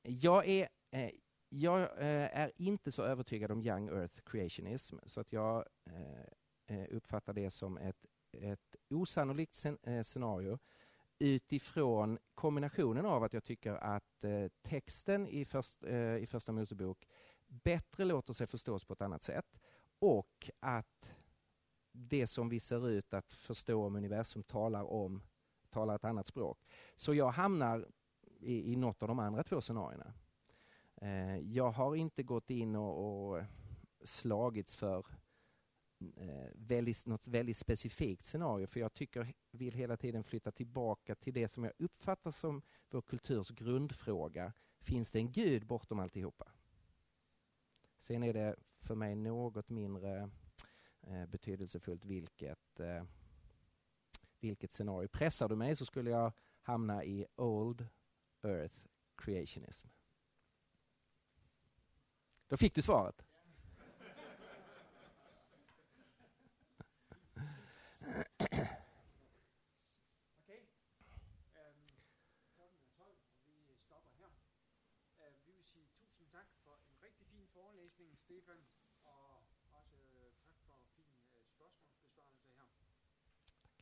jag 0.03 0.47
är, 0.47 0.69
eh, 0.91 1.11
jag 1.49 1.81
eh, 1.81 2.39
är 2.39 2.51
inte 2.55 2.91
så 2.91 3.03
övertygad 3.03 3.51
om 3.51 3.61
Young 3.61 3.89
Earth 3.89 4.21
Creationism 4.25 4.97
så 5.05 5.21
att 5.21 5.33
jag 5.33 5.65
eh, 5.85 6.77
eh 6.77 6.87
uppfattar 6.89 7.33
det 7.33 7.49
som 7.49 7.77
ett, 7.77 8.05
ett 8.37 8.75
osannolikt 8.89 9.65
eh, 9.83 10.01
scenario 10.01 10.59
utifrån 11.19 12.19
kombinationen 12.35 13.05
av 13.05 13.23
att 13.23 13.33
jag 13.33 13.43
tycker 13.43 13.73
att 13.73 14.23
eh, 14.23 14.47
texten 14.61 15.27
i, 15.27 15.45
först, 15.45 15.83
eh, 15.83 16.15
i 16.15 16.25
Första 16.25 16.51
Mosebok 16.51 17.07
bättre 17.47 18.05
låter 18.05 18.33
sig 18.33 18.47
förstås 18.47 18.85
på 18.85 18.93
ett 18.93 19.01
annat 19.01 19.23
sätt 19.23 19.59
och 19.99 20.49
att 20.59 21.15
det 21.91 22.27
som 22.27 22.49
vi 22.49 22.59
ser 22.59 22.89
ut 22.89 23.13
att 23.13 23.31
förstå 23.31 23.85
om 23.85 23.95
universum 23.95 24.43
talar 24.43 24.83
om 24.83 25.21
talar 25.69 25.95
ett 25.95 26.05
annat 26.05 26.27
språk. 26.27 26.59
Så 26.95 27.13
jag 27.13 27.29
hamnar 27.29 27.87
i, 28.39 28.73
i 28.73 28.75
något 28.75 29.01
av 29.03 29.07
de 29.07 29.19
andra 29.19 29.43
två 29.43 29.61
scenarierna. 29.61 30.13
Eh, 31.01 31.37
jag 31.37 31.71
har 31.71 31.95
inte 31.95 32.23
gått 32.23 32.49
in 32.49 32.75
och, 32.75 33.31
och 33.31 33.43
slagits 34.03 34.75
för 34.75 34.97
eh, 34.97 35.05
Eh, 35.99 36.51
väldigt, 36.55 37.05
något 37.05 37.27
väldigt 37.27 37.57
specifikt 37.57 38.25
scenario 38.25 38.67
för 38.67 38.79
jag 38.79 38.93
tycker, 38.93 39.33
vill 39.51 39.73
hela 39.73 39.97
tiden 39.97 40.23
flytta 40.23 40.51
tillbaka 40.51 41.15
till 41.15 41.33
det 41.33 41.47
som 41.47 41.63
jag 41.63 41.73
uppfattar 41.77 42.31
som 42.31 42.61
vår 42.89 43.01
kulturs 43.01 43.49
grundfråga. 43.49 44.53
Finns 44.79 45.11
det 45.11 45.19
en 45.19 45.31
gud 45.31 45.65
bortom 45.65 45.99
alltihopa? 45.99 46.51
Sen 47.97 48.23
är 48.23 48.33
det 48.33 48.55
för 48.79 48.95
mig 48.95 49.15
något 49.15 49.69
mindre 49.69 50.29
eh, 51.01 51.25
betydelsefullt 51.25 52.05
vilket, 52.05 52.79
eh, 52.79 53.03
vilket 54.39 54.71
scenario. 54.71 55.07
Pressar 55.07 55.49
du 55.49 55.55
mig 55.55 55.75
så 55.75 55.85
skulle 55.85 56.09
jag 56.09 56.33
hamna 56.61 57.03
i 57.03 57.25
Old 57.35 57.87
Earth 58.43 58.75
Creationism. 59.15 59.89
Då 62.47 62.57
fick 62.57 62.75
du 62.75 62.81
svaret. 62.81 63.25
Stefan, 78.49 78.65
og 79.03 79.43
også 79.71 79.97
øh, 79.97 80.33
tak 80.67 80.79
for 80.81 80.89
fin 80.95 81.13
øh, 81.35 81.45
spørgsmålsbesvarelse 81.45 82.47
her. 82.55 82.65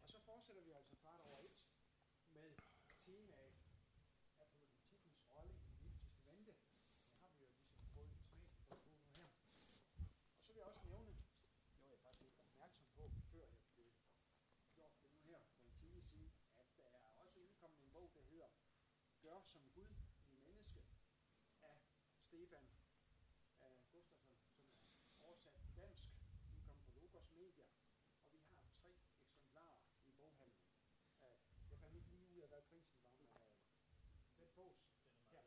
Og 0.04 0.10
så 0.10 0.20
fortsætter 0.20 0.62
vi 0.62 0.72
altså 0.72 0.96
kvart 0.96 1.22
over 1.22 1.40
et 1.40 1.56
med 2.30 2.52
temaet 3.06 3.54
politikens 4.90 5.22
rolle 5.30 5.54
i 5.54 5.60
det 5.68 5.80
nye 5.82 5.92
testamente. 6.00 6.52
Det 7.10 7.18
har 7.22 7.28
vi 7.28 7.40
jo 7.40 7.48
ligesom 7.48 7.78
fået 7.94 8.08
en 8.08 8.20
smag 8.20 8.48
på 8.68 8.76
nu 9.06 9.12
her. 9.16 9.30
Og 10.38 10.44
så 10.44 10.54
vil 10.54 10.60
jeg 10.60 10.68
også 10.68 10.88
nævne, 10.88 11.12
det 11.72 11.82
var 11.82 11.90
jeg 11.90 12.00
faktisk 12.00 12.22
ikke 12.26 12.42
opmærksom 12.42 12.86
på, 12.96 13.12
før 13.32 13.40
jeg 13.40 13.50
blev 13.76 13.92
gjort 14.74 14.92
det 15.02 15.10
nu 15.12 15.20
her 15.24 15.40
for 15.40 15.66
en 15.66 15.72
time 15.82 16.02
siden, 16.02 16.32
at 16.58 16.68
der 16.78 16.84
er 16.84 17.10
også 17.24 17.40
udkommet 17.40 17.84
en 17.84 17.92
bog, 17.92 18.12
der 18.16 18.22
hedder 18.22 18.50
Gør 19.22 19.42
som 19.44 19.62
Gud 19.76 19.92
i 20.32 20.36
menneske 20.36 20.82
af 21.62 21.78
Stefan 22.26 22.68
af 23.60 23.76
Gustafsson, 23.92 24.44
som 25.04 25.14
er 25.22 25.34
oversat 25.48 25.64
til 25.66 25.76
dansk, 25.78 26.10
Den 26.64 26.74
kom 26.74 26.84
på 26.94 27.00
Logos 27.00 27.30
Media, 27.32 27.66
og 28.22 28.32
vi 28.32 28.38
har 28.50 28.64
tre 28.80 28.90
eksemplarer 29.32 29.80
i 30.06 30.12
boghandlen. 30.12 30.64
Uh, 31.20 31.38
jeg 31.70 31.78
fandt 31.82 31.96
ikke 31.96 32.10
lige 32.10 32.36
ud 32.36 32.42
af, 32.42 32.48
hvad 32.48 32.62
prisen 32.70 32.96
var, 33.02 33.12
men 33.20 33.30
uh, 33.36 33.48
den 34.40 34.50
fås 34.56 34.78
ja. 35.34 35.42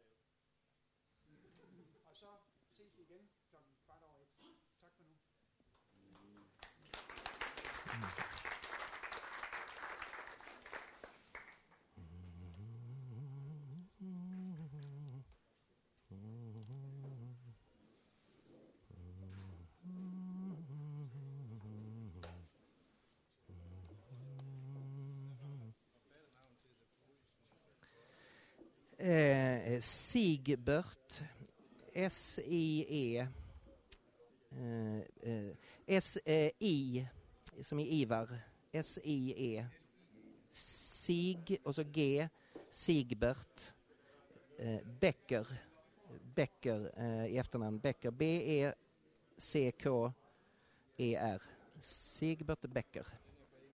Og 2.05 2.17
så 2.17 2.31
ses 2.77 2.97
vi 2.97 3.03
igen 3.03 3.31
klokken 3.51 3.73
kvart 3.85 4.03
over 4.03 4.19
et. 4.19 4.59
Tak 4.81 4.93
for 4.97 5.05
nu. 5.05 5.15
Eh, 29.03 29.60
Eh, 29.71 29.81
Sigbert, 29.81 31.23
S-I-E, 31.93 33.29
eh, 34.51 34.99
eh, 35.23 35.57
S-I, 35.87 37.07
som 37.61 37.79
i 37.79 38.01
Ivar, 38.01 38.39
S-I-E, 38.73 39.67
Sig 40.51 41.59
och 41.63 41.75
så 41.75 41.83
G, 41.83 42.29
Sigbert, 42.69 43.75
Becker, 45.01 45.47
Becker 46.35 47.01
i 47.27 47.39
efternamn, 47.39 47.79
Becker, 47.79 48.11
B-E-C-K-E-R, 48.11 48.73
Sigbert 51.81 52.61
Becker. 52.61 53.07